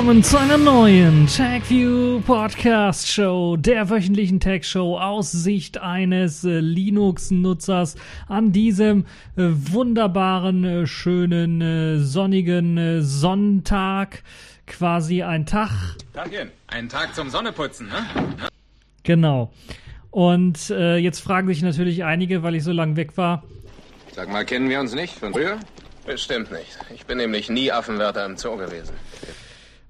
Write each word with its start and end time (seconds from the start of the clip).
Willkommen 0.00 0.24
zu 0.24 0.38
einer 0.38 0.56
neuen 0.56 1.26
TagView 1.26 2.22
Podcast 2.22 3.06
Show, 3.06 3.58
der 3.58 3.90
wöchentlichen 3.90 4.40
Tag 4.40 4.64
Show 4.64 4.96
aus 4.96 5.30
Sicht 5.30 5.76
eines 5.76 6.42
äh, 6.42 6.60
Linux-Nutzers 6.60 7.96
an 8.26 8.50
diesem 8.50 9.04
äh, 9.36 9.42
wunderbaren, 9.50 10.64
äh, 10.64 10.86
schönen, 10.86 11.60
äh, 11.60 11.98
sonnigen 11.98 12.78
äh, 12.78 13.02
Sonntag. 13.02 14.22
Quasi 14.66 15.22
ein 15.22 15.44
Tag. 15.44 15.68
Tagchen, 16.14 16.50
ein 16.68 16.88
Tag 16.88 17.14
zum 17.14 17.28
Sonneputzen, 17.28 17.88
ne? 17.88 18.48
Genau. 19.02 19.52
Und 20.10 20.70
äh, 20.70 20.96
jetzt 20.96 21.20
fragen 21.20 21.46
sich 21.46 21.60
natürlich 21.60 22.04
einige, 22.04 22.42
weil 22.42 22.54
ich 22.54 22.64
so 22.64 22.72
lange 22.72 22.96
weg 22.96 23.18
war. 23.18 23.44
Sag 24.14 24.32
mal, 24.32 24.46
kennen 24.46 24.70
wir 24.70 24.80
uns 24.80 24.94
nicht 24.94 25.18
von 25.18 25.34
früher? 25.34 25.58
Bestimmt 26.06 26.50
nicht. 26.50 26.78
Ich 26.94 27.04
bin 27.04 27.18
nämlich 27.18 27.50
nie 27.50 27.70
Affenwärter 27.70 28.24
im 28.24 28.38
Zoo 28.38 28.56
gewesen. 28.56 28.94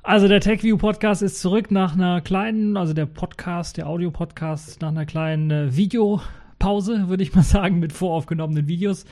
Also 0.03 0.29
der 0.29 0.41
TechView 0.41 0.79
Podcast 0.79 1.21
ist 1.21 1.41
zurück 1.41 1.71
nach 1.71 1.93
einer 1.93 2.23
kleinen, 2.23 2.79
also 2.79 2.95
der 2.95 3.05
Podcast, 3.05 3.77
der 3.77 3.87
Audio-Podcast, 3.87 4.81
nach 4.81 4.89
einer 4.89 5.05
kleinen 5.05 5.51
äh, 5.51 5.77
Videopause, 5.77 7.11
würde 7.11 7.23
ich 7.23 7.35
mal 7.35 7.43
sagen, 7.43 7.81
mit 7.81 7.93
voraufgenommenen 7.93 8.67
Videos. 8.67 9.05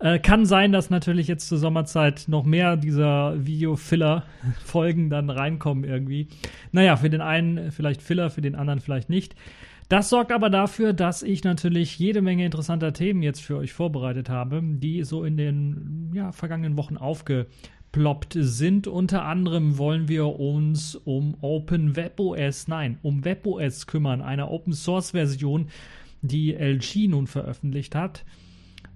Äh, 0.00 0.18
kann 0.18 0.44
sein, 0.44 0.72
dass 0.72 0.90
natürlich 0.90 1.28
jetzt 1.28 1.46
zur 1.46 1.58
Sommerzeit 1.58 2.24
noch 2.26 2.42
mehr 2.42 2.76
dieser 2.76 3.46
Video-Filler-Folgen 3.46 5.10
dann 5.10 5.30
reinkommen 5.30 5.84
irgendwie. 5.84 6.26
Naja, 6.72 6.96
für 6.96 7.08
den 7.08 7.20
einen 7.20 7.70
vielleicht 7.70 8.02
Filler, 8.02 8.28
für 8.28 8.42
den 8.42 8.56
anderen 8.56 8.80
vielleicht 8.80 9.10
nicht. 9.10 9.36
Das 9.88 10.08
sorgt 10.08 10.32
aber 10.32 10.50
dafür, 10.50 10.92
dass 10.92 11.22
ich 11.22 11.44
natürlich 11.44 11.98
jede 12.00 12.20
Menge 12.20 12.44
interessanter 12.44 12.92
Themen 12.92 13.22
jetzt 13.22 13.42
für 13.42 13.58
euch 13.58 13.72
vorbereitet 13.72 14.28
habe, 14.28 14.60
die 14.60 15.04
so 15.04 15.22
in 15.22 15.36
den 15.36 16.10
ja, 16.14 16.32
vergangenen 16.32 16.76
Wochen 16.76 16.96
aufge 16.96 17.46
aufgeploppt 17.92 18.36
sind. 18.38 18.86
Unter 18.86 19.24
anderem 19.24 19.76
wollen 19.76 20.08
wir 20.08 20.40
uns 20.40 20.94
um 20.94 21.36
Open 21.42 21.94
WebOS, 21.94 22.66
nein, 22.68 22.98
um 23.02 23.24
WebOS 23.24 23.86
kümmern, 23.86 24.22
einer 24.22 24.50
Open 24.50 24.72
Source 24.72 25.10
Version, 25.10 25.68
die 26.22 26.54
LG 26.54 27.08
nun 27.08 27.26
veröffentlicht 27.26 27.94
hat. 27.94 28.24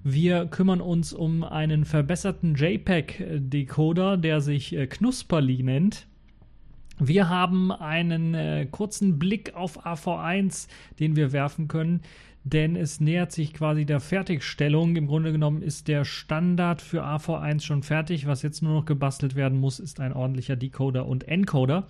Wir 0.02 0.46
kümmern 0.46 0.80
uns 0.80 1.12
um 1.12 1.44
einen 1.44 1.84
verbesserten 1.84 2.54
JPEG-Decoder, 2.54 4.16
der 4.16 4.40
sich 4.40 4.74
äh, 4.74 4.86
Knusperli 4.86 5.62
nennt. 5.62 6.06
Wir 6.98 7.28
haben 7.28 7.72
einen 7.72 8.34
äh, 8.34 8.66
kurzen 8.70 9.18
Blick 9.18 9.54
auf 9.54 9.84
AV1, 9.84 10.68
den 10.98 11.16
wir 11.16 11.32
werfen 11.32 11.68
können, 11.68 12.00
denn 12.46 12.76
es 12.76 13.00
nähert 13.00 13.32
sich 13.32 13.52
quasi 13.52 13.84
der 13.84 13.98
Fertigstellung. 13.98 14.94
Im 14.94 15.08
Grunde 15.08 15.32
genommen 15.32 15.62
ist 15.62 15.88
der 15.88 16.04
Standard 16.04 16.80
für 16.80 17.04
AV1 17.04 17.62
schon 17.62 17.82
fertig. 17.82 18.28
Was 18.28 18.42
jetzt 18.42 18.62
nur 18.62 18.72
noch 18.72 18.84
gebastelt 18.84 19.34
werden 19.34 19.58
muss, 19.58 19.80
ist 19.80 19.98
ein 19.98 20.12
ordentlicher 20.12 20.54
Decoder 20.54 21.06
und 21.06 21.26
Encoder. 21.26 21.88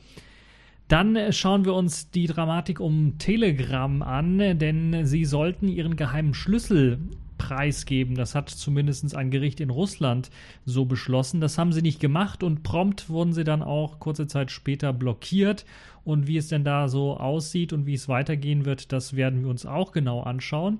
Dann 0.88 1.14
äh, 1.14 1.30
schauen 1.34 1.66
wir 1.66 1.74
uns 1.74 2.10
die 2.10 2.26
Dramatik 2.26 2.80
um 2.80 3.18
Telegram 3.18 4.00
an, 4.00 4.38
denn 4.58 5.04
sie 5.04 5.26
sollten 5.26 5.68
ihren 5.68 5.94
geheimen 5.94 6.32
Schlüssel 6.32 7.00
preisgeben. 7.36 8.14
Das 8.14 8.34
hat 8.34 8.48
zumindest 8.48 9.14
ein 9.14 9.30
Gericht 9.30 9.60
in 9.60 9.68
Russland 9.68 10.30
so 10.64 10.86
beschlossen. 10.86 11.42
Das 11.42 11.58
haben 11.58 11.74
sie 11.74 11.82
nicht 11.82 12.00
gemacht 12.00 12.42
und 12.42 12.62
prompt 12.62 13.10
wurden 13.10 13.34
sie 13.34 13.44
dann 13.44 13.62
auch 13.62 13.98
kurze 13.98 14.26
Zeit 14.26 14.50
später 14.50 14.94
blockiert 14.94 15.66
und 16.06 16.26
wie 16.26 16.36
es 16.36 16.48
denn 16.48 16.64
da 16.64 16.88
so 16.88 17.16
aussieht 17.16 17.72
und 17.72 17.84
wie 17.84 17.94
es 17.94 18.08
weitergehen 18.08 18.64
wird, 18.64 18.92
das 18.92 19.16
werden 19.16 19.42
wir 19.42 19.50
uns 19.50 19.66
auch 19.66 19.92
genau 19.92 20.20
anschauen. 20.22 20.78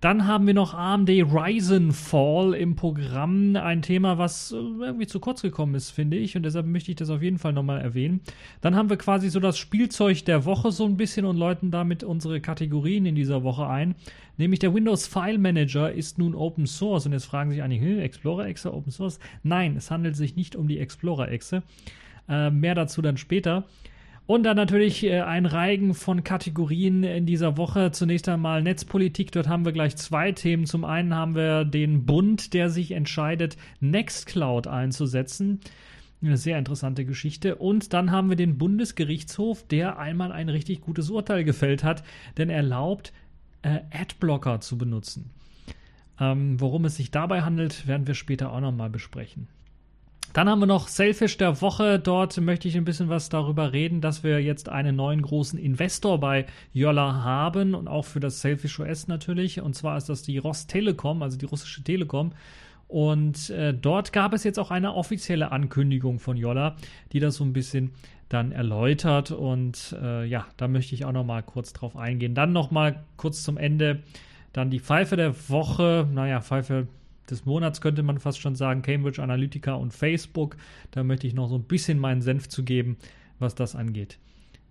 Dann 0.00 0.28
haben 0.28 0.46
wir 0.46 0.54
noch 0.54 0.74
AMD 0.74 1.08
Ryzen 1.08 1.90
Fall 1.90 2.54
im 2.54 2.76
Programm. 2.76 3.56
Ein 3.56 3.82
Thema, 3.82 4.16
was 4.16 4.52
äh, 4.52 4.54
irgendwie 4.54 5.08
zu 5.08 5.18
kurz 5.18 5.42
gekommen 5.42 5.74
ist, 5.74 5.90
finde 5.90 6.16
ich. 6.16 6.36
Und 6.36 6.44
deshalb 6.44 6.66
möchte 6.66 6.92
ich 6.92 6.96
das 6.96 7.10
auf 7.10 7.20
jeden 7.20 7.38
Fall 7.38 7.52
nochmal 7.52 7.80
erwähnen. 7.80 8.20
Dann 8.60 8.76
haben 8.76 8.90
wir 8.90 8.96
quasi 8.96 9.28
so 9.28 9.40
das 9.40 9.58
Spielzeug 9.58 10.24
der 10.24 10.44
Woche 10.44 10.70
so 10.70 10.84
ein 10.84 10.96
bisschen 10.96 11.24
und 11.24 11.36
läuten 11.36 11.72
damit 11.72 12.04
unsere 12.04 12.40
Kategorien 12.40 13.06
in 13.06 13.16
dieser 13.16 13.42
Woche 13.42 13.66
ein. 13.66 13.96
Nämlich 14.36 14.60
der 14.60 14.72
Windows 14.72 15.08
File 15.08 15.38
Manager 15.38 15.90
ist 15.90 16.16
nun 16.16 16.36
Open 16.36 16.68
Source. 16.68 17.06
Und 17.06 17.12
jetzt 17.12 17.24
fragen 17.24 17.50
sich 17.50 17.62
einige, 17.62 18.00
Explorer-Exe 18.00 18.72
Open 18.72 18.92
Source? 18.92 19.18
Nein, 19.42 19.76
es 19.76 19.90
handelt 19.90 20.14
sich 20.14 20.36
nicht 20.36 20.54
um 20.54 20.68
die 20.68 20.78
Explorer-Exe. 20.78 21.64
Äh, 22.28 22.50
mehr 22.50 22.76
dazu 22.76 23.02
dann 23.02 23.16
später. 23.16 23.64
Und 24.28 24.42
dann 24.42 24.58
natürlich 24.58 25.04
äh, 25.04 25.22
ein 25.22 25.46
Reigen 25.46 25.94
von 25.94 26.22
Kategorien 26.22 27.02
in 27.02 27.24
dieser 27.24 27.56
Woche. 27.56 27.92
Zunächst 27.92 28.28
einmal 28.28 28.62
Netzpolitik. 28.62 29.32
Dort 29.32 29.48
haben 29.48 29.64
wir 29.64 29.72
gleich 29.72 29.96
zwei 29.96 30.32
Themen. 30.32 30.66
Zum 30.66 30.84
einen 30.84 31.14
haben 31.14 31.34
wir 31.34 31.64
den 31.64 32.04
Bund, 32.04 32.52
der 32.52 32.68
sich 32.68 32.90
entscheidet, 32.90 33.56
Nextcloud 33.80 34.66
einzusetzen. 34.66 35.60
Eine 36.20 36.36
sehr 36.36 36.58
interessante 36.58 37.06
Geschichte. 37.06 37.56
Und 37.56 37.94
dann 37.94 38.10
haben 38.10 38.28
wir 38.28 38.36
den 38.36 38.58
Bundesgerichtshof, 38.58 39.66
der 39.66 39.98
einmal 39.98 40.30
ein 40.30 40.50
richtig 40.50 40.82
gutes 40.82 41.08
Urteil 41.08 41.42
gefällt 41.42 41.82
hat, 41.82 42.04
denn 42.36 42.50
erlaubt, 42.50 43.14
äh, 43.62 43.78
Adblocker 43.90 44.60
zu 44.60 44.76
benutzen. 44.76 45.30
Ähm, 46.20 46.60
worum 46.60 46.84
es 46.84 46.96
sich 46.96 47.10
dabei 47.10 47.40
handelt, 47.40 47.86
werden 47.86 48.06
wir 48.06 48.14
später 48.14 48.52
auch 48.52 48.60
nochmal 48.60 48.90
besprechen. 48.90 49.48
Dann 50.34 50.48
haben 50.48 50.60
wir 50.60 50.66
noch 50.66 50.88
Selfish 50.88 51.36
der 51.38 51.60
Woche. 51.62 51.98
Dort 51.98 52.38
möchte 52.40 52.68
ich 52.68 52.76
ein 52.76 52.84
bisschen 52.84 53.08
was 53.08 53.28
darüber 53.28 53.72
reden, 53.72 54.00
dass 54.00 54.22
wir 54.22 54.40
jetzt 54.42 54.68
einen 54.68 54.94
neuen 54.94 55.22
großen 55.22 55.58
Investor 55.58 56.20
bei 56.20 56.46
Yolla 56.72 57.24
haben 57.24 57.74
und 57.74 57.88
auch 57.88 58.04
für 58.04 58.20
das 58.20 58.40
Selfish 58.40 58.78
OS 58.78 59.08
natürlich. 59.08 59.60
Und 59.60 59.74
zwar 59.74 59.96
ist 59.96 60.08
das 60.08 60.22
die 60.22 60.38
Rostelekom, 60.38 61.22
also 61.22 61.38
die 61.38 61.46
russische 61.46 61.82
Telekom. 61.82 62.32
Und 62.88 63.50
äh, 63.50 63.74
dort 63.74 64.12
gab 64.12 64.32
es 64.32 64.44
jetzt 64.44 64.58
auch 64.58 64.70
eine 64.70 64.94
offizielle 64.94 65.50
Ankündigung 65.50 66.18
von 66.18 66.36
Yolla, 66.36 66.76
die 67.12 67.20
das 67.20 67.36
so 67.36 67.44
ein 67.44 67.52
bisschen 67.52 67.92
dann 68.28 68.52
erläutert. 68.52 69.30
Und 69.30 69.96
äh, 70.00 70.24
ja, 70.26 70.46
da 70.56 70.68
möchte 70.68 70.94
ich 70.94 71.04
auch 71.04 71.12
noch 71.12 71.24
mal 71.24 71.42
kurz 71.42 71.72
drauf 71.72 71.96
eingehen. 71.96 72.34
Dann 72.34 72.52
noch 72.52 72.70
mal 72.70 73.04
kurz 73.16 73.42
zum 73.42 73.56
Ende 73.56 74.02
dann 74.52 74.70
die 74.70 74.80
Pfeife 74.80 75.16
der 75.16 75.34
Woche. 75.48 76.06
Naja, 76.12 76.40
Pfeife 76.40 76.86
des 77.30 77.44
Monats 77.44 77.80
könnte 77.80 78.02
man 78.02 78.18
fast 78.18 78.40
schon 78.40 78.54
sagen, 78.54 78.82
Cambridge 78.82 79.22
Analytica 79.22 79.74
und 79.74 79.92
Facebook. 79.92 80.56
Da 80.90 81.04
möchte 81.04 81.26
ich 81.26 81.34
noch 81.34 81.48
so 81.48 81.56
ein 81.56 81.64
bisschen 81.64 81.98
meinen 81.98 82.22
Senf 82.22 82.48
zu 82.48 82.64
geben, 82.64 82.96
was 83.38 83.54
das 83.54 83.76
angeht. 83.76 84.18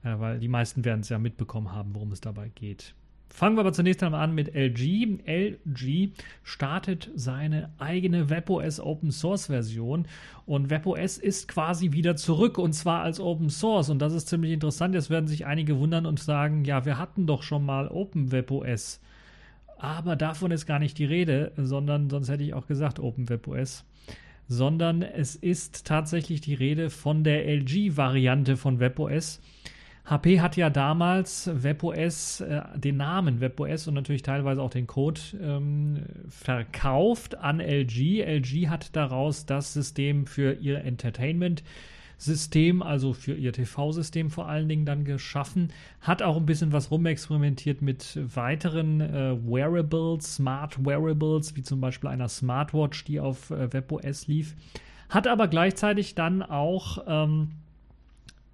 Äh, 0.04 0.20
weil 0.20 0.40
die 0.40 0.48
meisten 0.48 0.86
werden 0.86 1.02
es 1.02 1.10
ja 1.10 1.20
mitbekommen 1.20 1.72
haben, 1.72 1.96
worum 1.96 2.12
es 2.12 2.22
dabei 2.22 2.50
geht. 2.50 2.94
Fangen 3.30 3.56
wir 3.56 3.62
aber 3.62 3.74
zunächst 3.74 4.02
einmal 4.02 4.24
an 4.24 4.34
mit 4.34 4.56
LG. 4.56 5.20
LG 5.28 6.12
startet 6.44 7.12
seine 7.14 7.72
eigene 7.78 8.30
WebOS 8.30 8.80
Open 8.80 9.12
Source 9.12 9.48
Version 9.48 10.08
und 10.46 10.70
WebOS 10.70 11.18
ist 11.18 11.48
quasi 11.48 11.92
wieder 11.92 12.16
zurück 12.16 12.58
und 12.58 12.74
zwar 12.74 13.04
als 13.04 13.20
Open 13.20 13.50
Source 13.50 13.90
und 13.90 14.00
das 14.00 14.14
ist 14.14 14.30
ziemlich 14.30 14.54
interessant. 14.54 14.96
Jetzt 14.96 15.10
werden 15.10 15.28
sich 15.28 15.46
einige 15.46 15.78
wundern 15.78 16.06
und 16.06 16.20
sagen, 16.20 16.64
ja, 16.64 16.86
wir 16.86 16.98
hatten 16.98 17.28
doch 17.28 17.44
schon 17.44 17.66
mal 17.66 17.90
Open 17.90 18.32
WebOS. 18.32 19.02
Aber 19.80 20.16
davon 20.16 20.52
ist 20.52 20.66
gar 20.66 20.80
nicht 20.80 20.98
die 20.98 21.06
Rede, 21.06 21.52
sondern 21.56 22.10
sonst 22.10 22.30
hätte 22.30 22.44
ich 22.44 22.54
auch 22.54 22.68
gesagt 22.68 23.00
OpenWebOS. 23.00 23.86
Sondern 24.48 25.02
es 25.02 25.36
ist 25.36 25.86
tatsächlich 25.86 26.42
die 26.42 26.54
Rede 26.54 26.90
von 26.90 27.24
der 27.24 27.46
LG-Variante 27.48 28.58
von 28.58 28.80
WebOS. 28.80 29.42
HP 30.06 30.40
hat 30.40 30.56
ja 30.56 30.70
damals 30.70 31.50
WebOS, 31.54 32.40
äh, 32.40 32.62
den 32.76 32.96
Namen 32.96 33.42
WebOS 33.42 33.90
und 33.90 33.94
natürlich 33.94 34.22
teilweise 34.22 34.62
auch 34.62 34.70
den 34.70 34.88
Code 34.88 35.20
ähm, 35.42 36.06
verkauft 36.30 37.38
an 37.38 37.60
LG. 37.60 38.22
LG 38.22 38.70
hat 38.70 38.96
daraus 38.96 39.46
das 39.46 39.74
System 39.74 40.26
für 40.26 40.54
ihr 40.54 40.84
Entertainment 40.86 41.62
System, 42.18 42.82
also 42.82 43.14
für 43.14 43.36
ihr 43.36 43.54
TV-System 43.54 44.32
vor 44.32 44.48
allen 44.48 44.68
Dingen 44.68 44.86
dann 44.86 45.06
geschaffen. 45.06 45.72
Hat 46.02 46.24
auch 46.24 46.38
ein 46.38 46.46
bisschen 46.46 46.74
was 46.74 46.90
rumexperimentiert 46.90 47.82
mit 47.82 48.20
weiteren 48.36 49.02
äh, 49.02 49.38
Wearables, 49.44 50.36
Smart 50.36 50.84
Wearables, 50.84 51.56
wie 51.56 51.62
zum 51.62 51.80
Beispiel 51.80 52.10
einer 52.10 52.28
Smartwatch, 52.28 53.06
die 53.06 53.20
auf 53.20 53.52
äh, 53.52 53.72
WebOS 53.72 54.28
lief. 54.28 54.56
Hat 55.10 55.28
aber 55.28 55.48
gleichzeitig 55.48 56.16
dann 56.16 56.42
auch, 56.42 57.04
ähm, 57.08 57.52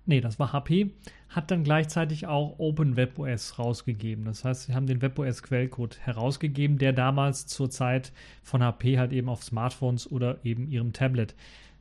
nee, 0.06 0.22
das 0.22 0.40
war 0.40 0.52
HP, 0.52 0.92
hat 1.30 1.50
dann 1.50 1.64
gleichzeitig 1.64 2.28
auch 2.28 2.60
Open 2.60 2.96
WebOS 2.96 3.58
rausgegeben. 3.58 4.26
Das 4.26 4.44
heißt, 4.44 4.64
sie 4.64 4.76
haben 4.76 4.88
den 4.88 5.02
WebOS 5.02 5.42
Quellcode 5.42 6.00
herausgegeben, 6.02 6.78
der 6.78 6.94
damals 6.94 7.48
zur 7.48 7.70
Zeit 7.70 8.12
von 8.44 8.62
HP 8.62 9.00
halt 9.00 9.14
eben 9.14 9.30
auf 9.30 9.44
Smartphones 9.44 10.12
oder 10.12 10.38
eben 10.44 10.68
ihrem 10.68 10.94
Tablet 10.94 11.34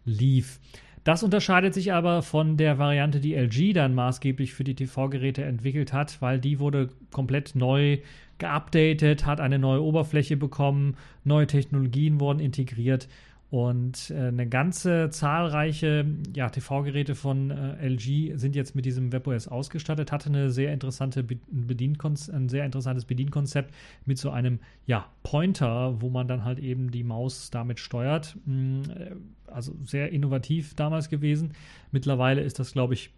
lief. 0.04 0.58
Das 1.04 1.24
unterscheidet 1.24 1.74
sich 1.74 1.92
aber 1.92 2.22
von 2.22 2.56
der 2.56 2.78
Variante, 2.78 3.18
die 3.18 3.34
LG 3.34 3.72
dann 3.74 3.94
maßgeblich 3.94 4.54
für 4.54 4.62
die 4.62 4.76
TV-Geräte 4.76 5.42
entwickelt 5.42 5.92
hat, 5.92 6.22
weil 6.22 6.38
die 6.38 6.60
wurde 6.60 6.90
komplett 7.10 7.56
neu 7.56 7.98
geupdatet, 8.38 9.26
hat 9.26 9.40
eine 9.40 9.58
neue 9.58 9.82
Oberfläche 9.82 10.36
bekommen, 10.36 10.96
neue 11.24 11.46
Technologien 11.46 12.20
wurden 12.20 12.38
integriert 12.38 13.08
Und 13.52 14.08
äh, 14.08 14.28
eine 14.28 14.48
ganze 14.48 15.10
zahlreiche 15.10 16.06
ja, 16.34 16.48
TV-Geräte 16.48 17.14
von 17.14 17.50
äh, 17.50 17.86
LG 17.86 18.38
sind 18.38 18.56
jetzt 18.56 18.74
mit 18.74 18.86
diesem 18.86 19.12
WebOS 19.12 19.46
ausgestattet, 19.46 20.10
hatte 20.10 20.30
eine 20.30 20.50
sehr 20.50 20.72
interessante 20.72 21.22
ein 21.22 22.48
sehr 22.48 22.64
interessantes 22.64 23.04
Bedienkonzept 23.04 23.74
mit 24.06 24.16
so 24.16 24.30
einem 24.30 24.58
ja, 24.86 25.04
Pointer, 25.22 26.00
wo 26.00 26.08
man 26.08 26.28
dann 26.28 26.46
halt 26.46 26.60
eben 26.60 26.90
die 26.90 27.04
Maus 27.04 27.50
damit 27.50 27.78
steuert. 27.78 28.38
Mm, 28.46 28.84
äh, 28.84 29.16
also 29.48 29.74
sehr 29.84 30.12
innovativ 30.12 30.72
damals 30.72 31.10
gewesen. 31.10 31.52
Mittlerweile 31.90 32.40
ist 32.40 32.58
das, 32.58 32.72
glaube 32.72 32.94
ich, 32.94 33.10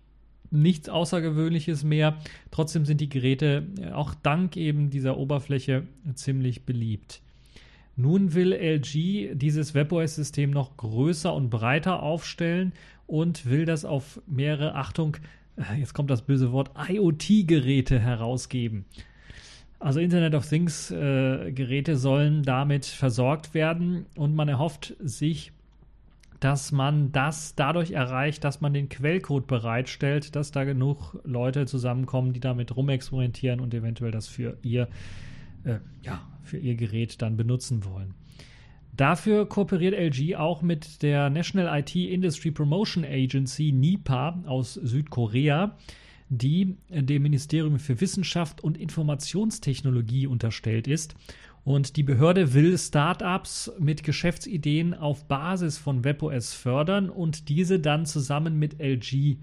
nichts 0.51 0.89
Außergewöhnliches 0.89 1.85
mehr. 1.85 2.19
Trotzdem 2.51 2.87
sind 2.87 3.01
die 3.01 3.09
Geräte 3.09 3.69
auch 3.93 4.17
dank 4.17 4.57
eben 4.57 4.91
dieser 4.91 5.17
Oberfläche 5.17 5.85
ziemlich 6.17 6.65
beliebt. 6.67 7.23
Nun 7.97 8.35
will 8.35 8.53
LG 8.53 9.35
dieses 9.35 9.75
WebOS-System 9.75 10.51
noch 10.51 10.77
größer 10.77 11.33
und 11.33 11.51
breiter 11.51 12.03
aufstellen 12.03 12.73
und 13.07 13.47
will 13.47 13.65
das 13.65 13.85
auf 13.85 14.21
mehrere, 14.27 14.75
Achtung, 14.75 15.17
äh, 15.57 15.79
jetzt 15.79 15.95
kommt 15.95 16.11
das 16.11 16.23
böse 16.23 16.53
Wort, 16.53 16.71
IoT-Geräte 16.89 17.99
herausgeben. 18.01 18.85
Also 19.79 20.01
Internet 20.01 20.35
of 20.35 20.49
Things-Geräte 20.49 21.93
äh, 21.93 21.97
sollen 21.97 22.43
damit 22.43 22.87
versorgt 22.87 23.55
werden 23.55 24.07
und 24.17 24.35
man 24.35 24.49
erhofft 24.49 24.97
sich, 25.01 25.53
dass 26.41 26.73
man 26.73 27.13
das 27.13 27.55
dadurch 27.55 27.93
erreicht, 27.93 28.45
dass 28.45 28.61
man 28.61 28.75
den 28.75 28.89
Quellcode 28.89 29.47
bereitstellt, 29.47 30.37
dass 30.37 30.51
da 30.51 30.65
genug 30.65 31.19
Leute 31.25 31.67
zusammenkommen, 31.67 32.33
die 32.33 32.41
damit 32.41 32.77
rumexperimentieren 32.77 33.61
und 33.61 33.73
eventuell 33.73 34.11
das 34.11 34.29
für 34.29 34.59
ihr 34.63 34.89
äh, 35.65 35.79
ja, 36.03 36.23
für 36.45 36.59
ihr 36.59 36.75
Gerät 36.75 37.21
dann 37.23 37.37
benutzen 37.37 37.85
wollen. 37.85 38.15
Dafür 38.97 39.49
kooperiert 39.49 39.95
LG 39.95 40.37
auch 40.37 40.63
mit 40.63 41.03
der 41.03 41.29
National 41.29 41.81
IT 41.81 41.97
Industry 41.97 42.53
Promotion 42.53 43.05
Agency 43.05 43.73
NIPA 43.73 44.45
aus 44.47 44.75
Südkorea, 44.75 45.77
die 46.29 46.77
dem 46.89 47.23
Ministerium 47.23 47.79
für 47.81 48.01
Wissenschaft 48.01 48.63
und 48.63 48.79
Informationstechnologie 48.79 50.29
unterstellt 50.29 50.87
ist. 50.87 51.17
Und 51.65 51.97
die 51.97 52.03
Behörde 52.03 52.53
will 52.53 52.77
Startups 52.79 53.73
mit 53.79 54.05
Geschäftsideen 54.05 54.95
auf 54.95 55.25
Basis 55.25 55.79
von 55.79 56.05
WebOS 56.05 56.53
fördern 56.53 57.09
und 57.09 57.49
diese 57.49 57.81
dann 57.81 58.05
zusammen 58.05 58.59
mit 58.59 58.81
LG 58.81 59.39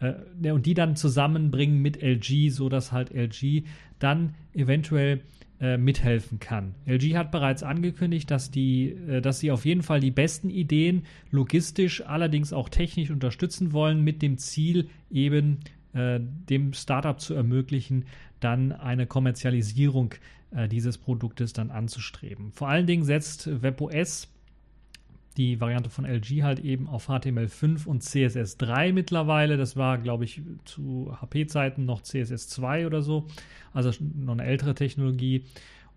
äh, 0.00 0.50
und 0.50 0.66
die 0.66 0.74
dann 0.74 0.96
zusammenbringen 0.96 1.80
mit 1.80 2.02
LG, 2.02 2.50
sodass 2.50 2.90
halt 2.90 3.12
LG 3.14 3.62
dann 4.00 4.34
eventuell 4.54 5.22
äh, 5.62 5.78
mithelfen 5.78 6.40
kann. 6.40 6.74
LG 6.86 7.14
hat 7.14 7.30
bereits 7.30 7.62
angekündigt, 7.62 8.28
dass, 8.32 8.50
die, 8.50 8.90
äh, 8.90 9.20
dass 9.20 9.38
sie 9.38 9.52
auf 9.52 9.64
jeden 9.64 9.82
Fall 9.82 10.00
die 10.00 10.10
besten 10.10 10.50
Ideen 10.50 11.04
logistisch, 11.30 12.04
allerdings 12.04 12.52
auch 12.52 12.68
technisch 12.68 13.12
unterstützen 13.12 13.72
wollen, 13.72 14.02
mit 14.02 14.22
dem 14.22 14.38
Ziel 14.38 14.88
eben 15.08 15.60
äh, 15.92 16.18
dem 16.18 16.72
Startup 16.72 17.20
zu 17.20 17.34
ermöglichen, 17.34 18.06
dann 18.40 18.72
eine 18.72 19.06
Kommerzialisierung 19.06 20.14
äh, 20.50 20.66
dieses 20.66 20.98
Produktes 20.98 21.52
dann 21.52 21.70
anzustreben. 21.70 22.50
Vor 22.50 22.68
allen 22.68 22.88
Dingen 22.88 23.04
setzt 23.04 23.62
WebOS 23.62 24.31
die 25.34 25.60
Variante 25.60 25.90
von 25.90 26.04
LG 26.04 26.42
halt 26.42 26.60
eben 26.60 26.88
auf 26.88 27.08
HTML5 27.08 27.86
und 27.86 28.02
CSS3 28.02 28.92
mittlerweile. 28.92 29.56
Das 29.56 29.76
war, 29.76 29.98
glaube 29.98 30.24
ich, 30.24 30.42
zu 30.64 31.16
HP-Zeiten 31.20 31.84
noch 31.84 32.02
CSS2 32.02 32.86
oder 32.86 33.02
so. 33.02 33.26
Also 33.72 33.90
noch 34.00 34.34
eine 34.34 34.44
ältere 34.44 34.74
Technologie. 34.74 35.44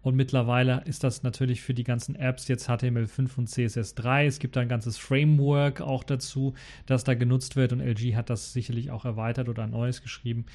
Und 0.05 0.15
mittlerweile 0.15 0.83
ist 0.85 1.03
das 1.03 1.23
natürlich 1.23 1.61
für 1.61 1.73
die 1.73 1.83
ganzen 1.83 2.15
Apps 2.15 2.47
jetzt 2.47 2.69
HTML5 2.69 3.37
und 3.37 3.49
CSS3. 3.49 4.25
Es 4.25 4.37
gibt 4.37 4.55
da 4.55 4.61
ein 4.61 4.69
ganzes 4.69 4.99
Framework 4.99 5.81
auch 5.81 6.03
dazu, 6.03 6.53
das 6.85 7.03
da 7.03 7.15
genutzt 7.15 7.55
wird. 7.55 7.73
Und 7.73 7.79
LG 7.79 8.15
hat 8.15 8.29
das 8.29 8.53
sicherlich 8.53 8.91
auch 8.91 9.03
erweitert 9.03 9.49
oder 9.49 9.63
ein 9.63 9.71
neues 9.71 10.03
geschrieben. 10.03 10.45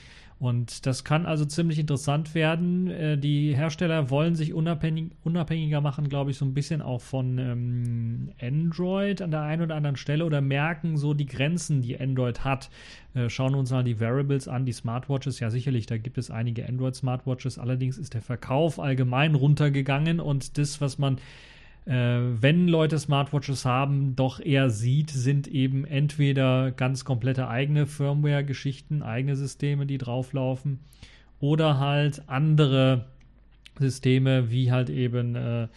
Und 0.40 0.86
das 0.86 1.04
kann 1.04 1.26
also 1.26 1.44
ziemlich 1.44 1.78
interessant 1.78 2.34
werden. 2.34 2.90
Äh, 2.90 3.18
die 3.18 3.54
Hersteller 3.54 4.08
wollen 4.08 4.34
sich 4.34 4.54
unabhängig, 4.54 5.10
unabhängiger 5.22 5.82
machen, 5.82 6.08
glaube 6.08 6.30
ich, 6.30 6.38
so 6.38 6.46
ein 6.46 6.54
bisschen 6.54 6.80
auch 6.80 7.02
von 7.02 7.36
ähm, 7.36 8.30
Android 8.40 9.20
an 9.20 9.32
der 9.32 9.42
einen 9.42 9.60
oder 9.60 9.74
anderen 9.74 9.96
Stelle 9.96 10.24
oder 10.24 10.40
merken 10.40 10.96
so 10.96 11.12
die 11.12 11.26
Grenzen, 11.26 11.82
die 11.82 12.00
Android 12.00 12.42
hat. 12.42 12.70
Äh, 13.12 13.28
schauen 13.28 13.54
uns 13.54 13.70
mal 13.70 13.84
die 13.84 14.00
Variables 14.00 14.48
an, 14.48 14.64
die 14.64 14.72
Smartwatches. 14.72 15.40
Ja, 15.40 15.50
sicherlich, 15.50 15.84
da 15.84 15.98
gibt 15.98 16.16
es 16.16 16.30
einige 16.30 16.66
Android-Smartwatches. 16.66 17.58
Allerdings 17.58 17.98
ist 17.98 18.14
der 18.14 18.22
Verkauf 18.22 18.80
allgemein 18.80 19.34
runtergegangen 19.34 20.20
und 20.20 20.56
das, 20.56 20.80
was 20.80 20.96
man 20.96 21.18
wenn 21.86 22.68
Leute 22.68 22.98
Smartwatches 22.98 23.64
haben, 23.64 24.14
doch 24.14 24.38
eher 24.38 24.70
sieht, 24.70 25.10
sind 25.10 25.48
eben 25.48 25.84
entweder 25.84 26.70
ganz 26.72 27.04
komplette 27.04 27.48
eigene 27.48 27.86
Firmware-Geschichten, 27.86 29.02
eigene 29.02 29.36
Systeme, 29.36 29.86
die 29.86 29.98
drauflaufen, 29.98 30.80
oder 31.40 31.78
halt 31.78 32.22
andere 32.28 33.06
Systeme, 33.78 34.50
wie 34.50 34.70
halt 34.70 34.90
eben 34.90 35.34
äh, 35.34 35.68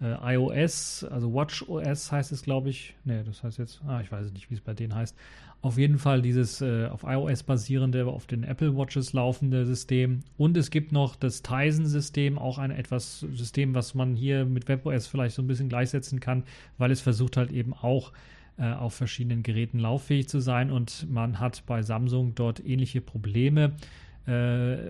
äh, 0.00 0.34
iOS, 0.34 1.04
also 1.04 1.32
WatchOS 1.32 2.12
heißt 2.12 2.32
es, 2.32 2.42
glaube 2.42 2.68
ich. 2.68 2.94
Ne, 3.04 3.24
das 3.24 3.42
heißt 3.42 3.58
jetzt, 3.58 3.80
ah, 3.86 4.00
ich 4.00 4.12
weiß 4.12 4.30
nicht, 4.32 4.50
wie 4.50 4.54
es 4.54 4.60
bei 4.60 4.74
denen 4.74 4.94
heißt. 4.94 5.16
Auf 5.62 5.78
jeden 5.78 5.98
Fall 5.98 6.22
dieses 6.22 6.60
äh, 6.60 6.86
auf 6.86 7.02
iOS 7.02 7.42
basierende, 7.42 8.06
auf 8.06 8.26
den 8.26 8.44
Apple 8.44 8.76
Watches 8.76 9.12
laufende 9.12 9.66
System. 9.66 10.20
Und 10.36 10.56
es 10.56 10.70
gibt 10.70 10.92
noch 10.92 11.16
das 11.16 11.42
Tizen-System, 11.42 12.38
auch 12.38 12.58
ein 12.58 12.70
etwas 12.70 13.20
System, 13.20 13.74
was 13.74 13.94
man 13.94 14.14
hier 14.14 14.44
mit 14.44 14.68
WebOS 14.68 15.06
vielleicht 15.06 15.34
so 15.34 15.42
ein 15.42 15.48
bisschen 15.48 15.68
gleichsetzen 15.68 16.20
kann, 16.20 16.44
weil 16.78 16.90
es 16.90 17.00
versucht 17.00 17.36
halt 17.36 17.50
eben 17.50 17.72
auch 17.72 18.12
äh, 18.58 18.72
auf 18.72 18.94
verschiedenen 18.94 19.42
Geräten 19.42 19.78
lauffähig 19.78 20.28
zu 20.28 20.40
sein. 20.40 20.70
Und 20.70 21.10
man 21.10 21.40
hat 21.40 21.64
bei 21.66 21.82
Samsung 21.82 22.34
dort 22.34 22.64
ähnliche 22.64 23.00
Probleme 23.00 23.72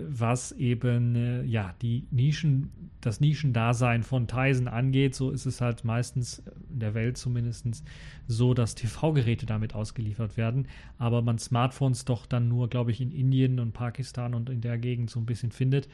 was 0.08 0.52
eben 0.52 1.14
äh, 1.14 1.42
ja 1.44 1.74
die 1.82 2.06
Nischen, 2.10 2.70
das 3.02 3.20
Nischendasein 3.20 4.02
von 4.02 4.26
Tizen 4.26 4.66
angeht. 4.66 5.14
So 5.14 5.30
ist 5.30 5.44
es 5.44 5.60
halt 5.60 5.84
meistens 5.84 6.42
in 6.70 6.78
der 6.80 6.94
Welt 6.94 7.18
zumindest 7.18 7.66
so, 8.26 8.54
dass 8.54 8.74
TV-Geräte 8.74 9.44
damit 9.44 9.74
ausgeliefert 9.74 10.36
werden, 10.36 10.68
aber 10.98 11.20
man 11.20 11.38
Smartphones 11.38 12.06
doch 12.06 12.24
dann 12.24 12.48
nur, 12.48 12.68
glaube 12.68 12.90
ich, 12.90 13.00
in 13.00 13.10
Indien 13.10 13.60
und 13.60 13.72
Pakistan 13.72 14.34
und 14.34 14.48
in 14.48 14.62
der 14.62 14.78
Gegend 14.78 15.10
so 15.10 15.20
ein 15.20 15.26
bisschen 15.26 15.52
findet. 15.52 15.88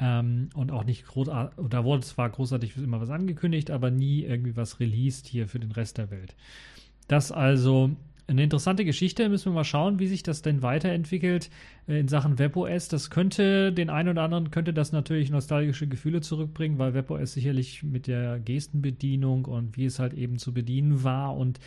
Ähm, 0.00 0.50
und 0.54 0.70
auch 0.70 0.84
nicht 0.84 1.04
großartig, 1.06 1.58
da 1.70 1.84
wurde 1.84 2.02
zwar 2.04 2.30
großartig 2.30 2.76
immer 2.76 3.00
was 3.00 3.10
angekündigt, 3.10 3.72
aber 3.72 3.90
nie 3.90 4.22
irgendwie 4.22 4.56
was 4.56 4.78
released 4.78 5.26
hier 5.26 5.48
für 5.48 5.58
den 5.58 5.72
Rest 5.72 5.98
der 5.98 6.12
Welt. 6.12 6.36
Das 7.08 7.32
also 7.32 7.96
eine 8.28 8.42
interessante 8.44 8.84
Geschichte. 8.84 9.28
Müssen 9.28 9.50
wir 9.50 9.54
mal 9.54 9.64
schauen, 9.64 9.98
wie 9.98 10.06
sich 10.06 10.22
das 10.22 10.42
denn 10.42 10.62
weiterentwickelt 10.62 11.50
äh, 11.88 11.98
in 11.98 12.08
Sachen 12.08 12.38
WebOS. 12.38 12.88
Das 12.88 13.10
könnte 13.10 13.72
den 13.72 13.90
einen 13.90 14.10
oder 14.10 14.22
anderen 14.22 14.50
könnte 14.50 14.74
das 14.74 14.92
natürlich 14.92 15.30
nostalgische 15.30 15.88
Gefühle 15.88 16.20
zurückbringen, 16.20 16.78
weil 16.78 16.94
WebOS 16.94 17.32
sicherlich 17.32 17.82
mit 17.82 18.06
der 18.06 18.38
Gestenbedienung 18.38 19.46
und 19.46 19.76
wie 19.76 19.86
es 19.86 19.98
halt 19.98 20.12
eben 20.12 20.38
zu 20.38 20.52
bedienen 20.52 21.02
war 21.02 21.36
und 21.36 21.58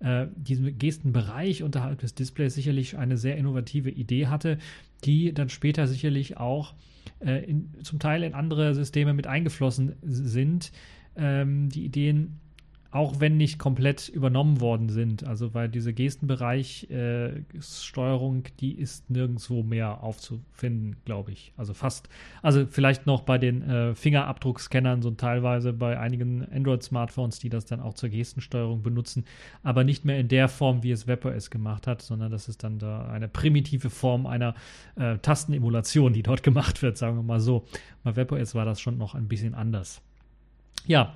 äh, 0.00 0.26
diesen 0.36 0.78
Gestenbereich 0.78 1.62
unterhalb 1.62 2.00
des 2.00 2.14
Displays 2.14 2.54
sicherlich 2.54 2.98
eine 2.98 3.16
sehr 3.16 3.36
innovative 3.36 3.90
Idee 3.90 4.26
hatte, 4.26 4.58
die 5.04 5.32
dann 5.32 5.48
später 5.48 5.86
sicherlich 5.86 6.36
auch 6.36 6.74
äh, 7.20 7.44
in, 7.44 7.70
zum 7.82 7.98
Teil 7.98 8.22
in 8.22 8.34
andere 8.34 8.74
Systeme 8.74 9.14
mit 9.14 9.26
eingeflossen 9.26 9.94
sind. 10.02 10.70
Ähm, 11.16 11.70
die 11.70 11.84
Ideen 11.84 12.40
auch 12.92 13.20
wenn 13.20 13.36
nicht 13.36 13.60
komplett 13.60 14.08
übernommen 14.08 14.60
worden 14.60 14.88
sind. 14.88 15.24
Also 15.24 15.54
weil 15.54 15.68
diese 15.68 15.92
Gestenbereich-Steuerung, 15.92 18.46
äh, 18.46 18.50
die 18.58 18.72
ist 18.72 19.08
nirgendwo 19.08 19.62
mehr 19.62 20.02
aufzufinden, 20.02 20.96
glaube 21.04 21.30
ich. 21.30 21.52
Also 21.56 21.72
fast. 21.72 22.08
Also 22.42 22.66
vielleicht 22.66 23.06
noch 23.06 23.20
bei 23.22 23.38
den 23.38 23.62
äh, 23.62 23.94
Fingerabdruckscannern, 23.94 25.02
so 25.02 25.12
teilweise 25.12 25.72
bei 25.72 26.00
einigen 26.00 26.44
Android-Smartphones, 26.50 27.38
die 27.38 27.48
das 27.48 27.64
dann 27.64 27.78
auch 27.80 27.94
zur 27.94 28.08
Gestensteuerung 28.08 28.82
benutzen, 28.82 29.24
aber 29.62 29.84
nicht 29.84 30.04
mehr 30.04 30.18
in 30.18 30.26
der 30.26 30.48
Form, 30.48 30.82
wie 30.82 30.90
es 30.90 31.06
WebOS 31.06 31.50
gemacht 31.50 31.86
hat, 31.86 32.02
sondern 32.02 32.32
das 32.32 32.48
ist 32.48 32.64
dann 32.64 32.80
da 32.80 33.06
eine 33.06 33.28
primitive 33.28 33.90
Form 33.90 34.26
einer 34.26 34.56
äh, 34.96 35.16
Tastenemulation, 35.18 36.12
die 36.12 36.24
dort 36.24 36.42
gemacht 36.42 36.82
wird, 36.82 36.98
sagen 36.98 37.16
wir 37.16 37.22
mal 37.22 37.38
so. 37.38 37.64
Bei 38.02 38.16
WebOS 38.16 38.56
war 38.56 38.64
das 38.64 38.80
schon 38.80 38.98
noch 38.98 39.14
ein 39.14 39.28
bisschen 39.28 39.54
anders. 39.54 40.02
Ja, 40.86 41.14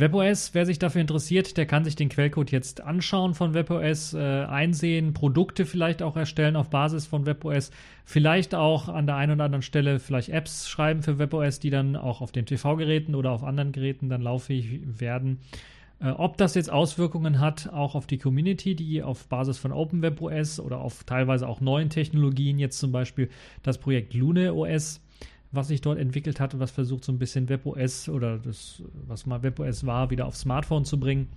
WebOS, 0.00 0.54
wer 0.54 0.66
sich 0.66 0.78
dafür 0.78 1.00
interessiert, 1.00 1.56
der 1.56 1.66
kann 1.66 1.84
sich 1.84 1.96
den 1.96 2.08
Quellcode 2.08 2.50
jetzt 2.50 2.80
anschauen 2.80 3.34
von 3.34 3.54
WebOS, 3.54 4.14
äh, 4.14 4.18
einsehen, 4.18 5.14
Produkte 5.14 5.66
vielleicht 5.66 6.02
auch 6.02 6.16
erstellen 6.16 6.56
auf 6.56 6.70
Basis 6.70 7.06
von 7.06 7.26
WebOS, 7.26 7.70
vielleicht 8.04 8.54
auch 8.54 8.88
an 8.88 9.06
der 9.06 9.16
einen 9.16 9.32
oder 9.32 9.44
anderen 9.44 9.62
Stelle 9.62 9.98
vielleicht 9.98 10.30
Apps 10.30 10.68
schreiben 10.68 11.02
für 11.02 11.18
WebOS, 11.18 11.60
die 11.60 11.70
dann 11.70 11.96
auch 11.96 12.20
auf 12.20 12.32
den 12.32 12.46
TV-Geräten 12.46 13.14
oder 13.14 13.30
auf 13.30 13.44
anderen 13.44 13.72
Geräten 13.72 14.08
dann 14.08 14.22
lauffähig 14.22 14.80
werden. 15.00 15.38
Äh, 16.00 16.10
ob 16.10 16.36
das 16.36 16.54
jetzt 16.54 16.70
Auswirkungen 16.70 17.40
hat, 17.40 17.72
auch 17.72 17.94
auf 17.94 18.06
die 18.06 18.18
Community, 18.18 18.74
die 18.74 19.02
auf 19.02 19.26
Basis 19.28 19.58
von 19.58 19.72
OpenWebOS 19.72 20.60
oder 20.60 20.80
auf 20.80 21.04
teilweise 21.04 21.48
auch 21.48 21.60
neuen 21.60 21.90
Technologien, 21.90 22.58
jetzt 22.58 22.78
zum 22.78 22.92
Beispiel 22.92 23.28
das 23.62 23.78
Projekt 23.78 24.14
LuneOS, 24.14 25.00
was 25.52 25.68
sich 25.68 25.80
dort 25.80 25.98
entwickelt 25.98 26.40
hat 26.40 26.58
was 26.58 26.70
versucht 26.70 27.04
so 27.04 27.12
ein 27.12 27.18
bisschen 27.18 27.48
WebOS 27.48 28.08
oder 28.08 28.38
das, 28.38 28.82
was 29.06 29.26
mal 29.26 29.42
WebOS 29.42 29.86
war, 29.86 30.10
wieder 30.10 30.26
auf 30.26 30.36
Smartphone 30.36 30.84
zu 30.84 30.98
bringen. 31.00 31.28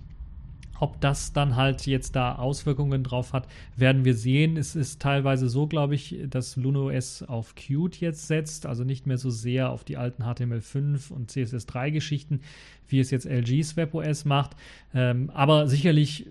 ob 0.80 1.00
das 1.00 1.32
dann 1.32 1.54
halt 1.54 1.86
jetzt 1.86 2.16
da 2.16 2.34
Auswirkungen 2.34 3.04
drauf 3.04 3.32
hat, 3.32 3.46
werden 3.76 4.04
wir 4.04 4.14
sehen. 4.14 4.56
Es 4.56 4.74
ist 4.74 5.00
teilweise 5.00 5.48
so, 5.48 5.68
glaube 5.68 5.94
ich, 5.94 6.16
dass 6.28 6.56
LunoS 6.56 7.22
auf 7.22 7.54
Qt 7.54 8.00
jetzt 8.00 8.26
setzt, 8.26 8.66
also 8.66 8.82
nicht 8.82 9.06
mehr 9.06 9.16
so 9.16 9.30
sehr 9.30 9.70
auf 9.70 9.84
die 9.84 9.96
alten 9.96 10.24
HTML5 10.24 11.12
und 11.12 11.30
CSS3 11.30 11.92
Geschichten, 11.92 12.40
wie 12.88 12.98
es 12.98 13.12
jetzt 13.12 13.26
LG's 13.26 13.76
WebOS 13.76 14.24
macht. 14.24 14.56
Ähm, 14.92 15.30
aber 15.30 15.68
sicherlich 15.68 16.26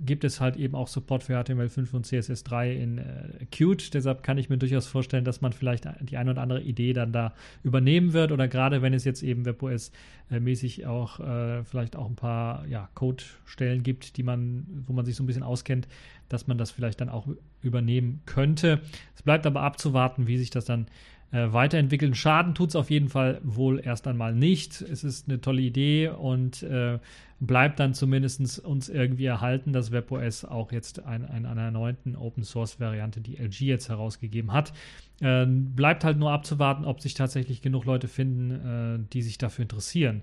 gibt 0.00 0.24
es 0.24 0.40
halt 0.40 0.56
eben 0.56 0.74
auch 0.74 0.88
Support 0.88 1.24
für 1.24 1.34
HTML5 1.38 1.92
und 1.92 2.06
CSS3 2.06 2.72
in 2.72 2.98
äh, 2.98 3.46
Qt. 3.50 3.94
Deshalb 3.94 4.22
kann 4.22 4.38
ich 4.38 4.48
mir 4.48 4.58
durchaus 4.58 4.86
vorstellen, 4.86 5.24
dass 5.24 5.40
man 5.40 5.52
vielleicht 5.52 5.88
die 6.00 6.16
eine 6.16 6.30
oder 6.30 6.42
andere 6.42 6.62
Idee 6.62 6.92
dann 6.92 7.12
da 7.12 7.34
übernehmen 7.64 8.12
wird 8.12 8.32
oder 8.32 8.48
gerade 8.48 8.82
wenn 8.82 8.94
es 8.94 9.04
jetzt 9.04 9.22
eben 9.22 9.44
WebOS-mäßig 9.44 10.82
äh, 10.82 10.86
auch 10.86 11.20
äh, 11.20 11.64
vielleicht 11.64 11.96
auch 11.96 12.08
ein 12.08 12.16
paar 12.16 12.66
ja, 12.66 12.88
Code-Stellen 12.94 13.82
gibt, 13.82 14.16
die 14.16 14.22
man, 14.22 14.84
wo 14.86 14.92
man 14.92 15.04
sich 15.04 15.16
so 15.16 15.22
ein 15.22 15.26
bisschen 15.26 15.42
auskennt, 15.42 15.88
dass 16.28 16.46
man 16.46 16.58
das 16.58 16.70
vielleicht 16.70 17.00
dann 17.00 17.08
auch 17.08 17.26
übernehmen 17.62 18.20
könnte. 18.26 18.80
Es 19.16 19.22
bleibt 19.22 19.46
aber 19.46 19.62
abzuwarten, 19.62 20.26
wie 20.26 20.38
sich 20.38 20.50
das 20.50 20.64
dann 20.64 20.86
äh, 21.30 21.52
weiterentwickeln. 21.52 22.14
Schaden 22.14 22.54
tut 22.54 22.70
es 22.70 22.76
auf 22.76 22.90
jeden 22.90 23.08
Fall 23.08 23.40
wohl 23.42 23.80
erst 23.84 24.06
einmal 24.06 24.34
nicht. 24.34 24.80
Es 24.80 25.04
ist 25.04 25.28
eine 25.28 25.40
tolle 25.40 25.60
Idee 25.60 26.08
und 26.08 26.62
äh, 26.62 26.98
bleibt 27.40 27.78
dann 27.80 27.94
zumindest 27.94 28.58
uns 28.64 28.88
irgendwie 28.88 29.26
erhalten, 29.26 29.72
dass 29.72 29.92
WebOS 29.92 30.44
auch 30.44 30.72
jetzt 30.72 31.04
ein, 31.04 31.24
ein, 31.24 31.46
einer 31.46 31.62
erneuten 31.62 32.16
Open 32.16 32.44
Source 32.44 32.80
Variante, 32.80 33.20
die 33.20 33.36
LG 33.36 33.60
jetzt 33.60 33.88
herausgegeben 33.88 34.52
hat. 34.52 34.72
Äh, 35.20 35.46
bleibt 35.46 36.04
halt 36.04 36.18
nur 36.18 36.32
abzuwarten, 36.32 36.84
ob 36.84 37.00
sich 37.00 37.14
tatsächlich 37.14 37.62
genug 37.62 37.84
Leute 37.84 38.08
finden, 38.08 38.50
äh, 38.50 39.12
die 39.12 39.22
sich 39.22 39.38
dafür 39.38 39.62
interessieren. 39.62 40.22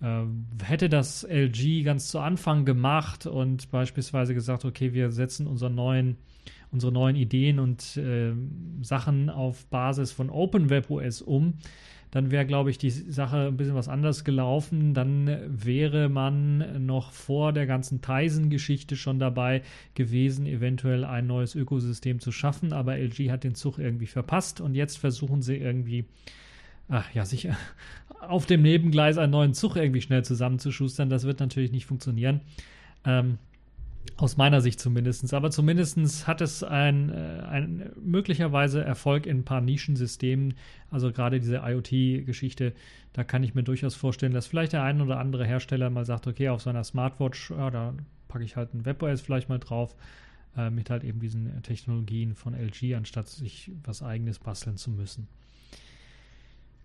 Äh, 0.00 0.22
hätte 0.62 0.88
das 0.88 1.24
LG 1.24 1.82
ganz 1.84 2.08
zu 2.08 2.20
Anfang 2.20 2.64
gemacht 2.64 3.26
und 3.26 3.70
beispielsweise 3.70 4.34
gesagt, 4.34 4.64
okay, 4.64 4.92
wir 4.92 5.10
setzen 5.10 5.46
unseren 5.46 5.74
neuen 5.74 6.16
unsere 6.74 6.92
neuen 6.92 7.16
Ideen 7.16 7.58
und 7.58 7.96
äh, 7.96 8.32
Sachen 8.82 9.30
auf 9.30 9.64
Basis 9.66 10.12
von 10.12 10.28
OpenWebOS 10.28 11.22
um, 11.22 11.54
dann 12.10 12.30
wäre, 12.30 12.46
glaube 12.46 12.70
ich, 12.70 12.78
die 12.78 12.90
Sache 12.90 13.48
ein 13.48 13.56
bisschen 13.56 13.74
was 13.74 13.88
anders 13.88 14.22
gelaufen. 14.22 14.94
Dann 14.94 15.36
wäre 15.48 16.08
man 16.08 16.86
noch 16.86 17.10
vor 17.10 17.52
der 17.52 17.66
ganzen 17.66 18.02
Tizen-Geschichte 18.02 18.94
schon 18.94 19.18
dabei 19.18 19.62
gewesen, 19.94 20.46
eventuell 20.46 21.04
ein 21.04 21.26
neues 21.26 21.56
Ökosystem 21.56 22.20
zu 22.20 22.30
schaffen. 22.30 22.72
Aber 22.72 22.96
LG 22.96 23.30
hat 23.30 23.42
den 23.42 23.56
Zug 23.56 23.78
irgendwie 23.78 24.06
verpasst 24.06 24.60
und 24.60 24.76
jetzt 24.76 24.96
versuchen 24.98 25.42
sie 25.42 25.56
irgendwie, 25.56 26.04
ach 26.88 27.12
ja, 27.14 27.24
sich 27.24 27.48
auf 28.20 28.46
dem 28.46 28.62
Nebengleis 28.62 29.18
einen 29.18 29.32
neuen 29.32 29.54
Zug 29.54 29.74
irgendwie 29.74 30.00
schnell 30.00 30.24
zusammenzuschustern. 30.24 31.08
Das 31.08 31.24
wird 31.24 31.40
natürlich 31.40 31.72
nicht 31.72 31.86
funktionieren. 31.86 32.42
Ähm, 33.04 33.38
aus 34.16 34.36
meiner 34.36 34.60
Sicht 34.60 34.80
zumindest. 34.80 35.32
Aber 35.34 35.50
zumindest 35.50 36.26
hat 36.26 36.40
es 36.40 36.62
ein, 36.62 37.10
äh, 37.10 37.42
ein 37.48 37.92
möglicherweise 38.02 38.84
Erfolg 38.84 39.26
in 39.26 39.38
ein 39.38 39.44
paar 39.44 39.60
Nischensystemen. 39.60 40.54
Also 40.90 41.12
gerade 41.12 41.40
diese 41.40 41.62
IoT-Geschichte, 41.64 42.72
da 43.12 43.24
kann 43.24 43.42
ich 43.42 43.54
mir 43.54 43.62
durchaus 43.62 43.94
vorstellen, 43.94 44.32
dass 44.32 44.46
vielleicht 44.46 44.72
der 44.72 44.82
ein 44.82 45.00
oder 45.00 45.18
andere 45.18 45.44
Hersteller 45.44 45.90
mal 45.90 46.04
sagt, 46.04 46.26
okay, 46.26 46.48
auf 46.48 46.62
seiner 46.62 46.84
Smartwatch, 46.84 47.50
ja, 47.50 47.70
da 47.70 47.94
packe 48.28 48.44
ich 48.44 48.56
halt 48.56 48.74
ein 48.74 48.84
WebOS 48.84 49.20
vielleicht 49.20 49.48
mal 49.48 49.58
drauf, 49.58 49.94
äh, 50.56 50.70
mit 50.70 50.90
halt 50.90 51.04
eben 51.04 51.20
diesen 51.20 51.62
Technologien 51.62 52.34
von 52.34 52.54
LG, 52.54 52.94
anstatt 52.94 53.28
sich 53.28 53.70
was 53.84 54.02
eigenes 54.02 54.38
basteln 54.38 54.76
zu 54.76 54.90
müssen. 54.90 55.28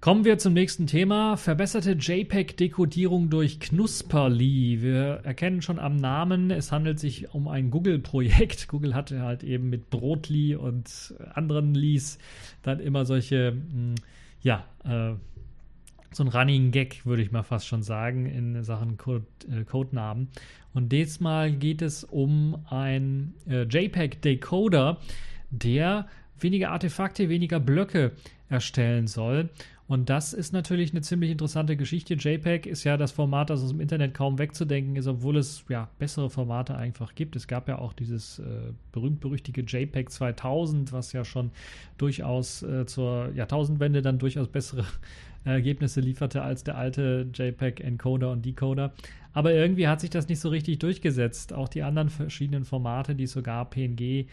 Kommen 0.02 0.24
wir 0.24 0.38
zum 0.38 0.54
nächsten 0.54 0.88
Thema. 0.88 1.36
Verbesserte 1.36 1.92
JPEG-Dekodierung 1.92 3.30
durch 3.30 3.60
Knusperly. 3.60 4.82
Wir 4.82 5.20
erkennen 5.26 5.62
schon 5.62 5.78
am 5.78 5.98
Namen, 5.98 6.52
es 6.52 6.72
handelt 6.72 7.02
sich 7.02 7.34
um 7.34 7.50
ein 7.50 7.70
Google-Projekt. 7.70 8.68
Google 8.70 8.96
hatte 8.96 9.22
halt 9.22 9.44
eben 9.44 9.70
mit 9.70 9.90
Brotly 9.90 10.56
und 10.56 11.14
anderen 11.34 11.74
Lees 11.74 12.18
dann 12.64 12.80
immer 12.80 13.04
solche, 13.04 13.52
hm, 13.52 13.96
ja, 14.42 14.66
äh, 14.86 15.16
so 16.14 16.24
ein 16.24 16.30
Running 16.30 16.72
Gag, 16.72 17.06
würde 17.06 17.22
ich 17.22 17.34
mal 17.34 17.44
fast 17.44 17.68
schon 17.68 17.84
sagen, 17.84 18.26
in 18.26 18.64
Sachen 18.64 18.96
Code, 18.96 19.26
äh, 19.52 19.66
Codenamen. 19.66 20.30
Und 20.74 20.94
diesmal 20.94 21.52
geht 21.52 21.82
es 21.82 22.06
um 22.06 22.66
ein 22.70 23.34
äh, 23.50 23.64
JPEG-Decoder, 23.64 24.98
der 25.50 26.08
weniger 26.40 26.72
Artefakte, 26.72 27.28
weniger 27.28 27.60
Blöcke 27.60 28.14
erstellen 28.48 29.08
soll. 29.08 29.50
Und 29.90 30.12
das 30.12 30.34
ist 30.34 30.54
natürlich 30.54 30.92
eine 30.92 31.02
ziemlich 31.02 31.32
interessante 31.32 31.76
Geschichte. 31.76 32.14
JPEG 32.14 32.68
ist 32.68 32.84
ja 32.84 32.96
das 32.96 33.12
Format, 33.12 33.50
das 33.50 33.64
aus 33.64 33.70
dem 33.70 33.82
Internet 33.82 34.14
kaum 34.14 34.38
wegzudenken 34.38 34.96
ist, 34.96 35.08
obwohl 35.08 35.36
es 35.36 35.66
ja 35.68 35.90
bessere 35.98 36.30
Formate 36.30 36.76
einfach 36.76 37.16
gibt. 37.16 37.36
Es 37.36 37.48
gab 37.48 37.68
ja 37.68 37.80
auch 37.80 37.94
dieses 37.94 38.38
äh, 38.38 38.44
berühmt-berüchtigte 38.92 39.62
JPEG 39.62 40.12
2000, 40.12 40.94
was 40.94 41.12
ja 41.12 41.26
schon 41.26 41.50
durchaus 41.98 42.62
äh, 42.62 42.86
zur 42.86 43.32
Jahrtausendwende 43.34 44.04
dann 44.04 44.20
durchaus 44.20 44.48
bessere 44.48 44.86
Ergebnisse 45.44 46.02
lieferte 46.02 46.44
als 46.44 46.64
der 46.64 46.78
alte 46.78 47.28
JPEG-Encoder 47.34 48.32
und 48.32 48.46
Decoder. 48.46 48.94
Aber 49.34 49.56
irgendwie 49.56 49.88
hat 49.88 50.02
sich 50.02 50.12
das 50.12 50.28
nicht 50.28 50.40
so 50.40 50.50
richtig 50.50 50.78
durchgesetzt. 50.78 51.52
Auch 51.52 51.68
die 51.68 51.82
anderen 51.82 52.10
verschiedenen 52.10 52.64
Formate, 52.64 53.16
die 53.16 53.26
sogar 53.26 53.68
PNG, 53.68 54.28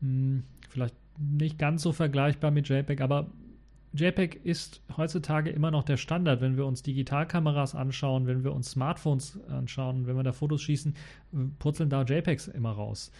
mh, 0.00 0.08
hm, 0.08 0.42
vielleicht 0.68 0.96
nicht 1.16 1.60
ganz 1.60 1.82
so 1.82 1.92
vergleichbar 1.92 2.50
mit 2.50 2.68
JPEG, 2.68 3.00
aber 3.00 3.30
JPEG 3.96 4.40
ist 4.44 4.80
heutzutage 4.96 5.50
immer 5.50 5.70
noch 5.70 5.82
der 5.82 5.96
Standard, 5.96 6.40
wenn 6.40 6.56
wir 6.56 6.66
uns 6.66 6.82
Digitalkameras 6.82 7.74
anschauen, 7.74 8.26
wenn 8.26 8.44
wir 8.44 8.52
uns 8.52 8.70
Smartphones 8.70 9.40
anschauen, 9.48 10.06
wenn 10.06 10.16
wir 10.16 10.22
da 10.22 10.32
Fotos 10.32 10.62
schießen, 10.62 10.94
purzeln 11.58 11.90
da 11.90 12.02
JPEGs 12.02 12.48
immer 12.48 12.72
raus. 12.72 13.10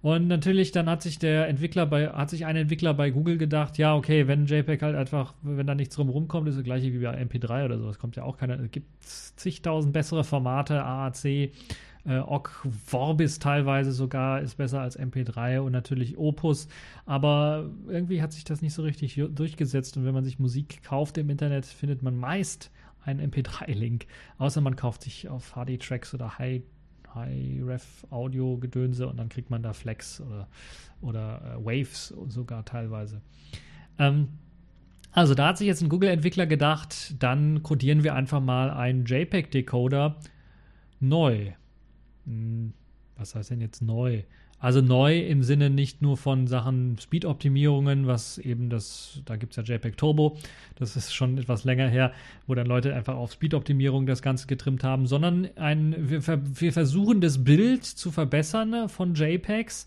Und 0.00 0.28
natürlich, 0.28 0.70
dann 0.70 0.88
hat 0.88 1.02
sich 1.02 1.18
der 1.18 1.48
Entwickler 1.48 1.84
bei, 1.84 2.08
hat 2.08 2.30
sich 2.30 2.46
ein 2.46 2.54
Entwickler 2.54 2.94
bei 2.94 3.10
Google 3.10 3.36
gedacht, 3.36 3.78
ja, 3.78 3.96
okay, 3.96 4.28
wenn 4.28 4.46
JPEG 4.46 4.82
halt 4.82 4.94
einfach, 4.94 5.34
wenn 5.42 5.66
da 5.66 5.74
nichts 5.74 5.96
drum 5.96 6.08
rumkommt, 6.08 6.48
ist 6.48 6.56
das 6.56 6.64
gleiche 6.64 6.92
wie 6.92 7.00
bei 7.00 7.20
MP3 7.20 7.64
oder 7.64 7.78
sowas, 7.78 7.98
kommt 7.98 8.14
ja 8.14 8.22
auch 8.22 8.36
keiner. 8.36 8.60
Es 8.60 8.70
gibt 8.70 8.86
zigtausend 9.02 9.92
bessere 9.92 10.22
Formate, 10.22 10.84
AAC, 10.84 11.50
äh, 12.08 12.20
Ogg 12.20 12.50
Vorbis 12.86 13.38
teilweise 13.38 13.92
sogar 13.92 14.40
ist 14.40 14.56
besser 14.56 14.80
als 14.80 14.98
MP3 14.98 15.60
und 15.60 15.72
natürlich 15.72 16.16
Opus. 16.16 16.68
Aber 17.04 17.70
irgendwie 17.86 18.22
hat 18.22 18.32
sich 18.32 18.44
das 18.44 18.62
nicht 18.62 18.72
so 18.72 18.82
richtig 18.82 19.20
durchgesetzt. 19.30 19.96
Und 19.96 20.04
wenn 20.04 20.14
man 20.14 20.24
sich 20.24 20.38
Musik 20.38 20.82
kauft 20.82 21.18
im 21.18 21.28
Internet, 21.28 21.66
findet 21.66 22.02
man 22.02 22.16
meist 22.16 22.70
einen 23.04 23.30
MP3-Link. 23.30 24.06
Außer 24.38 24.60
man 24.60 24.76
kauft 24.76 25.02
sich 25.02 25.28
auf 25.28 25.52
HD-Tracks 25.54 26.14
oder 26.14 26.38
High 26.38 26.62
High-Ref-Audio-Gedönse 27.14 29.08
und 29.08 29.16
dann 29.16 29.30
kriegt 29.30 29.48
man 29.48 29.62
da 29.62 29.72
Flex 29.72 30.20
oder, 30.20 30.46
oder 31.00 31.56
äh, 31.56 31.64
Waves 31.64 32.14
sogar 32.28 32.66
teilweise. 32.66 33.22
Ähm, 33.98 34.28
also 35.12 35.34
da 35.34 35.48
hat 35.48 35.58
sich 35.58 35.66
jetzt 35.66 35.80
ein 35.80 35.88
Google-Entwickler 35.88 36.46
gedacht, 36.46 37.14
dann 37.18 37.62
codieren 37.62 38.04
wir 38.04 38.14
einfach 38.14 38.40
mal 38.40 38.70
einen 38.70 39.06
JPEG-Decoder 39.06 40.16
neu. 41.00 41.52
Hm, 42.28 42.72
was 43.16 43.34
heißt 43.34 43.50
denn 43.50 43.60
jetzt 43.60 43.82
neu? 43.82 44.22
Also 44.60 44.80
neu 44.80 45.20
im 45.20 45.44
Sinne 45.44 45.70
nicht 45.70 46.02
nur 46.02 46.16
von 46.16 46.48
Sachen 46.48 46.98
Speed-Optimierungen, 46.98 48.08
was 48.08 48.38
eben 48.38 48.70
das, 48.70 49.22
da 49.24 49.36
gibt 49.36 49.56
es 49.56 49.56
ja 49.56 49.74
JPEG 49.74 49.96
Turbo, 49.96 50.36
das 50.74 50.96
ist 50.96 51.14
schon 51.14 51.38
etwas 51.38 51.62
länger 51.62 51.88
her, 51.88 52.12
wo 52.46 52.56
dann 52.56 52.66
Leute 52.66 52.92
einfach 52.92 53.14
auf 53.14 53.32
Speed-Optimierung 53.32 54.06
das 54.06 54.20
Ganze 54.20 54.48
getrimmt 54.48 54.82
haben, 54.82 55.06
sondern 55.06 55.48
ein, 55.56 55.94
wir, 56.10 56.20
wir 56.26 56.72
versuchen 56.72 57.20
das 57.20 57.44
Bild 57.44 57.84
zu 57.84 58.10
verbessern 58.10 58.88
von 58.88 59.14
JPEGs, 59.14 59.86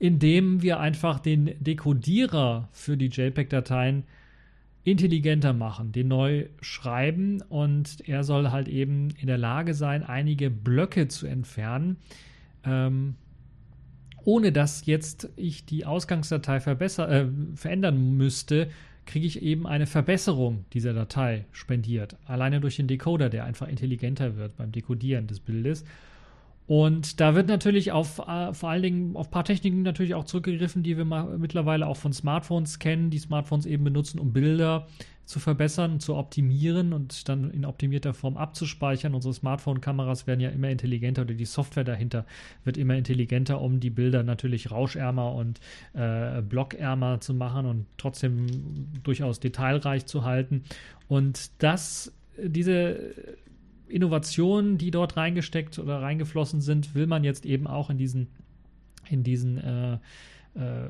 indem 0.00 0.60
wir 0.60 0.80
einfach 0.80 1.20
den 1.20 1.54
Dekodierer 1.60 2.68
für 2.72 2.96
die 2.96 3.08
JPEG-Dateien 3.08 4.02
intelligenter 4.84 5.52
machen, 5.52 5.92
den 5.92 6.08
neu 6.08 6.46
schreiben 6.60 7.42
und 7.42 8.08
er 8.08 8.24
soll 8.24 8.50
halt 8.50 8.68
eben 8.68 9.10
in 9.18 9.26
der 9.26 9.38
Lage 9.38 9.74
sein, 9.74 10.02
einige 10.02 10.50
Blöcke 10.50 11.08
zu 11.08 11.26
entfernen, 11.26 11.96
ähm, 12.64 13.14
ohne 14.24 14.52
dass 14.52 14.86
jetzt 14.86 15.28
ich 15.36 15.66
die 15.66 15.84
Ausgangsdatei 15.84 16.60
verbesser, 16.60 17.10
äh, 17.10 17.26
verändern 17.54 18.16
müsste, 18.16 18.70
kriege 19.06 19.26
ich 19.26 19.42
eben 19.42 19.66
eine 19.66 19.86
Verbesserung 19.86 20.64
dieser 20.72 20.92
Datei 20.94 21.44
spendiert. 21.52 22.16
Alleine 22.26 22.60
durch 22.60 22.76
den 22.76 22.86
Decoder, 22.86 23.28
der 23.28 23.44
einfach 23.44 23.68
intelligenter 23.68 24.36
wird 24.36 24.56
beim 24.56 24.72
Dekodieren 24.72 25.26
des 25.26 25.40
Bildes. 25.40 25.84
Und 26.70 27.18
da 27.18 27.34
wird 27.34 27.48
natürlich 27.48 27.90
auf 27.90 28.20
äh, 28.20 28.54
vor 28.54 28.70
allen 28.70 28.84
Dingen 28.84 29.16
auf 29.16 29.26
ein 29.26 29.30
paar 29.32 29.42
Techniken 29.42 29.82
natürlich 29.82 30.14
auch 30.14 30.22
zurückgegriffen, 30.22 30.84
die 30.84 30.96
wir 30.96 31.04
mittlerweile 31.04 31.88
auch 31.88 31.96
von 31.96 32.12
Smartphones 32.12 32.78
kennen, 32.78 33.10
die 33.10 33.18
Smartphones 33.18 33.66
eben 33.66 33.82
benutzen, 33.82 34.20
um 34.20 34.32
Bilder 34.32 34.86
zu 35.24 35.40
verbessern, 35.40 35.98
zu 35.98 36.14
optimieren 36.14 36.92
und 36.92 37.28
dann 37.28 37.50
in 37.50 37.64
optimierter 37.64 38.14
Form 38.14 38.36
abzuspeichern. 38.36 39.16
Unsere 39.16 39.34
Smartphone-Kameras 39.34 40.28
werden 40.28 40.38
ja 40.38 40.50
immer 40.50 40.70
intelligenter 40.70 41.22
oder 41.22 41.34
die 41.34 41.44
Software 41.44 41.82
dahinter 41.82 42.24
wird 42.62 42.76
immer 42.76 42.94
intelligenter, 42.94 43.60
um 43.60 43.80
die 43.80 43.90
Bilder 43.90 44.22
natürlich 44.22 44.70
rauschärmer 44.70 45.34
und 45.34 45.58
äh, 45.94 46.40
blockärmer 46.40 47.20
zu 47.20 47.34
machen 47.34 47.66
und 47.66 47.86
trotzdem 47.96 48.46
durchaus 49.02 49.40
detailreich 49.40 50.06
zu 50.06 50.24
halten. 50.24 50.62
Und 51.08 51.50
das, 51.64 52.12
diese 52.40 53.10
Innovationen, 53.90 54.78
die 54.78 54.90
dort 54.90 55.16
reingesteckt 55.16 55.78
oder 55.78 56.00
reingeflossen 56.00 56.60
sind, 56.60 56.94
will 56.94 57.06
man 57.06 57.24
jetzt 57.24 57.44
eben 57.46 57.66
auch 57.66 57.90
in 57.90 57.98
diesen, 57.98 58.28
in 59.08 59.22
diesen 59.22 59.58
äh, 59.58 59.94
äh, 60.54 60.88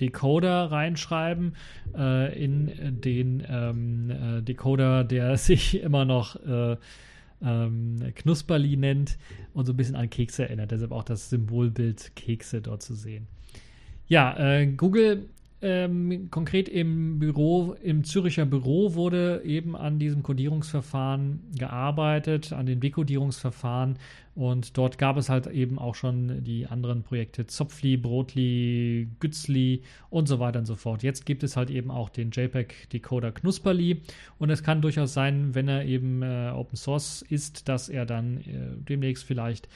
Decoder 0.00 0.70
reinschreiben, 0.70 1.54
äh, 1.96 2.44
in 2.44 3.00
den 3.00 3.42
ähm, 3.48 4.10
äh, 4.10 4.42
Decoder, 4.42 5.04
der 5.04 5.36
sich 5.38 5.80
immer 5.80 6.04
noch 6.04 6.36
äh, 6.44 6.76
ähm, 7.42 7.96
Knusperli 8.14 8.76
nennt 8.76 9.18
und 9.54 9.66
so 9.66 9.72
ein 9.72 9.76
bisschen 9.76 9.96
an 9.96 10.10
Kekse 10.10 10.44
erinnert. 10.44 10.70
Deshalb 10.70 10.92
auch 10.92 11.04
das 11.04 11.30
Symbolbild 11.30 12.12
Kekse 12.16 12.60
dort 12.60 12.82
zu 12.82 12.94
sehen. 12.94 13.26
Ja, 14.08 14.36
äh, 14.38 14.66
Google 14.66 15.28
ähm, 15.62 16.28
konkret 16.30 16.68
im 16.68 17.18
Büro, 17.18 17.74
im 17.82 18.04
Züricher 18.04 18.44
Büro 18.44 18.94
wurde 18.94 19.42
eben 19.44 19.74
an 19.74 19.98
diesem 19.98 20.22
Codierungsverfahren 20.22 21.40
gearbeitet, 21.56 22.52
an 22.52 22.66
den 22.66 22.80
Dekodierungsverfahren 22.80 23.98
und 24.34 24.76
dort 24.76 24.98
gab 24.98 25.16
es 25.16 25.30
halt 25.30 25.46
eben 25.46 25.78
auch 25.78 25.94
schon 25.94 26.44
die 26.44 26.66
anderen 26.66 27.02
Projekte 27.02 27.46
Zopfli, 27.46 27.96
Brotli, 27.96 29.08
Gützli 29.18 29.82
und 30.10 30.28
so 30.28 30.38
weiter 30.40 30.58
und 30.58 30.66
so 30.66 30.74
fort. 30.74 31.02
Jetzt 31.02 31.24
gibt 31.24 31.42
es 31.42 31.56
halt 31.56 31.70
eben 31.70 31.90
auch 31.90 32.10
den 32.10 32.30
JPEG-Decoder 32.32 33.32
Knusperli 33.32 34.02
und 34.38 34.50
es 34.50 34.62
kann 34.62 34.82
durchaus 34.82 35.14
sein, 35.14 35.54
wenn 35.54 35.68
er 35.68 35.86
eben 35.86 36.22
äh, 36.22 36.52
Open 36.54 36.76
Source 36.76 37.22
ist, 37.22 37.66
dass 37.66 37.88
er 37.88 38.04
dann 38.04 38.38
äh, 38.38 38.76
demnächst 38.86 39.24
vielleicht 39.24 39.70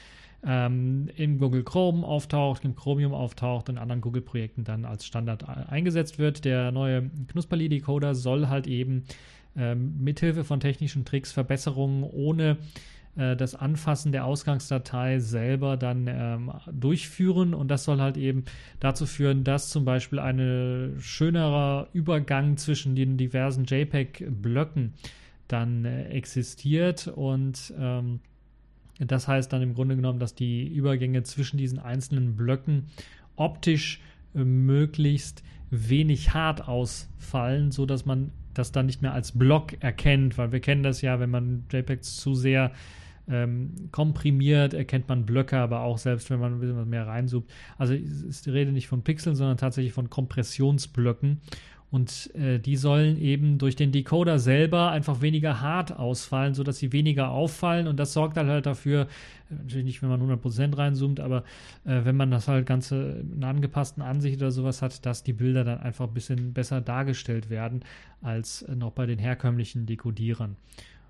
ähm, 0.45 1.09
in 1.15 1.37
Google 1.37 1.63
Chrome 1.63 2.05
auftaucht, 2.05 2.65
im 2.65 2.75
Chromium 2.75 3.13
auftaucht 3.13 3.69
und 3.69 3.75
in 3.75 3.81
anderen 3.81 4.01
Google-Projekten 4.01 4.63
dann 4.63 4.85
als 4.85 5.05
Standard 5.05 5.47
eingesetzt 5.69 6.19
wird. 6.19 6.45
Der 6.45 6.71
neue 6.71 7.09
Knusperli-Decoder 7.27 8.15
soll 8.15 8.47
halt 8.47 8.67
eben 8.67 9.03
ähm, 9.55 9.95
mithilfe 9.99 10.43
von 10.43 10.59
technischen 10.59 11.05
Tricks 11.05 11.31
Verbesserungen 11.31 12.03
ohne 12.03 12.57
äh, 13.15 13.35
das 13.35 13.55
Anfassen 13.55 14.11
der 14.11 14.25
Ausgangsdatei 14.25 15.19
selber 15.19 15.77
dann 15.77 16.07
ähm, 16.07 16.51
durchführen 16.71 17.53
und 17.53 17.69
das 17.69 17.83
soll 17.83 17.99
halt 17.99 18.17
eben 18.17 18.45
dazu 18.79 19.05
führen, 19.05 19.43
dass 19.43 19.69
zum 19.69 19.85
Beispiel 19.85 20.19
ein 20.19 20.95
schönerer 20.99 21.87
Übergang 21.93 22.57
zwischen 22.57 22.95
den 22.95 23.17
diversen 23.17 23.65
JPEG-Blöcken 23.65 24.93
dann 25.47 25.85
äh, 25.85 26.05
existiert 26.09 27.07
und 27.07 27.73
ähm, 27.77 28.21
das 29.09 29.27
heißt 29.27 29.51
dann 29.51 29.61
im 29.61 29.73
Grunde 29.73 29.95
genommen, 29.95 30.19
dass 30.19 30.35
die 30.35 30.67
Übergänge 30.67 31.23
zwischen 31.23 31.57
diesen 31.57 31.79
einzelnen 31.79 32.35
Blöcken 32.35 32.87
optisch 33.35 34.01
äh, 34.35 34.43
möglichst 34.43 35.43
wenig 35.69 36.33
hart 36.33 36.67
ausfallen, 36.67 37.71
sodass 37.71 38.05
man 38.05 38.31
das 38.53 38.71
dann 38.71 38.85
nicht 38.85 39.01
mehr 39.01 39.13
als 39.13 39.31
Block 39.31 39.81
erkennt, 39.81 40.37
weil 40.37 40.51
wir 40.51 40.59
kennen 40.59 40.83
das 40.83 41.01
ja, 41.01 41.19
wenn 41.19 41.29
man 41.29 41.63
JPEGs 41.71 42.17
zu 42.17 42.35
sehr 42.35 42.71
ähm, 43.29 43.89
komprimiert, 43.91 44.73
erkennt 44.73 45.07
man 45.07 45.25
Blöcke, 45.25 45.57
aber 45.57 45.81
auch 45.81 45.97
selbst 45.97 46.29
wenn 46.29 46.39
man 46.39 46.53
ein 46.53 46.59
bisschen 46.59 46.89
mehr 46.89 47.07
reinzoomt. 47.07 47.49
Also 47.77 47.93
ist 47.93 48.45
die 48.45 48.49
Rede 48.49 48.71
nicht 48.71 48.87
von 48.87 49.03
Pixeln, 49.03 49.35
sondern 49.35 49.57
tatsächlich 49.57 49.93
von 49.93 50.09
Kompressionsblöcken. 50.09 51.39
Und 51.91 52.33
äh, 52.35 52.57
die 52.57 52.77
sollen 52.77 53.17
eben 53.19 53.57
durch 53.57 53.75
den 53.75 53.91
Decoder 53.91 54.39
selber 54.39 54.91
einfach 54.91 55.21
weniger 55.21 55.59
hart 55.59 55.91
ausfallen, 55.91 56.53
sodass 56.53 56.77
sie 56.77 56.93
weniger 56.93 57.31
auffallen. 57.31 57.87
Und 57.87 57.99
das 57.99 58.13
sorgt 58.13 58.37
halt, 58.37 58.47
halt 58.47 58.65
dafür, 58.65 59.07
äh, 59.49 59.55
natürlich 59.55 59.85
nicht, 59.85 60.01
wenn 60.01 60.09
man 60.09 60.21
100% 60.21 60.77
reinzoomt, 60.77 61.19
aber 61.19 61.43
äh, 61.83 62.05
wenn 62.05 62.15
man 62.15 62.31
das 62.31 62.47
halt 62.47 62.65
Ganze 62.65 63.25
in 63.33 63.43
angepassten 63.43 64.01
Ansicht 64.01 64.37
oder 64.37 64.51
sowas 64.51 64.81
hat, 64.81 65.05
dass 65.05 65.23
die 65.23 65.33
Bilder 65.33 65.65
dann 65.65 65.79
einfach 65.79 66.07
ein 66.07 66.13
bisschen 66.13 66.53
besser 66.53 66.79
dargestellt 66.79 67.49
werden 67.49 67.83
als 68.21 68.65
noch 68.73 68.91
bei 68.91 69.05
den 69.05 69.19
herkömmlichen 69.19 69.85
Dekodierern. 69.85 70.55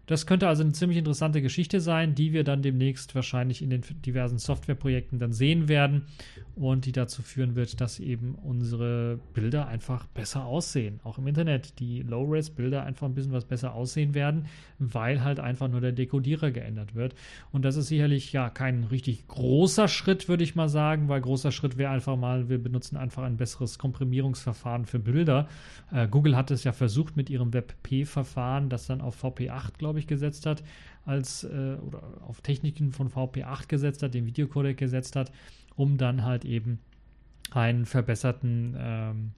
Das 0.07 0.25
könnte 0.25 0.47
also 0.47 0.63
eine 0.63 0.73
ziemlich 0.73 0.97
interessante 0.97 1.41
Geschichte 1.41 1.79
sein, 1.79 2.15
die 2.15 2.33
wir 2.33 2.43
dann 2.43 2.61
demnächst 2.61 3.15
wahrscheinlich 3.15 3.61
in 3.61 3.69
den 3.69 3.81
diversen 4.05 4.39
Softwareprojekten 4.39 5.19
dann 5.19 5.31
sehen 5.31 5.67
werden 5.67 6.07
und 6.55 6.85
die 6.85 6.91
dazu 6.91 7.21
führen 7.21 7.55
wird, 7.55 7.79
dass 7.79 7.99
eben 7.99 8.35
unsere 8.35 9.19
Bilder 9.33 9.67
einfach 9.67 10.07
besser 10.07 10.45
aussehen. 10.45 10.99
Auch 11.03 11.17
im 11.17 11.27
Internet 11.27 11.79
die 11.79 12.01
Low-Res-Bilder 12.01 12.83
einfach 12.83 13.07
ein 13.07 13.13
bisschen 13.13 13.31
was 13.31 13.45
besser 13.45 13.73
aussehen 13.73 14.13
werden, 14.13 14.47
weil 14.79 15.23
halt 15.23 15.39
einfach 15.39 15.67
nur 15.67 15.81
der 15.81 15.91
Dekodierer 15.91 16.51
geändert 16.51 16.95
wird. 16.95 17.15
Und 17.51 17.63
das 17.63 17.77
ist 17.77 17.87
sicherlich 17.87 18.33
ja 18.33 18.49
kein 18.49 18.83
richtig 18.85 19.27
großer 19.27 19.87
Schritt, 19.87 20.27
würde 20.27 20.43
ich 20.43 20.55
mal 20.55 20.69
sagen, 20.69 21.07
weil 21.07 21.21
großer 21.21 21.51
Schritt 21.51 21.77
wäre 21.77 21.91
einfach 21.91 22.17
mal, 22.17 22.49
wir 22.49 22.61
benutzen 22.61 22.97
einfach 22.97 23.23
ein 23.23 23.37
besseres 23.37 23.79
Komprimierungsverfahren 23.79 24.85
für 24.85 24.99
Bilder. 24.99 25.47
Äh, 25.91 26.07
Google 26.07 26.35
hat 26.35 26.51
es 26.51 26.63
ja 26.63 26.73
versucht 26.73 27.15
mit 27.15 27.29
ihrem 27.29 27.53
WebP-Verfahren, 27.53 28.69
das 28.69 28.87
dann 28.87 29.01
auf 29.01 29.23
VP8, 29.23 29.77
glaube 29.77 29.90
ich, 29.99 30.07
gesetzt 30.07 30.45
hat, 30.45 30.63
als 31.05 31.43
äh, 31.43 31.75
oder 31.87 32.03
auf 32.27 32.41
Techniken 32.41 32.91
von 32.91 33.09
VP8 33.09 33.67
gesetzt 33.67 34.03
hat, 34.03 34.13
den 34.13 34.25
Videocodec 34.25 34.77
gesetzt 34.77 35.15
hat 35.15 35.31
um 35.75 35.97
dann 35.97 36.23
halt 36.23 36.45
eben 36.45 36.79
einen 37.51 37.85
verbesserten, 37.85 38.75
ähm, 38.77 39.31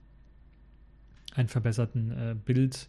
einen 1.34 1.48
verbesserten 1.48 2.10
äh, 2.10 2.34
Bild, 2.34 2.88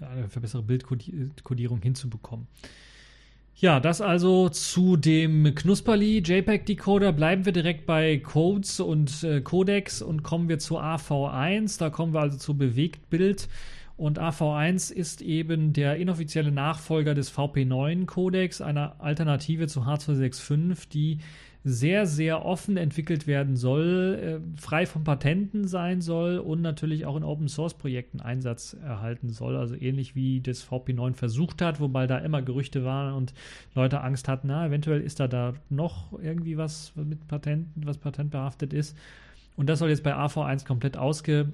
eine 0.00 0.28
verbesserte 0.28 0.66
Bildkodierung 0.66 1.80
hinzubekommen. 1.80 2.46
Ja, 3.58 3.80
das 3.80 4.02
also 4.02 4.50
zu 4.50 4.98
dem 4.98 5.54
Knusperli 5.54 6.18
JPEG 6.18 6.66
Decoder. 6.66 7.12
Bleiben 7.12 7.46
wir 7.46 7.52
direkt 7.52 7.86
bei 7.86 8.18
Codes 8.18 8.80
und 8.80 9.24
äh, 9.24 9.40
Codecs 9.40 10.02
und 10.02 10.22
kommen 10.22 10.50
wir 10.50 10.58
zu 10.58 10.78
AV1. 10.78 11.78
Da 11.78 11.88
kommen 11.88 12.12
wir 12.12 12.20
also 12.20 12.36
zu 12.36 12.58
Bewegtbild. 12.58 13.48
Und 13.96 14.20
AV1 14.20 14.92
ist 14.92 15.22
eben 15.22 15.72
der 15.72 15.96
inoffizielle 15.96 16.52
Nachfolger 16.52 17.14
des 17.14 17.32
VP9 17.32 18.04
Codecs, 18.04 18.60
einer 18.60 19.00
Alternative 19.00 19.68
zu 19.68 19.82
H265, 19.82 20.88
die 20.90 21.18
sehr, 21.68 22.06
sehr 22.06 22.44
offen 22.44 22.76
entwickelt 22.76 23.26
werden 23.26 23.56
soll, 23.56 24.40
äh, 24.54 24.60
frei 24.60 24.86
von 24.86 25.02
Patenten 25.02 25.66
sein 25.66 26.00
soll 26.00 26.38
und 26.38 26.62
natürlich 26.62 27.06
auch 27.06 27.16
in 27.16 27.24
Open 27.24 27.48
Source 27.48 27.74
Projekten 27.74 28.20
Einsatz 28.20 28.76
erhalten 28.80 29.30
soll. 29.30 29.56
Also 29.56 29.74
ähnlich 29.74 30.14
wie 30.14 30.40
das 30.40 30.64
VP9 30.64 31.14
versucht 31.14 31.62
hat, 31.62 31.80
wobei 31.80 32.06
da 32.06 32.18
immer 32.18 32.40
Gerüchte 32.40 32.84
waren 32.84 33.14
und 33.14 33.34
Leute 33.74 34.00
Angst 34.02 34.28
hatten, 34.28 34.46
na, 34.46 34.66
eventuell 34.66 35.00
ist 35.00 35.18
da 35.18 35.26
da 35.26 35.54
noch 35.68 36.16
irgendwie 36.20 36.56
was 36.56 36.92
mit 36.94 37.26
Patenten, 37.26 37.84
was 37.84 37.98
patentbehaftet 37.98 38.72
ist. 38.72 38.96
Und 39.56 39.68
das 39.68 39.80
soll 39.80 39.88
jetzt 39.88 40.04
bei 40.04 40.14
AV1 40.14 40.66
komplett 40.66 40.96
ausge 40.96 41.50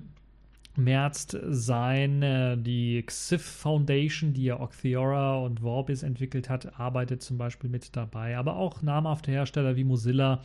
März 0.76 1.36
sein. 1.48 2.22
Äh, 2.22 2.56
die 2.58 3.02
XIF 3.04 3.42
Foundation, 3.42 4.32
die 4.32 4.44
ja 4.44 4.60
Octheora 4.60 5.38
und 5.38 5.60
Vorbis 5.60 6.02
entwickelt 6.02 6.48
hat, 6.48 6.78
arbeitet 6.78 7.22
zum 7.22 7.38
Beispiel 7.38 7.70
mit 7.70 7.94
dabei. 7.96 8.36
Aber 8.36 8.56
auch 8.56 8.82
namhafte 8.82 9.30
Hersteller 9.30 9.76
wie 9.76 9.84
Mozilla, 9.84 10.42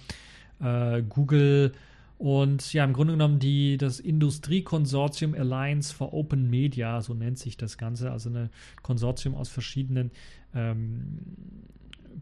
äh, 0.59 1.01
Google 1.03 1.71
und 2.17 2.73
ja, 2.73 2.83
im 2.83 2.93
Grunde 2.93 3.13
genommen 3.13 3.39
die, 3.39 3.77
das 3.77 3.99
Industriekonsortium 3.99 5.35
Alliance 5.35 5.93
for 5.93 6.13
Open 6.13 6.49
Media, 6.49 6.99
so 7.01 7.13
nennt 7.13 7.37
sich 7.37 7.57
das 7.57 7.77
Ganze, 7.77 8.11
also 8.11 8.29
ein 8.29 8.49
Konsortium 8.81 9.35
aus 9.35 9.49
verschiedenen 9.49 10.09
ähm, 10.55 11.19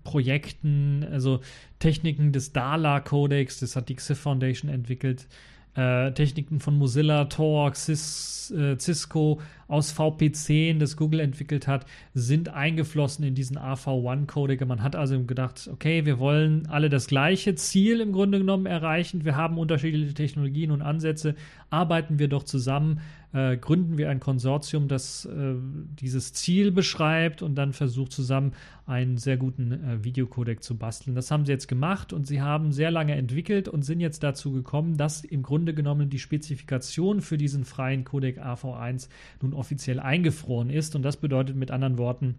Projekten, 0.04 1.06
also 1.10 1.40
Techniken 1.80 2.34
des 2.34 2.52
DALA-Codex, 2.52 3.62
das 3.62 3.78
hat 3.78 3.88
die 3.88 3.96
XIF 3.96 4.20
Foundation 4.20 4.70
entwickelt 4.70 5.28
äh, 5.76 6.12
Techniken 6.12 6.60
von 6.60 6.78
Mozilla, 6.78 7.26
Tor, 7.26 7.74
Cis, 7.76 8.52
äh, 8.52 8.78
Cisco 8.78 9.40
aus 9.68 9.98
VP10, 9.98 10.80
das 10.80 10.98
Google 10.98 11.20
entwickelt 11.20 11.68
hat, 11.68 11.86
sind 12.14 12.50
eingeflossen 12.50 13.26
in 13.26 13.36
diesen 13.36 13.58
AV1-Codec. 13.58 14.66
Man 14.66 14.84
hat 14.84 14.96
also 14.96 15.22
gedacht, 15.24 15.70
okay, 15.72 16.06
wir 16.06 16.20
wollen 16.20 16.68
alle 16.68 16.90
das 16.90 17.08
gleiche 17.08 17.56
Ziel 17.56 18.02
im 18.02 18.12
Grunde 18.12 18.40
genommen 18.40 18.66
erreichen. 18.66 19.26
Wir 19.26 19.36
haben 19.36 19.58
unterschiedliche 19.58 20.14
Technologien 20.14 20.72
und 20.72 20.82
Ansätze. 20.82 21.36
Arbeiten 21.70 22.20
wir 22.20 22.28
doch 22.28 22.44
zusammen 22.44 23.02
äh, 23.36 23.58
gründen 23.58 23.98
wir 23.98 24.10
ein 24.10 24.22
Konsortium, 24.22 24.88
das 24.88 25.26
äh, 25.26 25.56
dieses 26.00 26.32
Ziel 26.32 26.72
beschreibt 26.72 27.42
und 27.42 27.56
dann 27.56 27.74
versucht 27.74 28.14
zusammen 28.14 28.54
einen 28.86 29.18
sehr 29.18 29.36
guten 29.36 29.74
äh, 29.74 30.04
Videocodec 30.06 30.64
zu 30.64 30.78
basteln. 30.78 31.16
Das 31.16 31.32
haben 31.32 31.46
sie 31.46 31.52
jetzt 31.52 31.68
gemacht 31.68 32.14
und 32.14 32.26
sie 32.26 32.42
haben 32.42 32.72
sehr 32.72 32.92
lange 32.92 33.14
entwickelt 33.16 33.68
und 33.68 33.84
sind 33.84 34.00
jetzt 34.00 34.24
dazu 34.24 34.54
gekommen, 34.54 34.96
dass 34.96 35.26
im 35.26 35.44
Grunde 35.44 35.74
genommen 35.74 36.10
die 36.10 36.20
Spezifikation 36.20 37.20
für 37.20 37.38
diesen 37.38 37.66
freien 37.66 38.06
Codec 38.06 38.42
AV1 38.42 39.10
nun 39.42 39.54
offiziell 39.56 40.00
eingefroren 40.00 40.70
ist 40.70 40.96
und 40.96 41.04
das 41.04 41.18
bedeutet 41.18 41.56
mit 41.56 41.72
anderen 41.72 41.98
Worten, 41.98 42.36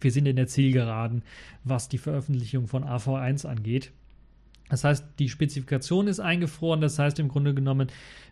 wir 0.00 0.10
sind 0.10 0.26
in 0.26 0.36
der 0.36 0.46
Zielgeraden, 0.46 1.22
was 1.64 1.88
die 1.88 1.98
Veröffentlichung 1.98 2.66
von 2.66 2.84
AV1 2.84 3.46
angeht. 3.46 3.92
Das 4.72 4.84
heißt, 4.84 5.04
die 5.18 5.28
Spezifikation 5.28 6.08
ist 6.08 6.18
eingefroren. 6.18 6.80
Das 6.80 6.98
heißt 6.98 7.18
im 7.18 7.28
Grunde 7.28 7.52
genommen, 7.52 7.88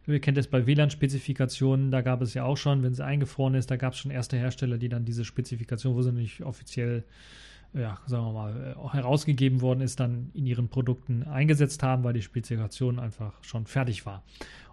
wir 0.06 0.20
kennen 0.20 0.36
das 0.36 0.46
bei 0.46 0.66
WLAN-Spezifikationen, 0.66 1.90
da 1.90 2.00
gab 2.00 2.22
es 2.22 2.32
ja 2.32 2.44
auch 2.44 2.56
schon, 2.56 2.82
wenn 2.82 2.94
sie 2.94 3.04
eingefroren 3.04 3.54
ist, 3.54 3.70
da 3.70 3.76
gab 3.76 3.92
es 3.92 3.98
schon 3.98 4.10
erste 4.10 4.38
Hersteller, 4.38 4.78
die 4.78 4.88
dann 4.88 5.04
diese 5.04 5.26
Spezifikation, 5.26 5.94
wo 5.94 6.00
sie 6.00 6.12
nicht 6.12 6.42
offiziell, 6.42 7.04
ja, 7.74 7.98
sagen 8.06 8.24
wir 8.24 8.32
mal, 8.32 8.74
äh, 8.74 8.92
herausgegeben 8.94 9.60
worden 9.60 9.82
ist, 9.82 10.00
dann 10.00 10.30
in 10.32 10.46
ihren 10.46 10.68
Produkten 10.68 11.24
eingesetzt 11.24 11.82
haben, 11.82 12.04
weil 12.04 12.14
die 12.14 12.22
Spezifikation 12.22 12.98
einfach 12.98 13.34
schon 13.44 13.66
fertig 13.66 14.06
war. 14.06 14.24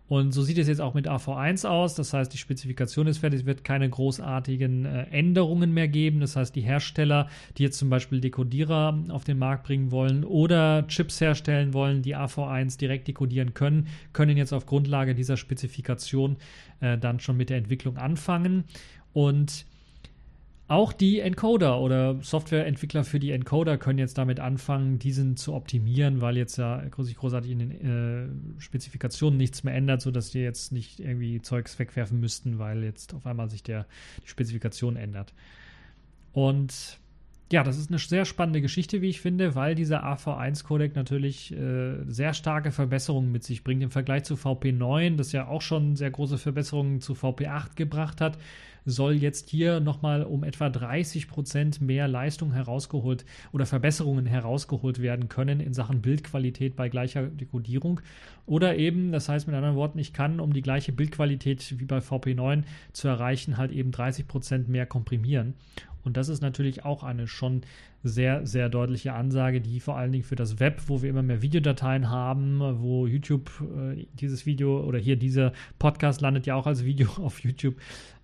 Und 0.08 0.32
so 0.32 0.42
sieht 0.42 0.58
es 0.58 0.68
jetzt 0.68 0.80
auch 0.80 0.94
mit 0.94 1.08
AV1 1.08 1.68
aus. 1.68 1.96
Das 1.96 2.14
heißt, 2.14 2.32
die 2.32 2.38
Spezifikation 2.38 3.08
ist 3.08 3.18
fertig. 3.18 3.42
Es 3.42 3.46
wird 3.46 3.64
keine 3.64 3.90
großartigen 3.90 4.86
äh, 4.86 5.04
Änderungen 5.12 5.74
mehr 5.74 5.88
geben. 5.88 6.22
Das 6.22 6.36
heißt, 6.36 6.56
die 6.56 6.62
Hersteller, 6.62 7.28
die 7.58 7.64
jetzt 7.64 7.78
zum 7.78 7.90
Beispiel 7.90 8.22
Dekodierer 8.22 8.98
auf 9.10 9.26
den 9.26 9.38
Markt 9.38 9.64
bringen 9.64 9.92
wollen 9.92 10.24
oder 10.24 10.88
Chips 10.88 11.20
herstellen 11.20 11.74
wollen, 11.74 12.02
die 12.02 12.16
AV1 12.16 12.78
direkt 12.78 13.08
dekodieren 13.08 13.54
können, 13.54 13.88
können 14.14 14.38
jetzt 14.38 14.54
auf 14.54 14.66
Grundlage 14.66 15.14
dieser 15.14 15.36
Spezifikation 15.36 16.38
äh, 16.80 16.98
dann 16.98 17.20
schon 17.20 17.36
mit 17.36 17.50
der 17.50 17.58
Entwicklung 17.58 17.98
anfangen. 17.98 18.64
Und 19.14 19.66
auch 20.70 20.92
die 20.92 21.22
Encoder 21.22 21.80
oder 21.80 22.22
Softwareentwickler 22.22 23.06
für 23.06 23.20
die 23.20 23.32
Encoder 23.32 23.78
können 23.78 24.00
jetzt 24.00 24.18
damit 24.18 24.42
anfangen, 24.42 25.00
diesen 25.00 25.38
zu 25.38 25.54
optimieren, 25.54 26.20
weil 26.20 26.36
jetzt 26.36 26.58
ja 26.58 26.84
sich 27.00 27.16
großartig 27.16 27.52
in 27.52 27.60
den 27.60 27.72
äh, 27.72 28.62
Spezifikationen 28.62 29.38
nichts 29.38 29.64
mehr 29.64 29.74
ändert, 29.76 30.02
sodass 30.02 30.32
die 30.32 30.40
jetzt 30.40 30.74
nicht 30.74 31.00
irgendwie 31.00 31.42
Zeugs 31.42 31.80
wegwerfen 31.80 32.20
müssten, 32.20 32.60
weil 32.60 32.84
jetzt 32.84 33.14
auf 33.14 33.26
einmal 33.26 33.50
sich 33.50 33.64
der, 33.64 33.86
die 34.26 34.28
Spezifikation 34.28 34.98
ändert. 34.98 35.34
Und 36.34 37.00
ja, 37.50 37.64
das 37.64 37.78
ist 37.78 37.90
eine 37.90 38.00
sehr 38.00 38.26
spannende 38.26 38.60
Geschichte, 38.60 39.02
wie 39.02 39.08
ich 39.08 39.22
finde, 39.22 39.56
weil 39.56 39.74
dieser 39.74 40.04
AV1-Codec 40.04 40.96
natürlich 40.96 41.54
äh, 41.54 41.96
sehr 42.08 42.34
starke 42.34 42.74
Verbesserungen 42.74 43.32
mit 43.32 43.46
sich 43.46 43.64
bringt 43.64 43.84
im 43.84 43.92
Vergleich 43.92 44.26
zu 44.26 44.36
VP9, 44.36 45.16
das 45.16 45.32
ja 45.32 45.48
auch 45.48 45.62
schon 45.62 45.96
sehr 45.96 46.12
große 46.12 46.38
Verbesserungen 46.38 47.00
zu 47.00 47.14
VP8 47.14 47.76
gebracht 47.76 48.20
hat 48.20 48.38
soll 48.88 49.16
jetzt 49.16 49.50
hier 49.50 49.82
nochmal 49.82 50.24
um 50.24 50.46
etwa 50.46 50.70
30 50.70 51.28
Prozent 51.28 51.82
mehr 51.82 52.08
Leistung 52.08 52.54
herausgeholt 52.54 53.26
oder 53.52 53.66
Verbesserungen 53.66 54.26
herausgeholt 54.26 55.02
werden 55.02 55.28
können 55.28 55.60
in 55.60 55.74
Sachen 55.74 56.02
Bildqualität 56.02 56.78
bei 56.78 56.88
gleicher 56.88 57.24
Dekodierung. 57.24 58.00
Oder 58.46 58.78
eben, 58.78 59.12
das 59.12 59.28
heißt 59.28 59.46
mit 59.46 59.56
anderen 59.58 59.76
Worten, 59.76 60.00
ich 60.00 60.14
kann, 60.14 60.40
um 60.40 60.54
die 60.54 60.62
gleiche 60.62 60.94
Bildqualität 60.94 61.78
wie 61.80 61.86
bei 61.86 61.98
VP9 61.98 62.64
zu 62.94 63.10
erreichen, 63.10 63.58
halt 63.58 63.74
eben 63.74 63.92
30 63.92 64.26
Prozent 64.26 64.70
mehr 64.70 64.86
komprimieren. 64.86 65.54
Und 66.08 66.16
das 66.16 66.30
ist 66.30 66.42
natürlich 66.42 66.86
auch 66.86 67.04
eine 67.04 67.28
schon 67.28 67.62
sehr, 68.02 68.48
sehr 68.48 68.70
deutliche 68.70 69.14
Ansage, 69.14 69.60
die 69.60 69.82
vor 69.82 69.98
allen 69.98 70.14
Dingen 70.14 70.24
für 70.24 70.38
das 70.38 70.60
Web, 70.62 70.84
wo 70.88 71.02
wir 71.02 71.10
immer 71.10 71.22
mehr 71.22 71.42
Videodateien 71.42 72.10
haben, 72.10 72.62
wo 72.80 73.06
YouTube 73.06 73.52
äh, 73.62 74.08
dieses 74.14 74.46
Video 74.46 74.84
oder 74.86 75.00
hier 75.00 75.18
dieser 75.18 75.52
Podcast 75.80 76.22
landet 76.22 76.46
ja 76.46 76.56
auch 76.56 76.66
als 76.66 76.86
Video 76.86 77.10
auf 77.18 77.42
YouTube 77.42 77.76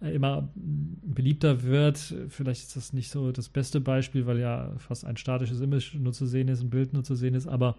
äh, 0.01 0.15
immer 0.15 0.49
beliebter 0.55 1.63
wird. 1.63 2.15
Vielleicht 2.29 2.63
ist 2.63 2.77
das 2.77 2.93
nicht 2.93 3.09
so 3.09 3.33
das 3.33 3.49
beste 3.49 3.81
Beispiel, 3.81 4.25
weil 4.25 4.39
ja 4.39 4.71
fast 4.77 5.03
ein 5.03 5.17
statisches 5.17 5.59
Image 5.59 5.93
nur 5.95 6.13
zu 6.13 6.25
sehen 6.25 6.47
ist, 6.47 6.61
ein 6.61 6.69
Bild 6.69 6.93
nur 6.93 7.03
zu 7.03 7.15
sehen 7.15 7.35
ist, 7.35 7.47
aber 7.47 7.75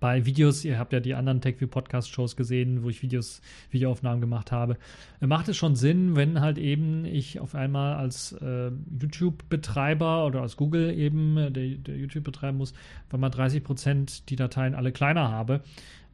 bei 0.00 0.24
Videos, 0.24 0.64
ihr 0.64 0.78
habt 0.78 0.92
ja 0.92 1.00
die 1.00 1.14
anderen 1.14 1.40
TechView 1.40 1.68
Podcast 1.68 2.10
Shows 2.10 2.34
gesehen, 2.34 2.82
wo 2.82 2.88
ich 2.88 3.02
Videos, 3.02 3.42
Videoaufnahmen 3.70 4.20
gemacht 4.20 4.50
habe, 4.50 4.78
äh, 5.20 5.26
macht 5.26 5.48
es 5.48 5.56
schon 5.56 5.76
Sinn, 5.76 6.16
wenn 6.16 6.40
halt 6.40 6.58
eben 6.58 7.04
ich 7.04 7.38
auf 7.38 7.54
einmal 7.54 7.94
als 7.94 8.32
äh, 8.32 8.70
YouTube-Betreiber 8.98 10.26
oder 10.26 10.40
als 10.40 10.56
Google 10.56 10.90
eben, 10.98 11.36
äh, 11.36 11.50
der, 11.50 11.68
der 11.76 11.96
YouTube 11.96 12.24
betreiben 12.24 12.56
muss, 12.56 12.72
weil 13.10 13.20
man 13.20 13.30
30 13.30 13.62
Prozent 13.62 14.30
die 14.30 14.36
Dateien 14.36 14.74
alle 14.74 14.90
kleiner 14.90 15.30
habe, 15.30 15.62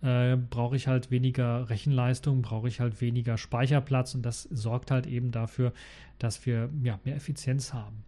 äh, 0.03 0.37
brauche 0.37 0.77
ich 0.77 0.88
halt 0.88 1.11
weniger 1.11 1.70
Rechenleistung, 1.70 2.42
brauche 2.42 2.68
ich 2.68 2.81
halt 2.81 3.01
weniger 3.01 3.38
Speicherplatz 3.38 4.14
und 4.14 4.22
das 4.22 4.42
sorgt 4.42 4.90
halt 4.90 5.07
eben 5.07 5.31
dafür, 5.31 5.72
dass 6.18 6.44
wir 6.44 6.70
ja, 6.83 6.99
mehr 7.05 7.16
Effizienz 7.16 7.72
haben. 7.72 8.06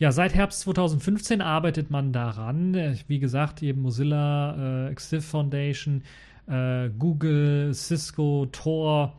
Ja, 0.00 0.12
seit 0.12 0.32
Herbst 0.32 0.60
2015 0.60 1.40
arbeitet 1.40 1.90
man 1.90 2.12
daran. 2.12 2.76
Wie 3.08 3.18
gesagt, 3.18 3.64
eben 3.64 3.82
Mozilla, 3.82 4.88
äh, 4.88 4.94
XIF 4.94 5.24
Foundation, 5.24 6.02
äh, 6.46 6.88
Google, 6.96 7.74
Cisco, 7.74 8.46
Tor 8.52 9.18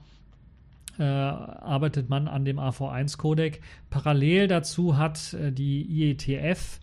äh, 0.97 1.03
arbeitet 1.03 2.09
man 2.09 2.29
an 2.29 2.45
dem 2.45 2.59
AV1-Codec. 2.59 3.59
Parallel 3.89 4.47
dazu 4.47 4.97
hat 4.97 5.33
äh, 5.33 5.51
die 5.51 5.81
IETF, 5.81 6.79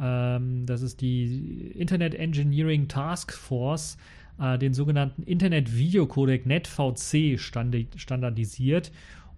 ähm, 0.00 0.66
das 0.66 0.82
ist 0.82 1.00
die 1.00 1.70
Internet 1.76 2.16
Engineering 2.16 2.88
Task 2.88 3.32
Force, 3.32 3.98
äh, 4.40 4.58
den 4.58 4.74
sogenannten 4.74 5.22
Internet 5.22 5.76
Video 5.76 6.06
Codec 6.06 6.44
NetVC 6.44 7.38
standardisiert 7.38 8.90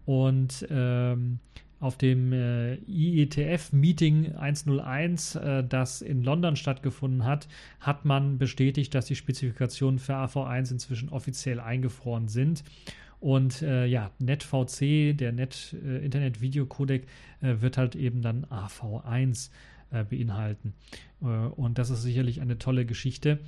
und 0.07 0.67
ähm, 0.71 1.39
auf 1.81 1.97
dem 1.97 2.33
äh, 2.33 2.75
IETF-Meeting 2.87 4.37
101, 4.37 5.35
äh, 5.35 5.65
das 5.65 6.03
in 6.03 6.23
London 6.23 6.55
stattgefunden 6.55 7.25
hat, 7.25 7.49
hat 7.81 8.05
man 8.05 8.39
bestätigt, 8.39 8.95
dass 8.95 9.07
die 9.07 9.17
Spezifikationen 9.17 9.99
für 9.99 10.15
AV1 10.15 10.73
inzwischen 10.73 11.09
offiziell 11.09 11.59
eingefroren 11.59 12.29
sind. 12.29 12.63
Und 13.19 13.63
äh, 13.63 13.87
ja, 13.87 14.11
NetVC, 14.19 15.17
der 15.17 15.33
Net 15.33 15.75
äh, 15.85 16.05
Internet 16.05 16.41
Video 16.41 16.67
Codec, 16.67 17.07
äh, 17.41 17.57
wird 17.61 17.79
halt 17.79 17.97
eben 17.97 18.23
dann 18.23 18.45
AV1 18.47 19.51
äh, 19.91 20.05
beinhalten. 20.05 20.75
und 21.21 21.79
das 21.79 21.91
ist 21.91 22.03
sicherlich 22.03 22.41
eine 22.41 22.59
tolle 22.59 22.87
Geschichte. 22.87 23.41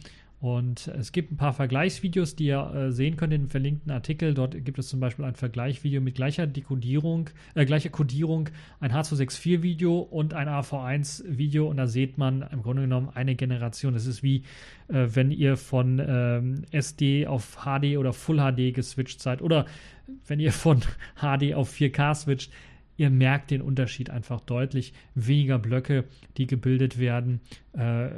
Und 0.42 0.88
es 0.88 1.12
gibt 1.12 1.30
ein 1.30 1.36
paar 1.36 1.52
Vergleichsvideos, 1.52 2.34
die 2.34 2.46
ihr 2.46 2.74
äh, 2.74 2.90
sehen 2.90 3.16
könnt 3.16 3.32
in 3.32 3.42
dem 3.42 3.48
verlinkten 3.48 3.92
Artikel. 3.92 4.34
Dort 4.34 4.64
gibt 4.64 4.76
es 4.76 4.88
zum 4.88 4.98
Beispiel 4.98 5.24
ein 5.24 5.36
Vergleichsvideo 5.36 6.00
mit 6.00 6.16
gleicher 6.16 6.48
Dekodierung, 6.48 7.30
äh, 7.54 7.64
gleicher 7.64 7.90
Codierung, 7.90 8.48
ein 8.80 8.90
H264-Video 8.90 10.00
und 10.00 10.34
ein 10.34 10.48
AV1-Video. 10.48 11.68
Und 11.68 11.76
da 11.76 11.86
sieht 11.86 12.18
man 12.18 12.42
im 12.50 12.60
Grunde 12.60 12.82
genommen 12.82 13.10
eine 13.14 13.36
Generation. 13.36 13.94
Das 13.94 14.06
ist 14.06 14.24
wie, 14.24 14.38
äh, 14.88 15.06
wenn 15.12 15.30
ihr 15.30 15.56
von 15.56 16.02
ähm, 16.04 16.64
SD 16.72 17.28
auf 17.28 17.58
HD 17.64 17.96
oder 17.96 18.12
Full 18.12 18.38
HD 18.38 18.74
geswitcht 18.74 19.22
seid 19.22 19.42
oder 19.42 19.66
wenn 20.26 20.40
ihr 20.40 20.52
von 20.52 20.80
HD 21.20 21.54
auf 21.54 21.72
4K 21.72 22.16
switcht 22.16 22.50
ihr 23.02 23.10
merkt 23.10 23.50
den 23.50 23.62
Unterschied 23.62 24.10
einfach 24.10 24.40
deutlich. 24.40 24.92
Weniger 25.16 25.58
Blöcke, 25.58 26.04
die 26.36 26.46
gebildet 26.46 27.00
werden. 27.00 27.40
Äh, 27.72 28.10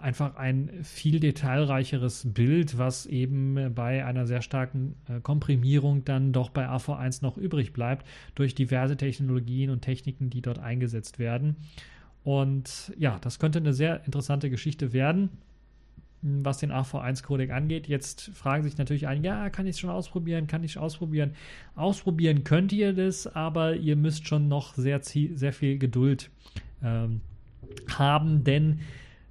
einfach 0.00 0.36
ein 0.36 0.70
viel 0.82 1.20
detailreicheres 1.20 2.32
Bild, 2.32 2.78
was 2.78 3.04
eben 3.04 3.74
bei 3.74 4.06
einer 4.06 4.26
sehr 4.26 4.40
starken 4.40 4.94
äh, 5.06 5.20
Komprimierung 5.20 6.06
dann 6.06 6.32
doch 6.32 6.48
bei 6.48 6.66
AV1 6.66 7.22
noch 7.22 7.36
übrig 7.36 7.74
bleibt, 7.74 8.06
durch 8.34 8.54
diverse 8.54 8.96
Technologien 8.96 9.68
und 9.68 9.82
Techniken, 9.82 10.30
die 10.30 10.40
dort 10.40 10.58
eingesetzt 10.58 11.18
werden. 11.18 11.56
Und 12.24 12.90
ja, 12.96 13.18
das 13.20 13.38
könnte 13.38 13.58
eine 13.58 13.74
sehr 13.74 14.02
interessante 14.06 14.48
Geschichte 14.48 14.94
werden 14.94 15.28
was 16.22 16.58
den 16.58 16.70
AV1-Codec 16.70 17.50
angeht. 17.50 17.88
Jetzt 17.88 18.30
fragen 18.34 18.62
sich 18.62 18.78
natürlich 18.78 19.08
einige, 19.08 19.28
ja, 19.28 19.50
kann 19.50 19.66
ich 19.66 19.72
es 19.76 19.80
schon 19.80 19.90
ausprobieren, 19.90 20.46
kann 20.46 20.62
ich 20.62 20.72
es 20.72 20.76
ausprobieren. 20.76 21.32
Ausprobieren 21.74 22.44
könnt 22.44 22.72
ihr 22.72 22.92
das, 22.92 23.26
aber 23.26 23.74
ihr 23.74 23.96
müsst 23.96 24.28
schon 24.28 24.48
noch 24.48 24.74
sehr, 24.74 25.00
sehr 25.02 25.52
viel 25.52 25.78
Geduld 25.78 26.30
ähm, 26.82 27.20
haben, 27.90 28.44
denn 28.44 28.80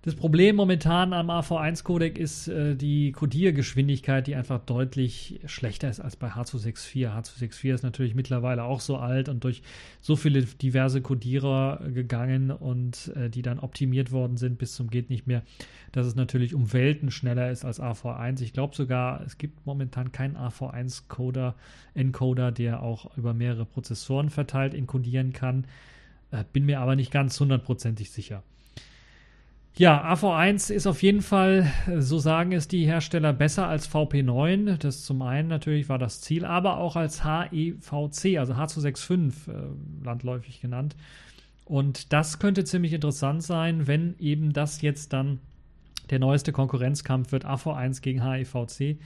das 0.03 0.15
Problem 0.15 0.55
momentan 0.55 1.13
am 1.13 1.29
AV1-Codec 1.29 2.17
ist 2.17 2.47
äh, 2.47 2.75
die 2.75 3.11
Codiergeschwindigkeit, 3.11 4.25
die 4.25 4.33
einfach 4.33 4.59
deutlich 4.59 5.39
schlechter 5.45 5.91
ist 5.91 5.99
als 5.99 6.15
bei 6.15 6.29
H264. 6.29 7.07
H264 7.07 7.73
ist 7.75 7.83
natürlich 7.83 8.15
mittlerweile 8.15 8.63
auch 8.63 8.79
so 8.79 8.97
alt 8.97 9.29
und 9.29 9.43
durch 9.43 9.61
so 9.99 10.15
viele 10.15 10.41
diverse 10.41 11.03
Codierer 11.03 11.83
gegangen 11.93 12.49
und 12.49 13.11
äh, 13.15 13.29
die 13.29 13.43
dann 13.43 13.59
optimiert 13.59 14.11
worden 14.11 14.37
sind 14.37 14.57
bis 14.57 14.73
zum 14.73 14.89
geht 14.89 15.11
nicht 15.11 15.27
mehr, 15.27 15.43
dass 15.91 16.07
es 16.07 16.15
natürlich 16.15 16.55
um 16.55 16.73
Welten 16.73 17.11
schneller 17.11 17.51
ist 17.51 17.63
als 17.63 17.79
AV1. 17.79 18.41
Ich 18.41 18.53
glaube 18.53 18.75
sogar, 18.75 19.21
es 19.21 19.37
gibt 19.37 19.67
momentan 19.67 20.11
keinen 20.11 20.35
AV1-Coder, 20.35 21.53
Encoder, 21.93 22.51
der 22.51 22.81
auch 22.81 23.15
über 23.17 23.35
mehrere 23.35 23.65
Prozessoren 23.65 24.31
verteilt 24.31 24.73
encodieren 24.73 25.31
kann. 25.31 25.67
Äh, 26.31 26.43
bin 26.51 26.65
mir 26.65 26.79
aber 26.79 26.95
nicht 26.95 27.11
ganz 27.11 27.39
hundertprozentig 27.39 28.09
sicher. 28.09 28.41
Ja, 29.77 30.13
AV1 30.13 30.71
ist 30.71 30.85
auf 30.85 31.01
jeden 31.01 31.21
Fall, 31.21 31.71
so 31.97 32.19
sagen 32.19 32.51
es 32.51 32.67
die 32.67 32.85
Hersteller, 32.85 33.31
besser 33.31 33.67
als 33.67 33.89
VP9. 33.89 34.77
Das 34.77 35.05
zum 35.05 35.21
einen 35.21 35.47
natürlich 35.47 35.87
war 35.87 35.97
das 35.97 36.19
Ziel, 36.19 36.43
aber 36.43 36.77
auch 36.77 36.97
als 36.97 37.23
HEVC, 37.23 38.37
also 38.37 38.53
H265 38.53 39.31
äh, 39.49 40.03
landläufig 40.03 40.59
genannt. 40.59 40.95
Und 41.63 42.11
das 42.11 42.37
könnte 42.37 42.65
ziemlich 42.65 42.91
interessant 42.91 43.43
sein, 43.43 43.87
wenn 43.87 44.15
eben 44.19 44.51
das 44.51 44.81
jetzt 44.81 45.13
dann 45.13 45.39
der 46.09 46.19
neueste 46.19 46.51
Konkurrenzkampf 46.51 47.31
wird, 47.31 47.45
AV1 47.45 48.01
gegen 48.01 48.21
HEVC. 48.21 48.97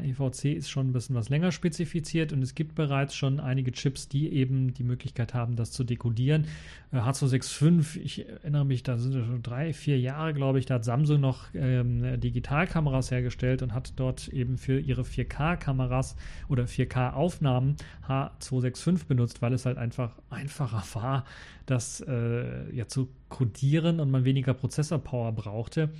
HEVC 0.00 0.56
ist 0.56 0.70
schon 0.70 0.88
ein 0.88 0.92
bisschen 0.92 1.14
was 1.16 1.28
länger 1.28 1.52
spezifiziert 1.52 2.32
und 2.32 2.42
es 2.42 2.54
gibt 2.54 2.74
bereits 2.74 3.14
schon 3.14 3.40
einige 3.40 3.72
Chips, 3.72 4.08
die 4.08 4.32
eben 4.32 4.74
die 4.74 4.84
Möglichkeit 4.84 5.34
haben, 5.34 5.56
das 5.56 5.72
zu 5.72 5.84
dekodieren. 5.84 6.46
H265, 6.92 7.98
äh, 7.98 8.00
ich 8.00 8.28
erinnere 8.28 8.64
mich, 8.64 8.82
da 8.82 8.98
sind 8.98 9.14
schon 9.14 9.42
drei, 9.42 9.72
vier 9.72 9.98
Jahre, 9.98 10.34
glaube 10.34 10.58
ich, 10.58 10.66
da 10.66 10.74
hat 10.74 10.84
Samsung 10.84 11.20
noch 11.20 11.46
ähm, 11.54 12.20
Digitalkameras 12.20 13.10
hergestellt 13.10 13.62
und 13.62 13.74
hat 13.74 13.94
dort 13.96 14.28
eben 14.28 14.58
für 14.58 14.78
ihre 14.78 15.02
4K-Kameras 15.02 16.16
oder 16.48 16.64
4K-Aufnahmen 16.64 17.76
H265 18.08 19.06
benutzt, 19.06 19.42
weil 19.42 19.52
es 19.52 19.66
halt 19.66 19.78
einfach 19.78 20.12
einfacher 20.30 20.82
war, 20.94 21.24
das 21.66 22.00
äh, 22.00 22.74
ja 22.74 22.88
zu 22.88 23.08
codieren 23.28 24.00
und 24.00 24.10
man 24.10 24.24
weniger 24.24 24.54
Prozessorpower 24.54 25.32
brauchte. 25.32 25.90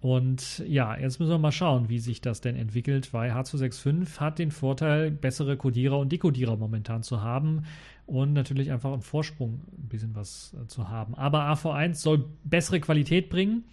Und 0.00 0.62
ja, 0.66 0.96
jetzt 0.96 1.20
müssen 1.20 1.30
wir 1.30 1.38
mal 1.38 1.52
schauen, 1.52 1.90
wie 1.90 1.98
sich 1.98 2.22
das 2.22 2.40
denn 2.40 2.56
entwickelt, 2.56 3.12
weil 3.12 3.32
H265 3.32 4.18
hat 4.18 4.38
den 4.38 4.50
Vorteil, 4.50 5.10
bessere 5.10 5.58
Codierer 5.58 5.98
und 5.98 6.10
Dekodierer 6.10 6.56
momentan 6.56 7.02
zu 7.02 7.20
haben 7.20 7.64
und 8.06 8.32
natürlich 8.32 8.72
einfach 8.72 8.92
einen 8.92 9.02
Vorsprung 9.02 9.60
ein 9.76 9.88
bisschen 9.88 10.14
was 10.14 10.54
äh, 10.54 10.66
zu 10.68 10.88
haben. 10.88 11.14
Aber 11.16 11.52
AV1 11.52 11.94
soll 11.94 12.24
bessere 12.44 12.80
Qualität 12.80 13.28
bringen. 13.28 13.64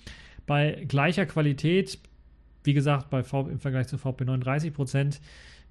Bei 0.46 0.86
gleicher 0.88 1.26
Qualität, 1.26 1.98
wie 2.64 2.74
gesagt, 2.74 3.10
bei 3.10 3.24
v, 3.24 3.48
im 3.48 3.60
Vergleich 3.60 3.88
zu 3.88 3.96
VP9 3.96 4.38
30 4.40 4.74
Prozent, 4.74 5.22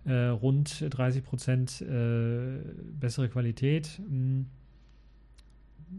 äh, 0.06 0.28
rund 0.28 0.86
30 0.88 1.22
Prozent 1.22 1.82
äh, 1.82 2.60
bessere 2.98 3.28
Qualität 3.28 4.00
mh, 4.00 4.08
hm, 4.08 4.46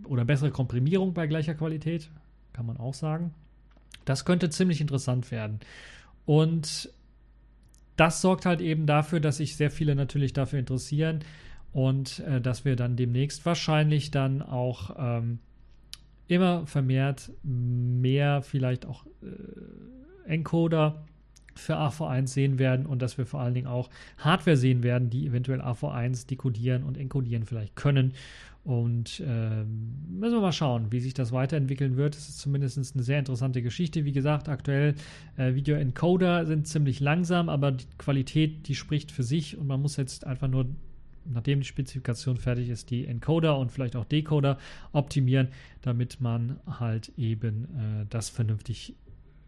oder 0.06 0.26
bessere 0.26 0.50
Komprimierung 0.50 1.14
bei 1.14 1.28
gleicher 1.28 1.54
Qualität, 1.54 2.10
kann 2.54 2.66
man 2.66 2.78
auch 2.78 2.96
sagen. 2.96 3.34
Das 4.10 4.26
könnte 4.26 4.50
ziemlich 4.50 4.82
interessant 4.82 5.32
werden. 5.32 5.60
Und 6.26 6.90
das 7.96 8.22
sorgt 8.22 8.46
halt 8.46 8.62
eben 8.62 8.86
dafür, 8.86 9.20
dass 9.20 9.38
sich 9.38 9.56
sehr 9.56 9.72
viele 9.72 9.96
natürlich 9.96 10.34
dafür 10.34 10.60
interessieren 10.60 11.20
und 11.74 12.20
äh, 12.20 12.40
dass 12.40 12.64
wir 12.64 12.76
dann 12.76 12.96
demnächst 12.96 13.46
wahrscheinlich 13.46 14.12
dann 14.12 14.42
auch 14.42 14.96
ähm, 14.98 15.40
immer 16.28 16.66
vermehrt 16.66 17.32
mehr 17.44 18.42
vielleicht 18.42 18.86
auch 18.86 19.06
äh, 19.22 20.30
Encoder 20.32 21.04
für 21.56 21.78
AV1 21.78 22.28
sehen 22.28 22.60
werden 22.60 22.86
und 22.86 23.02
dass 23.02 23.18
wir 23.18 23.26
vor 23.26 23.42
allen 23.42 23.54
Dingen 23.54 23.68
auch 23.68 23.90
Hardware 24.18 24.58
sehen 24.58 24.84
werden, 24.84 25.10
die 25.10 25.26
eventuell 25.26 25.62
AV1 25.62 26.28
dekodieren 26.28 26.84
und 26.84 26.98
encodieren 26.98 27.46
vielleicht 27.46 27.76
können. 27.76 28.14
Und 28.68 29.22
äh, 29.22 29.64
müssen 29.64 30.34
wir 30.34 30.42
mal 30.42 30.52
schauen, 30.52 30.92
wie 30.92 31.00
sich 31.00 31.14
das 31.14 31.32
weiterentwickeln 31.32 31.96
wird. 31.96 32.18
Es 32.18 32.28
ist 32.28 32.40
zumindest 32.40 32.78
eine 32.78 33.02
sehr 33.02 33.18
interessante 33.18 33.62
Geschichte. 33.62 34.04
Wie 34.04 34.12
gesagt, 34.12 34.50
aktuell 34.50 34.96
äh, 35.38 35.54
Video-Encoder 35.54 36.46
sind 36.46 36.68
ziemlich 36.68 37.00
langsam, 37.00 37.48
aber 37.48 37.72
die 37.72 37.86
Qualität, 37.98 38.68
die 38.68 38.76
spricht 38.76 39.14
für 39.14 39.24
sich 39.24 39.58
und 39.58 39.68
man 39.68 39.82
muss 39.82 39.96
jetzt 39.96 40.28
einfach 40.28 40.50
nur, 40.50 40.66
nachdem 41.24 41.62
die 41.62 41.66
Spezifikation 41.66 42.36
fertig 42.36 42.68
ist, 42.68 42.90
die 42.90 43.08
Encoder 43.08 43.58
und 43.58 43.72
vielleicht 43.72 43.96
auch 43.96 44.04
Decoder 44.04 44.58
optimieren, 44.92 45.48
damit 45.82 46.20
man 46.20 46.60
halt 46.66 47.14
eben 47.16 47.64
äh, 47.64 48.06
das 48.10 48.28
vernünftig 48.28 48.96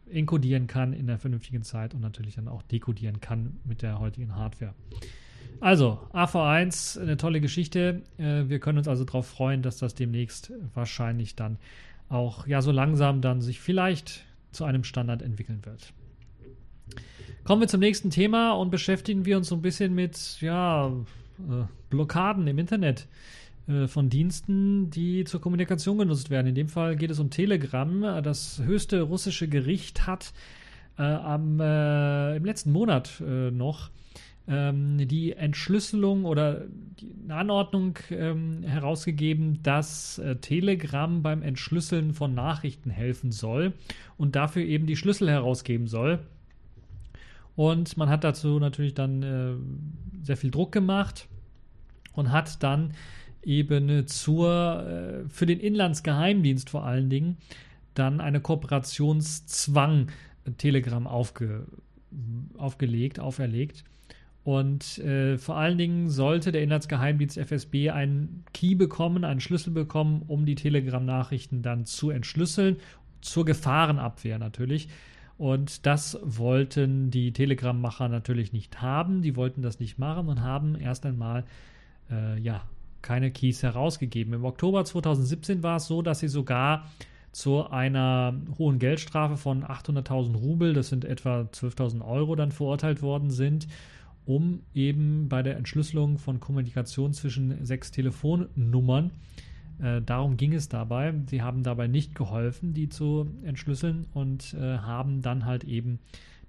encodieren 0.10 0.67
kann 0.67 0.93
in 0.93 1.08
der 1.08 1.19
vernünftigen 1.19 1.63
Zeit 1.63 1.93
und 1.93 1.99
natürlich 1.99 2.36
dann 2.36 2.47
auch 2.47 2.62
dekodieren 2.62 3.19
kann 3.19 3.58
mit 3.65 3.82
der 3.82 3.99
heutigen 3.99 4.38
Hardware. 4.38 4.73
Also, 5.61 5.99
AV1, 6.13 7.01
eine 7.01 7.17
tolle 7.17 7.41
Geschichte. 7.41 8.01
Äh, 8.17 8.47
wir 8.47 8.59
können 8.59 8.77
uns 8.77 8.87
also 8.87 9.03
darauf 9.03 9.27
freuen, 9.27 9.61
dass 9.61 9.77
das 9.77 9.93
demnächst 9.93 10.53
wahrscheinlich 10.73 11.35
dann 11.35 11.57
auch 12.07 12.47
ja 12.47 12.61
so 12.61 12.71
langsam 12.71 13.21
dann 13.21 13.41
sich 13.41 13.59
vielleicht 13.59 14.25
zu 14.51 14.63
einem 14.65 14.83
Standard 14.83 15.21
entwickeln 15.21 15.65
wird. 15.65 15.93
Kommen 17.43 17.61
wir 17.61 17.67
zum 17.67 17.79
nächsten 17.79 18.09
Thema 18.09 18.51
und 18.53 18.71
beschäftigen 18.71 19.25
wir 19.25 19.37
uns 19.37 19.47
so 19.47 19.55
ein 19.55 19.61
bisschen 19.61 19.93
mit 19.93 20.37
ja, 20.41 20.87
äh, 20.87 21.63
Blockaden 21.89 22.47
im 22.47 22.57
Internet 22.57 23.07
äh, 23.67 23.87
von 23.87 24.09
Diensten, 24.09 24.89
die 24.89 25.23
zur 25.23 25.41
Kommunikation 25.41 25.97
genutzt 25.97 26.29
werden. 26.29 26.47
In 26.47 26.55
dem 26.55 26.69
Fall 26.69 26.95
geht 26.95 27.11
es 27.11 27.19
um 27.19 27.29
Telegram. 27.29 28.23
Das 28.23 28.61
höchste 28.63 29.01
russische 29.01 29.47
Gericht 29.47 30.07
hat 30.07 30.33
äh, 30.97 31.03
am, 31.03 31.59
äh, 31.59 32.37
im 32.37 32.45
letzten 32.45 32.71
Monat 32.71 33.21
äh, 33.25 33.51
noch 33.51 33.89
ähm, 34.49 35.07
die 35.07 35.33
Entschlüsselung 35.33 36.25
oder 36.25 36.65
die 36.99 37.13
Anordnung 37.29 37.97
ähm, 38.09 38.63
herausgegeben, 38.63 39.62
dass 39.62 40.17
äh, 40.17 40.38
Telegram 40.38 41.21
beim 41.21 41.43
Entschlüsseln 41.43 42.13
von 42.13 42.33
Nachrichten 42.33 42.89
helfen 42.89 43.31
soll 43.31 43.73
und 44.17 44.35
dafür 44.35 44.63
eben 44.63 44.88
die 44.88 44.95
Schlüssel 44.95 45.29
herausgeben 45.29 45.88
soll. 45.88 46.19
Und 47.55 47.95
man 47.97 48.09
hat 48.09 48.23
dazu 48.23 48.59
natürlich 48.59 48.95
dann 48.95 49.21
äh, 49.23 49.53
sehr 50.25 50.38
viel 50.38 50.49
Druck 50.49 50.71
gemacht 50.71 51.27
und 52.13 52.31
hat 52.31 52.63
dann 52.63 52.93
eben 53.43 54.07
zur, 54.07 55.23
äh, 55.25 55.29
für 55.29 55.45
den 55.45 55.59
Inlandsgeheimdienst 55.59 56.69
vor 56.69 56.85
allen 56.85 57.09
Dingen, 57.09 57.38
dann 57.93 58.21
eine 58.21 58.41
Kooperationszwang 58.41 60.07
Telegram 60.57 61.05
aufge, 61.05 61.67
aufgelegt, 62.57 63.19
auferlegt. 63.19 63.83
Und 64.49 64.97
äh, 64.97 65.38
vor 65.38 65.57
allen 65.57 65.77
Dingen 65.77 66.09
sollte 66.09 66.51
der 66.51 66.63
Inlandsgeheimdienst 66.63 67.38
FSB 67.38 67.91
einen 67.91 68.45
Key 68.51 68.73
bekommen, 68.73 69.23
einen 69.23 69.41
Schlüssel 69.41 69.71
bekommen, 69.71 70.23
um 70.25 70.47
die 70.47 70.55
Telegram-Nachrichten 70.55 71.62
dann 71.62 71.85
zu 71.85 72.09
entschlüsseln, 72.09 72.77
zur 73.21 73.45
Gefahrenabwehr 73.45 74.39
natürlich. 74.39 74.89
Und 75.38 75.85
das 75.85 76.17
wollten 76.23 77.12
die 77.12 77.31
Telegram-Macher 77.31 78.07
natürlich 78.07 78.51
nicht 78.51 78.81
haben. 78.81 79.21
Die 79.21 79.35
wollten 79.35 79.62
das 79.62 79.79
nicht 79.79 79.99
machen 79.99 80.27
und 80.29 80.41
haben 80.41 80.73
erst 80.73 81.05
einmal 81.05 81.43
äh, 82.09 82.39
ja, 82.39 82.63
keine 83.03 83.29
Keys 83.29 83.62
herausgegeben. 83.62 84.33
Im 84.33 84.45
Oktober 84.45 84.83
2017 84.83 85.62
war 85.62 85.75
es 85.75 85.85
so, 85.85 86.01
dass 86.01 86.21
sie 86.21 86.27
sogar 86.27 86.89
zu 87.31 87.69
einer 87.69 88.33
hohen 88.57 88.79
Geldstrafe 88.79 89.38
von 89.38 89.63
800.000 89.63 90.35
Rubel, 90.38 90.73
das 90.73 90.89
sind 90.89 91.05
etwa 91.05 91.41
12.000 91.41 92.03
Euro, 92.03 92.35
dann 92.35 92.51
verurteilt 92.51 93.03
worden 93.03 93.29
sind 93.29 93.67
um 94.29 94.61
eben 94.75 95.27
bei 95.27 95.41
der 95.41 95.57
Entschlüsselung 95.57 96.19
von 96.19 96.39
Kommunikation 96.39 97.13
zwischen 97.13 97.65
sechs 97.65 97.89
Telefonnummern, 97.89 99.09
äh, 99.81 100.03
darum 100.03 100.37
ging 100.37 100.53
es 100.53 100.69
dabei. 100.69 101.15
Sie 101.25 101.41
haben 101.41 101.63
dabei 101.63 101.87
nicht 101.87 102.13
geholfen, 102.13 102.75
die 102.75 102.89
zu 102.89 103.27
entschlüsseln 103.43 104.05
und 104.13 104.53
äh, 104.53 104.77
haben 104.77 105.23
dann 105.23 105.45
halt 105.45 105.63
eben 105.63 105.97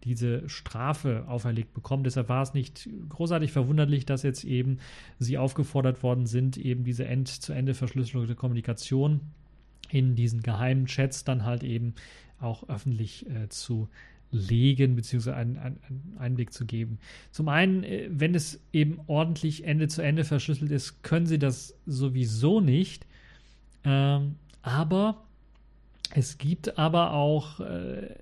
diese 0.05 0.47
Strafe 0.47 1.25
auferlegt 1.27 1.73
bekommen. 1.73 2.05
Deshalb 2.05 2.29
war 2.29 2.43
es 2.43 2.53
nicht 2.53 2.87
großartig 3.09 3.51
verwunderlich, 3.51 4.05
dass 4.05 4.25
jetzt 4.25 4.45
eben 4.45 4.77
sie 5.19 5.39
aufgefordert 5.39 6.03
worden 6.03 6.27
sind, 6.27 6.59
eben 6.59 6.85
diese 6.85 7.07
End-zu-Ende 7.07 7.73
verschlüsselte 7.73 8.35
Kommunikation 8.35 9.23
in 9.89 10.17
diesen 10.17 10.43
geheimen 10.43 10.85
Chats 10.85 11.25
dann 11.25 11.47
halt 11.47 11.63
eben 11.63 11.95
auch 12.41 12.69
öffentlich 12.69 13.27
äh, 13.31 13.49
zu 13.49 13.89
legen, 14.33 14.97
beziehungsweise 14.97 15.37
einen, 15.37 15.59
einen, 15.59 16.17
Einblick 16.19 16.53
zu 16.53 16.65
geben. 16.65 16.99
Zum 17.31 17.49
einen, 17.49 17.83
äh, 17.85 18.09
wenn 18.11 18.35
es 18.35 18.61
eben 18.73 19.01
ordentlich 19.07 19.65
Ende 19.65 19.89
zu 19.89 20.03
Ende 20.03 20.25
verschlüsselt 20.25 20.71
ist, 20.71 21.03
können 21.03 21.27
sie 21.27 21.39
das 21.39 21.75
sowieso 21.87 22.61
nicht. 22.61 23.07
Ähm, 23.85 24.37
aber 24.63 25.25
es 26.15 26.39
gibt 26.39 26.79
aber 26.79 27.13
auch 27.13 27.61
äh, 27.61 28.15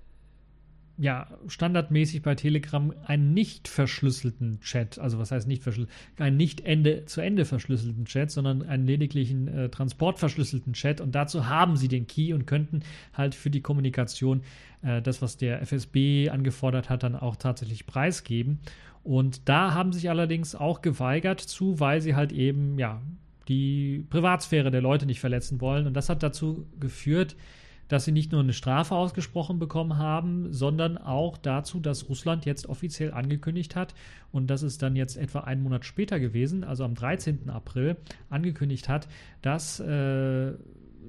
ja, 1.01 1.29
standardmäßig 1.47 2.23
bei 2.23 2.35
Telegram 2.35 2.93
einen 3.07 3.33
nicht 3.33 3.69
verschlüsselten 3.69 4.61
Chat. 4.61 4.99
Also 4.99 5.19
was 5.21 5.31
heißt 5.31 5.47
nicht 5.47 5.63
verschlüsselt? 5.63 5.95
Einen 6.19 6.37
nicht 6.37 6.63
Ende 6.63 7.05
zu 7.05 7.21
Ende 7.21 7.45
verschlüsselten 7.45 8.05
Chat, 8.05 8.33
sondern 8.33 8.63
einen 8.63 8.85
lediglichen 8.85 9.47
äh, 9.47 9.69
transportverschlüsselten 9.69 10.73
Chat. 10.73 11.01
Und 11.01 11.15
dazu 11.15 11.47
haben 11.47 11.77
sie 11.77 11.87
den 11.87 12.09
Key 12.09 12.33
und 12.33 12.47
könnten 12.47 12.81
halt 13.13 13.37
für 13.37 13.49
die 13.49 13.61
Kommunikation 13.61 14.43
äh, 14.83 15.01
das, 15.01 15.23
was 15.23 15.37
der 15.37 15.63
FSB 15.63 16.31
angefordert 16.31 16.91
hat, 16.91 17.05
dann 17.05 17.15
auch 17.15 17.37
tatsächlich 17.37 17.87
preisgeben. 17.87 18.59
Und 19.05 19.49
da 19.49 19.75
haben 19.75 19.93
sich 19.93 20.11
allerdings 20.11 20.57
auch 20.57 20.83
geweigert 20.83 21.41
zu, 21.41 21.79
weil 21.79 22.01
sie 22.01 22.17
halt 22.17 22.33
eben, 22.33 22.77
ja, 22.77 23.01
die 23.47 24.05
Privatsphäre 24.11 24.73
der 24.73 24.83
Leute 24.83 25.07
nicht 25.07 25.21
verletzen 25.21 25.61
wollen. 25.61 25.87
Und 25.87 25.95
das 25.95 26.09
hat 26.09 26.25
dazu 26.25 26.67
geführt, 26.81 27.37
dass 27.88 28.05
sie 28.05 28.12
nicht 28.12 28.33
nur 28.33 28.42
eine 28.42 28.53
Strafe 28.53 28.94
ausgesprochen 28.94 29.59
bekommen 29.59 29.98
haben, 29.98 30.53
sondern 30.53 30.98
auch 30.98 31.38
dazu, 31.38 31.81
dass 31.81 32.09
Russland 32.09 32.44
jetzt 32.44 32.66
offiziell 32.68 33.12
angekündigt 33.12 33.74
hat, 33.77 33.94
und 34.31 34.48
das 34.48 34.62
ist 34.62 34.83
dann 34.83 34.94
jetzt 34.94 35.16
etwa 35.16 35.40
einen 35.40 35.62
Monat 35.62 35.85
später 35.85 36.20
gewesen, 36.20 36.64
also 36.64 36.85
am 36.85 36.94
13. 36.94 37.48
April, 37.48 37.96
angekündigt 38.29 38.88
hat, 38.88 39.09
dass 39.42 39.81
äh, 39.81 40.53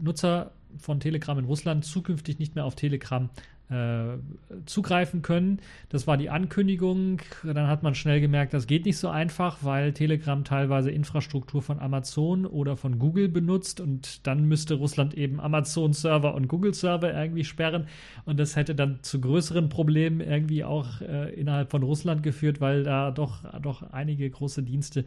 Nutzer 0.02 0.52
von 0.78 1.00
Telegram 1.00 1.38
in 1.38 1.46
Russland 1.46 1.84
zukünftig 1.84 2.40
nicht 2.40 2.56
mehr 2.56 2.66
auf 2.66 2.76
Telegram 2.76 3.30
äh, 3.70 4.18
zugreifen 4.66 5.22
können. 5.22 5.60
Das 5.90 6.08
war 6.08 6.18
die 6.18 6.30
Ankündigung. 6.30 7.22
Dann 7.44 7.68
hat 7.68 7.84
man 7.84 7.94
schnell 7.94 8.20
gemerkt, 8.20 8.54
das 8.54 8.66
geht 8.66 8.86
nicht 8.86 8.98
so 8.98 9.10
einfach, 9.10 9.60
weil 9.62 9.94
Telegram 9.94 10.44
teilweise 10.44 10.90
Infrastruktur 10.90 11.62
von 11.62 11.80
Amazon 11.80 12.46
oder 12.46 12.76
von 12.76 12.98
Google 12.98 13.30
benutzt 13.30 13.80
und 13.80 14.26
dann 14.26 14.46
müsste 14.46 14.76
Russland 14.76 15.14
eben 15.14 15.40
Amazon-Server 15.40 16.34
und 16.34 16.48
Google-Server 16.48 17.14
irgendwie 17.14 17.44
sperren 17.44 17.88
und 18.26 18.40
das 18.40 18.56
hätte 18.56 18.74
dann 18.74 19.00
zu 19.04 19.22
größeren 19.22 19.70
Problemen 19.70 20.20
irgendwie 20.22 20.64
auch 20.64 21.02
äh, 21.02 21.34
innerhalb 21.34 21.70
von 21.70 21.84
Russland 21.84 22.24
geführt, 22.24 22.62
weil 22.62 22.84
da 22.84 23.12
doch, 23.12 23.44
doch 23.62 23.84
einige 23.92 24.30
große 24.30 24.64
Dienste 24.64 25.06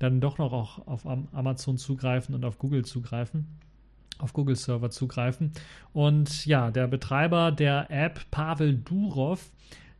dann 0.00 0.20
doch 0.20 0.38
noch 0.38 0.52
auch 0.52 0.86
auf 0.86 1.06
Amazon 1.06 1.76
zugreifen 1.76 2.34
und 2.34 2.44
auf 2.44 2.58
Google 2.58 2.84
zugreifen 2.84 3.46
auf 4.22 4.32
Google-Server 4.32 4.90
zugreifen. 4.90 5.52
Und 5.92 6.46
ja, 6.46 6.70
der 6.70 6.86
Betreiber 6.86 7.52
der 7.52 7.90
App, 7.90 8.30
Pavel 8.30 8.76
Durov, 8.76 9.50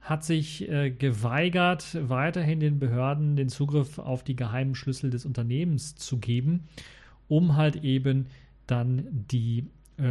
hat 0.01 0.25
sich 0.25 0.69
äh, 0.69 0.91
geweigert, 0.91 1.97
weiterhin 2.09 2.61
den 2.61 2.79
Behörden 2.79 3.37
den 3.37 3.49
Zugriff 3.49 3.99
auf 3.99 4.25
die 4.25 4.37
geheimen 4.37 4.75
Schlüssel 4.75 5.11
des 5.11 5.27
Unternehmens 5.27 5.95
zu 5.95 6.19
geben, 6.19 6.65
um 7.29 7.57
halt 7.57 7.77
eben 7.85 8.27
dann 8.67 9.07
die 9.11 9.67
äh, 9.99 10.03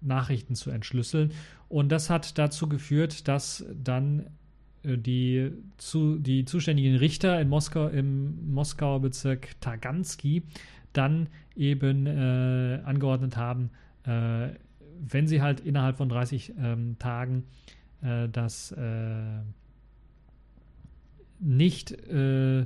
Nachrichten 0.00 0.54
zu 0.54 0.70
entschlüsseln. 0.70 1.32
Und 1.68 1.90
das 1.90 2.10
hat 2.10 2.38
dazu 2.38 2.68
geführt, 2.68 3.26
dass 3.26 3.64
dann 3.82 4.26
äh, 4.82 4.98
die, 4.98 5.50
zu, 5.78 6.18
die 6.18 6.44
zuständigen 6.44 6.96
Richter 6.96 7.40
in 7.40 7.48
Moskau, 7.48 7.88
im 7.88 8.52
Moskauer 8.52 9.00
Bezirk 9.00 9.60
Targansky 9.60 10.42
dann 10.96 11.28
eben 11.54 12.06
äh, 12.06 12.80
angeordnet 12.84 13.36
haben, 13.36 13.70
äh, 14.04 14.48
wenn 14.98 15.26
sie 15.26 15.42
halt 15.42 15.60
innerhalb 15.60 15.96
von 15.96 16.08
30 16.08 16.54
ähm, 16.58 16.96
Tagen 16.98 17.44
äh, 18.02 18.28
das 18.28 18.72
äh, 18.72 19.40
nicht 21.40 21.92
äh, 21.92 22.64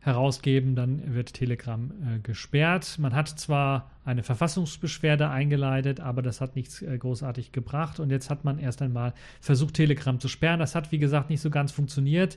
herausgeben, 0.00 0.74
dann 0.74 1.14
wird 1.14 1.32
Telegram 1.32 1.90
äh, 1.90 2.18
gesperrt. 2.20 2.98
Man 2.98 3.14
hat 3.14 3.28
zwar 3.28 3.90
eine 4.04 4.22
Verfassungsbeschwerde 4.22 5.30
eingeleitet, 5.30 6.00
aber 6.00 6.20
das 6.20 6.42
hat 6.42 6.56
nichts 6.56 6.84
großartig 6.98 7.52
gebracht. 7.52 8.00
Und 8.00 8.10
jetzt 8.10 8.28
hat 8.28 8.44
man 8.44 8.58
erst 8.58 8.82
einmal 8.82 9.14
versucht, 9.40 9.74
Telegram 9.74 10.20
zu 10.20 10.28
sperren. 10.28 10.60
Das 10.60 10.74
hat, 10.74 10.92
wie 10.92 10.98
gesagt, 10.98 11.30
nicht 11.30 11.40
so 11.40 11.48
ganz 11.48 11.72
funktioniert. 11.72 12.36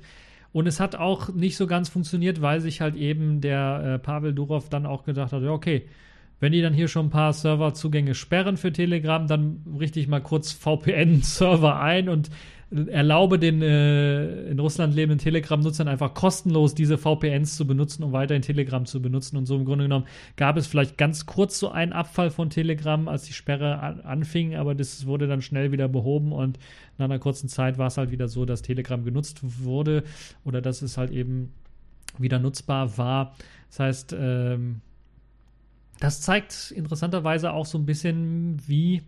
Und 0.54 0.68
es 0.68 0.80
hat 0.80 0.96
auch 0.96 1.34
nicht 1.34 1.58
so 1.58 1.68
ganz 1.68 1.90
funktioniert, 1.90 2.42
weil 2.42 2.62
sich 2.62 2.82
halt 2.82 2.96
eben 2.96 3.42
der 3.42 3.96
äh, 3.96 4.00
Pavel 4.00 4.34
Durov 4.34 4.70
dann 4.70 4.86
auch 4.86 5.04
gedacht 5.04 5.34
hat, 5.34 5.44
ja, 5.44 5.52
okay, 5.52 5.88
wenn 6.40 6.52
die 6.52 6.62
dann 6.62 6.74
hier 6.74 6.88
schon 6.88 7.08
ein 7.08 7.12
paar 7.12 7.34
Serverzugänge 7.34 8.14
sperren 8.14 8.58
für 8.58 8.72
Telegram, 8.72 9.28
dann 9.28 9.64
richte 9.80 10.00
ich 10.00 10.08
mal 10.08 10.22
kurz 10.22 10.52
VPN-Server 10.52 11.80
ein 11.80 12.10
und 12.10 12.30
erlaube 12.70 13.40
den 13.40 13.62
äh, 13.62 14.50
in 14.50 14.60
Russland 14.60 14.94
lebenden 14.94 15.20
Telegram-Nutzern 15.20 15.88
einfach 15.88 16.14
kostenlos 16.14 16.76
diese 16.76 16.98
VPNs 16.98 17.56
zu 17.56 17.66
benutzen, 17.66 18.04
um 18.04 18.12
weiterhin 18.12 18.42
Telegram 18.42 18.86
zu 18.86 19.02
benutzen. 19.02 19.38
Und 19.38 19.46
so 19.46 19.56
im 19.56 19.64
Grunde 19.64 19.86
genommen 19.86 20.06
gab 20.36 20.58
es 20.58 20.68
vielleicht 20.68 20.98
ganz 20.98 21.26
kurz 21.26 21.60
so 21.60 21.70
einen 21.70 21.94
Abfall 21.94 22.30
von 22.30 22.50
Telegram, 22.50 23.08
als 23.08 23.24
die 23.24 23.34
Sperre 23.34 23.80
an, 23.80 24.02
anfing, 24.02 24.56
aber 24.56 24.76
das 24.76 25.06
wurde 25.06 25.28
dann 25.28 25.42
schnell 25.42 25.72
wieder 25.72 25.88
behoben 25.88 26.34
und 26.34 26.60
nach 26.98 27.06
einer 27.06 27.20
kurzen 27.20 27.48
Zeit 27.48 27.78
war 27.78 27.88
es 27.88 27.98
halt 27.98 28.12
wieder 28.12 28.28
so, 28.28 28.44
dass 28.44 28.64
Telegram 28.64 29.04
genutzt 29.04 29.40
wurde 29.64 30.04
oder 30.44 30.62
dass 30.62 30.82
es 30.82 30.98
halt 30.98 31.12
eben 31.12 31.54
wieder 32.18 32.40
nutzbar 32.40 32.98
war. 32.98 33.36
Das 33.70 33.80
heißt, 33.80 34.16
ähm, 34.20 34.82
das 36.00 36.22
zeigt 36.22 36.72
interessanterweise 36.72 37.54
auch 37.54 37.66
so 37.66 37.78
ein 37.78 37.86
bisschen, 37.86 38.62
wie 38.68 39.04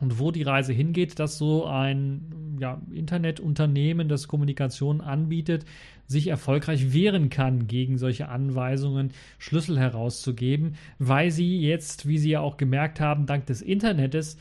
und 0.00 0.18
wo 0.18 0.30
die 0.30 0.42
Reise 0.42 0.72
hingeht, 0.72 1.18
dass 1.18 1.38
so 1.38 1.66
ein 1.66 2.56
ja, 2.58 2.80
Internetunternehmen, 2.92 4.08
das 4.08 4.28
Kommunikation 4.28 5.00
anbietet, 5.00 5.64
sich 6.06 6.28
erfolgreich 6.28 6.92
wehren 6.92 7.30
kann 7.30 7.66
gegen 7.66 7.96
solche 7.98 8.28
Anweisungen, 8.28 9.12
Schlüssel 9.38 9.78
herauszugeben, 9.78 10.74
weil 10.98 11.30
sie 11.30 11.60
jetzt, 11.60 12.08
wie 12.08 12.18
Sie 12.18 12.30
ja 12.30 12.40
auch 12.40 12.56
gemerkt 12.56 13.00
haben, 13.00 13.26
dank 13.26 13.46
des 13.46 13.62
Internets 13.62 14.36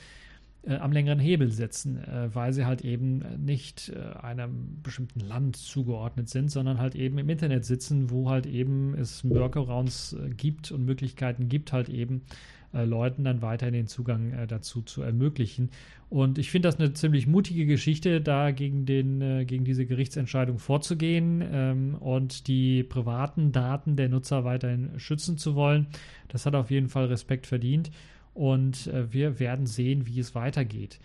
äh, 0.64 0.76
am 0.76 0.92
längeren 0.92 1.20
Hebel 1.20 1.52
sitzen, 1.52 1.98
äh, 2.04 2.34
weil 2.34 2.54
sie 2.54 2.66
halt 2.66 2.82
eben 2.82 3.24
nicht 3.38 3.94
äh, 3.96 4.18
einem 4.18 4.82
bestimmten 4.84 5.22
Land 5.22 5.56
zugeordnet 5.56 6.28
sind, 6.30 6.52
sondern 6.52 6.80
halt 6.80 6.96
eben 6.96 7.18
im 7.18 7.30
Internet 7.30 7.66
sitzen, 7.66 8.10
wo 8.10 8.30
halt 8.30 8.46
eben 8.46 8.94
es 8.94 9.28
Workarounds 9.30 10.14
äh, 10.14 10.30
gibt 10.30 10.72
und 10.72 10.86
Möglichkeiten 10.86 11.48
gibt, 11.48 11.72
halt 11.72 11.88
eben 11.88 12.24
äh, 12.72 12.86
Leuten 12.86 13.24
dann 13.24 13.42
weiterhin 13.42 13.74
den 13.74 13.88
Zugang 13.88 14.32
äh, 14.32 14.46
dazu 14.46 14.84
zu 14.84 15.02
ermöglichen. 15.02 15.72
Und 16.10 16.38
ich 16.38 16.52
finde 16.52 16.68
das 16.68 16.80
eine 16.80 16.94
ziemlich 16.94 17.26
mutige 17.26 17.66
Geschichte, 17.66 18.22
da 18.22 18.52
gegen, 18.52 18.86
den, 18.86 19.22
äh, 19.22 19.46
gegen 19.46 19.66
diese 19.66 19.88
Gerichtsentscheidung 19.88 20.60
vorzugehen 20.60 21.44
ähm, 21.52 21.96
und 21.96 22.48
die 22.48 22.84
privaten 22.84 23.52
Daten 23.52 23.96
der 23.96 24.10
Nutzer 24.10 24.44
weiterhin 24.44 25.00
schützen 25.00 25.40
zu 25.40 25.56
wollen. 25.56 25.88
Das 26.28 26.46
hat 26.46 26.54
auf 26.54 26.70
jeden 26.70 26.90
Fall 26.90 27.06
Respekt 27.06 27.48
verdient. 27.48 27.90
Und 28.36 28.90
wir 29.12 29.40
werden 29.40 29.66
sehen, 29.66 30.06
wie 30.06 30.18
es 30.18 30.34
weitergeht 30.34 31.00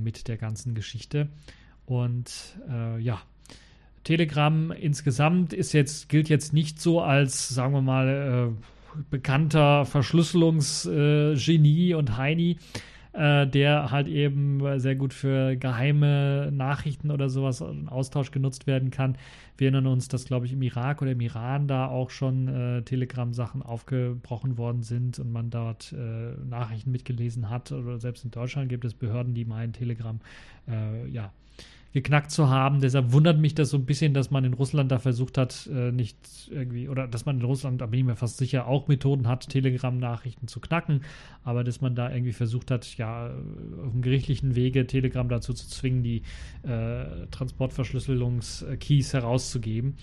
mit 0.00 0.26
der 0.26 0.36
ganzen 0.36 0.74
Geschichte. 0.74 1.28
Und 1.86 2.56
ja, 2.98 3.22
Telegram 4.02 4.72
insgesamt 4.72 5.52
ist 5.52 5.72
jetzt, 5.72 6.08
gilt 6.08 6.28
jetzt 6.28 6.52
nicht 6.52 6.80
so 6.80 7.00
als, 7.00 7.48
sagen 7.48 7.74
wir 7.74 7.82
mal, 7.82 8.56
bekannter 9.10 9.84
Verschlüsselungsgenie 9.84 11.90
äh, 11.90 11.94
und 11.94 12.16
Heini, 12.16 12.58
äh, 13.12 13.46
der 13.46 13.90
halt 13.90 14.08
eben 14.08 14.80
sehr 14.80 14.96
gut 14.96 15.14
für 15.14 15.56
geheime 15.56 16.50
Nachrichten 16.52 17.10
oder 17.10 17.28
sowas 17.28 17.60
in 17.60 17.88
Austausch 17.88 18.30
genutzt 18.30 18.66
werden 18.66 18.90
kann. 18.90 19.16
Wir 19.56 19.68
erinnern 19.68 19.86
uns, 19.86 20.08
dass, 20.08 20.24
glaube 20.24 20.46
ich, 20.46 20.52
im 20.52 20.62
Irak 20.62 21.00
oder 21.00 21.12
im 21.12 21.20
Iran 21.20 21.68
da 21.68 21.86
auch 21.86 22.10
schon 22.10 22.48
äh, 22.48 22.82
Telegram-Sachen 22.82 23.62
aufgebrochen 23.62 24.58
worden 24.58 24.82
sind 24.82 25.20
und 25.20 25.32
man 25.32 25.50
dort 25.50 25.92
äh, 25.92 26.32
Nachrichten 26.44 26.90
mitgelesen 26.90 27.50
hat. 27.50 27.70
Oder 27.70 28.00
selbst 28.00 28.24
in 28.24 28.32
Deutschland 28.32 28.68
gibt 28.68 28.84
es 28.84 28.94
Behörden, 28.94 29.34
die 29.34 29.44
meinen, 29.44 29.72
Telegram 29.72 30.18
äh, 30.66 31.06
ja, 31.08 31.32
geknackt 31.94 32.32
zu 32.32 32.50
haben. 32.50 32.80
Deshalb 32.80 33.12
wundert 33.12 33.38
mich 33.38 33.54
das 33.54 33.70
so 33.70 33.76
ein 33.76 33.86
bisschen, 33.86 34.14
dass 34.14 34.32
man 34.32 34.44
in 34.44 34.52
Russland 34.52 34.90
da 34.90 34.98
versucht 34.98 35.38
hat, 35.38 35.70
äh, 35.72 35.92
nicht 35.92 36.18
irgendwie, 36.50 36.88
oder 36.88 37.06
dass 37.06 37.24
man 37.24 37.38
in 37.38 37.44
Russland, 37.44 37.80
da 37.80 37.86
bin 37.86 38.00
ich 38.00 38.04
mir 38.04 38.16
fast 38.16 38.36
sicher, 38.36 38.66
auch 38.66 38.88
Methoden 38.88 39.28
hat, 39.28 39.48
Telegram-Nachrichten 39.48 40.48
zu 40.48 40.58
knacken, 40.58 41.02
aber 41.44 41.62
dass 41.62 41.80
man 41.80 41.94
da 41.94 42.10
irgendwie 42.10 42.32
versucht 42.32 42.72
hat, 42.72 42.98
ja, 42.98 43.28
auf 43.84 43.92
dem 43.92 44.02
gerichtlichen 44.02 44.56
Wege 44.56 44.88
Telegram 44.88 45.28
dazu 45.28 45.54
zu 45.54 45.68
zwingen, 45.68 46.02
die 46.02 46.22
äh, 46.64 47.28
Transportverschlüsselungskeys 47.30 49.14
herauszugeben. 49.14 49.94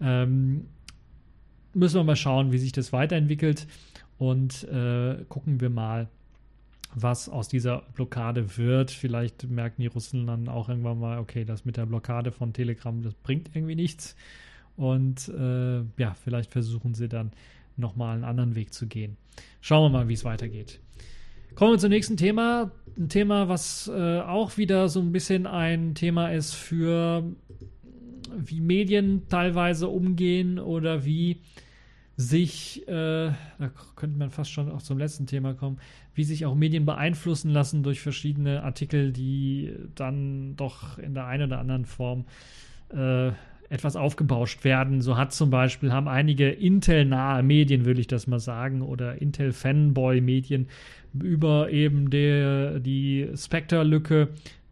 Ähm, 0.00 0.64
müssen 1.74 1.96
wir 1.96 2.04
mal 2.04 2.16
schauen, 2.16 2.52
wie 2.52 2.58
sich 2.58 2.72
das 2.72 2.90
weiterentwickelt 2.94 3.66
und 4.16 4.64
äh, 4.64 5.24
gucken 5.28 5.60
wir 5.60 5.68
mal, 5.68 6.08
was 6.94 7.28
aus 7.28 7.48
dieser 7.48 7.82
Blockade 7.94 8.56
wird. 8.56 8.90
Vielleicht 8.90 9.48
merken 9.48 9.82
die 9.82 9.88
Russen 9.88 10.26
dann 10.26 10.48
auch 10.48 10.68
irgendwann 10.68 10.98
mal, 10.98 11.18
okay, 11.18 11.44
das 11.44 11.64
mit 11.64 11.76
der 11.76 11.86
Blockade 11.86 12.32
von 12.32 12.52
Telegram, 12.52 13.02
das 13.02 13.14
bringt 13.14 13.50
irgendwie 13.54 13.74
nichts. 13.74 14.16
Und 14.76 15.28
äh, 15.28 15.80
ja, 15.98 16.14
vielleicht 16.14 16.52
versuchen 16.52 16.94
sie 16.94 17.08
dann 17.08 17.32
nochmal 17.76 18.14
einen 18.14 18.24
anderen 18.24 18.54
Weg 18.54 18.72
zu 18.72 18.86
gehen. 18.86 19.16
Schauen 19.60 19.92
wir 19.92 19.98
mal, 19.98 20.08
wie 20.08 20.14
es 20.14 20.24
weitergeht. 20.24 20.80
Kommen 21.54 21.72
wir 21.72 21.78
zum 21.78 21.90
nächsten 21.90 22.16
Thema. 22.16 22.72
Ein 22.96 23.08
Thema, 23.08 23.48
was 23.48 23.88
äh, 23.88 24.20
auch 24.20 24.56
wieder 24.56 24.88
so 24.88 25.00
ein 25.00 25.12
bisschen 25.12 25.46
ein 25.46 25.94
Thema 25.94 26.32
ist 26.32 26.54
für 26.54 27.24
wie 28.36 28.60
Medien 28.60 29.22
teilweise 29.28 29.88
umgehen 29.88 30.58
oder 30.58 31.04
wie 31.04 31.38
sich, 32.16 32.86
äh, 32.86 33.32
da 33.58 33.70
könnte 33.96 34.18
man 34.18 34.30
fast 34.30 34.50
schon 34.50 34.70
auch 34.70 34.82
zum 34.82 34.98
letzten 34.98 35.26
Thema 35.26 35.54
kommen, 35.54 35.78
wie 36.14 36.24
sich 36.24 36.46
auch 36.46 36.54
Medien 36.54 36.84
beeinflussen 36.84 37.50
lassen 37.50 37.82
durch 37.82 38.00
verschiedene 38.00 38.62
Artikel, 38.62 39.12
die 39.12 39.72
dann 39.94 40.54
doch 40.56 40.98
in 40.98 41.14
der 41.14 41.26
einen 41.26 41.50
oder 41.50 41.58
anderen 41.58 41.84
Form 41.84 42.24
äh, 42.90 43.32
etwas 43.68 43.96
aufgebauscht 43.96 44.62
werden. 44.62 45.00
So 45.00 45.16
hat 45.16 45.32
zum 45.32 45.50
Beispiel, 45.50 45.92
haben 45.92 46.06
einige 46.06 46.50
Intel-nahe 46.50 47.42
Medien, 47.42 47.84
würde 47.84 48.00
ich 48.00 48.06
das 48.06 48.26
mal 48.26 48.38
sagen, 48.38 48.82
oder 48.82 49.20
Intel-Fanboy-Medien 49.20 50.68
über 51.20 51.70
eben 51.70 52.10
der, 52.10 52.78
die 52.80 53.30
Spectre-Lücke 53.34 54.28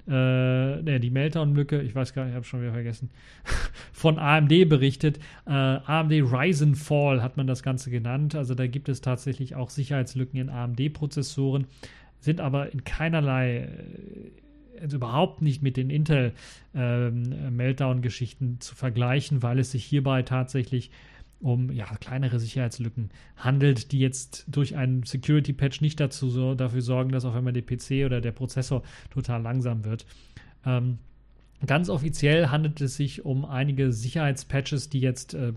äh, 0.08 0.82
ne, 0.82 0.98
die 1.00 1.10
Meltdown-Lücke, 1.10 1.80
ich 1.80 1.94
weiß 1.94 2.12
gar 2.12 2.24
nicht, 2.24 2.32
ich 2.32 2.36
habe 2.36 2.46
schon 2.46 2.62
wieder 2.62 2.72
vergessen, 2.72 3.10
von 3.92 4.18
AMD 4.18 4.68
berichtet. 4.68 5.18
Äh, 5.46 5.50
AMD 5.50 6.12
Ryzen 6.12 6.74
Fall 6.74 7.22
hat 7.22 7.36
man 7.36 7.46
das 7.46 7.62
Ganze 7.62 7.90
genannt. 7.90 8.34
Also 8.34 8.54
da 8.54 8.66
gibt 8.66 8.88
es 8.88 9.00
tatsächlich 9.00 9.54
auch 9.54 9.70
Sicherheitslücken 9.70 10.40
in 10.40 10.48
AMD-Prozessoren, 10.48 11.66
sind 12.18 12.40
aber 12.40 12.72
in 12.72 12.84
keinerlei, 12.84 13.58
äh, 13.58 14.80
also 14.80 14.96
überhaupt 14.96 15.42
nicht 15.42 15.62
mit 15.62 15.76
den 15.76 15.90
Intel 15.90 16.32
ähm, 16.74 17.58
zu 18.58 18.74
vergleichen, 18.74 19.42
weil 19.42 19.60
es 19.60 19.70
sich 19.70 19.84
hierbei 19.84 20.22
tatsächlich 20.22 20.90
um 21.42 21.70
ja, 21.72 21.86
kleinere 21.96 22.38
Sicherheitslücken 22.38 23.10
handelt, 23.36 23.92
die 23.92 23.98
jetzt 23.98 24.44
durch 24.46 24.76
einen 24.76 25.02
Security-Patch 25.02 25.80
nicht 25.80 26.00
dazu 26.00 26.30
so, 26.30 26.54
dafür 26.54 26.82
sorgen, 26.82 27.10
dass 27.10 27.24
auf 27.24 27.34
einmal 27.34 27.52
der 27.52 27.62
PC 27.62 28.06
oder 28.06 28.20
der 28.20 28.32
Prozessor 28.32 28.82
total 29.10 29.42
langsam 29.42 29.84
wird. 29.84 30.06
Ähm, 30.64 30.98
ganz 31.66 31.88
offiziell 31.88 32.48
handelt 32.48 32.80
es 32.80 32.96
sich 32.96 33.24
um 33.24 33.44
einige 33.44 33.92
Sicherheitspatches, 33.92 34.88
die 34.88 35.00
jetzt 35.00 35.34
äh, 35.34 35.52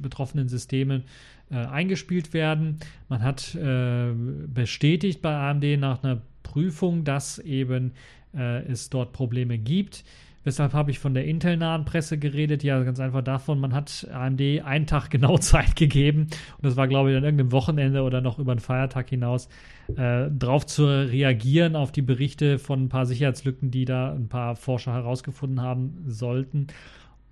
betroffenen 0.00 0.48
Systemen 0.48 1.04
äh, 1.50 1.56
eingespielt 1.56 2.32
werden. 2.32 2.78
Man 3.08 3.22
hat 3.22 3.54
äh, 3.54 4.12
bestätigt 4.12 5.22
bei 5.22 5.34
AMD 5.34 5.78
nach 5.78 6.02
einer 6.02 6.20
Prüfung, 6.42 7.04
dass 7.04 7.38
eben 7.38 7.92
äh, 8.34 8.62
es 8.64 8.90
dort 8.90 9.12
Probleme 9.12 9.58
gibt. 9.58 10.04
Weshalb 10.42 10.72
habe 10.72 10.90
ich 10.90 10.98
von 10.98 11.12
der 11.12 11.26
Intel-nahen 11.26 11.84
Presse 11.84 12.16
geredet? 12.16 12.62
Ja, 12.62 12.82
ganz 12.82 12.98
einfach 12.98 13.22
davon, 13.22 13.60
man 13.60 13.74
hat 13.74 14.08
AMD 14.10 14.40
einen 14.64 14.86
Tag 14.86 15.10
genau 15.10 15.36
Zeit 15.36 15.76
gegeben 15.76 16.22
und 16.22 16.64
das 16.64 16.76
war, 16.76 16.88
glaube 16.88 17.10
ich, 17.10 17.16
an 17.16 17.24
irgendeinem 17.24 17.52
Wochenende 17.52 18.02
oder 18.02 18.22
noch 18.22 18.38
über 18.38 18.54
den 18.54 18.60
Feiertag 18.60 19.10
hinaus, 19.10 19.48
äh, 19.96 20.30
drauf 20.30 20.64
zu 20.64 20.86
reagieren 20.86 21.76
auf 21.76 21.92
die 21.92 22.02
Berichte 22.02 22.58
von 22.58 22.84
ein 22.84 22.88
paar 22.88 23.04
Sicherheitslücken, 23.04 23.70
die 23.70 23.84
da 23.84 24.12
ein 24.12 24.28
paar 24.28 24.56
Forscher 24.56 24.94
herausgefunden 24.94 25.60
haben 25.60 26.04
sollten. 26.06 26.68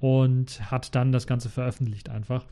und 0.01 0.71
hat 0.71 0.95
dann 0.95 1.11
das 1.11 1.27
Ganze 1.27 1.49
veröffentlicht 1.49 2.09
einfach. 2.09 2.45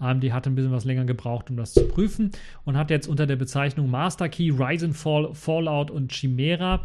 AMD 0.00 0.32
hat 0.32 0.46
ein 0.46 0.54
bisschen 0.54 0.72
was 0.72 0.84
länger 0.84 1.04
gebraucht, 1.04 1.48
um 1.48 1.56
das 1.56 1.72
zu 1.72 1.86
prüfen 1.88 2.30
und 2.64 2.76
hat 2.76 2.90
jetzt 2.90 3.06
unter 3.06 3.26
der 3.26 3.36
Bezeichnung 3.36 3.90
Master 3.90 4.28
Key, 4.28 4.50
Ryzen 4.50 4.92
Fall, 4.92 5.30
Fallout 5.32 5.90
und 5.90 6.12
Chimera 6.12 6.84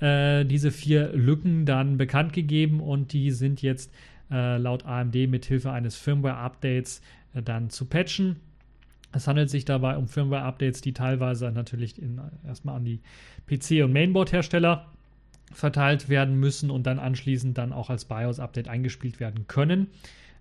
äh, 0.00 0.44
diese 0.44 0.70
vier 0.70 1.12
Lücken 1.12 1.66
dann 1.66 1.98
bekannt 1.98 2.32
gegeben 2.32 2.80
und 2.80 3.12
die 3.12 3.30
sind 3.30 3.62
jetzt 3.62 3.92
äh, 4.30 4.58
laut 4.58 4.86
AMD 4.86 5.14
mit 5.28 5.44
Hilfe 5.46 5.72
eines 5.72 5.96
Firmware-Updates 5.96 7.02
äh, 7.34 7.42
dann 7.42 7.70
zu 7.70 7.86
patchen. 7.86 8.36
Es 9.12 9.26
handelt 9.26 9.48
sich 9.48 9.64
dabei 9.64 9.96
um 9.96 10.06
Firmware-Updates, 10.06 10.82
die 10.82 10.92
teilweise 10.92 11.50
natürlich 11.50 12.00
in, 12.00 12.20
erstmal 12.46 12.76
an 12.76 12.84
die 12.84 13.00
PC- 13.48 13.84
und 13.84 13.92
Mainboard-Hersteller 13.92 14.86
verteilt 15.52 16.10
werden 16.10 16.38
müssen 16.38 16.70
und 16.70 16.86
dann 16.86 16.98
anschließend 16.98 17.56
dann 17.56 17.72
auch 17.72 17.88
als 17.88 18.04
BIOS-Update 18.04 18.68
eingespielt 18.68 19.18
werden 19.18 19.46
können. 19.46 19.88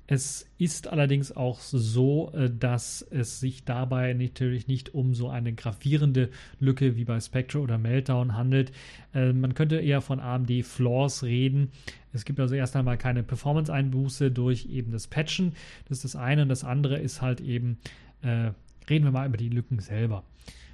Es 0.10 0.50
ist 0.58 0.88
allerdings 0.88 1.36
auch 1.36 1.60
so, 1.60 2.32
äh, 2.34 2.50
dass 2.50 3.02
es 3.02 3.42
sich 3.42 3.66
dabei 3.66 4.14
natürlich 4.14 4.68
nicht 4.68 4.94
um 4.94 5.14
so 5.14 5.28
eine 5.28 5.52
gravierende 5.54 6.30
Lücke 6.60 6.96
wie 6.96 7.04
bei 7.04 7.20
Spectre 7.20 7.60
oder 7.60 7.78
Meltdown 7.78 8.36
handelt. 8.36 8.72
Äh, 9.14 9.34
man 9.34 9.54
könnte 9.54 9.76
eher 9.76 10.00
von 10.00 10.22
AMD 10.22 10.64
Flaws 10.64 11.24
reden. 11.24 11.72
Es 12.14 12.24
gibt 12.24 12.40
also 12.40 12.56
erst 12.56 12.78
einmal 12.78 12.98
keine 12.98 13.22
Performance-Einbuße 13.22 14.32
durch 14.32 14.68
eben 14.68 14.94
das 14.94 15.08
Patchen. 15.08 15.54
Das 15.90 15.98
ist 15.98 16.06
das 16.06 16.16
eine. 16.16 16.44
Und 16.44 16.50
das 16.50 16.64
andere 16.64 16.98
ist 16.98 17.22
halt 17.22 17.42
eben, 17.42 17.78
äh, 18.22 18.52
reden 18.90 19.04
wir 19.04 19.12
mal 19.12 19.28
über 19.28 19.38
die 19.38 19.50
Lücken 19.50 19.80
selber. 19.80 20.24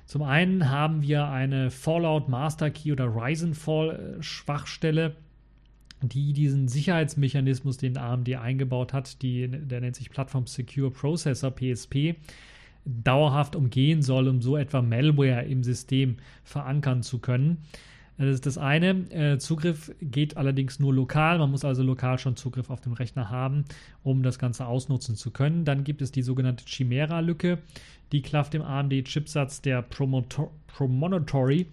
Zum 0.06 0.22
einen 0.22 0.70
haben 0.70 1.02
wir 1.02 1.30
eine 1.30 1.72
Fallout 1.72 2.30
Master 2.30 2.70
Key 2.70 2.92
oder 2.92 3.08
Ryzen 3.08 3.56
Fall 3.56 4.18
Schwachstelle 4.20 5.16
die 6.04 6.34
diesen 6.34 6.68
Sicherheitsmechanismus, 6.68 7.78
den 7.78 7.98
AMD 7.98 8.36
eingebaut 8.36 8.94
hat, 8.94 9.22
die, 9.22 9.48
der 9.48 9.82
nennt 9.82 9.96
sich 9.96 10.10
Platform 10.10 10.48
Secure 10.48 10.92
Processor 10.92 11.52
PSP, 11.52 12.16
dauerhaft 12.86 13.56
umgehen 13.56 14.02
soll, 14.02 14.28
um 14.28 14.42
so 14.42 14.58
etwa 14.58 14.82
Malware 14.82 15.46
im 15.46 15.64
System 15.64 16.18
verankern 16.44 17.02
zu 17.02 17.20
können. 17.20 17.58
Das 18.18 18.28
ist 18.28 18.46
das 18.46 18.58
eine. 18.58 18.90
Äh, 19.12 19.38
Zugriff 19.40 19.92
geht 20.02 20.38
allerdings 20.38 20.80
nur 20.80 20.94
lokal. 20.94 21.40
Man 21.40 21.52
muss 21.52 21.66
also 21.66 21.84
lokal 21.84 22.20
schon 22.20 22.36
Zugriff 22.36 22.70
auf 22.70 22.82
den 22.82 22.94
Rechner 22.94 23.30
haben, 23.30 23.66
um 24.04 24.22
das 24.24 24.38
Ganze 24.38 24.68
ausnutzen 24.68 25.16
zu 25.16 25.32
können. 25.32 25.66
Dann 25.66 25.84
gibt 25.84 26.02
es 26.02 26.12
die 26.12 26.22
sogenannte 26.22 26.66
Chimera-Lücke. 26.66 27.60
Die 28.12 28.22
klafft 28.22 28.54
im 28.54 28.62
AMD-Chipsatz 28.62 29.62
der 29.62 29.82
Promontory 29.82 31.68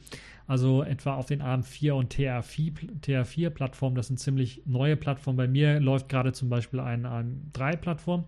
also 0.51 0.82
etwa 0.82 1.14
auf 1.14 1.26
den 1.26 1.43
AM4 1.43 1.93
und 1.93 2.12
TR4-Plattformen. 2.12 3.95
Das 3.95 4.09
sind 4.09 4.18
ziemlich 4.18 4.62
neue 4.66 4.97
Plattformen. 4.97 5.36
Bei 5.36 5.47
mir 5.47 5.78
läuft 5.78 6.09
gerade 6.09 6.32
zum 6.32 6.49
Beispiel 6.49 6.80
eine 6.80 7.07
AM3-Plattform. 7.07 8.24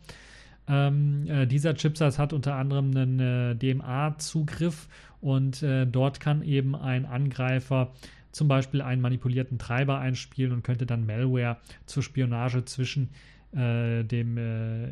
Ähm, 0.69 1.27
äh, 1.27 1.49
dieser 1.49 1.75
Chipsatz 1.75 2.21
hat 2.21 2.33
unter 2.33 2.55
anderem 2.55 2.97
einen 2.97 3.19
äh, 3.19 3.57
DMA-Zugriff 3.57 4.87
und 5.23 5.63
äh, 5.63 5.87
dort 5.87 6.21
kann 6.21 6.43
eben 6.43 6.75
ein 6.75 7.07
Angreifer 7.07 7.93
zum 8.33 8.49
Beispiel 8.49 8.83
einen 8.83 9.01
manipulierten 9.01 9.59
Treiber 9.59 9.99
einspielen 9.99 10.53
und 10.53 10.65
könnte 10.65 10.85
dann 10.85 11.07
Malware 11.07 11.59
zur 11.87 12.03
Spionage 12.03 12.65
zwischen 12.65 13.11
äh, 13.53 14.03
dem, 14.03 14.37
äh, 14.37 14.89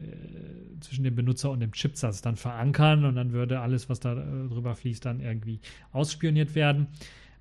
zwischen 0.81 1.05
dem 1.05 1.17
Benutzer 1.17 1.51
und 1.51 1.61
dem 1.61 1.73
Chipsatz 1.73 2.23
dann 2.23 2.37
verankern 2.37 3.05
und 3.05 3.17
dann 3.17 3.33
würde 3.33 3.61
alles, 3.61 3.89
was 3.89 4.01
da 4.01 4.13
äh, 4.13 4.49
drüber 4.49 4.75
fließt, 4.77 5.05
dann 5.05 5.21
irgendwie 5.21 5.61
ausspioniert 5.93 6.55
werden. 6.55 6.87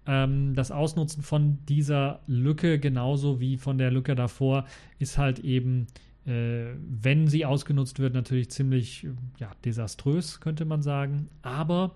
Ähm, 0.07 0.55
das 0.55 0.71
Ausnutzen 0.71 1.21
von 1.21 1.59
dieser 1.67 2.21
Lücke, 2.25 2.79
genauso 2.79 3.39
wie 3.39 3.57
von 3.57 3.77
der 3.77 3.91
Lücke 3.91 4.15
davor, 4.15 4.65
ist 4.97 5.17
halt 5.17 5.39
eben, 5.39 5.87
äh, 6.25 6.67
wenn 6.89 7.27
sie 7.27 7.45
ausgenutzt 7.45 7.99
wird, 7.99 8.13
natürlich 8.13 8.49
ziemlich 8.49 9.05
ja, 9.37 9.51
desaströs, 9.65 10.39
könnte 10.39 10.63
man 10.65 10.81
sagen. 10.81 11.27
Aber 11.41 11.95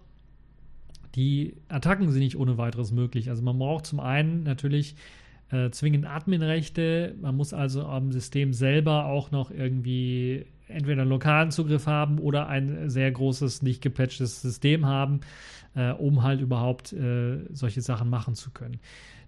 die 1.16 1.56
Attacken 1.68 2.10
sind 2.12 2.22
nicht 2.22 2.38
ohne 2.38 2.58
weiteres 2.58 2.92
möglich. 2.92 3.30
Also 3.30 3.44
man 3.44 3.58
braucht 3.58 3.86
zum 3.86 4.00
einen 4.00 4.44
natürlich 4.44 4.96
äh, 5.52 5.70
zwingend 5.70 6.06
Adminrechte. 6.06 7.16
Man 7.22 7.36
muss 7.36 7.54
also 7.54 7.86
am 7.86 8.12
System 8.12 8.54
selber 8.54 9.06
auch 9.06 9.32
noch 9.32 9.52
irgendwie 9.52 10.46
entweder 10.68 11.06
lokalen 11.06 11.52
Zugriff 11.52 11.88
haben 11.88 12.20
oder 12.20 12.48
ein 12.48 12.90
sehr 12.90 13.12
großes, 13.12 13.62
nicht 13.62 13.82
gepatchtes 13.82 14.42
System 14.42 14.86
haben, 14.86 15.22
äh, 15.76 15.92
um 15.92 16.24
halt 16.24 16.42
überhaupt 16.42 16.94
äh, 16.94 17.40
solche 17.52 17.82
Sachen 17.82 18.10
machen 18.10 18.34
zu 18.34 18.52
können. 18.52 18.80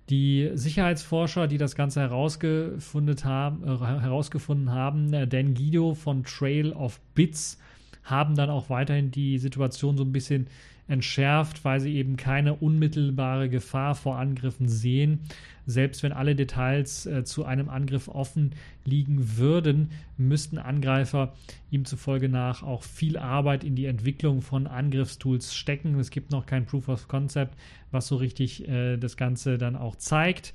Die 0.10 0.52
Sicherheitsforscher, 0.54 1.48
die 1.48 1.58
das 1.58 1.76
Ganze 1.76 2.00
herausgefunden 2.00 3.24
haben, 3.24 3.64
äh, 3.64 3.78
herausgefunden 3.78 4.72
haben 4.72 5.14
äh, 5.14 5.28
Dan 5.28 5.54
Guido 5.54 5.94
von 5.94 6.24
Trail 6.24 6.74
of 6.74 7.00
Bits, 7.16 7.60
haben 8.04 8.36
dann 8.36 8.52
auch 8.52 8.70
weiterhin 8.70 9.10
die 9.10 9.40
Situation 9.40 9.98
so 9.98 10.04
ein 10.04 10.12
bisschen 10.12 10.48
entschärft, 10.88 11.66
weil 11.66 11.80
sie 11.80 11.96
eben 11.96 12.16
keine 12.16 12.54
unmittelbare 12.54 13.50
Gefahr 13.50 13.96
vor 13.96 14.18
Angriffen 14.18 14.68
sehen. 14.68 15.22
Selbst 15.66 16.04
wenn 16.04 16.12
alle 16.12 16.36
Details 16.36 17.08
äh, 17.08 17.24
zu 17.24 17.44
einem 17.44 17.70
Angriff 17.70 18.08
offen 18.08 18.52
liegen 18.84 19.38
würden, 19.38 19.90
müssten 20.18 20.60
Angreifer 20.60 21.34
ihm 21.72 21.86
zufolge 21.86 22.30
nach 22.30 22.62
auch 22.62 22.84
viel 22.84 23.18
Arbeit 23.18 23.64
in 23.64 23.76
die 23.76 23.86
Entwicklung 23.86 24.42
von 24.42 24.68
Angriffstools 24.68 25.56
stecken. 25.56 26.00
Es 26.00 26.12
gibt 26.12 26.32
noch 26.32 26.46
kein 26.46 26.66
Proof 26.66 26.88
of 26.88 27.08
Concept, 27.08 27.56
was 27.92 28.08
so 28.08 28.18
richtig 28.18 28.68
äh, 28.68 28.98
das 28.98 29.18
Ganze 29.18 29.58
dann 29.58 29.76
auch 29.76 29.96
zeigt. 29.96 30.54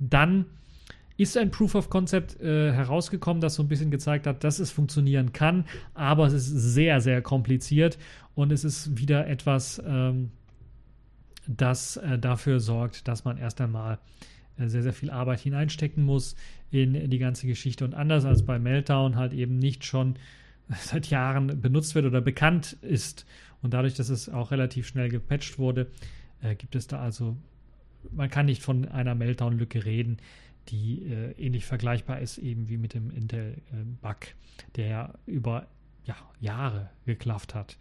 Dann 0.00 0.46
ist 1.18 1.36
ein 1.36 1.50
Proof 1.50 1.74
of 1.74 1.90
Concept 1.90 2.40
äh, 2.40 2.72
herausgekommen, 2.72 3.40
das 3.40 3.56
so 3.56 3.64
ein 3.64 3.68
bisschen 3.68 3.90
gezeigt 3.90 4.26
hat, 4.26 4.44
dass 4.44 4.60
es 4.60 4.70
funktionieren 4.70 5.32
kann, 5.32 5.64
aber 5.92 6.26
es 6.26 6.32
ist 6.32 6.46
sehr, 6.46 7.00
sehr 7.00 7.20
kompliziert 7.22 7.98
und 8.34 8.52
es 8.52 8.64
ist 8.64 8.96
wieder 8.96 9.26
etwas, 9.26 9.82
ähm, 9.84 10.30
das 11.48 11.96
äh, 11.96 12.18
dafür 12.18 12.60
sorgt, 12.60 13.08
dass 13.08 13.24
man 13.24 13.36
erst 13.36 13.60
einmal 13.60 13.98
äh, 14.58 14.68
sehr, 14.68 14.84
sehr 14.84 14.92
viel 14.92 15.10
Arbeit 15.10 15.40
hineinstecken 15.40 16.04
muss 16.04 16.36
in 16.70 17.10
die 17.10 17.18
ganze 17.18 17.48
Geschichte 17.48 17.84
und 17.84 17.94
anders 17.94 18.24
als 18.24 18.44
bei 18.44 18.60
Meltdown 18.60 19.16
halt 19.16 19.32
eben 19.32 19.58
nicht 19.58 19.84
schon 19.84 20.14
seit 20.80 21.10
Jahren 21.10 21.60
benutzt 21.60 21.96
wird 21.96 22.06
oder 22.06 22.20
bekannt 22.20 22.76
ist 22.80 23.26
und 23.60 23.74
dadurch, 23.74 23.94
dass 23.94 24.08
es 24.08 24.28
auch 24.28 24.52
relativ 24.52 24.86
schnell 24.86 25.08
gepatcht 25.08 25.58
wurde, 25.58 25.88
äh, 26.42 26.54
gibt 26.54 26.76
es 26.76 26.86
da 26.86 27.00
also, 27.00 27.36
man 28.12 28.30
kann 28.30 28.46
nicht 28.46 28.62
von 28.62 28.86
einer 28.86 29.16
Meltdown-Lücke 29.16 29.84
reden 29.84 30.18
die 30.68 31.04
äh, 31.04 31.32
ähnlich 31.32 31.66
vergleichbar 31.66 32.20
ist 32.20 32.38
eben 32.38 32.68
wie 32.68 32.76
mit 32.76 32.94
dem 32.94 33.10
Intel-Bug, 33.10 34.26
äh, 34.26 34.72
der 34.76 35.14
über 35.26 35.66
ja, 36.04 36.16
Jahre 36.40 36.90
geklafft 37.06 37.54
hat. 37.54 37.76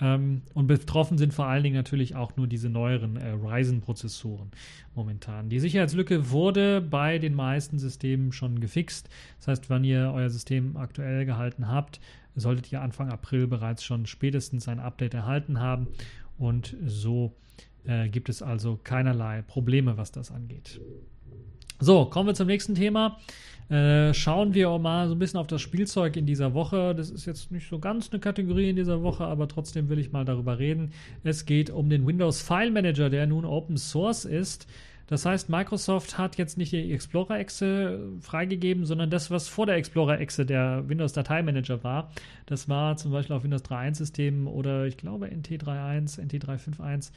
Ähm, 0.00 0.42
und 0.54 0.66
betroffen 0.66 1.16
sind 1.16 1.32
vor 1.32 1.46
allen 1.46 1.62
Dingen 1.62 1.76
natürlich 1.76 2.16
auch 2.16 2.36
nur 2.36 2.46
diese 2.46 2.68
neueren 2.68 3.16
äh, 3.16 3.30
Ryzen-Prozessoren 3.30 4.50
momentan. 4.94 5.48
Die 5.48 5.60
Sicherheitslücke 5.60 6.30
wurde 6.30 6.80
bei 6.80 7.18
den 7.18 7.34
meisten 7.34 7.78
Systemen 7.78 8.32
schon 8.32 8.60
gefixt. 8.60 9.08
Das 9.38 9.48
heißt, 9.48 9.70
wenn 9.70 9.84
ihr 9.84 10.12
euer 10.14 10.30
System 10.30 10.76
aktuell 10.76 11.24
gehalten 11.24 11.68
habt, 11.68 12.00
solltet 12.34 12.72
ihr 12.72 12.80
Anfang 12.80 13.10
April 13.10 13.46
bereits 13.46 13.84
schon 13.84 14.06
spätestens 14.06 14.66
ein 14.66 14.80
Update 14.80 15.14
erhalten 15.14 15.60
haben. 15.60 15.88
Und 16.38 16.76
so 16.84 17.36
äh, 17.84 18.08
gibt 18.08 18.28
es 18.28 18.42
also 18.42 18.80
keinerlei 18.82 19.42
Probleme, 19.42 19.96
was 19.96 20.10
das 20.10 20.32
angeht. 20.32 20.80
So, 21.82 22.04
kommen 22.04 22.28
wir 22.28 22.34
zum 22.34 22.46
nächsten 22.46 22.76
Thema. 22.76 23.18
Äh, 23.68 24.14
schauen 24.14 24.54
wir 24.54 24.78
mal 24.78 25.08
so 25.08 25.16
ein 25.16 25.18
bisschen 25.18 25.40
auf 25.40 25.48
das 25.48 25.62
Spielzeug 25.62 26.14
in 26.14 26.26
dieser 26.26 26.54
Woche. 26.54 26.94
Das 26.94 27.10
ist 27.10 27.26
jetzt 27.26 27.50
nicht 27.50 27.68
so 27.68 27.80
ganz 27.80 28.12
eine 28.12 28.20
Kategorie 28.20 28.70
in 28.70 28.76
dieser 28.76 29.02
Woche, 29.02 29.24
aber 29.24 29.48
trotzdem 29.48 29.88
will 29.88 29.98
ich 29.98 30.12
mal 30.12 30.24
darüber 30.24 30.60
reden. 30.60 30.92
Es 31.24 31.44
geht 31.44 31.70
um 31.70 31.90
den 31.90 32.06
Windows 32.06 32.40
File 32.40 32.70
Manager, 32.70 33.10
der 33.10 33.26
nun 33.26 33.44
Open 33.44 33.76
Source 33.78 34.24
ist. 34.24 34.68
Das 35.08 35.26
heißt, 35.26 35.48
Microsoft 35.48 36.18
hat 36.18 36.38
jetzt 36.38 36.56
nicht 36.56 36.70
die 36.70 36.92
Explorer-Exe 36.92 37.98
freigegeben, 38.20 38.86
sondern 38.86 39.10
das, 39.10 39.32
was 39.32 39.48
vor 39.48 39.66
der 39.66 39.74
Explorer-Exe 39.74 40.46
der 40.46 40.84
Windows 40.86 41.14
Dateimanager 41.14 41.82
war. 41.82 42.12
Das 42.46 42.68
war 42.68 42.96
zum 42.96 43.10
Beispiel 43.10 43.34
auf 43.34 43.42
Windows 43.42 43.64
3.1-Systemen 43.64 44.46
oder 44.46 44.86
ich 44.86 44.96
glaube 44.96 45.26
NT3.1, 45.26 46.20
NT3.5.1 46.20 47.10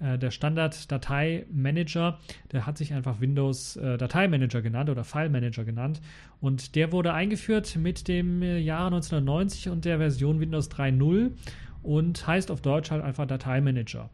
äh, 0.00 0.18
der 0.18 0.30
Standard-Dateimanager, 0.30 2.18
der 2.52 2.66
hat 2.66 2.78
sich 2.78 2.94
einfach 2.94 3.20
Windows 3.20 3.76
äh, 3.76 3.98
Dateimanager 3.98 4.62
genannt 4.62 4.90
oder 4.90 5.04
File 5.04 5.28
Manager 5.28 5.64
genannt. 5.64 6.00
Und 6.40 6.74
der 6.74 6.92
wurde 6.92 7.12
eingeführt 7.12 7.76
mit 7.76 8.08
dem 8.08 8.42
äh, 8.42 8.58
Jahr 8.58 8.86
1990 8.86 9.68
und 9.68 9.84
der 9.84 9.98
Version 9.98 10.40
Windows 10.40 10.70
3.0 10.70 11.32
und 11.82 12.26
heißt 12.26 12.50
auf 12.50 12.60
Deutsch 12.60 12.90
halt 12.90 13.02
einfach 13.02 13.26
Dateimanager. 13.26 14.10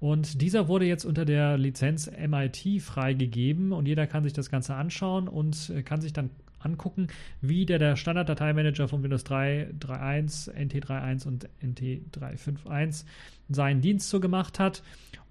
Und 0.00 0.40
dieser 0.42 0.68
wurde 0.68 0.84
jetzt 0.84 1.04
unter 1.04 1.24
der 1.24 1.56
Lizenz 1.56 2.10
MIT 2.10 2.82
freigegeben 2.82 3.72
und 3.72 3.86
jeder 3.86 4.06
kann 4.06 4.22
sich 4.22 4.34
das 4.34 4.50
Ganze 4.50 4.74
anschauen 4.74 5.28
und 5.28 5.72
kann 5.84 6.00
sich 6.00 6.12
dann 6.12 6.30
angucken, 6.64 7.08
wie 7.40 7.66
der, 7.66 7.78
der 7.78 7.96
Standard-Dateimanager 7.96 8.88
von 8.88 9.02
Windows 9.02 9.24
3, 9.24 9.70
3.1, 9.80 10.52
NT3.1 10.52 11.26
und 11.26 11.48
NT3.5.1 11.62 13.04
seinen 13.48 13.80
Dienst 13.80 14.08
so 14.08 14.20
gemacht 14.20 14.58
hat. 14.58 14.82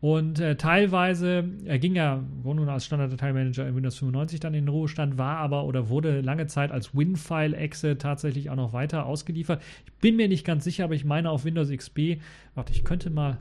Und 0.04 0.41
äh, 0.41 0.58
teilweise, 0.58 1.45
er 1.64 1.80
ging 1.80 1.95
ja 1.95 2.22
nun 2.43 2.68
als 2.68 2.84
Standard-Dateimanager 2.88 3.66
in 3.66 3.74
Windows 3.78 3.95
95 3.99 4.41
dann 4.41 4.54
in 4.54 4.66
den 4.66 4.68
Ruhestand, 4.68 5.18
war 5.18 5.38
aber 5.38 5.64
oder 5.64 5.88
wurde 5.88 6.20
lange 6.20 6.45
Zeit 6.47 6.74
als 6.74 6.93
WinFile-Exe 6.93 7.97
tatsächlich 7.97 8.49
auch 8.49 8.58
noch 8.58 8.74
weiter 8.74 9.06
ausgeliefert. 9.06 9.62
Ich 9.86 9.93
bin 10.01 10.18
mir 10.18 10.28
nicht 10.28 10.45
ganz 10.45 10.66
sicher, 10.66 10.84
aber 10.84 10.93
ich 10.93 11.06
meine 11.06 11.30
auf 11.30 11.45
Windows 11.45 11.70
XP, 11.70 12.20
warte, 12.54 12.74
ich 12.74 12.84
könnte 12.84 13.12
mal, 13.12 13.38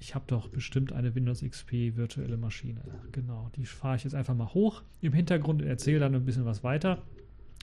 ich 0.00 0.14
habe 0.14 0.24
doch 0.26 0.48
bestimmt 0.48 0.90
eine 0.90 1.14
Windows 1.14 1.42
XP 1.42 1.96
virtuelle 1.96 2.38
Maschine. 2.38 2.80
Genau, 3.12 3.50
die 3.54 3.66
fahre 3.66 3.96
ich 3.96 4.04
jetzt 4.04 4.14
einfach 4.14 4.34
mal 4.34 4.54
hoch 4.54 4.80
im 5.02 5.12
Hintergrund 5.12 5.60
und 5.60 5.68
erzähle 5.68 5.98
dann 5.98 6.14
ein 6.14 6.24
bisschen 6.24 6.46
was 6.46 6.64
weiter. 6.64 7.02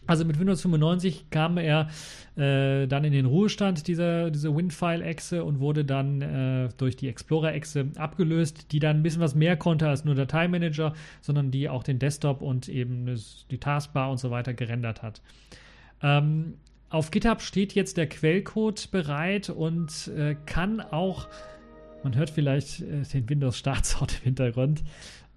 Also 0.05 0.25
mit 0.25 0.39
Windows 0.39 0.61
95 0.61 1.29
kam 1.29 1.57
er 1.57 1.87
äh, 2.35 2.87
dann 2.87 3.03
in 3.03 3.13
den 3.13 3.25
Ruhestand, 3.25 3.87
dieser, 3.87 4.31
diese 4.31 4.55
WinFile-Echse, 4.55 5.43
und 5.43 5.59
wurde 5.59 5.85
dann 5.85 6.21
äh, 6.21 6.69
durch 6.77 6.95
die 6.95 7.07
Explorer-Echse 7.07 7.91
abgelöst, 7.97 8.71
die 8.71 8.79
dann 8.79 8.97
ein 8.97 9.03
bisschen 9.03 9.21
was 9.21 9.35
mehr 9.35 9.55
konnte 9.55 9.87
als 9.87 10.03
nur 10.03 10.15
Dateimanager, 10.15 10.93
sondern 11.21 11.51
die 11.51 11.69
auch 11.69 11.83
den 11.83 11.99
Desktop 11.99 12.41
und 12.41 12.67
eben 12.69 13.15
die 13.49 13.57
Taskbar 13.59 14.11
und 14.11 14.17
so 14.17 14.31
weiter 14.31 14.53
gerendert 14.53 15.01
hat. 15.03 15.21
Ähm, 16.01 16.55
auf 16.89 17.09
GitHub 17.09 17.41
steht 17.41 17.73
jetzt 17.73 17.97
der 17.97 18.07
Quellcode 18.07 18.91
bereit 18.91 19.49
und 19.49 20.09
äh, 20.09 20.35
kann 20.45 20.79
auch, 20.79 21.27
man 22.03 22.15
hört 22.15 22.29
vielleicht 22.29 22.81
äh, 22.81 23.01
den 23.01 23.27
Windows-Startsound 23.27 24.19
im 24.19 24.23
Hintergrund, 24.25 24.83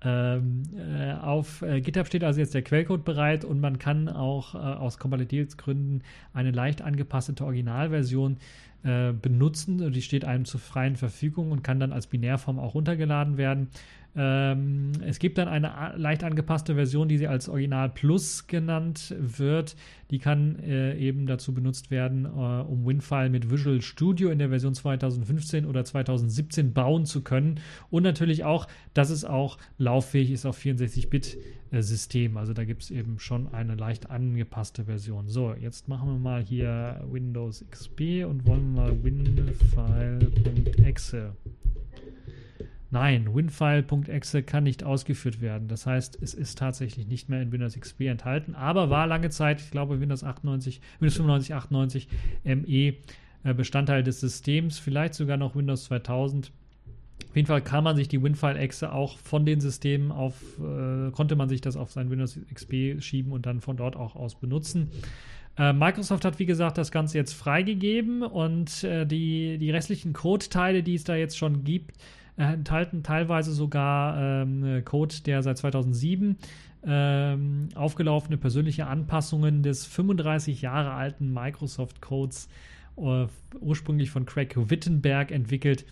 ähm, 0.06 0.62
äh, 0.76 1.14
auf 1.14 1.62
äh, 1.62 1.80
GitHub 1.80 2.06
steht 2.06 2.22
also 2.22 2.38
jetzt 2.38 2.54
der 2.54 2.62
Quellcode 2.62 3.04
bereit 3.04 3.44
und 3.44 3.60
man 3.60 3.80
kann 3.80 4.08
auch 4.08 4.54
äh, 4.54 4.58
aus 4.58 4.98
Kompatibilitätsgründen 4.98 6.04
eine 6.32 6.52
leicht 6.52 6.80
angepasste 6.80 7.42
Originalversion 7.42 8.36
äh, 8.84 9.12
benutzen. 9.12 9.90
Die 9.90 10.02
steht 10.02 10.24
einem 10.24 10.44
zur 10.44 10.60
freien 10.60 10.94
Verfügung 10.94 11.50
und 11.50 11.64
kann 11.64 11.80
dann 11.80 11.92
als 11.92 12.06
Binärform 12.06 12.60
auch 12.60 12.74
runtergeladen 12.74 13.36
werden. 13.36 13.68
Ähm, 14.18 14.92
es 15.04 15.18
gibt 15.18 15.36
dann 15.36 15.46
eine 15.46 15.92
leicht 15.96 16.24
angepasste 16.24 16.74
Version, 16.74 17.06
die 17.06 17.18
sie 17.18 17.28
als 17.28 17.50
Original 17.50 17.90
Plus 17.90 18.46
genannt 18.46 19.14
wird. 19.18 19.76
Die 20.10 20.18
kann 20.18 20.58
äh, 20.60 20.96
eben 20.96 21.26
dazu 21.26 21.52
benutzt 21.52 21.90
werden, 21.90 22.24
äh, 22.24 22.28
um 22.28 22.86
WinFile 22.86 23.28
mit 23.28 23.50
Visual 23.50 23.82
Studio 23.82 24.30
in 24.30 24.38
der 24.38 24.48
Version 24.48 24.72
2015 24.72 25.66
oder 25.66 25.84
2017 25.84 26.72
bauen 26.72 27.04
zu 27.04 27.22
können. 27.22 27.60
Und 27.90 28.04
natürlich 28.04 28.44
auch, 28.44 28.68
dass 28.94 29.10
es 29.10 29.26
auch 29.26 29.58
lauffähig 29.96 30.30
ist 30.30 30.44
auf 30.44 30.58
64-Bit-System. 30.58 32.36
Also 32.36 32.52
da 32.52 32.64
gibt 32.64 32.82
es 32.82 32.90
eben 32.90 33.18
schon 33.18 33.48
eine 33.54 33.74
leicht 33.76 34.10
angepasste 34.10 34.84
Version. 34.84 35.26
So, 35.26 35.54
jetzt 35.54 35.88
machen 35.88 36.10
wir 36.10 36.18
mal 36.18 36.42
hier 36.42 37.02
Windows 37.10 37.64
XP 37.70 38.26
und 38.28 38.46
wollen 38.46 38.74
mal 38.74 39.02
winfile.exe 39.02 40.34
Nein, 42.90 43.34
WinFile.exe 43.34 44.42
kann 44.44 44.64
nicht 44.64 44.84
ausgeführt 44.84 45.40
werden. 45.40 45.66
Das 45.66 45.86
heißt, 45.86 46.18
es 46.22 46.34
ist 46.34 46.58
tatsächlich 46.58 47.08
nicht 47.08 47.28
mehr 47.28 47.42
in 47.42 47.50
Windows 47.50 47.74
XP 47.78 48.02
enthalten, 48.02 48.54
aber 48.54 48.90
war 48.90 49.06
lange 49.06 49.30
Zeit, 49.30 49.60
ich 49.60 49.70
glaube, 49.70 50.00
Windows 50.00 50.22
98, 50.22 50.80
Windows 51.00 51.16
95, 51.16 51.54
98 51.54 52.08
ME 52.44 52.94
Bestandteil 53.54 54.02
des 54.02 54.20
Systems, 54.20 54.78
vielleicht 54.78 55.14
sogar 55.14 55.36
noch 55.36 55.56
Windows 55.56 55.84
2000. 55.84 56.52
Auf 57.28 57.36
jeden 57.36 57.46
Fall 57.46 57.62
kann 57.62 57.84
man 57.84 57.96
sich 57.96 58.08
die 58.08 58.22
WinFile-Exe 58.22 58.92
auch 58.92 59.18
von 59.18 59.44
den 59.44 59.60
Systemen 59.60 60.10
auf, 60.10 60.34
äh, 60.58 61.10
konnte 61.10 61.36
man 61.36 61.48
sich 61.48 61.60
das 61.60 61.76
auf 61.76 61.90
sein 61.92 62.10
Windows 62.10 62.38
XP 62.52 63.00
schieben 63.00 63.32
und 63.32 63.46
dann 63.46 63.60
von 63.60 63.76
dort 63.76 63.96
auch 63.96 64.16
aus 64.16 64.34
benutzen. 64.34 64.90
Äh, 65.58 65.72
Microsoft 65.72 66.24
hat, 66.24 66.38
wie 66.38 66.46
gesagt, 66.46 66.78
das 66.78 66.90
Ganze 66.90 67.18
jetzt 67.18 67.32
freigegeben 67.32 68.22
und 68.22 68.84
äh, 68.84 69.06
die, 69.06 69.58
die 69.58 69.70
restlichen 69.70 70.12
Code-Teile, 70.12 70.82
die 70.82 70.94
es 70.94 71.04
da 71.04 71.14
jetzt 71.14 71.36
schon 71.36 71.64
gibt, 71.64 71.96
enthalten 72.38 73.02
teilweise 73.02 73.52
sogar 73.52 74.42
ähm, 74.42 74.82
Code, 74.84 75.14
der 75.24 75.42
seit 75.42 75.56
2007 75.56 76.36
ähm, 76.86 77.68
aufgelaufene 77.74 78.36
persönliche 78.36 78.86
Anpassungen 78.86 79.62
des 79.62 79.86
35 79.86 80.62
Jahre 80.62 80.92
alten 80.92 81.32
Microsoft 81.32 82.00
Codes, 82.00 82.48
äh, 82.96 83.26
ursprünglich 83.60 84.10
von 84.10 84.26
Craig 84.26 84.54
Wittenberg 84.56 85.32
entwickelt, 85.32 85.84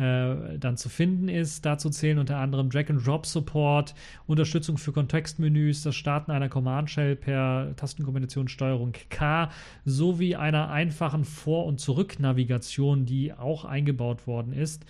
äh, 0.00 0.58
dann 0.58 0.78
zu 0.78 0.88
finden 0.88 1.28
ist. 1.28 1.66
Dazu 1.66 1.90
zählen 1.90 2.18
unter 2.18 2.38
anderem 2.38 2.70
Drag-and-Drop-Support, 2.70 3.94
Unterstützung 4.26 4.78
für 4.78 4.92
Kontextmenüs, 4.92 5.82
das 5.82 5.94
Starten 5.94 6.30
einer 6.30 6.48
Command-Shell 6.48 7.16
per 7.16 7.74
Tastenkombination 7.76 8.48
Steuerung 8.48 8.92
K 9.10 9.50
sowie 9.84 10.36
einer 10.36 10.70
einfachen 10.70 11.24
Vor- 11.24 11.66
und 11.66 11.80
Zurücknavigation, 11.80 13.04
die 13.04 13.34
auch 13.34 13.66
eingebaut 13.66 14.26
worden 14.26 14.54
ist. 14.54 14.86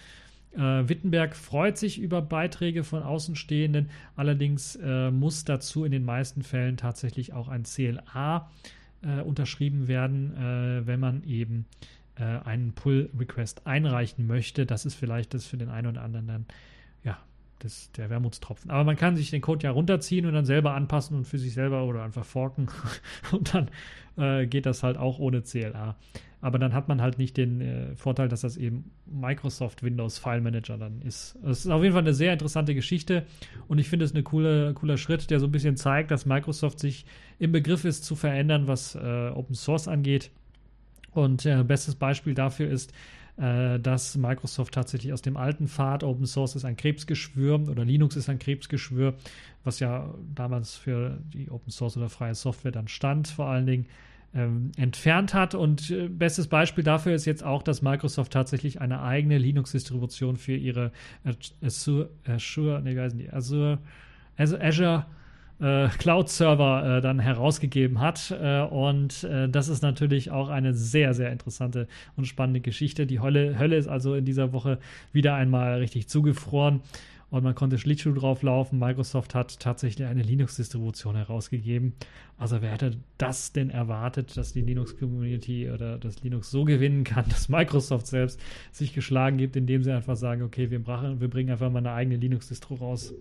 Äh, 0.53 0.89
Wittenberg 0.89 1.35
freut 1.35 1.77
sich 1.77 2.01
über 2.01 2.23
Beiträge 2.23 2.85
von 2.85 3.03
Außenstehenden, 3.03 3.91
allerdings 4.15 4.77
äh, 4.77 5.11
muss 5.11 5.45
dazu 5.45 5.85
in 5.85 5.91
den 5.91 6.05
meisten 6.05 6.43
Fällen 6.43 6.77
tatsächlich 6.77 7.33
auch 7.33 7.49
ein 7.49 7.65
CLA 7.65 8.49
äh, 9.03 9.21
unterschrieben 9.23 9.89
werden, 9.89 10.37
äh, 10.37 10.87
wenn 10.87 11.01
man 11.01 11.25
eben 11.25 11.67
äh, 12.21 12.41
einen 12.45 12.73
Pull-Request 12.73 13.67
einreichen 13.67 14.27
möchte. 14.27 14.67
Das 14.67 14.87
ist 14.87 14.95
vielleicht 14.95 15.35
das 15.35 15.47
für 15.47 15.57
den 15.57 15.69
einen 15.69 15.89
oder 15.89 16.03
anderen 16.03 16.27
dann, 16.27 16.47
ja, 17.03 17.19
das, 17.59 17.91
der 17.93 18.11
Wermutstropfen. 18.11 18.71
Aber 18.71 18.85
man 18.85 18.97
kann 18.97 19.17
sich 19.17 19.31
den 19.31 19.41
Code 19.41 19.65
ja 19.65 19.71
runterziehen 19.71 20.27
und 20.27 20.35
dann 20.35 20.45
selber 20.45 20.75
anpassen 20.75 21.17
und 21.17 21.25
für 21.27 21.39
sich 21.39 21.55
selber 21.55 21.85
oder 21.85 22.03
einfach 22.03 22.25
forken 22.25 22.69
und 23.33 23.55
dann 23.55 23.71
äh, 24.17 24.47
geht 24.47 24.67
das 24.67 24.83
halt 24.83 24.97
auch 24.97 25.19
ohne 25.19 25.43
CLA 25.43 25.97
aber 26.43 26.59
dann 26.59 26.73
hat 26.73 26.89
man 26.89 27.03
halt 27.03 27.19
nicht 27.19 27.37
den 27.37 27.61
äh, 27.61 27.95
Vorteil, 27.97 28.29
dass 28.29 28.41
das 28.41 28.57
eben 28.57 28.91
Microsoft 29.07 29.83
Windows 29.83 30.19
File 30.19 30.41
Manager 30.41 30.79
dann 30.79 31.03
ist. 31.03 31.37
Es 31.45 31.65
ist 31.65 31.71
auf 31.71 31.83
jeden 31.83 31.93
Fall 31.93 32.03
eine 32.03 32.15
sehr 32.15 32.33
interessante 32.33 32.75
Geschichte 32.75 33.27
und 33.69 33.79
ich 33.79 33.89
finde 33.89 34.05
es 34.05 34.15
ein 34.15 34.25
coole, 34.25 34.73
cooler 34.75 34.97
Schritt, 34.97 35.31
der 35.31 35.41
so 35.41 35.47
ein 35.47 35.53
bisschen 35.53 35.77
zeigt, 35.77 36.11
dass 36.11 36.27
Microsoft 36.27 36.79
sich 36.79 37.05
im 37.39 37.53
Begriff 37.53 37.85
ist 37.85 38.05
zu 38.05 38.17
verändern, 38.17 38.67
was 38.67 38.95
äh, 38.95 39.31
Open 39.35 39.55
Source 39.55 39.89
angeht. 39.89 40.31
Und 41.13 41.47
äh, 41.47 41.63
bestes 41.65 41.95
Beispiel 41.95 42.35
dafür 42.35 42.69
ist, 42.69 42.93
äh, 43.37 43.81
dass 43.81 44.17
Microsoft 44.17 44.75
tatsächlich 44.75 45.13
aus 45.13 45.23
dem 45.23 45.37
alten 45.37 45.67
Pfad 45.67 46.05
Open 46.05 46.27
Source 46.27 46.57
ist 46.57 46.65
ein 46.65 46.77
Krebsgeschwür 46.77 47.69
oder 47.69 47.85
Linux 47.85 48.17
ist 48.17 48.29
ein 48.29 48.39
Krebsgeschwür, 48.39 49.15
was 49.65 49.81
ja 49.81 50.15
damals 50.35 50.77
für 50.77 51.19
die 51.33 51.51
Open 51.51 51.71
Source 51.71 51.97
oder 51.97 52.09
freie 52.09 52.35
Software 52.35 52.73
dann 52.73 52.89
stand, 52.89 53.29
vor 53.29 53.47
allen 53.47 53.67
Dingen 53.67 53.87
ähm, 54.35 54.73
entfernt 54.77 55.35
hat. 55.35 55.55
Und 55.55 55.91
äh, 55.91 56.09
bestes 56.09 56.49
Beispiel 56.49 56.85
dafür 56.85 57.15
ist 57.15 57.25
jetzt 57.25 57.43
auch, 57.43 57.63
dass 57.63 57.83
Microsoft 57.83 58.33
tatsächlich 58.33 58.81
eine 58.81 59.03
eigene 59.03 59.39
Linux-Distribution 59.39 60.37
für 60.37 60.55
ihre 60.55 60.93
Azure, 61.63 62.11
Azure, 62.27 62.83
nee, 62.83 62.95
wie 62.95 63.01
heißen 63.01 63.19
die? 63.19 63.31
Azure, 63.31 63.79
Azure 64.37 65.07
äh, 65.61 65.89
Cloud-Server 65.89 66.99
äh, 66.99 67.01
dann 67.01 67.19
herausgegeben 67.19 68.01
hat. 68.01 68.31
Äh, 68.31 68.63
und 68.63 69.25
äh, 69.25 69.49
das 69.49 69.69
ist 69.69 69.83
natürlich 69.83 70.31
auch 70.31 70.49
eine 70.49 70.75
sehr, 70.75 71.15
sehr 71.15 71.33
interessante 71.33 71.87
und 72.17 72.27
spannende 72.27 72.61
Geschichte. 72.61 73.07
Die 73.07 73.21
Hölle, 73.21 73.59
Hölle 73.59 73.77
ist 73.77 73.89
also 73.89 74.15
in 74.15 74.25
dieser 74.25 74.53
Woche 74.53 74.79
wieder 75.13 75.35
einmal 75.35 75.79
richtig 75.79 76.09
zugefroren 76.09 76.81
und 77.31 77.45
man 77.45 77.55
konnte 77.55 77.79
Schlittschuh 77.79 78.13
drauf 78.13 78.43
laufen. 78.43 78.79
Microsoft 78.79 79.35
hat 79.35 79.61
tatsächlich 79.61 80.07
eine 80.07 80.23
Linux-Distribution 80.23 81.15
herausgegeben. 81.15 81.95
Also 82.37 82.61
wer 82.61 82.73
hätte 82.73 82.97
das 83.19 83.53
denn 83.53 83.71
erwartet, 83.71 84.37
dass 84.37 84.53
die 84.53 84.63
Linux-Community 84.63 85.71
oder 85.71 85.97
das 85.99 86.23
Linux 86.23 86.51
so 86.51 86.65
gewinnen 86.65 87.05
kann, 87.05 87.27
dass 87.29 87.49
Microsoft 87.49 88.09
selbst 88.09 88.41
sich 88.73 88.95
geschlagen 88.95 89.39
gibt, 89.39 89.57
indem 89.57 89.85
sie 89.85 89.93
einfach 89.93 90.17
sagen, 90.17 90.43
okay, 90.43 90.71
wir, 90.71 90.83
brachen, 90.83 91.21
wir 91.21 91.29
bringen 91.29 91.51
einfach 91.51 91.71
mal 91.71 91.79
eine 91.79 91.93
eigene 91.93 92.17
Linux-Distro 92.17 92.75
raus. 92.75 93.15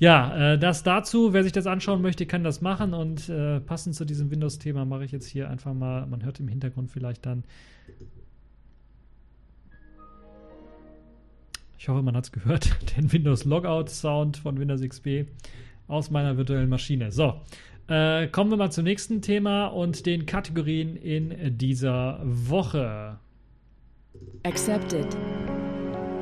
Ja, 0.00 0.54
äh, 0.54 0.58
das 0.58 0.82
dazu. 0.82 1.32
Wer 1.32 1.44
sich 1.44 1.52
das 1.52 1.66
anschauen 1.66 2.02
möchte, 2.02 2.26
kann 2.26 2.42
das 2.42 2.60
machen. 2.60 2.94
Und 2.94 3.28
äh, 3.28 3.60
passend 3.60 3.94
zu 3.94 4.04
diesem 4.04 4.30
Windows-Thema 4.30 4.84
mache 4.84 5.04
ich 5.04 5.12
jetzt 5.12 5.26
hier 5.26 5.48
einfach 5.48 5.74
mal, 5.74 6.06
man 6.06 6.24
hört 6.24 6.40
im 6.40 6.48
Hintergrund 6.48 6.90
vielleicht 6.90 7.24
dann 7.26 7.44
Ich 11.80 11.88
hoffe, 11.88 12.02
man 12.02 12.14
hat 12.14 12.24
es 12.24 12.32
gehört, 12.32 12.76
den 12.96 13.10
Windows 13.10 13.46
Logout 13.46 13.86
Sound 13.88 14.36
von 14.36 14.58
Windows 14.58 14.82
XP 14.82 15.24
aus 15.88 16.10
meiner 16.10 16.36
virtuellen 16.36 16.68
Maschine. 16.68 17.10
So, 17.10 17.40
äh, 17.88 18.28
kommen 18.28 18.50
wir 18.50 18.58
mal 18.58 18.70
zum 18.70 18.84
nächsten 18.84 19.22
Thema 19.22 19.68
und 19.68 20.04
den 20.04 20.26
Kategorien 20.26 20.96
in 20.96 21.56
dieser 21.56 22.20
Woche. 22.22 23.18
Accepted. 24.42 25.16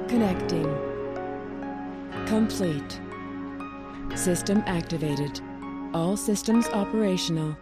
Connecting. 0.08 0.66
Complete. 2.28 3.07
System 4.14 4.62
activated. 4.66 5.40
All 5.92 6.16
systems 6.16 6.68
operational. 6.68 7.56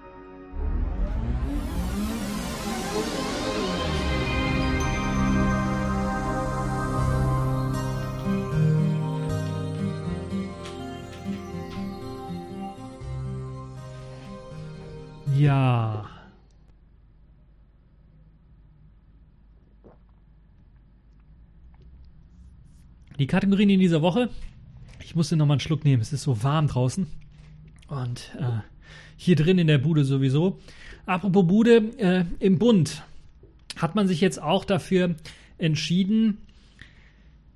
Ja. 15.36 16.08
Die 23.18 23.26
Kategorien 23.26 23.70
in 23.70 23.80
dieser 23.80 24.02
Woche. 24.02 24.30
Musste 25.16 25.34
noch 25.34 25.46
mal 25.46 25.54
einen 25.54 25.60
Schluck 25.60 25.86
nehmen. 25.86 26.02
Es 26.02 26.12
ist 26.12 26.24
so 26.24 26.42
warm 26.42 26.68
draußen. 26.68 27.06
Und 27.88 28.36
äh, 28.38 28.60
hier 29.16 29.34
drin 29.34 29.58
in 29.58 29.66
der 29.66 29.78
Bude 29.78 30.04
sowieso. 30.04 30.58
Apropos 31.06 31.46
Bude, 31.46 31.76
äh, 31.96 32.26
im 32.38 32.58
Bund 32.58 33.02
hat 33.76 33.94
man 33.94 34.08
sich 34.08 34.20
jetzt 34.20 34.42
auch 34.42 34.66
dafür 34.66 35.14
entschieden, 35.56 36.36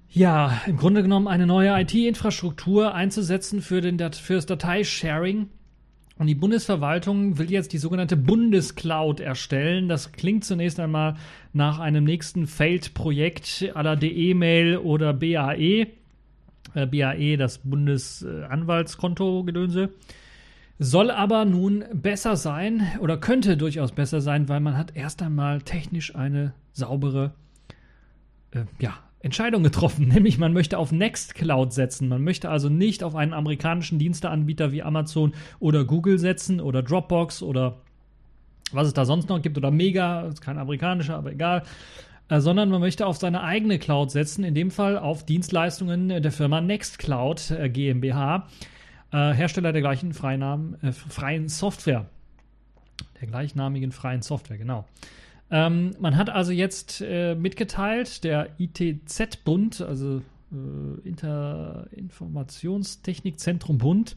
ja, 0.09 0.63
im 0.67 0.79
Grunde 0.79 1.03
genommen 1.03 1.29
eine 1.29 1.47
neue 1.47 1.79
IT-Infrastruktur 1.83 2.95
einzusetzen 2.95 3.61
für, 3.61 3.83
den, 3.83 3.99
für 4.15 4.35
das 4.37 4.47
Dateisharing. 4.47 5.51
Und 6.17 6.29
die 6.29 6.35
Bundesverwaltung 6.35 7.37
will 7.37 7.51
jetzt 7.51 7.75
die 7.75 7.79
sogenannte 7.79 8.17
Bundescloud 8.17 9.21
erstellen. 9.21 9.91
Das 9.91 10.13
klingt 10.13 10.47
zunächst 10.47 10.81
einmal 10.81 11.17
nach 11.53 11.79
einem 11.79 12.05
nächsten 12.05 12.47
Failed-Projekt 12.47 13.71
aller 13.75 13.97
DE-Mail 13.97 14.79
oder 14.79 15.13
BAE. 15.13 16.00
Äh, 16.75 16.87
BAE, 16.87 17.37
das 17.37 17.59
Bundesanwaltskonto-Gedönse. 17.59 19.91
Soll 20.79 21.11
aber 21.11 21.45
nun 21.45 21.85
besser 21.93 22.37
sein 22.37 22.87
oder 23.01 23.19
könnte 23.19 23.59
durchaus 23.59 23.93
besser 23.93 24.23
sein, 24.23 24.49
weil 24.49 24.61
man 24.61 24.79
hat 24.79 24.97
erst 24.97 25.23
einmal 25.23 25.61
technisch 25.61 26.17
eine 26.17 26.55
saubere 26.73 27.35
äh, 28.53 28.65
ja, 28.79 28.95
Entscheidung 29.21 29.63
getroffen, 29.63 30.09
nämlich 30.15 30.39
man 30.39 30.53
möchte 30.53 30.79
auf 30.79 30.93
Nextcloud 30.93 31.73
setzen. 31.73 32.09
Man 32.09 32.25
möchte 32.25 32.49
also 32.49 32.71
nicht 32.71 33.05
auf 33.05 33.15
einen 33.15 33.35
amerikanischen 33.35 33.99
Diensteanbieter 33.99 34.73
wie 34.73 34.83
Amazon 34.83 35.35
oder 35.59 35.85
Google 35.85 36.19
setzen 36.19 36.61
oder 36.61 36.83
Dropbox 36.83 37.43
oder 37.43 37.77
was 38.73 38.87
es 38.87 38.95
da 38.95 39.05
sonst 39.05 39.29
noch 39.29 39.43
gibt 39.43 39.59
oder 39.59 39.71
Mega, 39.71 40.23
ist 40.23 40.41
kein 40.41 40.59
amerikanischer, 40.59 41.17
aber 41.17 41.33
egal, 41.33 41.65
sondern 42.39 42.69
man 42.69 42.81
möchte 42.81 43.07
auf 43.07 43.17
seine 43.17 43.43
eigene 43.43 43.79
Cloud 43.79 44.11
setzen, 44.11 44.45
in 44.45 44.55
dem 44.55 44.71
Fall 44.71 44.97
auf 44.97 45.27
Dienstleistungen 45.27 46.09
der 46.09 46.31
Firma 46.31 46.61
Nextcloud 46.61 47.51
äh, 47.51 47.69
GmbH 47.69 48.47
äh, 49.13 49.33
Hersteller 49.33 49.73
der 49.73 49.81
gleichen 49.81 50.13
freien, 50.13 50.77
äh, 50.83 50.93
freien 50.93 51.49
Software. 51.49 52.07
Der 53.21 53.29
gleichnamigen 53.29 53.93
freien 53.93 54.23
Software, 54.23 54.59
genau. 54.59 54.87
Ähm, 55.51 55.97
man 55.99 56.17
hat 56.17 56.31
also 56.31 56.53
jetzt 56.53 57.01
äh, 57.01 57.35
mitgeteilt, 57.35 58.25
der 58.25 58.51
ITZ-Bund, 58.59 59.81
also 59.83 60.23
äh, 60.53 61.09
Inter 61.09 61.89
Informationstechnikzentrum 61.91 63.79
Bund, 63.79 64.17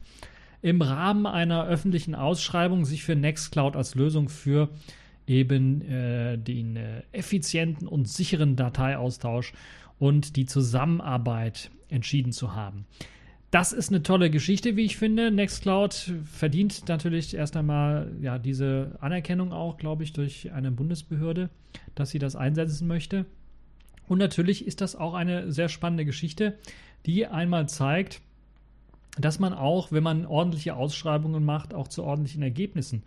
im 0.61 0.82
Rahmen 0.82 1.26
einer 1.26 1.66
öffentlichen 1.66 2.16
Ausschreibung 2.16 2.86
sich 2.86 3.03
für 3.03 3.16
Nextcloud 3.16 3.76
als 3.76 3.95
Lösung 3.95 4.30
für 4.30 4.70
eben 5.28 5.82
äh, 5.82 6.38
den 6.38 6.76
äh, 6.76 7.03
effizienten 7.11 7.88
und 7.88 8.07
sicheren 8.07 8.55
Dateiaustausch 8.55 9.53
und 9.99 10.36
die 10.36 10.45
Zusammenarbeit 10.45 11.71
entschieden 11.89 12.32
zu 12.32 12.55
haben. 12.55 12.86
Das 13.51 13.71
ist 13.71 13.89
eine 13.89 14.01
tolle 14.01 14.32
Geschichte, 14.32 14.76
wie 14.76 14.86
ich 14.86 14.97
finde. 14.97 15.30
Nextcloud 15.30 16.11
verdient 16.26 16.89
natürlich 16.89 17.36
erst 17.36 17.55
einmal 17.55 18.11
ja, 18.19 18.39
diese 18.39 18.97
Anerkennung 18.99 19.53
auch, 19.53 19.78
glaube 19.78 20.03
ich, 20.03 20.11
durch 20.11 20.51
eine 20.51 20.71
Bundesbehörde, 20.71 21.51
dass 21.93 22.09
sie 22.09 22.17
das 22.17 22.36
einsetzen 22.36 22.88
möchte. 22.88 23.28
Und 24.07 24.17
natürlich 24.17 24.65
ist 24.65 24.82
das 24.82 24.95
auch 24.95 25.13
eine 25.13 25.51
sehr 25.51 25.69
spannende 25.69 26.03
Geschichte, 26.03 26.57
die 27.05 27.28
einmal 27.28 27.69
zeigt, 27.69 28.21
dass 29.19 29.39
man 29.39 29.53
auch, 29.53 29.91
wenn 29.91 30.03
man 30.03 30.26
ordentliche 30.26 30.76
Ausschreibungen 30.76 31.45
macht, 31.45 31.74
auch 31.74 31.88
zu 31.88 32.03
ordentlichen 32.03 32.41
Ergebnissen 32.41 33.03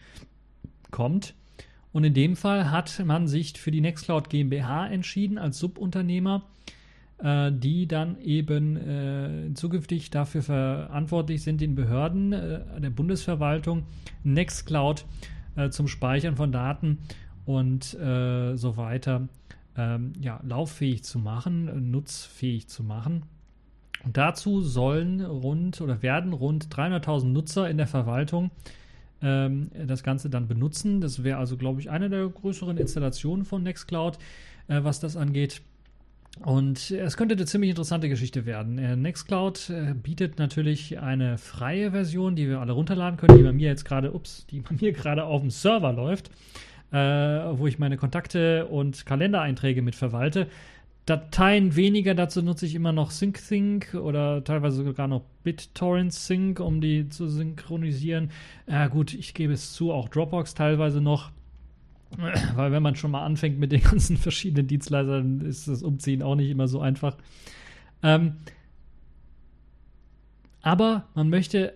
kommt. 0.93 1.35
Und 1.97 2.05
in 2.05 2.13
dem 2.13 2.37
Fall 2.37 2.71
hat 2.71 3.03
man 3.07 3.27
sich 3.27 3.59
für 3.59 3.71
die 3.71 3.81
Nextcloud 3.81 4.29
GmbH 4.29 4.87
entschieden 4.87 5.39
als 5.39 5.59
Subunternehmer 5.59 6.43
äh, 7.17 7.51
die 7.51 7.89
dann 7.89 8.21
eben 8.21 8.77
äh, 8.77 9.55
zukünftig 9.55 10.11
dafür 10.11 10.43
verantwortlich 10.43 11.43
sind, 11.43 11.63
den 11.63 11.75
Behörden 11.75 12.35
äh, 12.35 12.81
der 12.83 12.91
Bundesverwaltung 12.91 13.85
Nextcloud 14.25 15.07
äh, 15.57 15.71
zum 15.71 15.89
Speichern 15.89 16.37
von 16.37 16.53
Daten 16.53 16.99
und 17.47 17.95
äh, 17.95 18.57
so 18.57 18.77
weiter 18.77 19.31
ähm, 19.75 20.13
ja, 20.21 20.39
lauffähig 20.43 21.03
zu 21.03 21.19
machen, 21.19 21.91
nutzfähig 21.91 22.69
zu 22.69 22.83
machen. 22.83 23.23
Und 24.05 24.19
dazu 24.19 24.61
sollen 24.61 25.25
rund 25.25 25.81
oder 25.81 26.03
werden 26.03 26.35
rund 26.35 26.67
300.000 26.67 27.25
Nutzer 27.29 27.71
in 27.71 27.79
der 27.79 27.87
Verwaltung 27.87 28.51
ähm, 29.23 29.71
das 29.87 30.03
Ganze 30.03 30.31
dann 30.31 30.49
benutzen. 30.49 31.01
Das 31.01 31.25
wäre 31.25 31.39
also, 31.39 31.57
glaube 31.57 31.81
ich, 31.81 31.91
eine 31.91 32.11
der 32.11 32.29
größeren 32.29 32.77
Installationen 32.77 33.45
von 33.45 33.63
Nextcloud, 33.63 34.19
äh, 34.69 34.83
was 34.83 35.01
das 35.01 35.17
angeht. 35.17 35.63
Und 36.45 36.91
es 36.91 37.17
könnte 37.17 37.35
eine 37.35 37.47
ziemlich 37.47 37.71
interessante 37.71 38.11
Geschichte 38.11 38.45
werden. 38.45 38.79
Äh, 38.79 38.95
Nextcloud 38.97 39.71
äh, 39.71 39.95
bietet 39.95 40.39
natürlich 40.39 40.99
eine 40.99 41.39
freie 41.39 41.93
Version, 41.93 42.37
die 42.37 42.47
wir 42.47 42.61
alle 42.61 42.73
runterladen 42.73 43.17
können, 43.17 43.39
die 43.39 43.43
bei 43.43 43.53
mir 43.53 43.69
jetzt 43.69 43.87
gerade, 43.87 44.13
ups, 44.13 44.47
die 44.51 44.61
bei 44.61 44.75
mir 44.79 44.93
gerade 44.93 45.25
auf 45.25 45.41
dem 45.41 45.51
Server 45.51 45.93
läuft, 45.93 46.31
äh, 46.93 46.97
wo 46.97 47.67
ich 47.67 47.79
meine 47.79 47.97
Kontakte 47.97 48.67
und 48.67 49.07
Kalendereinträge 49.07 49.81
mit 49.81 49.95
verwalte. 49.95 50.49
Dateien 51.07 51.77
weniger, 51.77 52.17
dazu 52.17 52.43
nutze 52.43 52.67
ich 52.67 52.75
immer 52.75 52.91
noch 52.91 53.13
SyncThink 53.13 53.95
oder 53.95 54.43
teilweise 54.43 54.83
sogar 54.85 55.07
noch 55.07 55.23
BitTorrent 55.45 56.13
Sync, 56.13 56.59
um 56.59 56.81
die 56.81 57.09
zu 57.09 57.29
synchronisieren. 57.29 58.31
Ja, 58.67 58.89
gut, 58.89 59.15
ich 59.15 59.33
gebe 59.33 59.53
es 59.53 59.73
zu, 59.73 59.93
auch 59.93 60.09
Dropbox 60.09 60.55
teilweise 60.55 61.01
noch. 61.01 61.31
Weil 62.57 62.73
wenn 62.73 62.83
man 62.83 62.97
schon 62.97 63.13
mal 63.13 63.25
anfängt 63.25 63.57
mit 63.59 63.71
den 63.71 63.83
ganzen 63.83 64.17
verschiedenen 64.17 64.67
Dienstleistern, 64.67 65.43
ist 65.43 65.69
das 65.69 65.85
Umziehen 65.85 66.25
auch 66.25 66.35
nicht 66.35 66.51
immer 66.51 66.67
so 66.67 66.81
einfach. 66.81 67.17
Ähm, 68.03 68.39
aber 70.61 71.07
man 71.15 71.29
möchte 71.29 71.75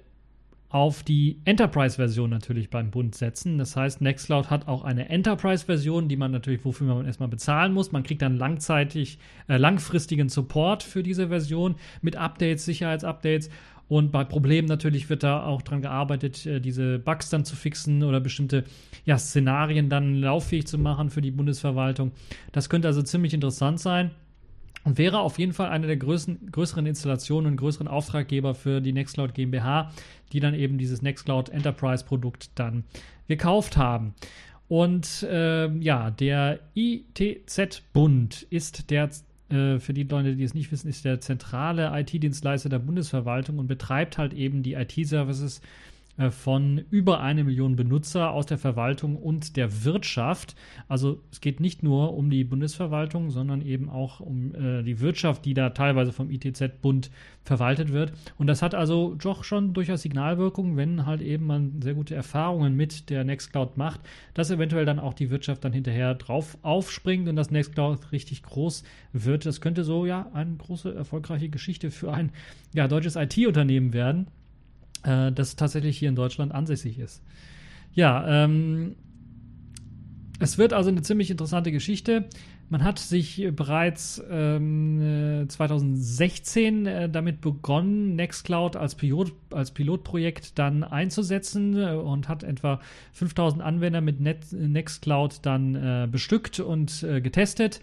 auf 0.71 1.03
die 1.03 1.41
Enterprise-Version 1.45 2.31
natürlich 2.31 2.71
beim 2.71 2.91
Bund 2.91 3.15
setzen. 3.15 3.59
Das 3.59 3.77
heißt, 3.77 4.01
Nextcloud 4.01 4.51
hat 4.51 4.69
auch 4.69 4.85
eine 4.85 5.09
Enterprise-Version, 5.09 6.09
die 6.09 6.17
man 6.17 6.31
natürlich, 6.31 6.65
wofür 6.65 6.87
man 6.87 7.07
erstmal 7.07 7.29
bezahlen 7.29 7.73
muss. 7.75 7.93
Man 7.93 8.05
kriegt 8.05 8.23
dann 8.23 8.37
langzeitig, 8.37 9.19
äh, 9.49 9.57
langfristigen 9.57 10.29
Support 10.29 10.83
für 10.85 11.03
diese 11.03 11.29
Version 11.29 11.75
mit 12.03 12.17
Updates, 12.17 12.65
Sicherheitsupdates 12.65 13.51
und 13.91 14.13
bei 14.13 14.23
Problemen 14.23 14.69
natürlich 14.69 15.11
wird 15.11 15.25
da 15.25 15.43
auch 15.43 15.63
dran 15.63 15.83
gearbeitet, 15.83 16.47
äh, 16.47 16.61
diese 16.61 17.01
Bugs 17.01 17.29
dann 17.29 17.45
zu 17.45 17.57
fixen 17.57 18.05
oder 18.05 18.21
bestimmte 18.21 18.63
ja, 19.05 19.19
Szenarien 19.19 19.89
dann 19.89 20.15
lauffähig 20.15 20.69
zu 20.69 20.79
machen 20.79 21.11
für 21.11 21.21
die 21.21 21.33
Bundesverwaltung. 21.33 22.13
Das 22.53 22.69
könnte 22.69 22.87
also 22.87 23.03
ziemlich 23.03 23.35
interessant 23.35 23.81
sein. 23.81 24.13
Und 24.83 24.97
wäre 24.97 25.21
auf 25.21 25.39
jeden 25.39 25.53
Fall 25.53 25.69
eine 25.69 25.87
der 25.87 25.97
größten, 25.97 26.51
größeren 26.51 26.87
Installationen 26.87 27.53
und 27.53 27.57
größeren 27.59 27.89
Auftraggeber 27.89 28.55
für 28.55 28.81
die 28.81 28.93
Nextcloud 28.93 29.35
GmbH, 29.35 29.91
die 30.33 30.41
dann 30.41 30.55
eben 30.55 30.79
dieses 30.79 31.03
Nextcloud 31.03 31.51
Enterprise 31.51 32.05
Produkt 32.05 32.51
dann 32.55 32.85
gekauft 33.29 33.77
haben. 33.77 34.15
Und 34.69 35.25
äh, 35.25 35.69
ja, 35.79 36.11
der 36.11 36.61
ITZ-Bund 36.75 38.47
ist 38.51 38.91
der 38.91 39.11
äh, 39.51 39.79
für 39.79 39.93
die 39.93 40.05
Leute, 40.05 40.37
die 40.37 40.45
es 40.45 40.55
nicht 40.55 40.71
wissen, 40.71 40.89
ist 40.89 41.05
der 41.05 41.21
zentrale 41.21 41.91
IT-Dienstleister 42.01 42.69
der 42.69 42.79
Bundesverwaltung 42.79 43.59
und 43.59 43.67
betreibt 43.67 44.17
halt 44.17 44.33
eben 44.33 44.63
die 44.63 44.75
IT-Services 44.75 45.61
von 46.29 46.85
über 46.91 47.21
eine 47.21 47.45
Million 47.45 47.77
Benutzer 47.77 48.31
aus 48.33 48.45
der 48.45 48.59
Verwaltung 48.59 49.17
und 49.17 49.57
der 49.57 49.85
Wirtschaft. 49.85 50.55
Also 50.89 51.23
es 51.33 51.41
geht 51.41 51.61
nicht 51.61 51.83
nur 51.83 52.15
um 52.15 52.29
die 52.29 52.45
Bundesverwaltung, 52.45 53.31
sondern 53.31 53.63
eben 53.63 53.89
auch 53.89 54.21
um 54.21 54.55
äh, 54.55 54.83
die 54.83 55.01
Wirtschaft, 55.01 55.47
die 55.47 55.55
da 55.55 55.71
teilweise 55.71 56.13
vom 56.13 56.31
ITZ-Bund 56.31 57.11
verwaltet 57.43 57.93
wird. 57.93 58.13
Und 58.37 58.49
das 58.49 58.61
hat 58.61 58.75
also 58.75 59.15
doch 59.15 59.45
schon 59.45 59.73
durchaus 59.73 60.03
Signalwirkung, 60.03 60.77
wenn 60.77 61.07
halt 61.07 61.23
eben 61.23 61.47
man 61.47 61.81
sehr 61.81 61.95
gute 61.95 62.15
Erfahrungen 62.15 62.77
mit 62.77 63.09
der 63.09 63.25
Nextcloud 63.25 63.79
macht, 63.79 64.01
dass 64.35 64.51
eventuell 64.51 64.85
dann 64.85 64.99
auch 64.99 65.15
die 65.15 65.31
Wirtschaft 65.31 65.65
dann 65.65 65.73
hinterher 65.73 66.15
drauf 66.15 66.59
aufspringt 66.61 67.29
und 67.29 67.37
das 67.37 67.51
Nextcloud 67.51 68.13
richtig 68.13 68.43
groß 68.43 68.85
wird. 69.15 69.47
Das 69.47 69.63
könnte 69.63 69.85
so 69.85 70.05
ja 70.05 70.29
eine 70.35 70.57
große 70.57 70.95
erfolgreiche 70.95 71.49
Geschichte 71.49 71.91
für 71.91 72.13
ein 72.13 72.31
ja, 72.75 72.89
deutsches 72.89 73.17
IT-Unternehmen 73.17 73.95
werden 73.95 74.27
äh, 75.05 75.33
das 75.33 75.57
tatsächlich 75.57 75.99
hier 75.99 76.09
in 76.09 76.17
Deutschland 76.17 76.53
ansässig 76.53 76.99
ist. 76.99 77.23
Ja, 77.93 78.45
ähm, 78.45 78.97
es 80.39 80.57
wird 80.57 80.73
also 80.73 80.91
eine 80.91 81.03
ziemlich 81.03 81.31
interessante 81.31 81.71
Geschichte. 81.71 82.29
Man 82.71 82.85
hat 82.85 83.01
sich 83.01 83.49
bereits 83.53 84.23
ähm, 84.31 85.45
2016 85.49 86.87
äh, 86.87 87.09
damit 87.11 87.41
begonnen, 87.41 88.15
Nextcloud 88.15 88.77
als, 88.77 88.95
Pilot, 88.95 89.33
als 89.51 89.73
Pilotprojekt 89.73 90.59
dann 90.59 90.85
einzusetzen 90.85 91.77
äh, 91.77 91.95
und 91.95 92.29
hat 92.29 92.45
etwa 92.45 92.81
5000 93.13 93.61
Anwender 93.61 94.01
mit 94.01 94.21
Net 94.21 94.53
Nextcloud 94.53 95.41
dann 95.43 95.75
äh, 95.75 96.09
bestückt 96.11 96.61
und 96.61 97.03
äh, 97.03 97.21
getestet 97.21 97.81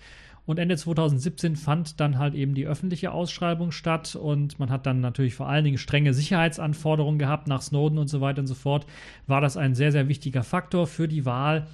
Und 0.48 0.60
Ende 0.60 0.78
2017 0.78 1.58
fand 1.58 2.00
dann 2.00 2.18
halt 2.18 2.34
eben 2.34 2.56
die 2.56 2.66
öffentliche 2.66 3.12
Ausschreibung 3.12 3.74
statt 3.74 4.16
und 4.16 4.58
man 4.60 4.70
hat 4.70 4.86
dann 4.86 5.02
natürlich 5.02 5.36
vor 5.36 5.50
allen 5.50 5.66
Dingen 5.66 5.78
strenge 5.78 6.14
Sicherheitsanforderungen 6.14 7.20
gehabt 7.20 7.48
nach 7.48 7.62
Snowden 7.62 7.98
und 7.98 8.08
so 8.08 8.22
weiter 8.22 8.39
und 8.39 8.48
so 8.48 8.56
fort. 8.56 8.86
War 9.28 9.41
das 9.41 9.58
ein 9.58 9.76
sehr, 9.76 9.91
sehr 9.91 10.08
wichtiger 10.08 10.43
Faktor 10.43 10.88
für 10.88 11.10
die 11.10 11.26
Wahl 11.26 11.68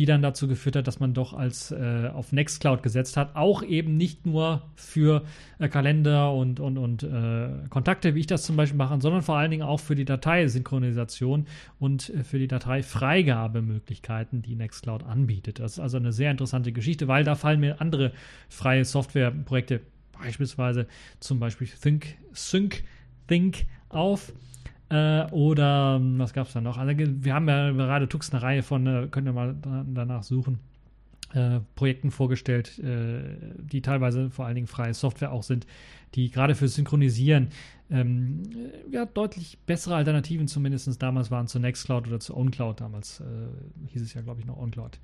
die 0.00 0.06
dann 0.06 0.22
dazu 0.22 0.48
geführt 0.48 0.76
hat, 0.76 0.86
dass 0.86 0.98
man 0.98 1.12
doch 1.12 1.34
als 1.34 1.72
äh, 1.72 2.08
auf 2.14 2.32
Nextcloud 2.32 2.82
gesetzt 2.82 3.18
hat. 3.18 3.36
Auch 3.36 3.62
eben 3.62 3.98
nicht 3.98 4.24
nur 4.24 4.62
für 4.74 5.24
äh, 5.58 5.68
Kalender 5.68 6.32
und, 6.32 6.58
und, 6.58 6.78
und 6.78 7.02
äh, 7.02 7.50
Kontakte, 7.68 8.14
wie 8.14 8.20
ich 8.20 8.26
das 8.26 8.44
zum 8.44 8.56
Beispiel 8.56 8.78
mache, 8.78 8.98
sondern 8.98 9.20
vor 9.20 9.36
allen 9.36 9.50
Dingen 9.50 9.62
auch 9.62 9.78
für 9.78 9.94
die 9.94 10.06
Dateisynchronisation 10.06 11.46
und 11.78 12.08
äh, 12.08 12.24
für 12.24 12.38
die 12.38 12.48
Dateifreigabemöglichkeiten, 12.48 14.40
die 14.40 14.54
Nextcloud 14.54 15.02
anbietet. 15.02 15.58
Das 15.58 15.72
ist 15.72 15.80
also 15.80 15.98
eine 15.98 16.12
sehr 16.12 16.30
interessante 16.30 16.72
Geschichte, 16.72 17.06
weil 17.06 17.22
da 17.22 17.34
fallen 17.34 17.60
mir 17.60 17.82
andere 17.82 18.12
freie 18.48 18.86
Softwareprojekte, 18.86 19.82
beispielsweise 20.18 20.86
zum 21.18 21.40
Beispiel 21.40 21.68
Think, 21.68 22.16
Sync, 22.32 22.84
Think 23.28 23.66
auf 23.90 24.32
äh, 24.90 25.24
oder 25.30 25.98
ähm, 26.00 26.18
was 26.18 26.32
gab 26.32 26.48
es 26.48 26.52
da 26.52 26.60
noch? 26.60 26.76
Also, 26.76 26.92
wir 26.96 27.34
haben 27.34 27.48
ja 27.48 27.70
gerade 27.70 28.08
Tux 28.08 28.32
eine 28.32 28.42
Reihe 28.42 28.62
von, 28.62 28.86
äh, 28.86 29.08
könnt 29.10 29.26
ihr 29.26 29.32
mal 29.32 29.54
danach 29.86 30.22
suchen, 30.22 30.58
äh, 31.32 31.60
Projekten 31.76 32.10
vorgestellt, 32.10 32.78
äh, 32.80 33.22
die 33.58 33.82
teilweise 33.82 34.30
vor 34.30 34.46
allen 34.46 34.56
Dingen 34.56 34.66
freie 34.66 34.94
Software 34.94 35.32
auch 35.32 35.44
sind, 35.44 35.66
die 36.14 36.30
gerade 36.30 36.54
für 36.54 36.66
Synchronisieren 36.66 37.48
ähm, 37.90 38.42
ja, 38.90 39.04
deutlich 39.06 39.58
bessere 39.66 39.96
Alternativen 39.96 40.48
zumindest 40.48 41.00
damals 41.02 41.30
waren 41.30 41.46
zu 41.46 41.58
Nextcloud 41.58 42.06
oder 42.06 42.20
zu 42.20 42.36
OwnCloud. 42.36 42.80
Damals 42.80 43.20
äh, 43.20 43.88
hieß 43.88 44.02
es 44.02 44.14
ja, 44.14 44.22
glaube 44.22 44.40
ich, 44.40 44.46
noch 44.46 44.56
OwnCloud. 44.56 44.98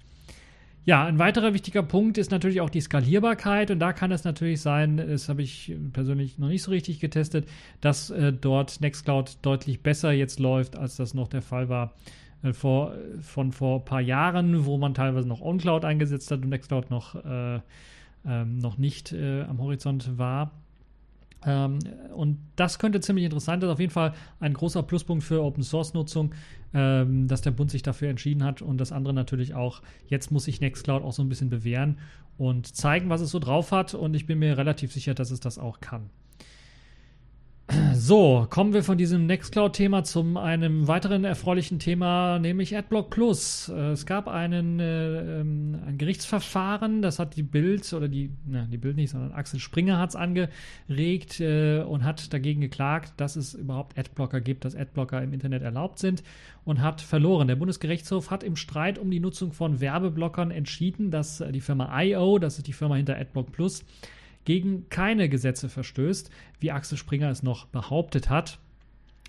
Ja, 0.87 1.05
ein 1.05 1.19
weiterer 1.19 1.53
wichtiger 1.53 1.83
Punkt 1.83 2.17
ist 2.17 2.31
natürlich 2.31 2.61
auch 2.61 2.71
die 2.71 2.81
Skalierbarkeit 2.81 3.73
und 3.73 3.81
da 3.81 3.93
kann 3.93 4.13
es 4.13 4.23
natürlich 4.23 4.61
sein, 4.61 4.99
das 4.99 5.29
habe 5.29 5.43
ich 5.43 5.75
persönlich 5.93 6.39
noch 6.39 6.47
nicht 6.47 6.63
so 6.63 6.71
richtig 6.71 7.01
getestet, 7.01 7.49
dass 7.81 8.11
äh, 8.11 8.33
dort 8.33 8.81
Nextcloud 8.81 9.39
deutlich 9.43 9.83
besser 9.83 10.13
jetzt 10.13 10.39
läuft, 10.39 10.77
als 10.77 10.95
das 10.95 11.13
noch 11.13 11.27
der 11.27 11.43
Fall 11.43 11.69
war 11.69 11.93
äh, 12.45 12.53
vor, 12.53 12.95
von 13.21 13.51
vor 13.51 13.81
ein 13.81 13.85
paar 13.85 14.01
Jahren, 14.01 14.65
wo 14.65 14.79
man 14.79 14.95
teilweise 14.95 15.27
noch 15.27 15.41
OnCloud 15.41 15.85
eingesetzt 15.85 16.31
hat 16.31 16.43
und 16.43 16.51
Nextcloud 16.51 16.89
noch, 16.89 17.17
äh, 17.17 17.59
ähm, 18.25 18.59
noch 18.59 18.79
nicht 18.79 19.13
äh, 19.13 19.43
am 19.43 19.59
Horizont 19.61 20.17
war. 20.19 20.53
Ähm, 21.45 21.81
und 22.15 22.39
das 22.55 22.79
könnte 22.79 23.01
ziemlich 23.01 23.25
interessant 23.25 23.63
sein. 23.63 23.71
Auf 23.71 23.81
jeden 23.81 23.93
Fall 23.93 24.15
ein 24.39 24.55
großer 24.55 24.85
Pluspunkt 24.85 25.25
für 25.25 25.43
Open 25.43 25.65
Source 25.65 25.95
Nutzung, 25.95 26.33
ähm, 26.79 27.27
dass 27.27 27.41
der 27.41 27.53
Bund 27.53 27.71
sich 27.71 27.83
dafür 27.83 28.11
entschieden 28.11 28.45
hat 28.45 28.61
und 28.61 28.77
das 28.77 28.93
andere 28.93 29.15
natürlich 29.15 29.55
auch. 29.55 29.81
Jetzt 30.09 30.31
muss 30.31 30.45
sich 30.45 30.61
Nextcloud 30.61 31.03
auch 31.03 31.15
so 31.15 31.23
ein 31.23 31.29
bisschen 31.31 31.49
bewähren 31.49 31.97
und 32.37 32.77
zeigen, 32.77 33.09
was 33.09 33.23
es 33.23 33.31
so 33.31 33.39
drauf 33.39 33.73
hat. 33.73 33.95
Und 33.95 34.15
ich 34.15 34.27
bin 34.27 34.39
mir 34.39 34.59
relativ 34.59 34.93
sicher, 34.93 35.15
dass 35.15 35.31
es 35.31 35.41
das 35.41 35.59
auch 35.59 35.81
kann. 35.81 36.11
So, 37.95 38.47
kommen 38.49 38.73
wir 38.73 38.85
von 38.85 38.97
diesem 38.97 39.27
Nextcloud-Thema 39.27 40.05
zu 40.05 40.21
einem 40.37 40.87
weiteren 40.87 41.25
erfreulichen 41.25 41.81
Thema, 41.81 42.39
nämlich 42.39 42.77
AdBlock 42.77 43.11
Plus. 43.11 43.69
Äh, 43.69 43.91
es 43.91 44.07
gab 44.07 44.29
einen, 44.29 44.79
äh, 44.79 45.41
ähm, 45.41 45.81
ein 45.85 45.99
Gerichtsverfahren, 45.99 47.03
das 47.03 47.19
hat 47.19 47.35
die 47.35 47.43
Bild 47.43 47.93
oder 47.93 48.07
die, 48.07 48.31
na, 48.47 48.67
die 48.67 48.77
Bild 48.77 48.95
nicht, 48.95 49.11
sondern 49.11 49.33
Axel 49.33 49.59
Springer 49.59 49.99
hat 49.99 50.11
es 50.11 50.17
angeregt 50.17 51.41
äh, 51.41 51.81
und 51.83 52.05
hat 52.05 52.33
dagegen 52.33 52.61
geklagt, 52.61 53.15
dass 53.17 53.35
es 53.35 53.55
überhaupt 53.55 53.99
Adblocker 53.99 54.41
gibt, 54.41 54.65
dass 54.65 54.77
Adblocker 54.77 55.21
im 55.21 55.33
Internet 55.33 55.63
erlaubt 55.63 55.99
sind 55.99 56.23
und 56.65 56.81
hat 56.83 57.01
verloren. 57.01 57.49
Der 57.49 57.57
Bundesgerichtshof 57.57 58.31
hat 58.31 58.45
im 58.45 58.55
Streit 58.55 58.99
um 58.99 59.11
die 59.11 59.21
Nutzung 59.21 59.53
von 59.53 59.81
Werbeblockern 59.81 60.53
entschieden, 60.53 61.11
dass 61.11 61.43
die 61.51 61.61
Firma 61.61 62.01
IO, 62.01 62.39
das 62.39 62.59
ist 62.59 62.69
die 62.69 62.73
Firma 62.73 62.95
hinter 62.95 63.17
AdBlock 63.17 63.51
Plus, 63.51 63.85
gegen 64.47 64.89
keine 64.89 65.29
Gesetze 65.29 65.69
verstößt, 65.69 66.31
wie 66.61 66.73
Axel 66.73 66.97
Springer 66.97 67.29
es 67.29 67.43
noch 67.43 67.67
behauptet 67.67 68.31
hat. 68.31 68.59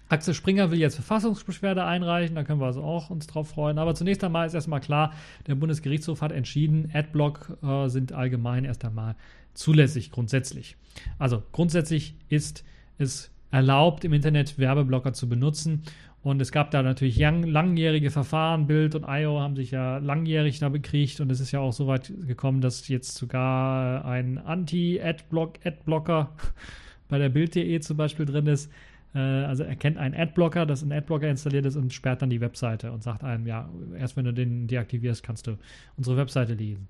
Axel 0.09 0.33
Springer 0.33 0.71
will 0.71 0.79
jetzt 0.79 0.95
Verfassungsbeschwerde 0.95 1.83
einreichen, 1.83 2.35
da 2.35 2.43
können 2.43 2.61
wir 2.61 2.67
also 2.67 2.81
auch 2.81 3.09
uns 3.09 3.27
drauf 3.27 3.49
freuen. 3.49 3.77
Aber 3.77 3.93
zunächst 3.93 4.23
einmal 4.23 4.47
ist 4.47 4.53
erstmal 4.53 4.79
klar, 4.79 5.13
der 5.47 5.55
Bundesgerichtshof 5.55 6.21
hat 6.21 6.31
entschieden, 6.31 6.89
Adblock 6.93 7.57
äh, 7.61 7.89
sind 7.89 8.13
allgemein 8.13 8.63
erst 8.63 8.85
einmal 8.85 9.15
zulässig, 9.53 10.11
grundsätzlich. 10.11 10.77
Also 11.19 11.43
grundsätzlich 11.51 12.15
ist 12.29 12.63
es 12.97 13.31
erlaubt, 13.51 14.05
im 14.05 14.13
Internet 14.13 14.57
Werbeblocker 14.57 15.13
zu 15.13 15.27
benutzen 15.27 15.83
und 16.23 16.41
es 16.41 16.51
gab 16.51 16.71
da 16.71 16.83
natürlich 16.83 17.17
lang, 17.19 17.43
langjährige 17.43 18.11
Verfahren. 18.11 18.67
Bild 18.67 18.95
und 18.95 19.05
IO 19.07 19.39
haben 19.39 19.55
sich 19.55 19.71
ja 19.71 19.97
langjährig 19.97 20.59
da 20.59 20.69
bekriegt. 20.69 21.21
Und 21.21 21.31
es 21.31 21.39
ist 21.39 21.51
ja 21.51 21.59
auch 21.59 21.71
so 21.71 21.87
weit 21.87 22.11
gekommen, 22.27 22.59
dass 22.59 22.87
jetzt 22.87 23.15
sogar 23.15 24.03
ein 24.03 24.37
Anti-Adblock-Adblocker 24.37 26.31
bei 27.07 27.17
der 27.17 27.29
Bild.de 27.29 27.79
zum 27.79 27.97
Beispiel 27.97 28.25
drin 28.25 28.47
ist. 28.47 28.69
Äh, 29.15 29.19
also 29.19 29.63
er 29.63 29.75
kennt 29.75 29.97
einen 29.97 30.15
Adblocker, 30.15 30.65
dass 30.65 30.83
ein 30.83 30.91
Adblocker 30.91 31.29
installiert 31.29 31.65
ist 31.65 31.77
und 31.77 31.93
sperrt 31.93 32.21
dann 32.21 32.29
die 32.29 32.41
Webseite 32.41 32.91
und 32.91 33.03
sagt 33.03 33.23
einem, 33.23 33.47
ja, 33.47 33.69
erst 33.97 34.17
wenn 34.17 34.25
du 34.25 34.33
den 34.33 34.67
deaktivierst, 34.67 35.23
kannst 35.23 35.47
du 35.47 35.57
unsere 35.95 36.17
Webseite 36.17 36.55
lesen. 36.55 36.87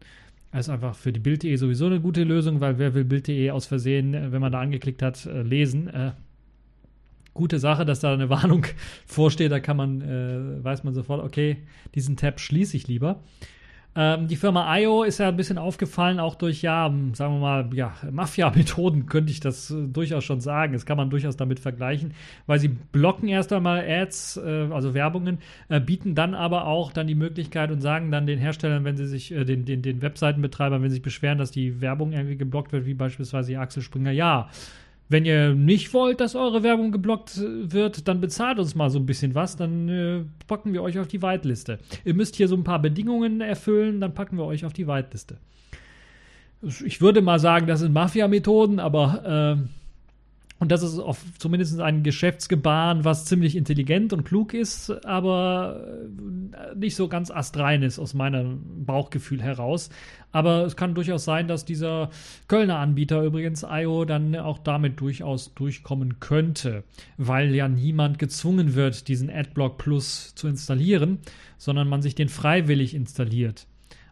Das 0.51 0.61
ist 0.61 0.69
einfach 0.69 0.95
für 0.95 1.11
die 1.11 1.19
Bild.de 1.19 1.55
sowieso 1.57 1.85
eine 1.87 1.99
gute 1.99 2.23
Lösung, 2.23 2.61
weil 2.61 2.79
wer 2.79 2.93
will 2.93 3.03
Bild.de 3.03 3.51
aus 3.51 3.67
Versehen, 3.67 4.31
wenn 4.31 4.41
man 4.41 4.51
da 4.51 4.61
angeklickt 4.61 5.03
hat, 5.03 5.25
äh, 5.25 5.43
lesen? 5.43 5.89
Gute 7.37 7.59
Sache, 7.59 7.85
dass 7.85 8.01
da 8.01 8.13
eine 8.13 8.29
Warnung 8.31 8.65
vorsteht. 9.05 9.51
Da 9.51 9.59
kann 9.59 9.77
man, 9.77 10.01
äh, 10.01 10.63
weiß 10.63 10.83
man 10.83 10.93
sofort, 10.93 11.23
okay, 11.23 11.57
diesen 11.95 12.17
Tab 12.17 12.39
schließe 12.39 12.75
ich 12.75 12.87
lieber. 12.87 13.21
Ähm, 13.99 14.27
die 14.27 14.35
Firma 14.35 14.77
IO 14.77 15.01
ist 15.01 15.17
ja 15.17 15.27
ein 15.27 15.37
bisschen 15.37 15.57
aufgefallen, 15.57 16.19
auch 16.19 16.35
durch, 16.35 16.61
ja, 16.61 16.93
sagen 17.13 17.33
wir 17.33 17.39
mal, 17.39 17.69
ja, 17.73 17.95
Mafia-Methoden 18.11 19.05
könnte 19.07 19.31
ich 19.31 19.39
das 19.39 19.71
äh, 19.71 19.87
durchaus 19.87 20.23
schon 20.23 20.39
sagen. 20.39 20.73
Das 20.73 20.85
kann 20.85 20.97
man 20.97 21.09
durchaus 21.09 21.35
damit 21.35 21.59
vergleichen, 21.59 22.13
weil 22.45 22.59
sie 22.59 22.67
blocken 22.67 23.27
erst 23.27 23.51
einmal 23.51 23.83
Ads, 23.89 24.37
äh, 24.37 24.67
also 24.69 24.93
Werbungen, 24.93 25.39
äh, 25.69 25.79
bieten 25.79 26.13
dann 26.13 26.35
aber 26.35 26.67
auch 26.67 26.91
dann 26.91 27.07
die 27.07 27.15
Möglichkeit 27.15 27.71
und 27.71 27.81
sagen 27.81 28.11
dann 28.11 28.27
den 28.27 28.37
Herstellern, 28.37 28.85
wenn 28.85 28.97
sie 28.97 29.07
sich, 29.07 29.31
äh, 29.31 29.45
den, 29.45 29.65
den, 29.65 29.81
den 29.81 30.03
Webseitenbetreibern, 30.03 30.83
wenn 30.83 30.91
sie 30.91 30.97
sich 30.97 31.03
beschweren, 31.03 31.39
dass 31.39 31.49
die 31.49 31.81
Werbung 31.81 32.11
irgendwie 32.13 32.37
geblockt 32.37 32.73
wird, 32.73 32.85
wie 32.85 32.93
beispielsweise 32.93 33.57
Axel 33.57 33.81
Springer, 33.81 34.11
ja, 34.11 34.47
wenn 35.09 35.25
ihr 35.25 35.53
nicht 35.53 35.93
wollt, 35.93 36.19
dass 36.19 36.35
eure 36.35 36.63
Werbung 36.63 36.91
geblockt 36.91 37.39
wird, 37.39 38.07
dann 38.07 38.19
bezahlt 38.19 38.59
uns 38.59 38.75
mal 38.75 38.89
so 38.89 38.99
ein 38.99 39.05
bisschen 39.05 39.35
was, 39.35 39.55
dann 39.55 39.89
äh, 39.89 40.23
packen 40.47 40.73
wir 40.73 40.83
euch 40.83 40.99
auf 40.99 41.07
die 41.07 41.21
Whiteliste. 41.21 41.79
Ihr 42.03 42.13
müsst 42.13 42.35
hier 42.35 42.47
so 42.47 42.55
ein 42.55 42.63
paar 42.63 42.81
Bedingungen 42.81 43.41
erfüllen, 43.41 44.01
dann 44.01 44.13
packen 44.13 44.37
wir 44.37 44.45
euch 44.45 44.65
auf 44.65 44.73
die 44.73 44.87
Whiteliste. 44.87 45.37
Ich 46.61 47.01
würde 47.01 47.21
mal 47.21 47.39
sagen, 47.39 47.67
das 47.67 47.81
sind 47.81 47.93
Mafia-Methoden, 47.93 48.79
aber 48.79 49.57
äh, 49.59 49.67
und 50.59 50.71
das 50.71 50.81
ist 50.81 50.97
auf 50.97 51.23
zumindest 51.37 51.79
ein 51.79 52.01
Geschäftsgebaren, 52.01 53.05
was 53.05 53.25
ziemlich 53.25 53.55
intelligent 53.55 54.11
und 54.11 54.23
klug 54.23 54.53
ist, 54.53 54.89
aber 55.05 55.85
äh, 56.53 56.75
nicht 56.75 56.95
so 56.95 57.07
ganz 57.07 57.29
astrein 57.29 57.83
ist 57.83 57.99
aus 57.99 58.13
meinem 58.13 58.85
Bauchgefühl 58.85 59.41
heraus. 59.41 59.89
Aber 60.31 60.65
es 60.65 60.75
kann 60.75 60.95
durchaus 60.95 61.25
sein, 61.25 61.47
dass 61.47 61.63
dieser 61.63 62.09
Kölner 62.47 62.79
Anbieter 62.79 63.21
übrigens 63.23 63.65
IO 63.69 64.05
dann 64.05 64.35
auch 64.35 64.57
damit 64.57 64.99
durchaus 64.99 65.53
durchkommen 65.53 66.19
könnte, 66.19 66.83
weil 67.17 67.53
ja 67.53 67.67
niemand 67.67 68.17
gezwungen 68.17 68.73
wird, 68.73 69.07
diesen 69.07 69.29
Adblock 69.29 69.77
Plus 69.77 70.33
zu 70.33 70.47
installieren, 70.47 71.19
sondern 71.57 71.87
man 71.87 72.01
sich 72.01 72.15
den 72.15 72.29
freiwillig 72.29 72.95
installiert 72.95 73.67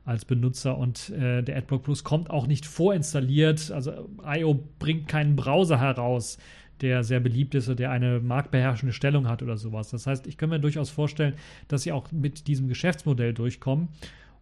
als 0.05 0.23
Benutzer 0.23 0.77
und 0.77 1.09
äh, 1.09 1.41
der 1.41 1.57
AdBlock 1.57 1.83
Plus 1.83 2.03
kommt 2.03 2.29
auch 2.29 2.47
nicht 2.47 2.65
vorinstalliert. 2.65 3.71
Also 3.71 4.07
IO 4.23 4.63
bringt 4.79 5.07
keinen 5.07 5.35
Browser 5.35 5.79
heraus, 5.79 6.37
der 6.81 7.03
sehr 7.03 7.19
beliebt 7.19 7.55
ist 7.55 7.67
oder 7.67 7.75
der 7.75 7.91
eine 7.91 8.19
marktbeherrschende 8.19 8.93
Stellung 8.93 9.27
hat 9.27 9.41
oder 9.41 9.57
sowas. 9.57 9.89
Das 9.89 10.05
heißt, 10.05 10.27
ich 10.27 10.37
kann 10.37 10.49
mir 10.49 10.59
durchaus 10.59 10.91
vorstellen, 10.91 11.33
dass 11.67 11.83
sie 11.83 11.91
auch 11.91 12.11
mit 12.11 12.47
diesem 12.47 12.67
Geschäftsmodell 12.67 13.33
durchkommen. 13.33 13.89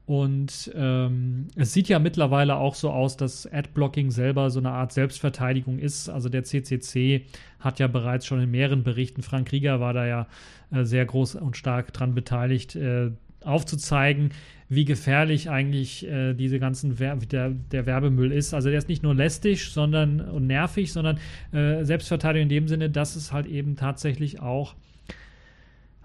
Und 0.05 0.70
ähm, 0.76 1.47
es 1.55 1.72
sieht 1.72 1.88
ja 1.88 1.97
mittlerweile 1.97 2.57
auch 2.57 2.76
so 2.76 2.89
aus, 2.89 3.16
dass 3.16 3.47
Adblocking 3.51 4.11
selber 4.11 4.49
so 4.49 4.59
eine 4.59 4.72
Art 4.72 4.91
Selbstverteidigung 4.91 5.80
ist. 5.80 6.09
Also 6.09 6.28
der 6.28 6.43
CCC 6.43 7.26
hat 7.59 7.80
ja 7.80 7.88
bereits 7.88 8.26
schon 8.26 8.41
in 8.41 8.51
mehreren 8.51 8.84
Berichten, 8.84 9.22
Frank 9.22 9.53
Rieger 9.53 9.80
war 9.80 9.93
da 9.93 10.05
ja 10.05 10.28
äh, 10.72 10.84
sehr 10.84 11.05
groß 11.05 11.36
und 11.36 11.55
stark 11.55 11.93
dran 11.93 12.14
beteiligt, 12.16 12.76
äh, 12.76 13.11
aufzuzeigen, 13.46 14.32
wie 14.70 14.86
gefährlich 14.86 15.50
eigentlich 15.50 16.08
äh, 16.08 16.34
diese 16.34 16.60
ganzen 16.60 17.00
Wer 17.00 17.16
der, 17.16 17.50
der, 17.50 17.86
Werbemüll 17.86 18.32
ist. 18.32 18.54
Also 18.54 18.70
der 18.70 18.78
ist 18.78 18.89
nicht 18.89 19.04
nur 19.04 19.14
lästig 19.14 19.70
sondern, 19.70 20.20
und 20.20 20.48
nervig, 20.48 20.91
sondern 20.91 21.20
äh, 21.52 21.84
Selbstverteidigung 21.84 22.44
in 22.44 22.50
dem 22.50 22.68
Sinne, 22.68 22.89
dass 22.89 23.16
es 23.16 23.32
halt 23.32 23.46
eben 23.46 23.76
tatsächlich 23.76 24.41
auch 24.41 24.76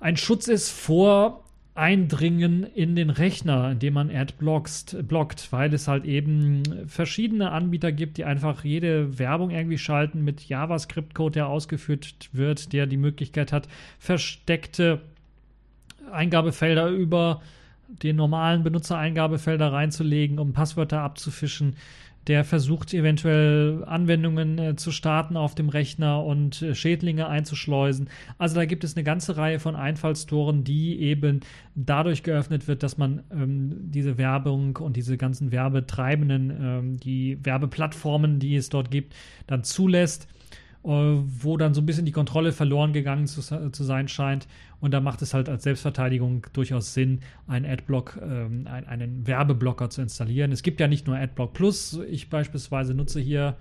ein 0.01 0.17
Schutz 0.17 0.49
ist 0.49 0.71
vor 0.71 1.45
Eindringen 1.75 2.65
in 2.65 2.97
den 2.97 3.09
Rechner, 3.09 3.71
indem 3.71 3.95
man 3.95 4.11
Adblocks 4.11 4.97
blockt, 5.03 5.53
weil 5.53 5.73
es 5.73 5.87
halt 5.87 6.05
eben 6.05 6.65
verschiedene 6.89 7.53
Anbieter 7.53 7.93
gibt, 7.93 8.19
die 8.19 8.25
einfach 8.25 8.65
jede 8.65 9.21
Werbung 9.21 9.51
irgendwie 9.51 9.79
schalten 9.79 10.25
mit 10.25 10.49
JavaScript-Code, 10.49 11.35
der 11.35 11.47
ausgeführt 11.47 12.31
wird, 12.33 12.73
der 12.73 12.87
die 12.87 12.97
Möglichkeit 12.97 13.53
hat, 13.53 13.69
versteckte 14.01 15.03
Eingabefelder 16.13 16.89
über 16.89 17.41
den 17.89 18.17
normalen 18.17 18.63
Benutzereingabefälder 18.63 19.73
reinzulegen, 19.73 20.39
um 20.39 20.53
Passwörter 20.53 21.01
abzufischen, 21.01 21.77
der 22.29 22.45
versucht 22.45 22.93
eventuell 22.93 23.85
Anwendungen 23.87 24.59
äh, 24.59 24.77
zu 24.77 24.93
starten 24.93 25.37
auf 25.37 25.55
dem 25.55 25.71
Rechner 25.71 26.23
und 26.23 26.61
äh, 26.61 26.75
Schädlinge 26.75 27.27
einzuschleusen. 27.27 28.11
Also 28.37 28.57
da 28.57 28.67
gibt 28.67 28.85
es 28.85 28.97
eine 28.97 29.05
ganze 29.05 29.39
Reihe 29.39 29.59
von 29.59 29.75
Einfallstoren, 29.75 30.63
die 30.63 31.01
eben 31.01 31.41
dadurch 31.75 32.23
geöffnet 32.23 32.69
wird, 32.69 32.83
dass 32.83 32.99
man 32.99 33.23
ähm, 33.33 33.73
diese 33.91 34.19
Werbung 34.19 34.77
und 34.77 34.97
diese 34.97 35.17
ganzen 35.17 35.53
Werbetreibenden, 35.53 36.51
ähm, 36.51 36.97
die 37.01 37.39
Werbeplattformen, 37.43 38.39
die 38.39 38.57
es 38.57 38.69
dort 38.69 38.91
gibt, 38.91 39.15
dann 39.47 39.65
zulässt 39.65 40.29
wo 40.83 41.57
dann 41.57 41.75
so 41.75 41.81
ein 41.81 41.87
bisschen 41.87 42.07
die 42.07 42.13
Kontrolle 42.13 42.53
verloren 42.53 42.93
gegangen 42.93 43.27
zu, 43.27 43.43
zu, 43.43 43.85
sein 43.85 44.09
scheint. 44.09 44.47
Und 44.81 44.95
da 44.95 45.01
macht 45.01 45.23
es 45.23 45.35
halt 45.35 45.49
als 45.49 45.65
Selbstverteidigung 45.65 46.47
durchaus 46.53 46.95
Sinn, 46.95 47.21
einen 47.47 47.67
Adblock, 47.67 48.19
ähm, 48.23 48.67
ein, 48.71 48.87
einen 48.87 49.27
Werbeblocker 49.27 49.91
zu 49.91 50.03
installieren. 50.03 50.53
Es 50.53 50.63
gibt 50.63 50.79
ja 50.81 50.87
nicht 50.87 51.07
nur 51.07 51.17
Adblock 51.17 51.53
Plus. 51.53 51.99
Ich 52.09 52.31
beispielsweise 52.31 52.95
nutze 52.95 53.21
hier, 53.21 53.57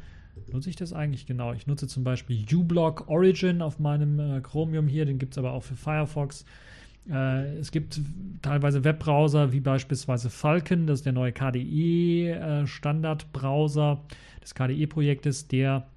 nutze 0.52 0.70
ich 0.70 0.76
das 0.76 0.94
eigentlich 0.94 1.26
genau? 1.26 1.54
Ich 1.54 1.66
nutze 1.66 1.88
zum 1.88 2.04
Beispiel 2.04 2.46
uBlock 2.54 3.08
Origin 3.08 3.64
auf 3.64 3.80
meinem 3.80 4.20
äh, 4.20 4.42
Chromium 4.42 4.88
hier, 4.88 5.06
den 5.06 5.18
gibt 5.18 5.34
es 5.34 5.40
aber 5.40 5.54
auch 5.54 5.64
für 5.64 5.76
Firefox. 5.76 6.46
Äh, 7.10 7.58
es 7.58 7.72
gibt 7.72 8.00
teilweise 8.42 8.84
Webbrowser 8.84 9.54
wie 9.54 9.60
beispielsweise 9.60 10.30
Falcon, 10.30 10.86
das 10.88 11.00
ist 11.00 11.06
der 11.06 11.14
neue 11.14 11.32
KDE-Standardbrowser 11.32 13.94
äh, 13.94 13.98
des 14.42 14.54
KDE-Projektes, 14.54 15.48
der 15.48 15.88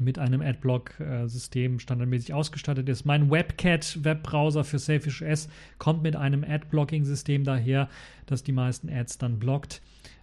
mit 0.00 0.18
einem 0.18 0.40
Adblock-System 0.40 1.78
standardmäßig 1.78 2.34
ausgestattet 2.34 2.88
ist. 2.88 3.04
Mein 3.04 3.30
WebCat-Webbrowser 3.30 4.64
für 4.64 4.78
Safish 4.78 5.22
S 5.22 5.48
kommt 5.78 6.02
mit 6.02 6.16
einem 6.16 6.44
Adblocking-System 6.44 7.44
daher, 7.44 7.88
das 8.26 8.42
die 8.42 8.52
meisten 8.52 8.88
Ads 8.88 9.18
dann 9.18 9.38
blockt. 9.38 9.80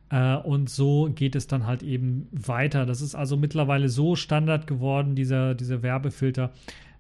Äh, 0.10 0.36
und 0.36 0.70
so 0.70 1.10
geht 1.14 1.36
es 1.36 1.48
dann 1.48 1.66
halt 1.66 1.82
eben 1.84 2.28
weiter. 2.32 2.86
Das 2.86 3.02
ist 3.02 3.16
also 3.16 3.36
mittlerweile 3.36 3.90
so 3.90 4.16
Standard 4.16 4.68
geworden, 4.68 5.16
dieser, 5.16 5.56
dieser 5.56 5.82
Werbefilter, 5.82 6.52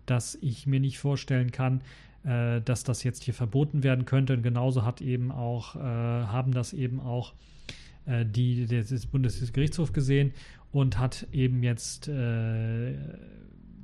dass 0.05 0.35
ich 0.41 0.65
mir 0.65 0.79
nicht 0.79 0.97
vorstellen 0.97 1.51
kann, 1.51 1.81
äh, 2.23 2.61
dass 2.61 2.83
das 2.83 3.03
jetzt 3.03 3.23
hier 3.23 3.35
verboten 3.35 3.83
werden 3.83 4.05
könnte. 4.05 4.33
Und 4.33 4.41
genauso 4.41 4.83
hat 4.83 5.01
eben 5.01 5.31
auch, 5.31 5.75
äh, 5.75 5.79
haben 5.79 6.53
das 6.53 6.73
eben 6.73 6.99
auch 6.99 7.33
die, 8.05 8.65
des 8.65 9.05
Bundesgerichtshof 9.05 9.93
gesehen 9.93 10.33
und 10.73 10.99
hat 10.99 11.27
eben 11.31 11.63
jetzt 11.63 12.09
äh, 12.09 12.95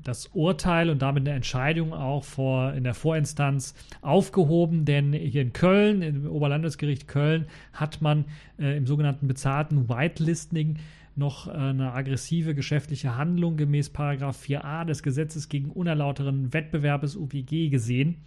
das 0.04 0.28
Urteil 0.34 0.90
und 0.90 1.02
damit 1.02 1.28
eine 1.28 1.36
Entscheidung 1.36 1.94
auch 1.94 2.24
vor, 2.24 2.74
in 2.74 2.84
der 2.84 2.96
Vorinstanz 2.96 3.76
aufgehoben, 4.02 4.86
denn 4.86 5.14
hier 5.14 5.44
in 5.44 5.54
Köln, 5.54 6.02
im 6.02 6.26
Oberlandesgericht 6.26 7.08
Köln, 7.08 7.46
hat 7.74 8.02
man 8.02 8.26
äh, 8.58 8.76
im 8.76 8.88
sogenannten 8.88 9.28
bezahlten 9.28 9.88
Whitelisting 9.88 10.78
noch 11.16 11.48
äh, 11.48 11.52
eine 11.52 11.94
aggressive 11.94 12.56
geschäftliche 12.56 13.16
Handlung 13.16 13.56
gemäß 13.56 13.92
4a 13.92 14.86
des 14.86 15.04
Gesetzes 15.04 15.48
gegen 15.48 15.70
unerlauteren 15.70 16.54
Wettbewerbes 16.54 17.16
UPG 17.16 17.70
gesehen. 17.70 18.18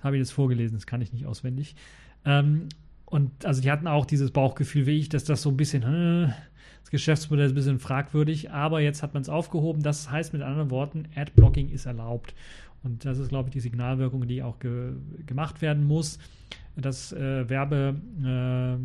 Habe 0.00 0.16
ich 0.16 0.22
das 0.22 0.30
vorgelesen, 0.30 0.78
das 0.78 0.86
kann 0.86 1.02
ich 1.02 1.12
nicht 1.12 1.26
auswendig. 1.26 1.76
Ähm, 2.24 2.68
und 3.04 3.44
also 3.44 3.60
die 3.60 3.70
hatten 3.70 3.86
auch 3.86 4.06
dieses 4.06 4.30
Bauchgefühl 4.30 4.86
wie 4.86 4.98
ich, 4.98 5.08
dass 5.10 5.24
das 5.24 5.42
so 5.42 5.50
ein 5.50 5.56
bisschen, 5.56 5.82
äh, 5.82 6.32
das 6.80 6.90
Geschäftsmodell 6.90 7.46
ist 7.46 7.52
ein 7.52 7.56
bisschen 7.56 7.78
fragwürdig, 7.78 8.50
aber 8.50 8.80
jetzt 8.80 9.02
hat 9.02 9.14
man 9.14 9.22
es 9.22 9.28
aufgehoben. 9.28 9.82
Das 9.82 10.10
heißt 10.10 10.32
mit 10.32 10.42
anderen 10.42 10.70
Worten, 10.70 11.06
Adblocking 11.14 11.70
ist 11.70 11.86
erlaubt. 11.86 12.34
Und 12.82 13.04
das 13.04 13.18
ist, 13.18 13.28
glaube 13.28 13.48
ich, 13.48 13.52
die 13.52 13.60
Signalwirkung, 13.60 14.26
die 14.26 14.42
auch 14.42 14.58
ge 14.58 14.92
gemacht 15.26 15.60
werden 15.60 15.84
muss, 15.84 16.18
dass 16.76 17.12
äh, 17.12 17.48
Werbe, 17.48 17.96
äh, 18.24 18.76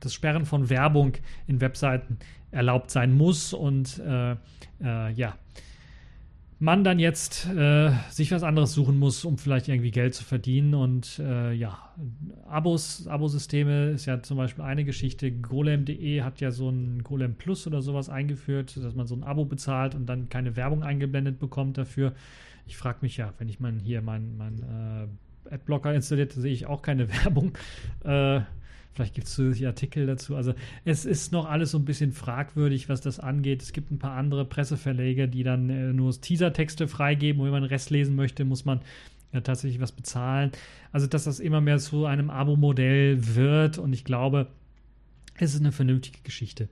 das 0.00 0.12
Sperren 0.12 0.44
von 0.44 0.68
Werbung 0.68 1.12
in 1.46 1.60
Webseiten 1.60 2.18
erlaubt 2.50 2.90
sein 2.90 3.16
muss. 3.16 3.52
Und 3.52 3.98
äh, 4.00 4.32
äh 4.82 5.12
ja, 5.12 5.36
man 6.58 6.84
dann 6.84 6.98
jetzt 6.98 7.46
äh, 7.48 7.90
sich 8.10 8.30
was 8.30 8.42
anderes 8.42 8.72
suchen 8.72 8.98
muss, 8.98 9.24
um 9.24 9.38
vielleicht 9.38 9.68
irgendwie 9.68 9.90
Geld 9.90 10.14
zu 10.14 10.24
verdienen. 10.24 10.74
Und 10.74 11.18
äh, 11.18 11.52
ja, 11.52 11.78
Abos, 12.46 13.06
Abosysteme 13.06 13.90
ist 13.90 14.06
ja 14.06 14.22
zum 14.22 14.36
Beispiel 14.36 14.64
eine 14.64 14.84
Geschichte. 14.84 15.30
Golem.de 15.32 16.22
hat 16.22 16.40
ja 16.40 16.50
so 16.50 16.70
ein 16.70 17.02
Golem 17.02 17.34
Plus 17.34 17.66
oder 17.66 17.82
sowas 17.82 18.08
eingeführt, 18.08 18.76
dass 18.76 18.94
man 18.94 19.06
so 19.06 19.14
ein 19.14 19.24
Abo 19.24 19.44
bezahlt 19.44 19.94
und 19.94 20.06
dann 20.06 20.28
keine 20.28 20.56
Werbung 20.56 20.82
eingeblendet 20.82 21.38
bekommt 21.38 21.76
dafür. 21.76 22.12
Ich 22.66 22.76
frage 22.76 22.98
mich 23.02 23.16
ja, 23.16 23.32
wenn 23.38 23.48
ich 23.48 23.60
mein, 23.60 23.78
hier 23.80 24.00
meinen 24.00 24.36
mein, 24.36 24.58
äh, 25.50 25.54
Adblocker 25.54 25.92
installiert, 25.92 26.32
sehe 26.32 26.52
ich 26.52 26.66
auch 26.66 26.82
keine 26.82 27.08
Werbung. 27.24 27.52
Äh, 28.04 28.40
Vielleicht 28.94 29.14
gibt 29.14 29.26
es 29.26 29.34
zusätzliche 29.34 29.66
Artikel 29.66 30.06
dazu. 30.06 30.36
Also 30.36 30.54
es 30.84 31.04
ist 31.04 31.32
noch 31.32 31.50
alles 31.50 31.72
so 31.72 31.78
ein 31.78 31.84
bisschen 31.84 32.12
fragwürdig, 32.12 32.88
was 32.88 33.00
das 33.00 33.18
angeht. 33.18 33.62
Es 33.62 33.72
gibt 33.72 33.90
ein 33.90 33.98
paar 33.98 34.16
andere 34.16 34.44
Presseverleger, 34.44 35.26
die 35.26 35.42
dann 35.42 35.68
äh, 35.68 35.92
nur 35.92 36.12
Teasertexte 36.12 36.86
freigeben 36.86 37.40
und 37.40 37.46
wenn 37.46 37.52
man 37.52 37.62
den 37.62 37.70
Rest 37.70 37.90
lesen 37.90 38.14
möchte, 38.14 38.44
muss 38.44 38.64
man 38.64 38.80
ja, 39.32 39.40
tatsächlich 39.40 39.80
was 39.80 39.90
bezahlen. 39.90 40.52
Also 40.92 41.08
dass 41.08 41.24
das 41.24 41.40
immer 41.40 41.60
mehr 41.60 41.78
zu 41.78 42.06
einem 42.06 42.30
Abo-Modell 42.30 43.34
wird 43.34 43.78
und 43.78 43.92
ich 43.92 44.04
glaube, 44.04 44.46
es 45.36 45.54
ist 45.54 45.60
eine 45.60 45.72
vernünftige 45.72 46.20
Geschichte. 46.22 46.68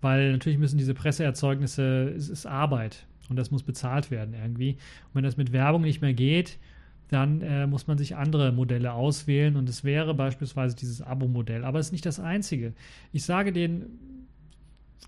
Weil 0.00 0.32
natürlich 0.32 0.58
müssen 0.58 0.78
diese 0.78 0.94
Presseerzeugnisse, 0.94 2.14
es 2.16 2.30
ist 2.30 2.46
Arbeit 2.46 3.06
und 3.28 3.36
das 3.36 3.50
muss 3.50 3.62
bezahlt 3.62 4.10
werden 4.10 4.32
irgendwie. 4.32 4.72
Und 5.08 5.16
wenn 5.16 5.24
das 5.24 5.36
mit 5.36 5.52
Werbung 5.52 5.82
nicht 5.82 6.00
mehr 6.00 6.14
geht, 6.14 6.58
dann 7.08 7.40
äh, 7.40 7.66
muss 7.66 7.86
man 7.86 7.98
sich 7.98 8.16
andere 8.16 8.52
Modelle 8.52 8.92
auswählen 8.92 9.56
und 9.56 9.68
es 9.68 9.84
wäre 9.84 10.14
beispielsweise 10.14 10.76
dieses 10.76 11.00
Abo-Modell. 11.00 11.64
Aber 11.64 11.78
es 11.78 11.86
ist 11.86 11.92
nicht 11.92 12.06
das 12.06 12.20
einzige. 12.20 12.74
Ich 13.12 13.24
sage 13.24 13.52
den, 13.52 13.86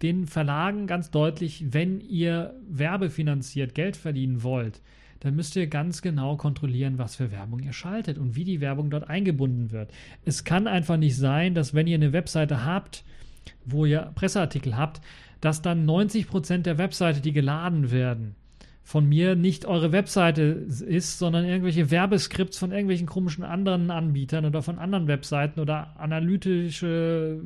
den 0.03 0.27
Verlagen 0.27 0.87
ganz 0.87 1.11
deutlich, 1.11 1.65
wenn 1.71 2.01
ihr 2.01 2.55
werbefinanziert 2.69 3.75
Geld 3.75 3.97
verdienen 3.97 4.43
wollt, 4.43 4.81
dann 5.21 5.37
müsst 5.37 5.55
ihr 5.57 5.67
ganz 5.67 6.01
genau 6.01 6.37
kontrollieren, 6.37 6.97
was 6.97 7.17
für 7.17 7.31
Werbung 7.31 7.61
ihr 7.61 7.75
schaltet 7.75 8.17
und 8.17 8.37
wie 8.37 8.45
die 8.45 8.63
Werbung 8.63 8.89
dort 8.89 9.09
eingebunden 9.09 9.71
wird. 9.71 9.93
Es 10.25 10.45
kann 10.45 10.67
einfach 10.67 10.97
nicht 10.97 11.17
sein, 11.17 11.55
dass 11.55 11.75
wenn 11.75 11.87
ihr 11.87 11.97
eine 11.97 12.15
Webseite 12.15 12.65
habt, 12.65 13.05
wo 13.67 13.85
ihr 13.85 14.13
Presseartikel 14.15 14.77
habt, 14.79 15.03
dass 15.43 15.61
dann 15.61 15.87
90% 15.87 16.63
der 16.63 16.79
Webseite, 16.79 17.21
die 17.21 17.33
geladen 17.33 17.91
werden, 17.91 18.35
von 18.91 19.09
mir 19.09 19.37
nicht 19.37 19.67
eure 19.67 19.93
Webseite 19.93 20.43
ist, 20.43 21.21
sondern 21.21 21.45
irgendwelche 21.45 21.93
Werbeskripts 21.93 22.59
von 22.59 22.73
irgendwelchen 22.73 23.07
komischen 23.07 23.45
anderen 23.45 23.93
Anbietern 23.93 24.45
oder 24.45 24.63
von 24.63 24.81
anderen 24.81 25.07
Webseiten 25.07 25.61
oder 25.61 25.95
analytische 26.01 27.41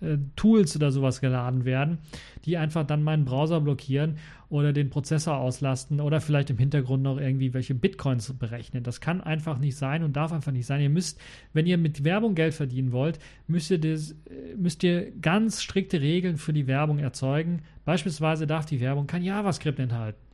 äh, 0.00 0.16
Tools 0.36 0.76
oder 0.76 0.92
sowas 0.92 1.20
geladen 1.20 1.64
werden, 1.64 1.98
die 2.44 2.56
einfach 2.56 2.86
dann 2.86 3.02
meinen 3.02 3.24
Browser 3.24 3.60
blockieren 3.60 4.18
oder 4.48 4.72
den 4.72 4.90
Prozessor 4.90 5.38
auslasten 5.38 6.00
oder 6.00 6.20
vielleicht 6.20 6.50
im 6.50 6.58
Hintergrund 6.58 7.02
noch 7.02 7.18
irgendwie 7.18 7.52
welche 7.52 7.74
Bitcoins 7.74 8.32
berechnen. 8.34 8.84
Das 8.84 9.00
kann 9.00 9.20
einfach 9.20 9.58
nicht 9.58 9.76
sein 9.76 10.04
und 10.04 10.14
darf 10.14 10.32
einfach 10.32 10.52
nicht 10.52 10.66
sein. 10.66 10.80
Ihr 10.80 10.88
müsst, 10.88 11.20
wenn 11.52 11.66
ihr 11.66 11.78
mit 11.78 12.04
Werbung 12.04 12.36
Geld 12.36 12.54
verdienen 12.54 12.92
wollt, 12.92 13.18
müsst 13.48 13.72
ihr, 13.72 13.80
das, 13.80 14.12
äh, 14.12 14.54
müsst 14.56 14.84
ihr 14.84 15.10
ganz 15.20 15.64
strikte 15.64 16.00
Regeln 16.00 16.36
für 16.36 16.52
die 16.52 16.68
Werbung 16.68 17.00
erzeugen. 17.00 17.62
Beispielsweise 17.84 18.46
darf 18.46 18.66
die 18.66 18.80
Werbung 18.80 19.08
kein 19.08 19.24
JavaScript 19.24 19.80
enthalten. 19.80 20.27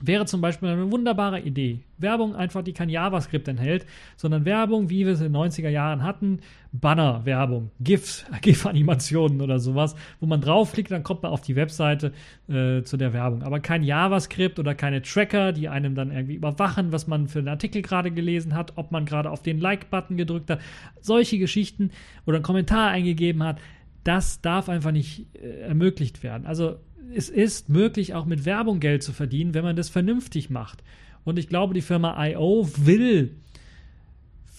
Wäre 0.00 0.26
zum 0.26 0.40
Beispiel 0.40 0.68
eine 0.68 0.92
wunderbare 0.92 1.40
Idee. 1.40 1.80
Werbung 1.96 2.36
einfach, 2.36 2.62
die 2.62 2.72
kein 2.72 2.88
JavaScript 2.88 3.48
enthält, 3.48 3.84
sondern 4.16 4.44
Werbung, 4.44 4.90
wie 4.90 5.04
wir 5.04 5.12
es 5.12 5.20
in 5.20 5.32
den 5.32 5.42
90er 5.42 5.70
Jahren 5.70 6.04
hatten, 6.04 6.38
Banner-Werbung, 6.70 7.72
GIFs, 7.80 8.24
GIF-Animationen 8.42 9.40
oder 9.40 9.58
sowas, 9.58 9.96
wo 10.20 10.26
man 10.26 10.40
draufklickt, 10.40 10.92
dann 10.92 11.02
kommt 11.02 11.24
man 11.24 11.32
auf 11.32 11.40
die 11.40 11.56
Webseite 11.56 12.12
äh, 12.48 12.82
zu 12.82 12.96
der 12.96 13.12
Werbung. 13.12 13.42
Aber 13.42 13.58
kein 13.58 13.82
JavaScript 13.82 14.60
oder 14.60 14.76
keine 14.76 15.02
Tracker, 15.02 15.52
die 15.52 15.68
einem 15.68 15.96
dann 15.96 16.12
irgendwie 16.12 16.34
überwachen, 16.34 16.92
was 16.92 17.08
man 17.08 17.26
für 17.26 17.40
einen 17.40 17.48
Artikel 17.48 17.82
gerade 17.82 18.12
gelesen 18.12 18.54
hat, 18.54 18.74
ob 18.76 18.92
man 18.92 19.04
gerade 19.04 19.30
auf 19.30 19.42
den 19.42 19.58
Like-Button 19.58 20.16
gedrückt 20.16 20.48
hat. 20.50 20.60
Solche 21.00 21.38
Geschichten 21.38 21.90
oder 22.24 22.36
einen 22.36 22.44
Kommentar 22.44 22.90
eingegeben 22.90 23.42
hat, 23.42 23.58
das 24.04 24.40
darf 24.40 24.68
einfach 24.68 24.92
nicht 24.92 25.26
äh, 25.34 25.62
ermöglicht 25.62 26.22
werden. 26.22 26.46
Also 26.46 26.76
es 27.14 27.28
ist 27.28 27.68
möglich, 27.68 28.14
auch 28.14 28.26
mit 28.26 28.44
Werbung 28.44 28.80
Geld 28.80 29.02
zu 29.02 29.12
verdienen, 29.12 29.54
wenn 29.54 29.64
man 29.64 29.76
das 29.76 29.88
vernünftig 29.88 30.50
macht. 30.50 30.82
Und 31.24 31.38
ich 31.38 31.48
glaube, 31.48 31.74
die 31.74 31.82
Firma 31.82 32.24
IO 32.26 32.68
will 32.76 33.36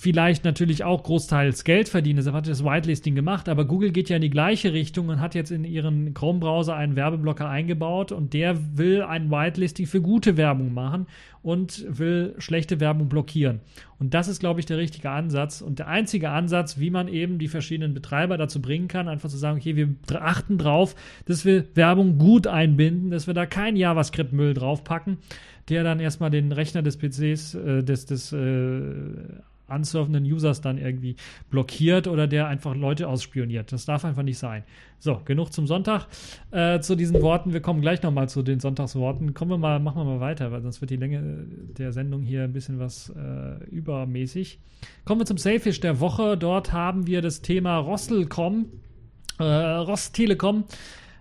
vielleicht 0.02 0.46
natürlich 0.46 0.86
auch 0.86 1.04
großteils 1.04 1.66
Geld 1.66 1.90
verdienen. 1.90 2.16
Deshalb 2.16 2.34
hat 2.34 2.48
das 2.48 2.64
Whitelisting 2.64 3.16
gemacht. 3.16 3.50
Aber 3.50 3.66
Google 3.66 3.92
geht 3.92 4.08
ja 4.08 4.16
in 4.16 4.22
die 4.22 4.30
gleiche 4.30 4.72
Richtung 4.72 5.10
und 5.10 5.20
hat 5.20 5.36
jetzt 5.36 5.52
in 5.52 5.66
ihren 5.66 6.14
Chrome-Browser 6.14 6.74
einen 6.74 6.96
Werbeblocker 6.96 7.50
eingebaut 7.50 8.14
und 8.14 8.32
der 8.32 8.78
will 8.78 9.02
ein 9.02 9.30
Whitelisting 9.30 9.88
für 9.88 10.02
gute 10.02 10.38
Werbung 10.38 10.74
machen 10.74 11.06
und 11.42 11.86
will 11.90 12.34
schlechte 12.38 12.80
Werbung 12.80 13.10
blockieren. 13.10 13.60
Und 14.00 14.14
das 14.14 14.30
ist, 14.30 14.40
glaube 14.40 14.62
ich, 14.62 14.66
der 14.66 14.78
richtige 14.78 15.10
Ansatz 15.10 15.60
und 15.60 15.80
der 15.80 15.90
einzige 15.90 16.30
Ansatz, 16.30 16.80
wie 16.80 16.92
man 16.92 17.10
eben 17.10 17.38
die 17.38 17.50
verschiedenen 17.50 17.94
Betreiber 17.94 18.38
dazu 18.38 18.62
bringen 18.62 18.88
kann, 18.88 19.10
einfach 19.10 19.28
zu 19.28 19.38
sagen, 19.38 19.58
okay, 19.58 19.76
wir 19.76 19.90
achten 20.22 20.58
drauf, 20.58 20.96
dass 21.26 21.44
wir 21.44 21.66
Werbung 21.76 22.18
gut 22.18 22.48
einbinden, 22.48 23.12
dass 23.12 23.28
wir 23.28 23.34
da 23.34 23.46
keinen 23.46 23.76
JavaScript-Müll 23.76 24.54
draufpacken, 24.54 25.18
der 25.68 25.84
dann 25.84 26.00
erstmal 26.00 26.30
den 26.30 26.54
Rechner 26.54 26.84
des 26.84 26.98
PCs, 26.98 27.56
äh, 27.56 27.84
des, 27.84 28.06
des 28.06 28.32
äh, 28.32 28.78
ansurfenden 29.70 30.24
Users 30.24 30.62
dann 30.62 30.78
irgendwie 30.78 31.16
blockiert 31.50 32.08
oder 32.08 32.28
der 32.28 32.48
einfach 32.48 32.76
Leute 32.76 33.08
ausspioniert. 33.08 33.72
Das 33.72 33.86
darf 33.86 34.06
einfach 34.06 34.24
nicht 34.24 34.38
sein. 34.38 34.64
So, 35.00 35.22
genug 35.24 35.54
zum 35.54 35.68
Sonntag. 35.68 36.08
Äh, 36.52 36.80
zu 36.82 36.96
diesen 36.96 37.22
Worten. 37.22 37.54
Wir 37.54 37.62
kommen 37.62 37.82
gleich 37.82 38.04
nochmal 38.04 38.30
zu 38.30 38.44
den 38.44 38.60
Sonntagsworten. 38.60 39.34
Kommen 39.34 39.52
wir 39.52 39.58
mal, 39.58 39.80
machen 39.80 40.00
wir 40.02 40.06
mal 40.06 40.20
weiter, 40.20 40.52
weil 40.52 40.62
sonst 40.62 40.82
wird 40.82 40.92
die 40.92 40.98
Länge 40.98 41.46
der 41.78 41.94
Sendung 41.94 42.22
hier 42.22 42.44
ein 42.44 42.54
bisschen 42.54 42.80
was 42.80 43.10
äh, 43.10 43.64
übermäßig. 43.66 44.60
Kommen 45.06 45.22
wir 45.22 45.26
zum 45.26 45.38
Sailfish 45.38 45.80
der 45.80 46.00
Woche. 46.00 46.38
Dort 46.38 46.74
haben 46.74 47.08
wir 47.08 47.22
das 47.22 47.42
Thema 47.42 47.78
Rostelcom, 47.78 48.66
äh, 49.40 49.44
Rostelekom 49.44 50.66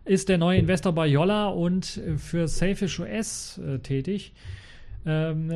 ist 0.04 0.30
der 0.30 0.38
neue 0.38 0.58
Investor 0.58 0.92
bei 0.92 1.06
Yolla 1.06 1.48
und 1.48 2.00
für 2.16 2.48
Sailfish 2.48 2.98
US 2.98 3.58
äh, 3.58 3.78
tätig. 3.78 4.32
Ähm, 5.08 5.50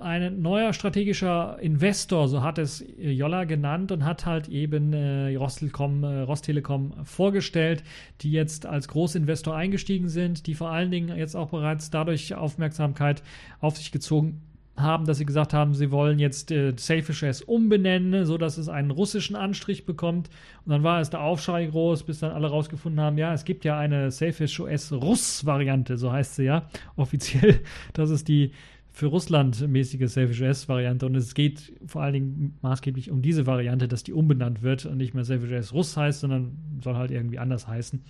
ein 0.00 0.42
neuer 0.42 0.72
strategischer 0.72 1.58
Investor, 1.60 2.26
so 2.26 2.42
hat 2.42 2.58
es 2.58 2.84
Jolla 2.98 3.44
genannt 3.44 3.92
und 3.92 4.04
hat 4.04 4.26
halt 4.26 4.48
eben 4.48 4.92
äh, 4.92 5.36
Rostelekom, 5.36 6.02
äh, 6.02 6.20
Rostelekom 6.22 6.92
vorgestellt, 7.04 7.84
die 8.22 8.32
jetzt 8.32 8.66
als 8.66 8.88
Großinvestor 8.88 9.54
eingestiegen 9.54 10.08
sind, 10.08 10.48
die 10.48 10.54
vor 10.54 10.70
allen 10.70 10.90
Dingen 10.90 11.16
jetzt 11.16 11.36
auch 11.36 11.50
bereits 11.50 11.90
dadurch 11.90 12.34
Aufmerksamkeit 12.34 13.22
auf 13.60 13.76
sich 13.76 13.92
gezogen 13.92 14.42
haben, 14.76 15.06
dass 15.06 15.18
sie 15.18 15.24
gesagt 15.24 15.54
haben, 15.54 15.74
sie 15.74 15.90
wollen 15.90 16.18
jetzt 16.18 16.50
äh, 16.50 16.74
Selfish 16.76 17.22
S 17.22 17.42
umbenennen, 17.42 18.26
sodass 18.26 18.58
es 18.58 18.68
einen 18.68 18.90
russischen 18.90 19.36
Anstrich 19.36 19.86
bekommt. 19.86 20.30
Und 20.64 20.72
dann 20.72 20.82
war 20.82 21.00
es 21.00 21.10
der 21.10 21.22
Aufschrei 21.22 21.66
groß, 21.66 22.02
bis 22.02 22.18
dann 22.18 22.32
alle 22.32 22.48
rausgefunden 22.48 23.00
haben, 23.00 23.18
ja, 23.18 23.32
es 23.32 23.44
gibt 23.44 23.64
ja 23.64 23.78
eine 23.78 24.10
Selfish 24.10 24.58
OS 24.60 24.92
Russ-Variante, 24.92 25.96
so 25.96 26.12
heißt 26.12 26.34
sie 26.36 26.44
ja 26.44 26.68
offiziell. 26.96 27.60
Das 27.92 28.10
ist 28.10 28.28
die 28.28 28.50
für 28.96 29.08
Russland 29.08 29.68
mäßige 29.68 30.10
Selfish 30.10 30.40
S-Variante 30.40 31.04
und 31.04 31.14
es 31.16 31.34
geht 31.34 31.74
vor 31.84 32.00
allen 32.00 32.14
Dingen 32.14 32.58
maßgeblich 32.62 33.10
um 33.10 33.20
diese 33.20 33.46
Variante, 33.46 33.88
dass 33.88 34.04
die 34.04 34.14
umbenannt 34.14 34.62
wird 34.62 34.86
und 34.86 34.96
nicht 34.96 35.12
mehr 35.12 35.22
Selfish 35.22 35.50
S 35.50 35.74
Russ 35.74 35.98
heißt, 35.98 36.20
sondern 36.20 36.56
soll 36.82 36.94
halt 36.94 37.10
irgendwie 37.10 37.38
anders 37.38 37.68
heißen. 37.68 38.02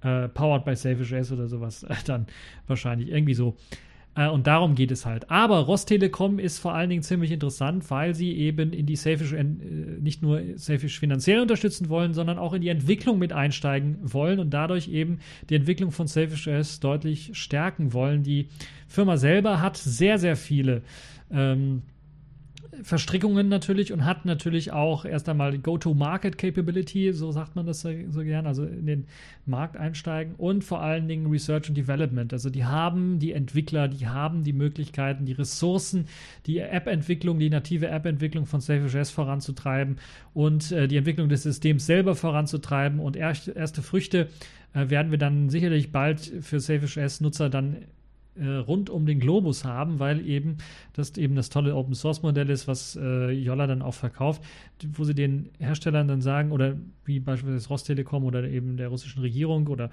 Äh, 0.00 0.28
powered 0.30 0.64
by 0.64 0.74
Selfish 0.74 1.12
S 1.12 1.30
oder 1.30 1.46
sowas, 1.46 1.86
dann 2.06 2.26
wahrscheinlich 2.66 3.10
irgendwie 3.10 3.34
so. 3.34 3.54
Äh, 4.14 4.28
und 4.28 4.46
darum 4.46 4.74
geht 4.74 4.90
es 4.90 5.06
halt. 5.06 5.30
Aber 5.30 5.58
Rostelekom 5.60 6.38
ist 6.38 6.58
vor 6.58 6.74
allen 6.74 6.90
Dingen 6.90 7.02
ziemlich 7.02 7.30
interessant, 7.30 7.90
weil 7.90 8.14
sie 8.14 8.32
eben 8.32 8.72
in 8.72 8.86
die 8.86 8.96
Safish 8.96 9.32
äh, 9.32 9.44
nicht 9.44 10.22
nur 10.22 10.40
Safish 10.56 10.98
finanziell 10.98 11.40
unterstützen 11.40 11.88
wollen, 11.88 12.14
sondern 12.14 12.38
auch 12.38 12.52
in 12.52 12.62
die 12.62 12.68
Entwicklung 12.68 13.18
mit 13.18 13.32
einsteigen 13.32 13.98
wollen 14.02 14.38
und 14.38 14.50
dadurch 14.50 14.88
eben 14.88 15.18
die 15.50 15.56
Entwicklung 15.56 15.90
von 15.90 16.06
Safish 16.06 16.46
S 16.46 16.80
deutlich 16.80 17.30
stärken 17.32 17.92
wollen. 17.92 18.22
Die 18.22 18.48
Firma 18.88 19.16
selber 19.16 19.60
hat 19.60 19.76
sehr, 19.76 20.18
sehr 20.18 20.36
viele 20.36 20.82
ähm, 21.30 21.82
Verstrickungen 22.82 23.48
natürlich 23.48 23.92
und 23.92 24.04
hat 24.04 24.24
natürlich 24.24 24.72
auch 24.72 25.04
erst 25.04 25.28
einmal 25.28 25.58
Go-to-Market-Capability, 25.58 27.12
so 27.12 27.30
sagt 27.32 27.56
man 27.56 27.66
das 27.66 27.80
so, 27.80 27.90
so 28.10 28.22
gern, 28.22 28.46
also 28.46 28.64
in 28.64 28.86
den 28.86 29.06
Markt 29.46 29.76
einsteigen 29.76 30.34
und 30.36 30.64
vor 30.64 30.80
allen 30.80 31.08
Dingen 31.08 31.30
Research 31.30 31.68
and 31.68 31.76
Development. 31.76 32.32
Also 32.32 32.50
die 32.50 32.64
haben 32.64 33.18
die 33.18 33.32
Entwickler, 33.32 33.88
die 33.88 34.06
haben 34.06 34.44
die 34.44 34.52
Möglichkeiten, 34.52 35.26
die 35.26 35.32
Ressourcen, 35.32 36.06
die 36.46 36.58
App-Entwicklung, 36.58 37.38
die 37.38 37.50
native 37.50 37.88
App-Entwicklung 37.88 38.46
von 38.46 38.60
SafeJS 38.60 39.10
voranzutreiben 39.10 39.96
und 40.32 40.72
äh, 40.72 40.88
die 40.88 40.96
Entwicklung 40.96 41.28
des 41.28 41.42
Systems 41.42 41.86
selber 41.86 42.14
voranzutreiben 42.14 43.00
und 43.00 43.16
erste, 43.16 43.52
erste 43.52 43.82
Früchte 43.82 44.28
äh, 44.72 44.90
werden 44.90 45.10
wir 45.10 45.18
dann 45.18 45.48
sicherlich 45.50 45.92
bald 45.92 46.20
für 46.20 46.60
SafeJS-Nutzer 46.60 47.48
dann 47.50 47.76
rund 48.42 48.90
um 48.90 49.06
den 49.06 49.20
Globus 49.20 49.64
haben, 49.64 50.00
weil 50.00 50.26
eben 50.26 50.58
das 50.92 51.16
eben 51.16 51.36
das 51.36 51.50
tolle 51.50 51.74
Open 51.74 51.94
Source 51.94 52.22
Modell 52.22 52.50
ist, 52.50 52.66
was 52.66 52.96
äh, 52.96 53.30
Jolla 53.30 53.66
dann 53.66 53.82
auch 53.82 53.94
verkauft, 53.94 54.42
wo 54.92 55.04
sie 55.04 55.14
den 55.14 55.50
Herstellern 55.58 56.08
dann 56.08 56.20
sagen, 56.20 56.50
oder 56.50 56.76
wie 57.04 57.20
beispielsweise 57.20 57.68
Rostelekom 57.68 58.24
oder 58.24 58.48
eben 58.48 58.76
der 58.76 58.88
russischen 58.88 59.20
Regierung 59.20 59.68
oder 59.68 59.90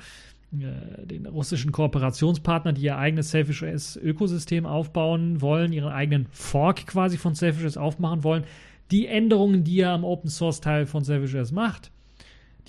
äh, 0.54 1.06
den 1.06 1.28
russischen 1.28 1.72
Kooperationspartner, 1.72 2.74
die 2.74 2.82
ihr 2.82 2.98
eigenes 2.98 3.32
Selfish 3.32 3.64
OS 3.64 3.96
Ökosystem 3.96 4.66
aufbauen 4.66 5.42
wollen, 5.42 5.72
ihren 5.72 5.92
eigenen 5.92 6.28
Fork 6.32 6.88
quasi 6.88 7.18
von 7.18 7.36
Selfish 7.36 7.66
OS 7.66 7.78
aufmachen 7.78 8.24
wollen, 8.24 8.44
die 8.90 9.08
Änderungen, 9.08 9.64
die 9.64 9.76
ihr 9.76 9.90
am 9.90 10.04
Open 10.04 10.30
Source 10.30 10.62
Teil 10.62 10.86
von 10.86 11.04
Selfish 11.04 11.36
OS 11.36 11.52
macht, 11.52 11.92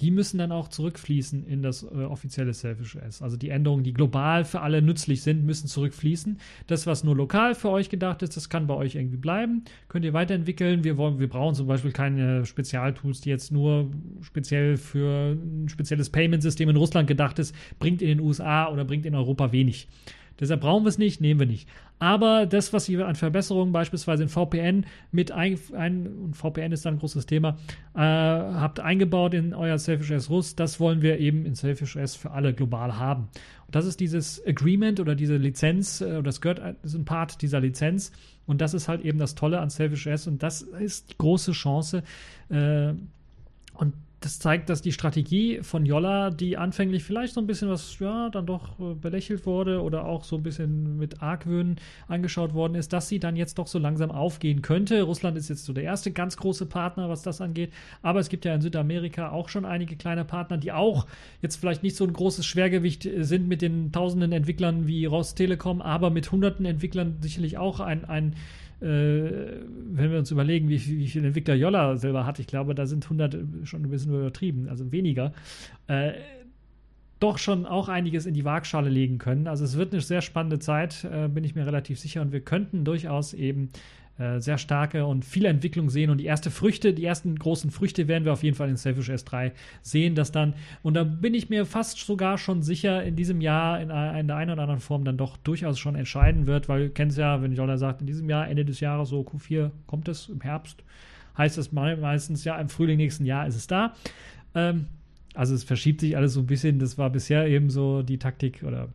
die 0.02 0.10
müssen 0.10 0.38
dann 0.38 0.50
auch 0.50 0.66
zurückfließen 0.66 1.46
in 1.46 1.62
das 1.62 1.84
äh, 1.84 1.86
offizielle 1.86 2.52
Selfish 2.52 2.96
OS. 2.96 3.22
Also 3.22 3.36
die 3.36 3.50
Änderungen, 3.50 3.84
die 3.84 3.94
global 3.94 4.44
für 4.44 4.60
alle 4.60 4.82
nützlich 4.82 5.22
sind, 5.22 5.44
müssen 5.44 5.68
zurückfließen. 5.68 6.38
Das, 6.66 6.88
was 6.88 7.04
nur 7.04 7.14
lokal 7.14 7.54
für 7.54 7.70
euch 7.70 7.88
gedacht 7.88 8.22
ist, 8.22 8.36
das 8.36 8.48
kann 8.48 8.66
bei 8.66 8.74
euch 8.74 8.96
irgendwie 8.96 9.16
bleiben. 9.16 9.64
Könnt 9.88 10.04
ihr 10.04 10.12
weiterentwickeln. 10.12 10.82
Wir, 10.82 10.96
wollen, 10.96 11.20
wir 11.20 11.28
brauchen 11.28 11.54
zum 11.54 11.68
Beispiel 11.68 11.92
keine 11.92 12.44
Spezialtools, 12.44 13.20
die 13.20 13.30
jetzt 13.30 13.52
nur 13.52 13.92
speziell 14.22 14.76
für 14.76 15.36
ein 15.36 15.68
spezielles 15.68 16.10
Payment-System 16.10 16.68
in 16.68 16.76
Russland 16.76 17.06
gedacht 17.06 17.38
ist, 17.38 17.54
bringt 17.78 18.02
in 18.02 18.08
den 18.08 18.20
USA 18.20 18.68
oder 18.72 18.84
bringt 18.84 19.06
in 19.06 19.14
Europa 19.14 19.52
wenig. 19.52 19.86
Deshalb 20.40 20.60
brauchen 20.60 20.84
wir 20.84 20.88
es 20.88 20.98
nicht, 20.98 21.20
nehmen 21.20 21.40
wir 21.40 21.46
nicht. 21.46 21.68
Aber 21.98 22.46
das, 22.46 22.72
was 22.72 22.88
ihr 22.88 23.06
an 23.06 23.14
Verbesserungen 23.14 23.72
beispielsweise 23.72 24.24
in 24.24 24.28
VPN 24.28 24.86
mit 25.12 25.30
ein, 25.30 25.58
ein 25.76 26.06
und 26.06 26.36
VPN 26.36 26.72
ist 26.72 26.84
dann 26.84 26.94
ein 26.94 26.98
großes 26.98 27.26
Thema, 27.26 27.58
äh, 27.94 28.00
habt 28.00 28.80
eingebaut 28.80 29.34
in 29.34 29.54
euer 29.54 29.78
Selfish 29.78 30.10
S 30.10 30.28
Rust, 30.28 30.58
das 30.58 30.80
wollen 30.80 31.00
wir 31.00 31.18
eben 31.18 31.46
in 31.46 31.54
Selfish 31.54 31.96
S 31.96 32.16
für 32.16 32.32
alle 32.32 32.54
global 32.54 32.98
haben. 32.98 33.28
Und 33.66 33.76
das 33.76 33.86
ist 33.86 34.00
dieses 34.00 34.44
Agreement 34.44 34.98
oder 34.98 35.14
diese 35.14 35.36
Lizenz, 35.36 36.00
äh, 36.00 36.22
das 36.22 36.40
gehört, 36.40 36.60
ist 36.82 36.94
ein 36.94 37.04
Part 37.04 37.40
dieser 37.40 37.60
Lizenz. 37.60 38.10
Und 38.46 38.60
das 38.60 38.74
ist 38.74 38.88
halt 38.88 39.02
eben 39.02 39.18
das 39.18 39.34
Tolle 39.34 39.60
an 39.60 39.70
Selfish 39.70 40.06
S 40.06 40.26
und 40.26 40.42
das 40.42 40.62
ist 40.62 41.12
die 41.12 41.18
große 41.18 41.52
Chance. 41.52 42.02
Äh, 42.48 42.94
und 43.74 43.94
das 44.24 44.38
zeigt, 44.38 44.68
dass 44.68 44.82
die 44.82 44.92
Strategie 44.92 45.60
von 45.62 45.84
Jolla, 45.84 46.30
die 46.30 46.56
anfänglich 46.56 47.04
vielleicht 47.04 47.34
so 47.34 47.40
ein 47.40 47.46
bisschen 47.46 47.68
was, 47.68 47.98
ja, 47.98 48.30
dann 48.30 48.46
doch 48.46 48.78
äh, 48.78 48.94
belächelt 48.94 49.46
wurde 49.46 49.82
oder 49.82 50.04
auch 50.04 50.24
so 50.24 50.36
ein 50.36 50.42
bisschen 50.42 50.96
mit 50.98 51.22
Argwöhnen 51.22 51.76
angeschaut 52.08 52.54
worden 52.54 52.74
ist, 52.74 52.92
dass 52.92 53.08
sie 53.08 53.18
dann 53.18 53.36
jetzt 53.36 53.58
doch 53.58 53.66
so 53.66 53.78
langsam 53.78 54.10
aufgehen 54.10 54.62
könnte. 54.62 55.02
Russland 55.02 55.36
ist 55.36 55.48
jetzt 55.48 55.64
so 55.64 55.72
der 55.72 55.84
erste 55.84 56.12
ganz 56.12 56.36
große 56.36 56.66
Partner, 56.66 57.08
was 57.08 57.22
das 57.22 57.40
angeht. 57.40 57.72
Aber 58.02 58.20
es 58.20 58.28
gibt 58.28 58.44
ja 58.44 58.54
in 58.54 58.60
Südamerika 58.60 59.30
auch 59.30 59.48
schon 59.48 59.64
einige 59.64 59.96
kleine 59.96 60.24
Partner, 60.24 60.58
die 60.58 60.72
auch 60.72 61.06
jetzt 61.40 61.56
vielleicht 61.56 61.82
nicht 61.82 61.96
so 61.96 62.04
ein 62.04 62.12
großes 62.12 62.46
Schwergewicht 62.46 63.06
äh, 63.06 63.24
sind 63.24 63.48
mit 63.48 63.62
den 63.62 63.92
tausenden 63.92 64.32
Entwicklern 64.32 64.86
wie 64.86 65.04
Rostelekom, 65.04 65.82
aber 65.82 66.10
mit 66.10 66.30
hunderten 66.32 66.64
Entwicklern 66.64 67.16
sicherlich 67.20 67.58
auch 67.58 67.80
ein, 67.80 68.04
ein 68.04 68.36
wenn 68.82 70.10
wir 70.10 70.18
uns 70.18 70.30
überlegen, 70.30 70.68
wie, 70.68 70.84
wie 70.84 71.08
viele 71.08 71.28
Entwickler 71.28 71.54
Jolla 71.54 71.96
selber 71.96 72.26
hat, 72.26 72.38
ich 72.38 72.46
glaube, 72.46 72.74
da 72.74 72.86
sind 72.86 73.04
100 73.04 73.36
schon 73.64 73.82
ein 73.82 73.90
bisschen 73.90 74.12
übertrieben, 74.12 74.68
also 74.68 74.90
weniger, 74.90 75.32
äh, 75.86 76.12
doch 77.20 77.38
schon 77.38 77.66
auch 77.66 77.88
einiges 77.88 78.26
in 78.26 78.34
die 78.34 78.44
Waagschale 78.44 78.90
legen 78.90 79.18
können. 79.18 79.46
Also 79.46 79.64
es 79.64 79.76
wird 79.76 79.92
eine 79.92 80.00
sehr 80.00 80.22
spannende 80.22 80.58
Zeit, 80.58 81.04
äh, 81.04 81.28
bin 81.28 81.44
ich 81.44 81.54
mir 81.54 81.64
relativ 81.64 82.00
sicher. 82.00 82.20
Und 82.20 82.32
wir 82.32 82.40
könnten 82.40 82.84
durchaus 82.84 83.32
eben 83.32 83.68
äh, 84.18 84.40
sehr 84.40 84.58
starke 84.58 85.06
und 85.06 85.24
viele 85.24 85.48
Entwicklung 85.48 85.90
sehen. 85.90 86.10
Und 86.10 86.18
die 86.18 86.26
erste 86.26 86.50
Früchte, 86.50 86.92
die 86.92 87.04
ersten 87.04 87.36
großen 87.36 87.70
Früchte 87.70 88.08
werden 88.08 88.24
wir 88.24 88.32
auf 88.32 88.42
jeden 88.42 88.56
Fall 88.56 88.68
in 88.68 88.76
Selfish 88.76 89.10
S3 89.10 89.52
sehen, 89.82 90.14
dass 90.14 90.32
dann, 90.32 90.54
und 90.82 90.94
da 90.94 91.04
bin 91.04 91.34
ich 91.34 91.50
mir 91.50 91.66
fast 91.66 91.98
sogar 91.98 92.38
schon 92.38 92.62
sicher, 92.62 93.02
in 93.02 93.16
diesem 93.16 93.40
Jahr 93.40 93.80
in, 93.80 93.90
in 93.90 94.26
der 94.26 94.36
einen 94.36 94.50
oder 94.50 94.62
anderen 94.62 94.80
Form 94.80 95.04
dann 95.04 95.16
doch 95.16 95.36
durchaus 95.38 95.78
schon 95.78 95.94
entscheiden 95.94 96.46
wird, 96.46 96.68
weil 96.68 96.88
du 96.88 96.90
kennst 96.90 97.18
ja, 97.18 97.42
wenn 97.42 97.54
Jolla 97.54 97.78
sagt, 97.78 98.00
in 98.00 98.06
diesem 98.06 98.28
Jahr, 98.28 98.48
Ende 98.48 98.64
des 98.64 98.80
Jahres, 98.80 99.08
so 99.08 99.20
Q4 99.22 99.70
kommt 99.86 100.08
es 100.08 100.28
im 100.28 100.40
Herbst, 100.40 100.82
heißt 101.36 101.58
das 101.58 101.72
meistens, 101.72 102.44
ja, 102.44 102.56
im 102.58 102.68
Frühling 102.68 102.98
nächsten 102.98 103.24
Jahr 103.24 103.46
ist 103.46 103.56
es 103.56 103.66
da. 103.66 103.94
Ähm, 104.54 104.86
also 105.34 105.54
es 105.54 105.64
verschiebt 105.64 106.00
sich 106.00 106.16
alles 106.16 106.34
so 106.34 106.40
ein 106.40 106.46
bisschen. 106.46 106.78
Das 106.78 106.98
war 106.98 107.10
bisher 107.10 107.46
eben 107.46 107.70
so 107.70 108.02
die 108.02 108.18
Taktik 108.18 108.62
oder 108.62 108.88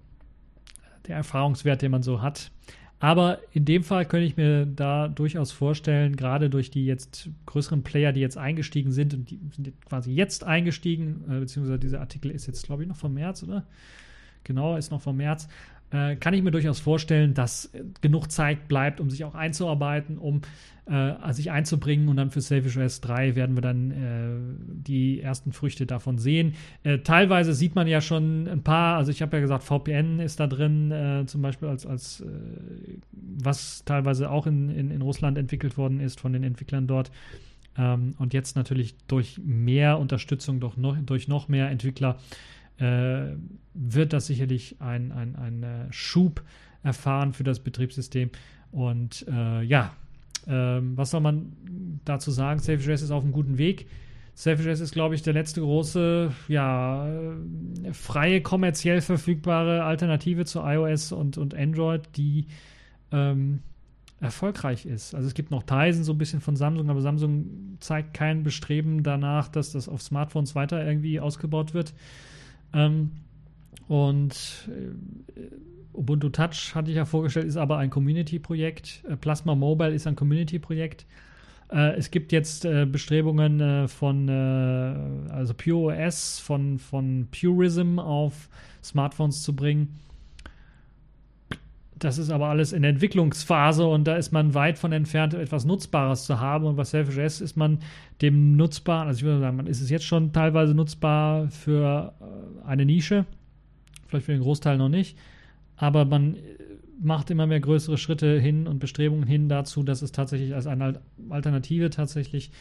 der 1.07 1.15
Erfahrungswert, 1.15 1.81
den 1.81 1.91
man 1.91 2.03
so 2.03 2.21
hat. 2.21 2.51
Aber 2.99 3.39
in 3.51 3.65
dem 3.65 3.83
Fall 3.83 4.05
könnte 4.05 4.25
ich 4.25 4.37
mir 4.37 4.65
da 4.65 5.07
durchaus 5.07 5.51
vorstellen, 5.51 6.15
gerade 6.15 6.49
durch 6.49 6.71
die 6.71 6.85
jetzt 6.85 7.29
größeren 7.45 7.83
Player, 7.83 8.11
die 8.11 8.21
jetzt 8.21 8.37
eingestiegen 8.37 8.91
sind 8.91 9.13
und 9.13 9.29
die 9.29 9.39
sind 9.55 9.73
quasi 9.85 10.11
jetzt 10.11 10.43
eingestiegen, 10.43 11.23
äh, 11.29 11.39
beziehungsweise 11.39 11.79
dieser 11.79 11.99
Artikel 11.99 12.31
ist 12.31 12.47
jetzt, 12.47 12.65
glaube 12.65 12.83
ich, 12.83 12.89
noch 12.89 12.95
vom 12.95 13.13
März, 13.13 13.43
oder? 13.43 13.67
Genau, 14.43 14.75
ist 14.77 14.91
noch 14.91 15.01
vom 15.01 15.17
März. 15.17 15.47
Äh, 15.89 16.17
kann 16.17 16.33
ich 16.33 16.43
mir 16.43 16.51
durchaus 16.51 16.79
vorstellen, 16.79 17.33
dass 17.33 17.71
genug 18.01 18.29
Zeit 18.29 18.67
bleibt, 18.67 18.99
um 18.99 19.09
sich 19.09 19.23
auch 19.23 19.35
einzuarbeiten, 19.35 20.17
um 20.17 20.41
äh, 20.85 21.33
sich 21.33 21.51
einzubringen 21.51 22.09
und 22.09 22.17
dann 22.17 22.31
für 22.31 22.41
Selfish 22.41 22.77
OS 22.77 23.01
3 23.01 23.35
werden 23.35 23.55
wir 23.55 23.61
dann 23.61 23.91
äh, 23.91 24.83
die 24.85 25.21
ersten 25.21 25.51
Früchte 25.51 25.85
davon 25.85 26.17
sehen. 26.17 26.55
Äh, 26.83 26.99
teilweise 26.99 27.53
sieht 27.53 27.75
man 27.75 27.87
ja 27.87 28.01
schon 28.01 28.47
ein 28.47 28.63
paar, 28.63 28.97
also 28.97 29.11
ich 29.11 29.21
habe 29.21 29.37
ja 29.37 29.41
gesagt, 29.41 29.63
VPN 29.63 30.19
ist 30.19 30.39
da 30.39 30.47
drin, 30.47 30.91
äh, 30.91 31.25
zum 31.25 31.41
Beispiel 31.41 31.67
als, 31.67 31.85
als 31.85 32.21
äh, 32.21 32.27
was 33.11 33.83
teilweise 33.85 34.29
auch 34.29 34.47
in, 34.47 34.69
in, 34.69 34.91
in 34.91 35.01
Russland 35.01 35.37
entwickelt 35.37 35.77
worden 35.77 35.99
ist 35.99 36.19
von 36.19 36.33
den 36.33 36.43
Entwicklern 36.43 36.87
dort. 36.87 37.11
Ähm, 37.77 38.15
und 38.17 38.33
jetzt 38.33 38.55
natürlich 38.55 38.95
durch 39.07 39.39
mehr 39.43 39.99
Unterstützung, 39.99 40.59
durch 40.59 40.77
noch, 40.77 40.97
durch 40.97 41.27
noch 41.27 41.47
mehr 41.47 41.69
Entwickler 41.69 42.17
äh, 42.79 43.35
wird 43.73 44.13
das 44.13 44.27
sicherlich 44.27 44.77
ein, 44.79 45.11
ein, 45.11 45.35
ein 45.35 45.87
Schub 45.91 46.43
erfahren 46.83 47.33
für 47.33 47.43
das 47.43 47.59
Betriebssystem. 47.59 48.29
Und 48.71 49.25
äh, 49.29 49.61
ja, 49.63 49.93
ähm, 50.47 50.95
was 50.95 51.11
soll 51.11 51.21
man 51.21 51.51
dazu 52.05 52.31
sagen? 52.31 52.59
Self-JS 52.59 53.01
ist 53.01 53.11
auf 53.11 53.23
einem 53.23 53.33
guten 53.33 53.57
Weg. 53.57 53.87
Self-JS 54.35 54.81
ist, 54.81 54.93
glaube 54.93 55.15
ich, 55.15 55.23
der 55.23 55.33
letzte 55.33 55.61
große, 55.61 56.31
ja, 56.47 57.07
äh, 57.07 57.93
freie, 57.93 58.41
kommerziell 58.41 59.01
verfügbare 59.01 59.83
Alternative 59.83 60.45
zu 60.45 60.59
iOS 60.59 61.11
und, 61.11 61.37
und 61.37 61.55
Android, 61.55 62.01
die 62.15 62.45
ähm, 63.11 63.61
erfolgreich 64.19 64.85
ist. 64.85 65.15
Also 65.15 65.27
es 65.27 65.33
gibt 65.33 65.51
noch 65.51 65.63
Tizen 65.63 66.03
so 66.03 66.13
ein 66.13 66.17
bisschen 66.17 66.41
von 66.41 66.55
Samsung, 66.55 66.89
aber 66.89 67.01
Samsung 67.01 67.77
zeigt 67.79 68.13
kein 68.13 68.43
Bestreben 68.43 69.03
danach, 69.03 69.47
dass 69.47 69.71
das 69.71 69.89
auf 69.89 70.01
Smartphones 70.01 70.55
weiter 70.55 70.85
irgendwie 70.85 71.19
ausgebaut 71.19 71.73
wird. 71.73 71.93
Ähm, 72.77 73.11
und 73.87 74.69
äh, 74.69 75.97
Ubuntu 75.97 76.29
Touch 76.29 76.75
hatte 76.75 76.91
ich 76.91 76.97
ja 76.97 77.05
vorgestellt, 77.05 77.47
ist 77.47 77.57
aber 77.57 77.77
ein 77.77 77.89
Community-Projekt. 77.89 79.03
Äh, 79.09 79.17
Plasma 79.17 79.55
Mobile 79.55 79.93
ist 79.93 80.05
ein 80.05 80.15
Community-Projekt. 80.15 81.05
Äh, 81.71 81.95
es 81.97 82.11
gibt 82.11 82.31
jetzt 82.31 82.65
äh, 82.65 82.85
Bestrebungen 82.85 83.59
äh, 83.59 83.87
von, 83.87 84.29
äh, 84.29 85.31
also 85.31 85.53
Pure 85.53 85.97
OS, 85.97 86.39
von, 86.39 86.77
von 86.77 87.27
Purism 87.31 87.99
auf 87.99 88.49
Smartphones 88.83 89.41
zu 89.41 89.55
bringen. 89.55 89.99
Das 91.99 92.17
ist 92.17 92.29
aber 92.29 92.47
alles 92.47 92.73
in 92.73 92.83
der 92.83 92.91
Entwicklungsphase 92.91 93.85
und 93.85 94.05
da 94.05 94.15
ist 94.17 94.31
man 94.31 94.53
weit 94.53 94.77
von 94.77 94.91
entfernt, 94.91 95.33
etwas 95.33 95.65
Nutzbares 95.65 96.25
zu 96.25 96.39
haben. 96.39 96.65
Und 96.65 96.77
was 96.77 96.91
Selfish 96.91 97.41
ist 97.41 97.55
man 97.55 97.79
dem 98.21 98.55
nutzbar, 98.55 99.07
also 99.07 99.19
ich 99.19 99.23
würde 99.23 99.39
sagen, 99.39 99.57
man 99.57 99.67
ist 99.67 99.81
es 99.81 99.89
jetzt 99.89 100.05
schon 100.05 100.31
teilweise 100.31 100.73
nutzbar 100.73 101.49
für 101.49 102.13
äh, 102.19 102.67
eine 102.67 102.85
Nische, 102.85 103.25
vielleicht 104.07 104.25
für 104.25 104.33
den 104.33 104.41
Großteil 104.41 104.77
noch 104.77 104.89
nicht, 104.89 105.17
aber 105.75 106.05
man 106.05 106.35
äh, 106.35 106.39
macht 106.99 107.31
immer 107.31 107.47
mehr 107.47 107.59
größere 107.59 107.97
Schritte 107.97 108.39
hin 108.39 108.67
und 108.67 108.79
Bestrebungen 108.79 109.27
hin 109.27 109.49
dazu, 109.49 109.83
dass 109.83 110.01
es 110.01 110.11
tatsächlich 110.11 110.53
als 110.53 110.67
eine 110.67 111.01
Alternative 111.29 111.89
tatsächlich 111.89 112.51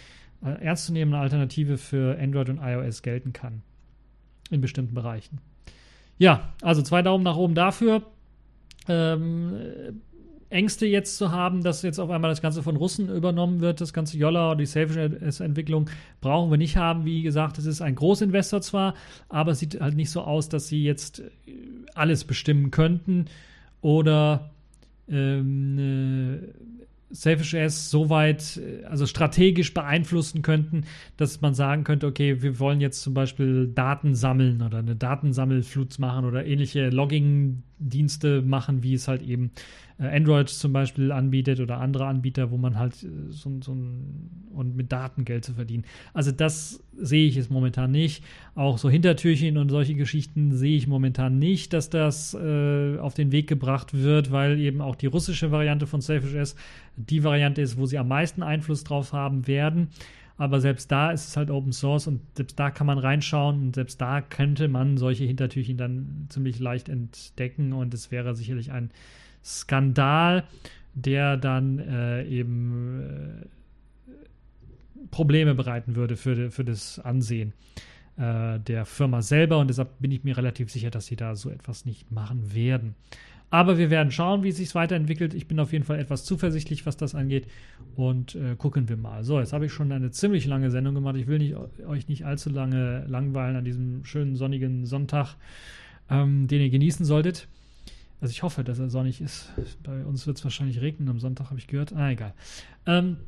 äh, 0.45 0.62
ernstzunehmende 0.62 1.18
Alternative 1.18 1.78
für 1.78 2.18
Android 2.18 2.49
und 2.49 2.61
iOS 2.62 3.03
gelten 3.03 3.32
kann. 3.32 3.62
In 4.51 4.61
bestimmten 4.61 4.95
Bereichen. 4.95 5.41
Ja, 6.18 6.53
also 6.62 6.82
zwei 6.82 7.03
Daumen 7.03 7.24
nach 7.24 7.37
oben 7.37 7.55
dafür 7.55 8.03
ähm, 8.89 9.55
Ängste 10.49 10.87
jetzt 10.87 11.16
zu 11.16 11.32
haben, 11.32 11.62
dass 11.62 11.82
jetzt 11.82 11.99
auf 11.99 12.11
einmal 12.11 12.30
das 12.30 12.41
Ganze 12.41 12.62
von 12.62 12.76
Russen 12.76 13.09
übernommen 13.09 13.61
wird, 13.61 13.80
das 13.80 13.93
ganze 13.93 14.16
Yolla 14.16 14.53
und 14.53 14.59
die 14.59 14.66
Selfish-Entwicklung 14.66 15.91
brauchen 16.20 16.51
wir 16.51 16.59
nicht 16.59 16.76
haben. 16.76 17.05
Wie 17.05 17.22
gesagt, 17.22 17.59
es 17.59 17.66
ist 17.66 17.82
ein 17.82 17.97
Großinvestor 17.97 18.61
zwar, 18.61 18.95
aber 19.28 19.53
es 19.53 19.59
sieht 19.59 19.80
halt 19.80 19.97
nicht 19.97 20.11
so 20.11 20.22
aus, 20.22 20.49
dass 20.49 20.68
sie 20.68 20.84
jetzt 20.84 21.20
äh, 21.20 21.53
alles 21.95 22.24
bestimmen 22.24 22.70
könnten 22.70 23.26
oder 23.80 24.51
ähm, 25.09 25.78
äh, 25.78 26.76
Selfish 27.11 27.54
S 27.54 27.90
so 27.90 28.11
weit, 28.11 28.57
äh, 28.59 28.84
also 28.84 29.07
strategisch 29.07 29.72
beeinflussen 29.72 30.42
könnten, 30.42 30.84
dass 31.16 31.40
man 31.40 31.54
sagen 31.54 31.84
könnte, 31.84 32.07
okay, 32.07 32.42
wir 32.42 32.59
wollen 32.59 32.80
jetzt 32.80 33.02
zum 33.02 33.14
Beispiel 33.14 33.68
Daten 33.68 34.14
sammeln 34.14 34.62
oder 34.62 34.78
eine 34.78 34.96
Datensammelflut 34.96 35.98
machen 35.98 36.24
oder 36.24 36.44
ähnliche 36.46 36.90
Logging-Dienste 36.90 38.42
machen, 38.42 38.82
wie 38.82 38.94
es 38.94 39.09
halt 39.09 39.22
eben 39.22 39.50
Android 39.99 40.49
zum 40.49 40.72
Beispiel 40.72 41.11
anbietet 41.11 41.61
oder 41.61 41.78
andere 41.78 42.07
Anbieter, 42.07 42.51
wo 42.51 42.59
man 42.59 42.78
halt 42.78 43.03
äh, 43.03 43.30
so, 43.30 43.51
so 43.62 43.72
ein 43.72 44.47
und 44.53 44.74
mit 44.76 44.90
Daten 44.90 45.24
Geld 45.24 45.44
zu 45.44 45.55
verdienen. 45.55 45.84
Also 46.14 46.32
das 46.32 46.82
sehe 46.97 47.26
ich 47.26 47.36
es 47.36 47.51
momentan 47.51 47.90
nicht. 47.90 48.24
Auch 48.55 48.78
so 48.78 48.88
Hintertürchen 48.88 49.59
und 49.59 49.68
solche 49.68 49.94
Geschichten 49.94 50.53
sehe 50.53 50.76
ich 50.76 50.86
momentan 50.86 51.38
nicht, 51.38 51.72
dass 51.72 51.90
das 51.90 52.34
äh, 52.34 52.99
auf 52.99 53.14
den 53.14 53.32
Weg 53.32 53.49
gebracht 53.49 53.94
wird, 53.94 54.30
weil 54.32 54.59
eben 54.59 54.80
auch 54.80 54.97
die 54.97 55.07
russische 55.07 55.51
Variante 55.51 55.86
von 55.86 56.01
Selfish 56.01 56.34
S 56.34 56.57
die 56.97 57.22
Variante 57.22 57.61
ist, 57.61 57.76
wo 57.76 57.86
sie 57.86 57.99
am 57.99 58.09
meisten 58.09 58.42
Einfluss 58.42 58.84
drauf 58.84 59.12
haben 59.12 59.47
werden. 59.47 59.88
Aber 60.38 60.61
selbst 60.61 60.92
da 60.92 61.12
ist 61.12 61.28
es 61.28 61.36
halt 61.36 61.51
Open 61.51 61.72
Source 61.72 62.07
und 62.07 62.20
selbst 62.34 62.59
da 62.59 62.70
kann 62.70 62.86
man 62.86 62.99
reinschauen 62.99 63.61
und 63.62 63.74
selbst 63.74 64.01
da 64.01 64.20
könnte 64.20 64.68
man 64.68 64.99
solche 64.99 65.24
Hintertürchen 65.24 65.78
dann 65.78 66.26
ziemlich 66.28 66.59
leicht 66.59 66.90
entdecken 66.90 67.72
und 67.72 67.94
es 67.94 68.11
wäre 68.11 68.34
sicherlich 68.34 68.70
ein 68.70 68.90
Skandal, 69.47 70.44
der 70.94 71.36
dann 71.36 71.78
äh, 71.78 72.24
eben 72.24 73.44
äh, 74.09 74.16
Probleme 75.11 75.55
bereiten 75.55 75.94
würde 75.94 76.16
für, 76.16 76.51
für 76.51 76.64
das 76.64 76.99
Ansehen 76.99 77.53
äh, 78.16 78.59
der 78.61 78.84
Firma 78.86 79.22
selber. 79.22 79.59
Und 79.59 79.68
deshalb 79.68 79.99
bin 80.01 80.11
ich 80.11 80.24
mir 80.24 80.36
relativ 80.36 80.70
sicher, 80.70 80.90
dass 80.90 81.07
sie 81.07 81.16
da 81.16 81.36
so 81.36 81.51
etwas 81.51 81.84
nicht 81.84 82.11
machen 82.11 82.55
werden. 82.55 82.94
Aber 83.49 83.78
wir 83.78 83.90
werden 83.90 84.11
schauen, 84.11 84.42
wie 84.42 84.49
es 84.49 84.57
sich 84.57 84.74
weiterentwickelt. 84.74 85.32
Ich 85.32 85.47
bin 85.47 85.61
auf 85.61 85.72
jeden 85.72 85.84
Fall 85.84 86.01
etwas 86.01 86.24
zuversichtlich, 86.24 86.84
was 86.84 86.97
das 86.97 87.14
angeht. 87.14 87.47
Und 87.94 88.34
äh, 88.34 88.57
gucken 88.57 88.88
wir 88.88 88.97
mal. 88.97 89.22
So, 89.22 89.38
jetzt 89.38 89.53
habe 89.53 89.66
ich 89.66 89.72
schon 89.72 89.92
eine 89.92 90.11
ziemlich 90.11 90.47
lange 90.47 90.70
Sendung 90.72 90.94
gemacht. 90.94 91.16
Ich 91.16 91.28
will 91.28 91.38
nicht, 91.38 91.55
euch 91.86 92.09
nicht 92.09 92.26
allzu 92.26 92.51
lange 92.51 93.05
langweilen 93.07 93.57
an 93.57 93.64
diesem 93.64 94.05
schönen 94.05 94.34
sonnigen 94.34 94.84
Sonntag, 94.86 95.36
ähm, 96.11 96.49
den 96.49 96.61
ihr 96.61 96.70
genießen 96.70 97.07
solltet. 97.07 97.47
Also 98.21 98.33
ich 98.33 98.43
hoffe, 98.43 98.64
dass 98.64 98.79
er 98.79 98.89
sonnig 98.89 99.21
ist. 99.21 99.53
Bei 99.83 100.05
uns 100.05 100.27
wird 100.27 100.39
es 100.39 100.45
wahrscheinlich 100.45 100.81
regnen 100.81 101.09
am 101.09 101.21
Sonntag, 101.21 101.51
habe 101.51 101.59
ich 101.59 101.67
gehört. 101.67 101.93
Ah, 101.95 102.11
egal. 102.11 102.33
Ähm, 102.87 103.19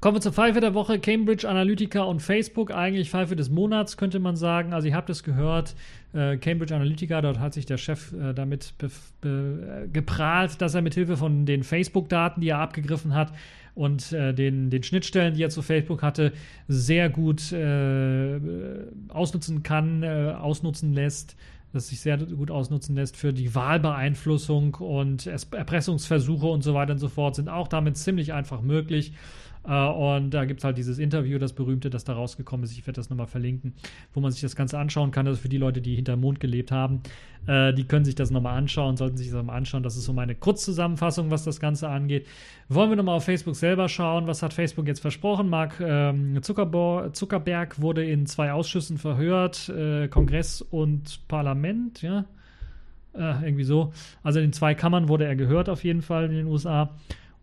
kommen 0.00 0.16
wir 0.16 0.20
zur 0.20 0.32
Pfeife 0.32 0.60
der 0.60 0.74
Woche. 0.74 0.98
Cambridge 0.98 1.48
Analytica 1.48 2.02
und 2.02 2.20
Facebook. 2.20 2.72
Eigentlich 2.72 3.10
Pfeife 3.10 3.36
des 3.36 3.48
Monats, 3.48 3.96
könnte 3.96 4.18
man 4.18 4.34
sagen. 4.36 4.72
Also 4.72 4.88
ihr 4.88 4.94
habt 4.94 5.08
es 5.08 5.22
gehört. 5.22 5.76
Äh, 6.12 6.36
Cambridge 6.38 6.74
Analytica, 6.74 7.22
dort 7.22 7.38
hat 7.38 7.54
sich 7.54 7.64
der 7.64 7.78
Chef 7.78 8.12
äh, 8.12 8.34
damit 8.34 8.74
geprahlt, 9.92 10.60
dass 10.60 10.74
er 10.74 10.82
mit 10.82 10.94
Hilfe 10.94 11.16
von 11.16 11.46
den 11.46 11.62
Facebook-Daten, 11.62 12.40
die 12.40 12.48
er 12.48 12.58
abgegriffen 12.58 13.14
hat, 13.14 13.32
und 13.74 14.12
äh, 14.12 14.32
den, 14.32 14.70
den 14.70 14.82
Schnittstellen, 14.82 15.34
die 15.34 15.42
er 15.42 15.50
zu 15.50 15.62
Facebook 15.62 16.02
hatte, 16.02 16.32
sehr 16.68 17.08
gut 17.08 17.52
äh, 17.52 18.38
ausnutzen 19.08 19.62
kann, 19.62 20.02
äh, 20.02 20.34
ausnutzen 20.38 20.92
lässt 20.92 21.36
das 21.74 21.88
sich 21.88 22.00
sehr 22.00 22.16
gut 22.16 22.50
ausnutzen 22.50 22.94
lässt 22.94 23.16
für 23.16 23.32
die 23.32 23.54
Wahlbeeinflussung 23.54 24.74
und 24.76 25.26
Erpressungsversuche 25.26 26.46
und 26.46 26.62
so 26.62 26.74
weiter 26.74 26.92
und 26.92 26.98
so 26.98 27.08
fort, 27.08 27.34
sind 27.34 27.48
auch 27.48 27.68
damit 27.68 27.96
ziemlich 27.96 28.32
einfach 28.32 28.62
möglich. 28.62 29.12
Äh, 29.66 29.88
und 29.88 30.30
da 30.30 30.44
gibt 30.44 30.60
es 30.60 30.64
halt 30.64 30.78
dieses 30.78 30.98
Interview, 30.98 31.38
das 31.38 31.52
berühmte, 31.52 31.90
das 31.90 32.04
da 32.04 32.12
rausgekommen 32.12 32.64
ist. 32.64 32.72
Ich 32.72 32.86
werde 32.86 32.96
das 32.96 33.10
nochmal 33.10 33.26
verlinken, 33.26 33.74
wo 34.12 34.20
man 34.20 34.30
sich 34.30 34.40
das 34.40 34.56
Ganze 34.56 34.78
anschauen 34.78 35.10
kann. 35.10 35.26
Ist 35.26 35.40
für 35.40 35.48
die 35.48 35.58
Leute, 35.58 35.80
die 35.80 35.94
hinterm 35.94 36.20
Mond 36.20 36.40
gelebt 36.40 36.70
haben. 36.70 37.02
Äh, 37.46 37.72
die 37.72 37.84
können 37.84 38.04
sich 38.04 38.14
das 38.14 38.30
nochmal 38.30 38.56
anschauen, 38.56 38.96
sollten 38.96 39.16
sich 39.16 39.30
das 39.30 39.42
mal 39.42 39.54
anschauen. 39.54 39.82
Das 39.82 39.96
ist 39.96 40.04
so 40.04 40.12
meine 40.12 40.34
Kurzzusammenfassung, 40.34 41.30
was 41.30 41.44
das 41.44 41.60
Ganze 41.60 41.88
angeht. 41.88 42.26
Wollen 42.68 42.90
wir 42.90 42.96
nochmal 42.96 43.16
auf 43.16 43.24
Facebook 43.24 43.56
selber 43.56 43.88
schauen? 43.88 44.26
Was 44.26 44.42
hat 44.42 44.52
Facebook 44.52 44.86
jetzt 44.86 45.00
versprochen? 45.00 45.48
Mark 45.48 45.80
ähm, 45.80 46.40
Zuckerberg 46.42 47.80
wurde 47.80 48.04
in 48.04 48.26
zwei 48.26 48.52
Ausschüssen 48.52 48.98
verhört: 48.98 49.68
äh, 49.68 50.08
Kongress 50.08 50.62
und 50.62 51.26
Parlament, 51.28 52.02
ja. 52.02 52.26
Äh, 53.14 53.44
irgendwie 53.44 53.64
so. 53.64 53.92
Also 54.24 54.40
in 54.40 54.52
zwei 54.52 54.74
Kammern 54.74 55.08
wurde 55.08 55.24
er 55.24 55.36
gehört, 55.36 55.68
auf 55.68 55.84
jeden 55.84 56.02
Fall 56.02 56.24
in 56.24 56.32
den 56.32 56.46
USA 56.46 56.90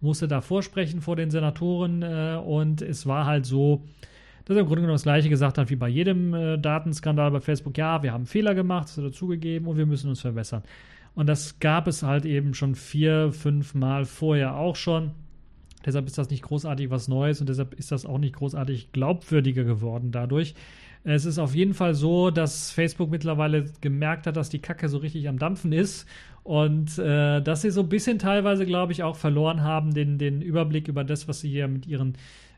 musste 0.01 0.27
da 0.27 0.41
vorsprechen 0.41 1.01
vor 1.01 1.15
den 1.15 1.31
Senatoren 1.31 2.01
äh, 2.01 2.39
und 2.43 2.81
es 2.81 3.05
war 3.05 3.25
halt 3.25 3.45
so, 3.45 3.83
dass 4.45 4.57
er 4.57 4.61
im 4.61 4.67
Grunde 4.67 4.81
genommen 4.81 4.95
das 4.95 5.03
Gleiche 5.03 5.29
gesagt 5.29 5.57
hat 5.57 5.69
wie 5.69 5.75
bei 5.75 5.87
jedem 5.87 6.33
äh, 6.33 6.57
Datenskandal 6.57 7.31
bei 7.31 7.39
Facebook. 7.39 7.77
Ja, 7.77 8.03
wir 8.03 8.11
haben 8.11 8.25
Fehler 8.25 8.55
gemacht, 8.55 8.89
das 8.89 8.97
hat 8.97 9.03
er 9.05 9.11
zugegeben 9.11 9.67
und 9.67 9.77
wir 9.77 9.85
müssen 9.85 10.09
uns 10.09 10.21
verbessern. 10.21 10.63
Und 11.13 11.27
das 11.27 11.59
gab 11.59 11.87
es 11.87 12.03
halt 12.03 12.25
eben 12.25 12.53
schon 12.53 12.75
vier, 12.75 13.31
fünf 13.31 13.75
Mal 13.75 14.05
vorher 14.05 14.55
auch 14.55 14.75
schon. 14.75 15.11
Deshalb 15.85 16.07
ist 16.07 16.17
das 16.17 16.29
nicht 16.29 16.43
großartig 16.43 16.89
was 16.89 17.07
Neues 17.07 17.41
und 17.41 17.49
deshalb 17.49 17.73
ist 17.73 17.91
das 17.91 18.05
auch 18.05 18.17
nicht 18.17 18.35
großartig 18.35 18.91
glaubwürdiger 18.91 19.63
geworden 19.63 20.11
dadurch. 20.11 20.55
Es 21.03 21.25
ist 21.25 21.39
auf 21.39 21.55
jeden 21.55 21.73
Fall 21.73 21.95
so, 21.95 22.29
dass 22.29 22.69
Facebook 22.69 23.09
mittlerweile 23.09 23.65
gemerkt 23.81 24.27
hat, 24.27 24.37
dass 24.37 24.49
die 24.49 24.59
Kacke 24.59 24.87
so 24.87 24.99
richtig 24.99 25.27
am 25.27 25.39
Dampfen 25.39 25.73
ist 25.73 26.07
und 26.43 26.97
äh, 26.97 27.41
dass 27.41 27.61
sie 27.61 27.71
so 27.71 27.81
ein 27.81 27.89
bisschen 27.89 28.19
teilweise, 28.19 28.65
glaube 28.65 28.91
ich, 28.91 29.03
auch 29.03 29.15
verloren 29.15 29.61
haben, 29.61 29.93
den, 29.93 30.17
den 30.17 30.41
Überblick 30.41 30.87
über 30.87 31.03
das, 31.03 31.27
was 31.27 31.41
sie 31.41 31.49
hier 31.49 31.67
mit 31.67 31.85
ihren 31.85 32.15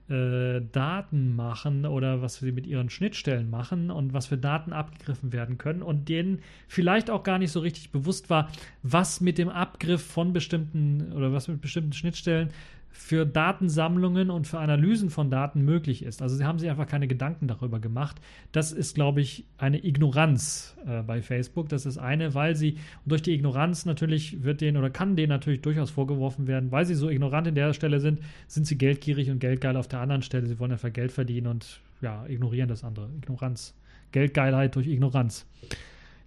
äh, 0.09 0.61
Daten 0.71 1.35
machen 1.35 1.85
oder 1.85 2.21
was 2.21 2.35
sie 2.35 2.51
mit 2.51 2.67
ihren 2.67 2.89
Schnittstellen 2.89 3.49
machen 3.49 3.89
und 3.89 4.13
was 4.13 4.27
für 4.27 4.37
Daten 4.37 4.73
abgegriffen 4.73 5.31
werden 5.31 5.57
können 5.57 5.81
und 5.81 6.09
denen 6.09 6.39
vielleicht 6.67 7.09
auch 7.09 7.23
gar 7.23 7.39
nicht 7.39 7.51
so 7.51 7.61
richtig 7.61 7.91
bewusst 7.91 8.29
war, 8.29 8.49
was 8.81 9.21
mit 9.21 9.37
dem 9.37 9.49
Abgriff 9.49 10.05
von 10.05 10.33
bestimmten 10.33 11.13
oder 11.13 11.31
was 11.31 11.47
mit 11.47 11.61
bestimmten 11.61 11.93
Schnittstellen 11.93 12.49
für 12.95 13.25
Datensammlungen 13.25 14.29
und 14.29 14.45
für 14.45 14.59
Analysen 14.59 15.09
von 15.09 15.31
Daten 15.31 15.65
möglich 15.65 16.03
ist. 16.03 16.21
Also 16.21 16.35
sie 16.35 16.45
haben 16.45 16.59
sich 16.59 16.69
einfach 16.69 16.85
keine 16.85 17.07
Gedanken 17.07 17.47
darüber 17.47 17.79
gemacht. 17.79 18.21
Das 18.51 18.71
ist, 18.71 18.93
glaube 18.93 19.19
ich, 19.19 19.45
eine 19.57 19.83
Ignoranz 19.83 20.77
äh, 20.85 21.01
bei 21.01 21.23
Facebook. 21.23 21.69
Das 21.69 21.87
ist 21.87 21.97
eine, 21.97 22.35
weil 22.35 22.55
sie 22.55 22.77
durch 23.07 23.23
die 23.23 23.33
Ignoranz 23.33 23.85
natürlich 23.85 24.43
wird 24.43 24.61
denen 24.61 24.77
oder 24.77 24.91
kann 24.91 25.15
denen 25.15 25.29
natürlich 25.29 25.61
durchaus 25.61 25.89
vorgeworfen 25.89 26.45
werden, 26.45 26.71
weil 26.71 26.85
sie 26.85 26.93
so 26.93 27.09
ignorant 27.09 27.47
in 27.47 27.55
der 27.55 27.73
Stelle 27.73 27.99
sind, 27.99 28.19
sind 28.47 28.67
sie 28.67 28.77
geldgierig 28.77 29.31
und 29.31 29.39
geldgeil 29.39 29.75
auf 29.75 29.87
der 29.87 29.99
anderen 29.99 30.21
Stelle. 30.21 30.45
Sie 30.45 30.59
wollen 30.59 30.71
einfach 30.71 30.93
Geld 30.93 31.11
verdienen 31.11 31.47
und 31.47 31.81
ja, 31.99 32.25
ignorieren 32.27 32.69
das 32.69 32.83
andere. 32.83 33.09
Ignoranz. 33.17 33.73
Geldgeilheit 34.11 34.75
durch 34.75 34.85
Ignoranz. 34.85 35.47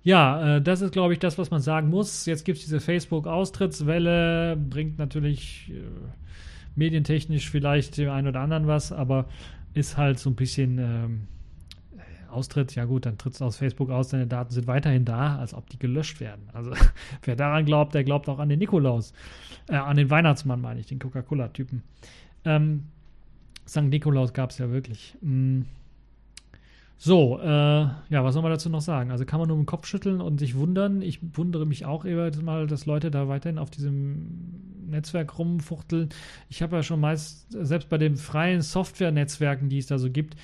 Ja, 0.02 0.56
äh, 0.56 0.62
das 0.62 0.80
ist, 0.80 0.90
glaube 0.90 1.12
ich, 1.12 1.20
das, 1.20 1.38
was 1.38 1.52
man 1.52 1.60
sagen 1.60 1.90
muss. 1.90 2.26
Jetzt 2.26 2.44
gibt 2.44 2.58
es 2.58 2.64
diese 2.64 2.80
Facebook-Austrittswelle, 2.80 4.56
bringt 4.56 4.98
natürlich. 4.98 5.70
Äh, 5.70 5.82
medientechnisch 6.76 7.50
vielleicht 7.50 7.96
dem 7.96 8.10
einen 8.10 8.28
oder 8.28 8.40
anderen 8.40 8.66
was, 8.66 8.92
aber 8.92 9.26
ist 9.74 9.96
halt 9.96 10.18
so 10.18 10.30
ein 10.30 10.36
bisschen 10.36 10.78
ähm, 10.78 11.28
Austritt, 12.30 12.74
ja 12.74 12.84
gut, 12.84 13.06
dann 13.06 13.18
trittst 13.18 13.40
du 13.40 13.44
aus 13.44 13.56
Facebook 13.56 13.90
aus, 13.90 14.08
deine 14.08 14.26
Daten 14.26 14.52
sind 14.52 14.66
weiterhin 14.66 15.04
da, 15.04 15.38
als 15.38 15.54
ob 15.54 15.68
die 15.70 15.78
gelöscht 15.78 16.20
werden. 16.20 16.48
Also 16.52 16.72
wer 17.24 17.36
daran 17.36 17.64
glaubt, 17.64 17.94
der 17.94 18.04
glaubt 18.04 18.28
auch 18.28 18.38
an 18.38 18.48
den 18.48 18.58
Nikolaus. 18.58 19.12
Äh, 19.68 19.76
an 19.76 19.96
den 19.96 20.10
Weihnachtsmann 20.10 20.60
meine 20.60 20.80
ich, 20.80 20.86
den 20.86 20.98
Coca-Cola-Typen. 20.98 21.82
Ähm, 22.44 22.84
St. 23.66 23.82
Nikolaus 23.82 24.32
gab 24.32 24.50
es 24.50 24.58
ja 24.58 24.70
wirklich. 24.70 25.16
Mm. 25.20 25.62
So, 26.98 27.38
äh, 27.40 27.46
ja, 27.46 28.24
was 28.24 28.34
soll 28.34 28.42
man 28.42 28.52
dazu 28.52 28.70
noch 28.70 28.80
sagen? 28.80 29.10
Also 29.10 29.26
kann 29.26 29.38
man 29.38 29.48
nur 29.48 29.58
den 29.58 29.66
Kopf 29.66 29.86
schütteln 29.86 30.20
und 30.20 30.38
sich 30.38 30.56
wundern. 30.56 31.02
Ich 31.02 31.20
wundere 31.36 31.66
mich 31.66 31.84
auch 31.84 32.04
immer 32.04 32.30
mal, 32.42 32.66
dass 32.66 32.86
Leute 32.86 33.10
da 33.10 33.28
weiterhin 33.28 33.58
auf 33.58 33.70
diesem 33.70 34.86
Netzwerk 34.88 35.38
rumfuchteln. 35.38 36.08
Ich 36.48 36.62
habe 36.62 36.76
ja 36.76 36.82
schon 36.82 37.00
meist, 37.00 37.46
selbst 37.50 37.90
bei 37.90 37.98
den 37.98 38.16
freien 38.16 38.62
Software-Netzwerken, 38.62 39.68
die 39.68 39.78
es 39.78 39.86
da 39.86 39.98
so 39.98 40.10
gibt, 40.10 40.36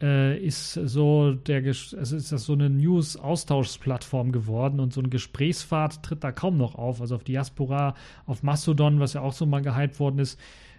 äh, 0.00 0.38
ist 0.38 0.74
so 0.74 1.32
der 1.32 1.64
also 1.64 2.16
ist 2.16 2.30
das 2.30 2.44
so 2.44 2.52
eine 2.52 2.68
News-Austauschsplattform 2.70 4.30
geworden 4.30 4.78
und 4.78 4.92
so 4.92 5.00
ein 5.00 5.10
Gesprächspfad 5.10 6.02
tritt 6.02 6.22
da 6.22 6.32
kaum 6.32 6.56
noch 6.56 6.74
auf. 6.76 7.00
Also 7.00 7.16
auf 7.16 7.24
Diaspora, 7.24 7.94
auf 8.26 8.42
Mastodon, 8.42 9.00
was 9.00 9.14
ja 9.14 9.22
auch 9.22 9.32
so 9.32 9.46
mal 9.46 9.62
gehypt 9.62 9.98
worden 9.98 10.18
ist. 10.18 10.38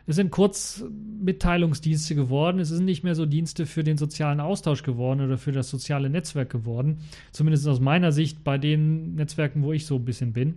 Es 0.09 0.15
sind 0.15 0.31
Kurzmitteilungsdienste 0.31 2.15
geworden. 2.15 2.59
Es 2.59 2.69
sind 2.69 2.85
nicht 2.85 3.03
mehr 3.03 3.13
so 3.13 3.25
Dienste 3.25 3.65
für 3.65 3.83
den 3.83 3.97
sozialen 3.97 4.39
Austausch 4.39 4.81
geworden 4.81 5.19
oder 5.19 5.37
für 5.37 5.51
das 5.51 5.69
soziale 5.69 6.09
Netzwerk 6.09 6.49
geworden. 6.49 6.99
Zumindest 7.33 7.67
aus 7.67 7.81
meiner 7.81 8.13
Sicht 8.13 8.45
bei 8.45 8.57
den 8.57 9.15
Netzwerken, 9.15 9.63
wo 9.63 9.73
ich 9.73 9.85
so 9.85 9.97
ein 9.97 10.05
bisschen 10.05 10.31
bin. 10.31 10.55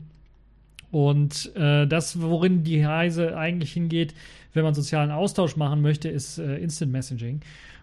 Und 0.92 1.54
äh, 1.56 1.86
das, 1.86 2.20
worin 2.20 2.62
die 2.62 2.82
Reise 2.82 3.36
eigentlich 3.36 3.72
hingeht, 3.72 4.14
wenn 4.54 4.62
man 4.62 4.74
sozialen 4.74 5.10
Austausch 5.10 5.56
machen 5.56 5.82
möchte, 5.82 6.08
ist 6.08 6.38
äh, 6.38 6.58
Instant 6.58 6.92
Messaging. 6.92 7.40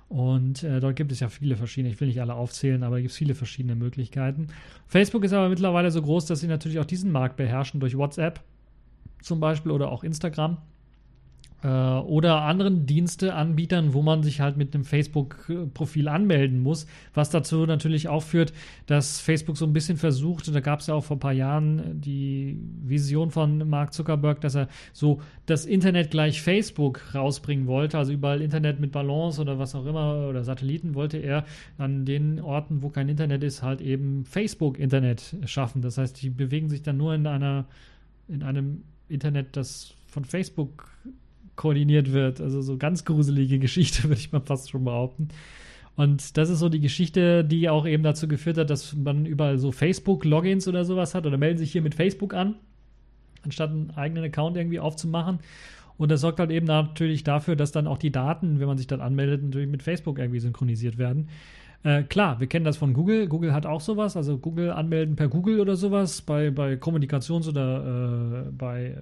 Und 0.08 0.64
äh, 0.64 0.80
dort 0.80 0.96
gibt 0.96 1.12
es 1.12 1.20
ja 1.20 1.28
viele 1.28 1.58
verschiedene, 1.58 1.94
ich 1.94 2.00
will 2.00 2.08
nicht 2.08 2.22
alle 2.22 2.34
aufzählen, 2.34 2.84
aber 2.84 2.98
es 2.98 3.04
gibt 3.04 3.14
viele 3.14 3.36
verschiedene 3.36 3.76
Möglichkeiten. 3.76 4.48
Facebook 4.88 5.26
ist 5.26 5.34
aber 5.34 5.50
mittlerweile 5.50 5.92
so 5.92 6.02
groß, 6.02 6.28
dass 6.28 6.40
sie 6.40 6.48
natürlich 6.48 6.80
auch 6.80 6.86
diesen 6.86 7.12
Markt 7.12 7.36
beherrschen 7.36 7.82
durch 7.82 7.98
WhatsApp 7.98 8.42
zum 9.22 9.42
Beispiel 9.42 9.72
oder 9.74 9.92
auch 9.92 10.06
Instagram 10.06 10.58
äh, 11.64 11.68
oder 11.68 12.42
anderen 12.42 12.86
Diensteanbietern, 12.86 13.94
wo 13.94 14.02
man 14.02 14.24
sich 14.24 14.42
halt 14.42 14.58
mit 14.58 14.74
einem 14.74 14.84
Facebook-Profil 14.84 16.08
anmelden 16.08 16.60
muss, 16.60 16.86
was 17.14 17.30
dazu 17.30 17.66
natürlich 17.66 18.08
auch 18.08 18.24
führt, 18.24 18.54
dass 18.86 19.20
Facebook 19.20 19.58
so 19.58 19.66
ein 19.66 19.74
bisschen 19.74 19.98
versucht, 19.98 20.48
und 20.48 20.54
da 20.54 20.60
gab 20.60 20.82
es 20.82 20.88
ja 20.88 20.94
auch 20.94 21.04
vor 21.04 21.18
ein 21.18 21.22
paar 21.22 21.34
Jahren 21.34 22.00
die 22.00 22.60
Vision 22.84 23.32
von 23.32 23.68
Mark 23.70 23.94
Zuckerberg, 23.94 24.42
dass 24.42 24.56
er 24.56 24.68
so 24.94 25.22
das 25.46 25.66
Internet 25.66 26.12
gleich 26.12 26.42
Facebook 26.42 27.16
rausbringen 27.16 27.68
wollte, 27.68 27.98
also 27.98 28.12
überall 28.12 28.42
Internet 28.42 28.80
mit 28.80 28.92
Balance 28.92 29.42
oder 29.42 29.60
was 29.60 29.74
auch 29.76 29.86
immer 29.86 30.28
oder 30.30 30.44
Satelliten 30.44 30.94
wollte 30.94 31.18
er 31.18 31.46
an 31.78 32.06
den 32.06 32.40
Orten, 32.40 32.82
wo 32.82 32.90
kein 32.90 33.10
Internet 33.10 33.44
ist, 33.44 33.64
halt 33.64 33.82
eben 33.82 34.26
Facebook-Internet 34.26 35.38
schaffen. 35.46 35.82
Das 35.82 35.98
heißt, 35.98 36.22
die 36.22 36.30
bewegen 36.30 36.70
sich 36.70 36.84
dann 36.84 36.98
nur 36.98 37.16
in 37.16 37.26
einer 37.26 37.66
in 38.28 38.44
einem 38.44 38.84
Internet, 39.10 39.56
das 39.56 39.94
von 40.08 40.26
Facebook 40.26 40.90
koordiniert 41.58 42.14
wird. 42.14 42.40
Also 42.40 42.62
so 42.62 42.78
ganz 42.78 43.04
gruselige 43.04 43.60
Geschichte, 43.68 44.04
würde 44.04 44.20
ich 44.20 44.32
mal 44.32 44.40
fast 44.40 44.70
schon 44.70 44.86
behaupten. 44.86 45.28
Und 45.98 46.38
das 46.38 46.50
ist 46.50 46.60
so 46.60 46.70
die 46.70 46.80
Geschichte, 46.80 47.44
die 47.44 47.70
auch 47.70 47.86
eben 47.86 48.04
dazu 48.04 48.28
geführt 48.28 48.58
hat, 48.58 48.70
dass 48.70 48.96
man 48.96 49.26
überall 49.26 49.58
so 49.58 49.72
Facebook-Logins 49.72 50.68
oder 50.68 50.86
sowas 50.86 51.16
hat 51.16 51.26
oder 51.26 51.38
melden 51.38 51.58
sich 51.58 51.72
hier 51.72 51.82
mit 51.82 51.96
Facebook 51.96 52.36
an, 52.36 52.56
anstatt 53.44 53.72
einen 53.72 53.92
eigenen 53.96 54.24
Account 54.24 54.56
irgendwie 54.58 54.80
aufzumachen. 54.80 55.40
Und 55.98 56.12
das 56.12 56.22
sorgt 56.22 56.40
halt 56.40 56.52
eben 56.52 56.68
natürlich 56.68 57.24
dafür, 57.24 57.56
dass 57.56 57.72
dann 57.72 57.88
auch 57.88 57.98
die 57.98 58.12
Daten, 58.12 58.60
wenn 58.60 58.68
man 58.68 58.78
sich 58.78 58.86
dann 58.86 59.02
anmeldet, 59.02 59.44
natürlich 59.44 59.68
mit 59.68 59.82
Facebook 59.82 60.20
irgendwie 60.20 60.40
synchronisiert 60.40 61.00
werden. 61.00 61.30
Äh, 61.84 62.04
klar, 62.04 62.40
wir 62.40 62.48
kennen 62.48 62.66
das 62.66 62.78
von 62.78 62.94
Google. 62.94 63.28
Google 63.28 63.54
hat 63.54 63.66
auch 63.66 63.82
sowas, 63.82 64.16
also 64.16 64.38
Google 64.38 64.72
anmelden 64.72 65.16
per 65.16 65.28
Google 65.28 65.60
oder 65.60 65.76
sowas 65.76 66.22
bei, 66.22 66.52
bei 66.52 66.74
Kommunikations- 66.74 67.48
oder 67.50 68.46
äh, 68.48 68.52
bei 68.52 68.86
äh, 68.90 69.02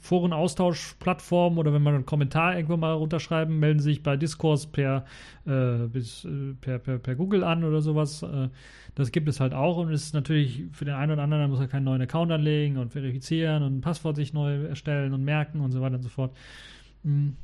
Forenaustauschplattformen 0.00 1.58
oder 1.58 1.72
wenn 1.72 1.82
man 1.82 1.94
einen 1.94 2.06
Kommentar 2.06 2.56
irgendwo 2.56 2.76
mal 2.76 2.92
runterschreiben, 2.92 3.58
melden 3.58 3.80
sich 3.80 4.02
bei 4.02 4.16
Discourse 4.16 4.68
per, 4.70 5.04
äh, 5.46 5.86
bis, 5.86 6.24
äh, 6.24 6.54
per, 6.60 6.78
per, 6.78 6.98
per, 6.98 7.14
Google 7.14 7.44
an 7.44 7.64
oder 7.64 7.80
sowas. 7.80 8.22
Äh, 8.22 8.48
das 8.94 9.12
gibt 9.12 9.28
es 9.28 9.40
halt 9.40 9.54
auch 9.54 9.76
und 9.78 9.90
ist 9.92 10.14
natürlich 10.14 10.64
für 10.72 10.84
den 10.84 10.94
einen 10.94 11.12
oder 11.12 11.22
anderen, 11.22 11.44
da 11.44 11.48
muss 11.48 11.60
er 11.60 11.68
keinen 11.68 11.84
neuen 11.84 12.02
Account 12.02 12.32
anlegen 12.32 12.76
und 12.76 12.92
verifizieren 12.92 13.62
und 13.62 13.78
ein 13.78 13.80
Passwort 13.80 14.16
sich 14.16 14.32
neu 14.32 14.64
erstellen 14.64 15.14
und 15.14 15.24
merken 15.24 15.60
und 15.60 15.70
so 15.70 15.80
weiter 15.80 15.96
und 15.96 16.02
so 16.02 16.08
fort. 16.08 16.32
Mhm 17.02 17.36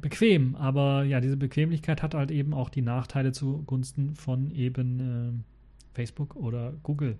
bequem, 0.00 0.56
aber 0.56 1.04
ja, 1.04 1.20
diese 1.20 1.36
Bequemlichkeit 1.36 2.02
hat 2.02 2.14
halt 2.14 2.30
eben 2.30 2.52
auch 2.52 2.68
die 2.68 2.82
Nachteile 2.82 3.32
zugunsten 3.32 4.14
von 4.16 4.50
eben 4.50 5.00
äh, 5.00 5.94
Facebook 5.94 6.36
oder 6.36 6.72
Google 6.82 7.16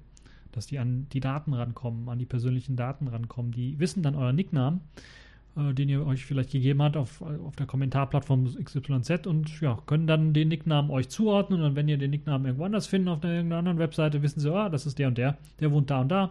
dass 0.59 0.66
die 0.66 0.80
an 0.80 1.06
die 1.12 1.20
Daten 1.20 1.55
rankommen, 1.55 2.09
an 2.09 2.18
die 2.18 2.26
persönlichen 2.26 2.74
Daten 2.74 3.06
rankommen. 3.06 3.52
Die 3.52 3.78
wissen 3.78 4.02
dann 4.02 4.16
euren 4.16 4.35
Nicknamen, 4.35 4.80
äh, 5.56 5.72
den 5.72 5.89
ihr 5.89 6.05
euch 6.05 6.26
vielleicht 6.26 6.51
gegeben 6.51 6.82
habt 6.82 6.97
auf, 6.97 7.22
auf 7.22 7.55
der 7.55 7.66
Kommentarplattform 7.66 8.47
XYZ 8.62 9.26
und 9.28 9.60
ja, 9.60 9.78
können 9.86 10.09
dann 10.09 10.32
den 10.32 10.48
Nicknamen 10.48 10.90
euch 10.90 11.09
zuordnen 11.09 11.62
und 11.62 11.76
wenn 11.76 11.89
ihr 11.89 11.97
den 11.97 12.10
Nicknamen 12.10 12.44
irgendwo 12.44 12.64
anders 12.64 12.89
finden 12.89 13.09
auf 13.09 13.22
einer 13.22 13.35
irgendeiner 13.35 13.60
anderen 13.60 13.78
Webseite, 13.78 14.20
wissen 14.22 14.40
sie, 14.40 14.52
ah, 14.52 14.68
das 14.68 14.85
ist 14.85 14.98
der 14.98 15.09
und 15.09 15.16
der, 15.16 15.39
der 15.60 15.70
wohnt 15.70 15.90
da 15.90 16.01
und 16.01 16.09
da. 16.09 16.30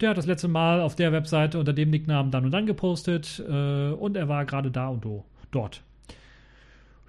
Der 0.00 0.10
hat 0.10 0.18
das 0.18 0.26
letzte 0.26 0.48
Mal 0.48 0.80
auf 0.80 0.96
der 0.96 1.12
Webseite 1.12 1.58
unter 1.58 1.72
dem 1.72 1.90
Nicknamen 1.90 2.32
dann 2.32 2.44
und 2.44 2.50
dann 2.50 2.66
gepostet 2.66 3.42
äh, 3.48 3.90
und 3.92 4.16
er 4.16 4.28
war 4.28 4.44
gerade 4.44 4.72
da 4.72 4.88
und 4.88 5.04
do, 5.04 5.24
dort 5.52 5.82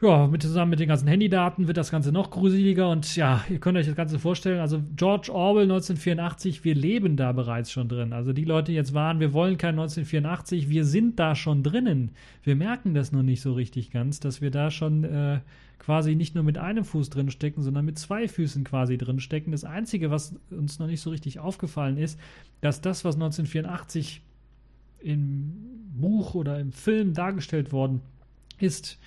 ja, 0.01 0.27
mit, 0.27 0.43
zusammen 0.43 0.69
mit 0.69 0.79
den 0.79 0.87
ganzen 0.87 1.07
Handydaten 1.07 1.67
wird 1.67 1.77
das 1.77 1.89
Ganze 1.89 2.11
noch 2.11 2.29
gruseliger 2.29 2.89
und 2.89 3.15
ja, 3.15 3.43
ihr 3.49 3.59
könnt 3.59 3.77
euch 3.77 3.87
das 3.87 3.95
Ganze 3.95 4.19
vorstellen. 4.19 4.59
Also 4.59 4.83
George 4.95 5.31
Orwell 5.33 5.63
1984, 5.63 6.63
wir 6.63 6.75
leben 6.75 7.17
da 7.17 7.31
bereits 7.31 7.71
schon 7.71 7.89
drin. 7.89 8.13
Also 8.13 8.31
die 8.31 8.45
Leute 8.45 8.71
jetzt 8.71 8.93
waren, 8.93 9.19
wir 9.19 9.33
wollen 9.33 9.57
kein 9.57 9.79
1984, 9.79 10.69
wir 10.69 10.85
sind 10.85 11.17
da 11.17 11.33
schon 11.33 11.63
drinnen. 11.63 12.11
Wir 12.43 12.55
merken 12.55 12.93
das 12.93 13.11
nur 13.11 13.23
nicht 13.23 13.41
so 13.41 13.53
richtig 13.53 13.89
ganz, 13.89 14.19
dass 14.19 14.39
wir 14.39 14.51
da 14.51 14.69
schon 14.69 15.03
äh, 15.03 15.39
quasi 15.79 16.13
nicht 16.13 16.35
nur 16.35 16.43
mit 16.43 16.59
einem 16.59 16.85
Fuß 16.85 17.09
drin 17.09 17.31
stecken, 17.31 17.63
sondern 17.63 17.85
mit 17.85 17.97
zwei 17.97 18.27
Füßen 18.27 18.63
quasi 18.63 18.99
drin 18.99 19.19
stecken. 19.19 19.51
Das 19.51 19.63
Einzige, 19.63 20.11
was 20.11 20.35
uns 20.51 20.77
noch 20.77 20.87
nicht 20.87 21.01
so 21.01 21.09
richtig 21.09 21.39
aufgefallen 21.39 21.97
ist, 21.97 22.19
dass 22.61 22.81
das, 22.81 23.03
was 23.03 23.15
1984 23.15 24.21
im 24.99 25.53
Buch 25.95 26.35
oder 26.35 26.59
im 26.59 26.71
Film 26.71 27.15
dargestellt 27.15 27.71
worden 27.71 28.01
ist, 28.59 28.99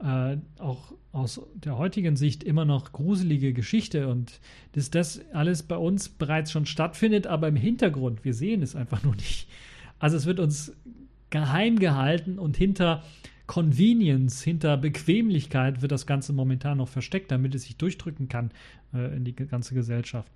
äh, 0.00 0.36
auch 0.58 0.92
aus 1.12 1.40
der 1.54 1.78
heutigen 1.78 2.16
Sicht 2.16 2.42
immer 2.42 2.64
noch 2.64 2.92
gruselige 2.92 3.52
Geschichte 3.52 4.08
und 4.08 4.40
dass 4.72 4.90
das 4.90 5.20
alles 5.32 5.62
bei 5.62 5.76
uns 5.76 6.08
bereits 6.08 6.50
schon 6.50 6.66
stattfindet, 6.66 7.26
aber 7.26 7.48
im 7.48 7.56
Hintergrund, 7.56 8.24
wir 8.24 8.34
sehen 8.34 8.62
es 8.62 8.74
einfach 8.74 9.02
nur 9.02 9.14
nicht. 9.14 9.48
Also 9.98 10.16
es 10.16 10.26
wird 10.26 10.40
uns 10.40 10.72
geheim 11.30 11.78
gehalten 11.78 12.38
und 12.38 12.56
hinter 12.56 13.02
Convenience, 13.46 14.42
hinter 14.42 14.76
Bequemlichkeit 14.76 15.82
wird 15.82 15.92
das 15.92 16.06
Ganze 16.06 16.32
momentan 16.32 16.78
noch 16.78 16.88
versteckt, 16.88 17.30
damit 17.30 17.54
es 17.54 17.64
sich 17.64 17.76
durchdrücken 17.76 18.28
kann 18.28 18.50
äh, 18.94 19.16
in 19.16 19.24
die 19.24 19.34
ganze 19.34 19.74
Gesellschaft. 19.74 20.30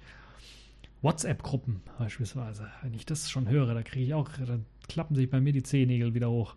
WhatsApp-Gruppen 1.00 1.80
beispielsweise, 1.98 2.68
wenn 2.82 2.94
ich 2.94 3.06
das 3.06 3.30
schon 3.30 3.48
höre, 3.48 3.72
da 3.74 3.82
kriege 3.82 4.04
ich 4.04 4.14
auch, 4.14 4.28
da 4.28 4.58
klappen 4.88 5.14
sich 5.14 5.30
bei 5.30 5.40
mir 5.40 5.52
die 5.52 5.62
Zehennägel 5.62 6.14
wieder 6.14 6.30
hoch. 6.30 6.54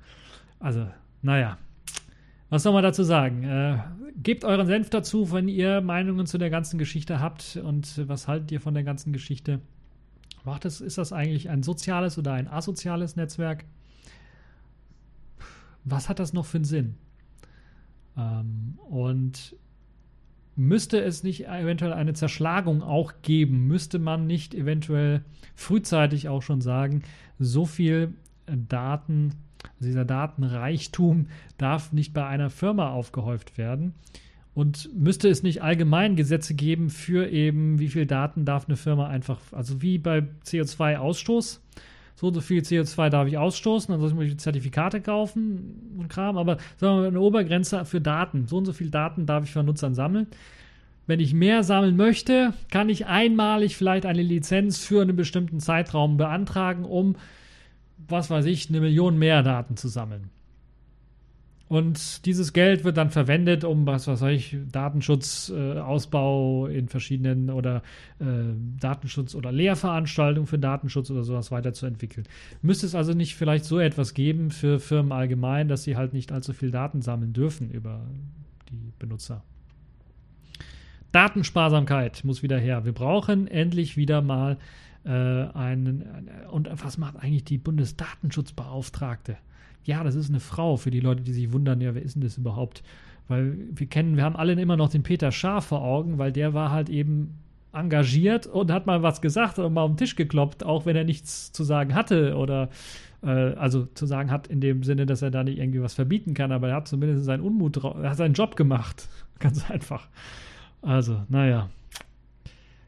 Also, 0.60 0.88
naja, 1.22 1.58
was 2.52 2.64
soll 2.64 2.74
man 2.74 2.84
dazu 2.84 3.04
sagen? 3.04 3.44
Äh, 3.44 3.80
gebt 4.18 4.44
euren 4.44 4.68
Senf 4.68 4.90
dazu, 4.90 5.32
wenn 5.32 5.48
ihr 5.48 5.80
Meinungen 5.80 6.26
zu 6.26 6.38
der 6.38 6.50
ganzen 6.50 6.78
Geschichte 6.78 7.22
habt 7.22 7.56
und 7.56 8.08
was 8.10 8.28
haltet 8.28 8.52
ihr 8.52 8.60
von 8.60 8.74
der 8.74 8.84
ganzen 8.84 9.14
Geschichte? 9.14 9.62
Macht 10.44 10.66
es, 10.66 10.82
ist 10.82 10.98
das 10.98 11.14
eigentlich 11.14 11.50
ein 11.50 11.64
soziales 11.64 12.18
oder 12.18 12.34
ein 12.34 12.50
asoziales 12.50 13.16
Netzwerk? 13.16 13.64
Was 15.86 16.10
hat 16.10 16.20
das 16.20 16.34
noch 16.34 16.46
für 16.46 16.58
einen 16.58 16.66
Sinn? 16.66 16.96
Ähm, 18.18 18.78
und 18.90 19.56
müsste 20.58 21.02
es 21.02 21.24
nicht 21.24 21.48
eventuell 21.48 21.94
eine 21.94 22.14
Zerschlagung 22.14 22.84
auch 22.84 23.14
geben? 23.22 23.66
Müsste 23.66 23.98
man 23.98 24.28
nicht 24.28 24.54
eventuell 24.54 25.24
frühzeitig 25.56 26.28
auch 26.28 26.42
schon 26.42 26.60
sagen, 26.60 27.04
so 27.40 27.66
viel 27.66 28.14
Daten 28.46 29.36
also 29.64 29.86
dieser 29.86 30.06
Datenreichtum 30.06 31.28
darf 31.58 31.92
nicht 31.92 32.14
bei 32.14 32.26
einer 32.26 32.50
Firma 32.50 32.92
aufgehäuft 32.92 33.58
werden. 33.58 33.94
Und 34.54 34.90
müsste 34.94 35.30
es 35.30 35.44
nicht 35.44 35.64
allgemein 35.64 36.18
Gesetze 36.18 36.54
geben 36.54 36.90
für 36.90 37.30
eben, 37.30 37.80
wie 37.80 37.88
viel 37.88 38.06
Daten 38.06 38.44
darf 38.44 38.68
eine 38.68 38.76
Firma 38.76 39.08
einfach, 39.08 39.40
also 39.54 39.82
wie 39.82 39.98
bei 39.98 40.24
CO2-Ausstoß, 40.46 41.60
so 42.16 42.28
und 42.28 42.34
so 42.34 42.42
viel 42.42 42.62
CO2 42.62 43.10
darf 43.10 43.28
ich 43.28 43.38
ausstoßen, 43.38 43.92
dann 43.92 44.02
muss 44.02 44.14
ich 44.26 44.38
Zertifikate 44.38 45.00
kaufen 45.00 45.96
und 45.98 46.10
Kram, 46.10 46.38
aber 46.38 46.58
sagen 46.78 46.98
wir 46.98 47.02
mal 47.02 47.08
eine 47.08 47.22
Obergrenze 47.22 47.86
für 47.86 48.02
Daten, 48.02 48.46
so 48.48 48.58
und 48.58 48.66
so 48.66 48.74
viel 48.74 48.92
Daten 48.92 49.26
darf 49.26 49.46
ich 49.46 49.52
von 49.52 49.66
Nutzern 49.66 49.96
sammeln. 49.96 50.28
Wenn 51.08 51.20
ich 51.20 51.34
mehr 51.34 51.64
sammeln 51.64 51.96
möchte, 51.96 52.54
kann 52.70 52.90
ich 52.90 53.08
einmalig 53.08 53.76
vielleicht 53.76 54.06
eine 54.06 54.22
Lizenz 54.22 54.84
für 54.86 55.02
einen 55.02 55.16
bestimmten 55.16 55.60
Zeitraum 55.60 56.18
beantragen, 56.18 56.86
um 56.86 57.16
was 58.08 58.30
weiß 58.30 58.46
ich, 58.46 58.70
eine 58.70 58.82
Million 58.82 59.18
mehr 59.18 59.44
Daten 59.44 59.78
zu 59.78 59.88
sammeln. 59.88 60.30
Und 61.72 62.26
dieses 62.26 62.52
Geld 62.52 62.84
wird 62.84 62.98
dann 62.98 63.12
verwendet, 63.12 63.64
um 63.64 63.88
was, 63.88 64.06
weiß 64.06 64.24
ich, 64.24 64.58
Datenschutzausbau 64.74 66.68
äh, 66.68 66.78
in 66.78 66.90
verschiedenen 66.90 67.50
oder 67.50 67.82
äh, 68.20 68.26
Datenschutz- 68.78 69.36
oder 69.36 69.54
Lehrveranstaltungen 69.54 70.48
für 70.48 70.60
Datenschutz 70.60 71.10
oder 71.12 71.24
sowas 71.24 71.50
weiterzuentwickeln. 71.50 72.28
Müsste 72.62 72.88
es 72.88 72.94
also 72.94 73.14
nicht 73.14 73.36
vielleicht 73.36 73.64
so 73.64 73.80
etwas 73.80 74.14
geben 74.14 74.52
für 74.52 74.82
Firmen 74.82 75.14
allgemein, 75.14 75.70
dass 75.70 75.84
sie 75.84 75.96
halt 75.96 76.12
nicht 76.12 76.34
allzu 76.34 76.52
viel 76.52 76.72
Daten 76.72 77.02
sammeln 77.02 77.32
dürfen 77.32 77.72
über 77.72 78.06
die 78.70 78.92
Benutzer? 79.00 79.42
Datensparsamkeit 81.14 82.26
muss 82.26 82.44
wieder 82.44 82.58
her. 82.58 82.84
Wir 82.84 82.92
brauchen 82.92 83.48
endlich 83.48 83.96
wieder 83.96 84.22
mal 84.22 84.58
äh, 85.04 85.10
einen. 85.10 86.30
Und 86.52 86.70
was 86.84 86.98
macht 86.98 87.18
eigentlich 87.18 87.44
die 87.44 87.58
Bundesdatenschutzbeauftragte? 87.58 89.38
ja, 89.84 90.04
das 90.04 90.16
ist 90.16 90.30
eine 90.30 90.40
Frau, 90.40 90.78
für 90.78 90.92
die 90.92 91.00
Leute, 91.00 91.24
die 91.24 91.34
sich 91.34 91.52
wundern, 91.52 91.82
ja, 91.82 91.96
wer 91.96 92.02
ist 92.02 92.16
denn 92.16 92.22
das 92.22 92.38
überhaupt? 92.38 92.84
Weil 93.28 93.58
wir 93.72 93.88
kennen, 93.88 94.16
wir 94.16 94.24
haben 94.24 94.36
alle 94.36 94.54
immer 94.54 94.78
noch 94.78 94.90
den 94.90 95.04
Peter 95.04 95.32
Schaar 95.32 95.62
vor 95.62 95.82
Augen, 95.82 96.18
weil 96.18 96.32
der 96.32 96.54
war 96.54 96.72
halt 96.72 96.90
eben 96.90 97.36
engagiert 97.74 98.48
und 98.48 98.72
hat 98.72 98.86
mal 98.86 99.02
was 99.02 99.22
gesagt 99.22 99.58
und 99.58 99.74
mal 99.74 99.84
auf 99.84 99.92
den 99.92 99.98
Tisch 99.98 100.16
gekloppt, 100.16 100.66
auch 100.66 100.86
wenn 100.86 100.96
er 100.96 101.06
nichts 101.06 101.52
zu 101.54 101.64
sagen 101.64 101.96
hatte 101.96 102.36
oder 102.36 102.70
äh, 103.24 103.30
also 103.30 103.86
zu 103.86 104.06
sagen 104.06 104.30
hat 104.30 104.48
in 104.48 104.60
dem 104.60 104.84
Sinne, 104.84 105.06
dass 105.06 105.22
er 105.22 105.32
da 105.32 105.44
nicht 105.44 105.58
irgendwie 105.58 105.82
was 105.82 105.94
verbieten 105.94 106.34
kann, 106.34 106.52
aber 106.52 106.70
er 106.70 106.76
hat 106.76 106.90
zumindest 106.90 107.24
seinen 107.24 107.42
Unmut, 107.42 107.78
er 107.78 108.10
hat 108.10 108.18
seinen 108.18 108.34
Job 108.34 108.58
gemacht. 108.58 109.08
Ganz 109.40 109.70
einfach. 109.72 110.10
Also, 110.82 111.22
naja. 111.30 111.70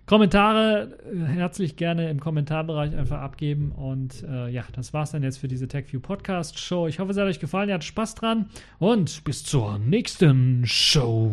Kommentare 0.05 0.97
äh, 1.11 1.25
herzlich 1.33 1.75
gerne 1.75 2.09
im 2.09 2.19
Kommentarbereich 2.19 2.95
einfach 2.95 3.21
abgeben. 3.21 3.71
Und 3.71 4.23
äh, 4.23 4.49
ja, 4.49 4.63
das 4.73 4.93
war's 4.93 5.11
dann 5.11 5.23
jetzt 5.23 5.37
für 5.37 5.47
diese 5.47 5.67
TechView 5.67 5.99
Podcast 5.99 6.59
Show. 6.59 6.87
Ich 6.87 6.99
hoffe, 6.99 7.11
es 7.11 7.17
hat 7.17 7.25
euch 7.25 7.39
gefallen, 7.39 7.69
ihr 7.69 7.75
hattet 7.75 7.87
Spaß 7.87 8.15
dran 8.15 8.49
und 8.79 9.23
bis 9.23 9.43
zur 9.43 9.79
nächsten 9.79 10.65
Show. 10.65 11.31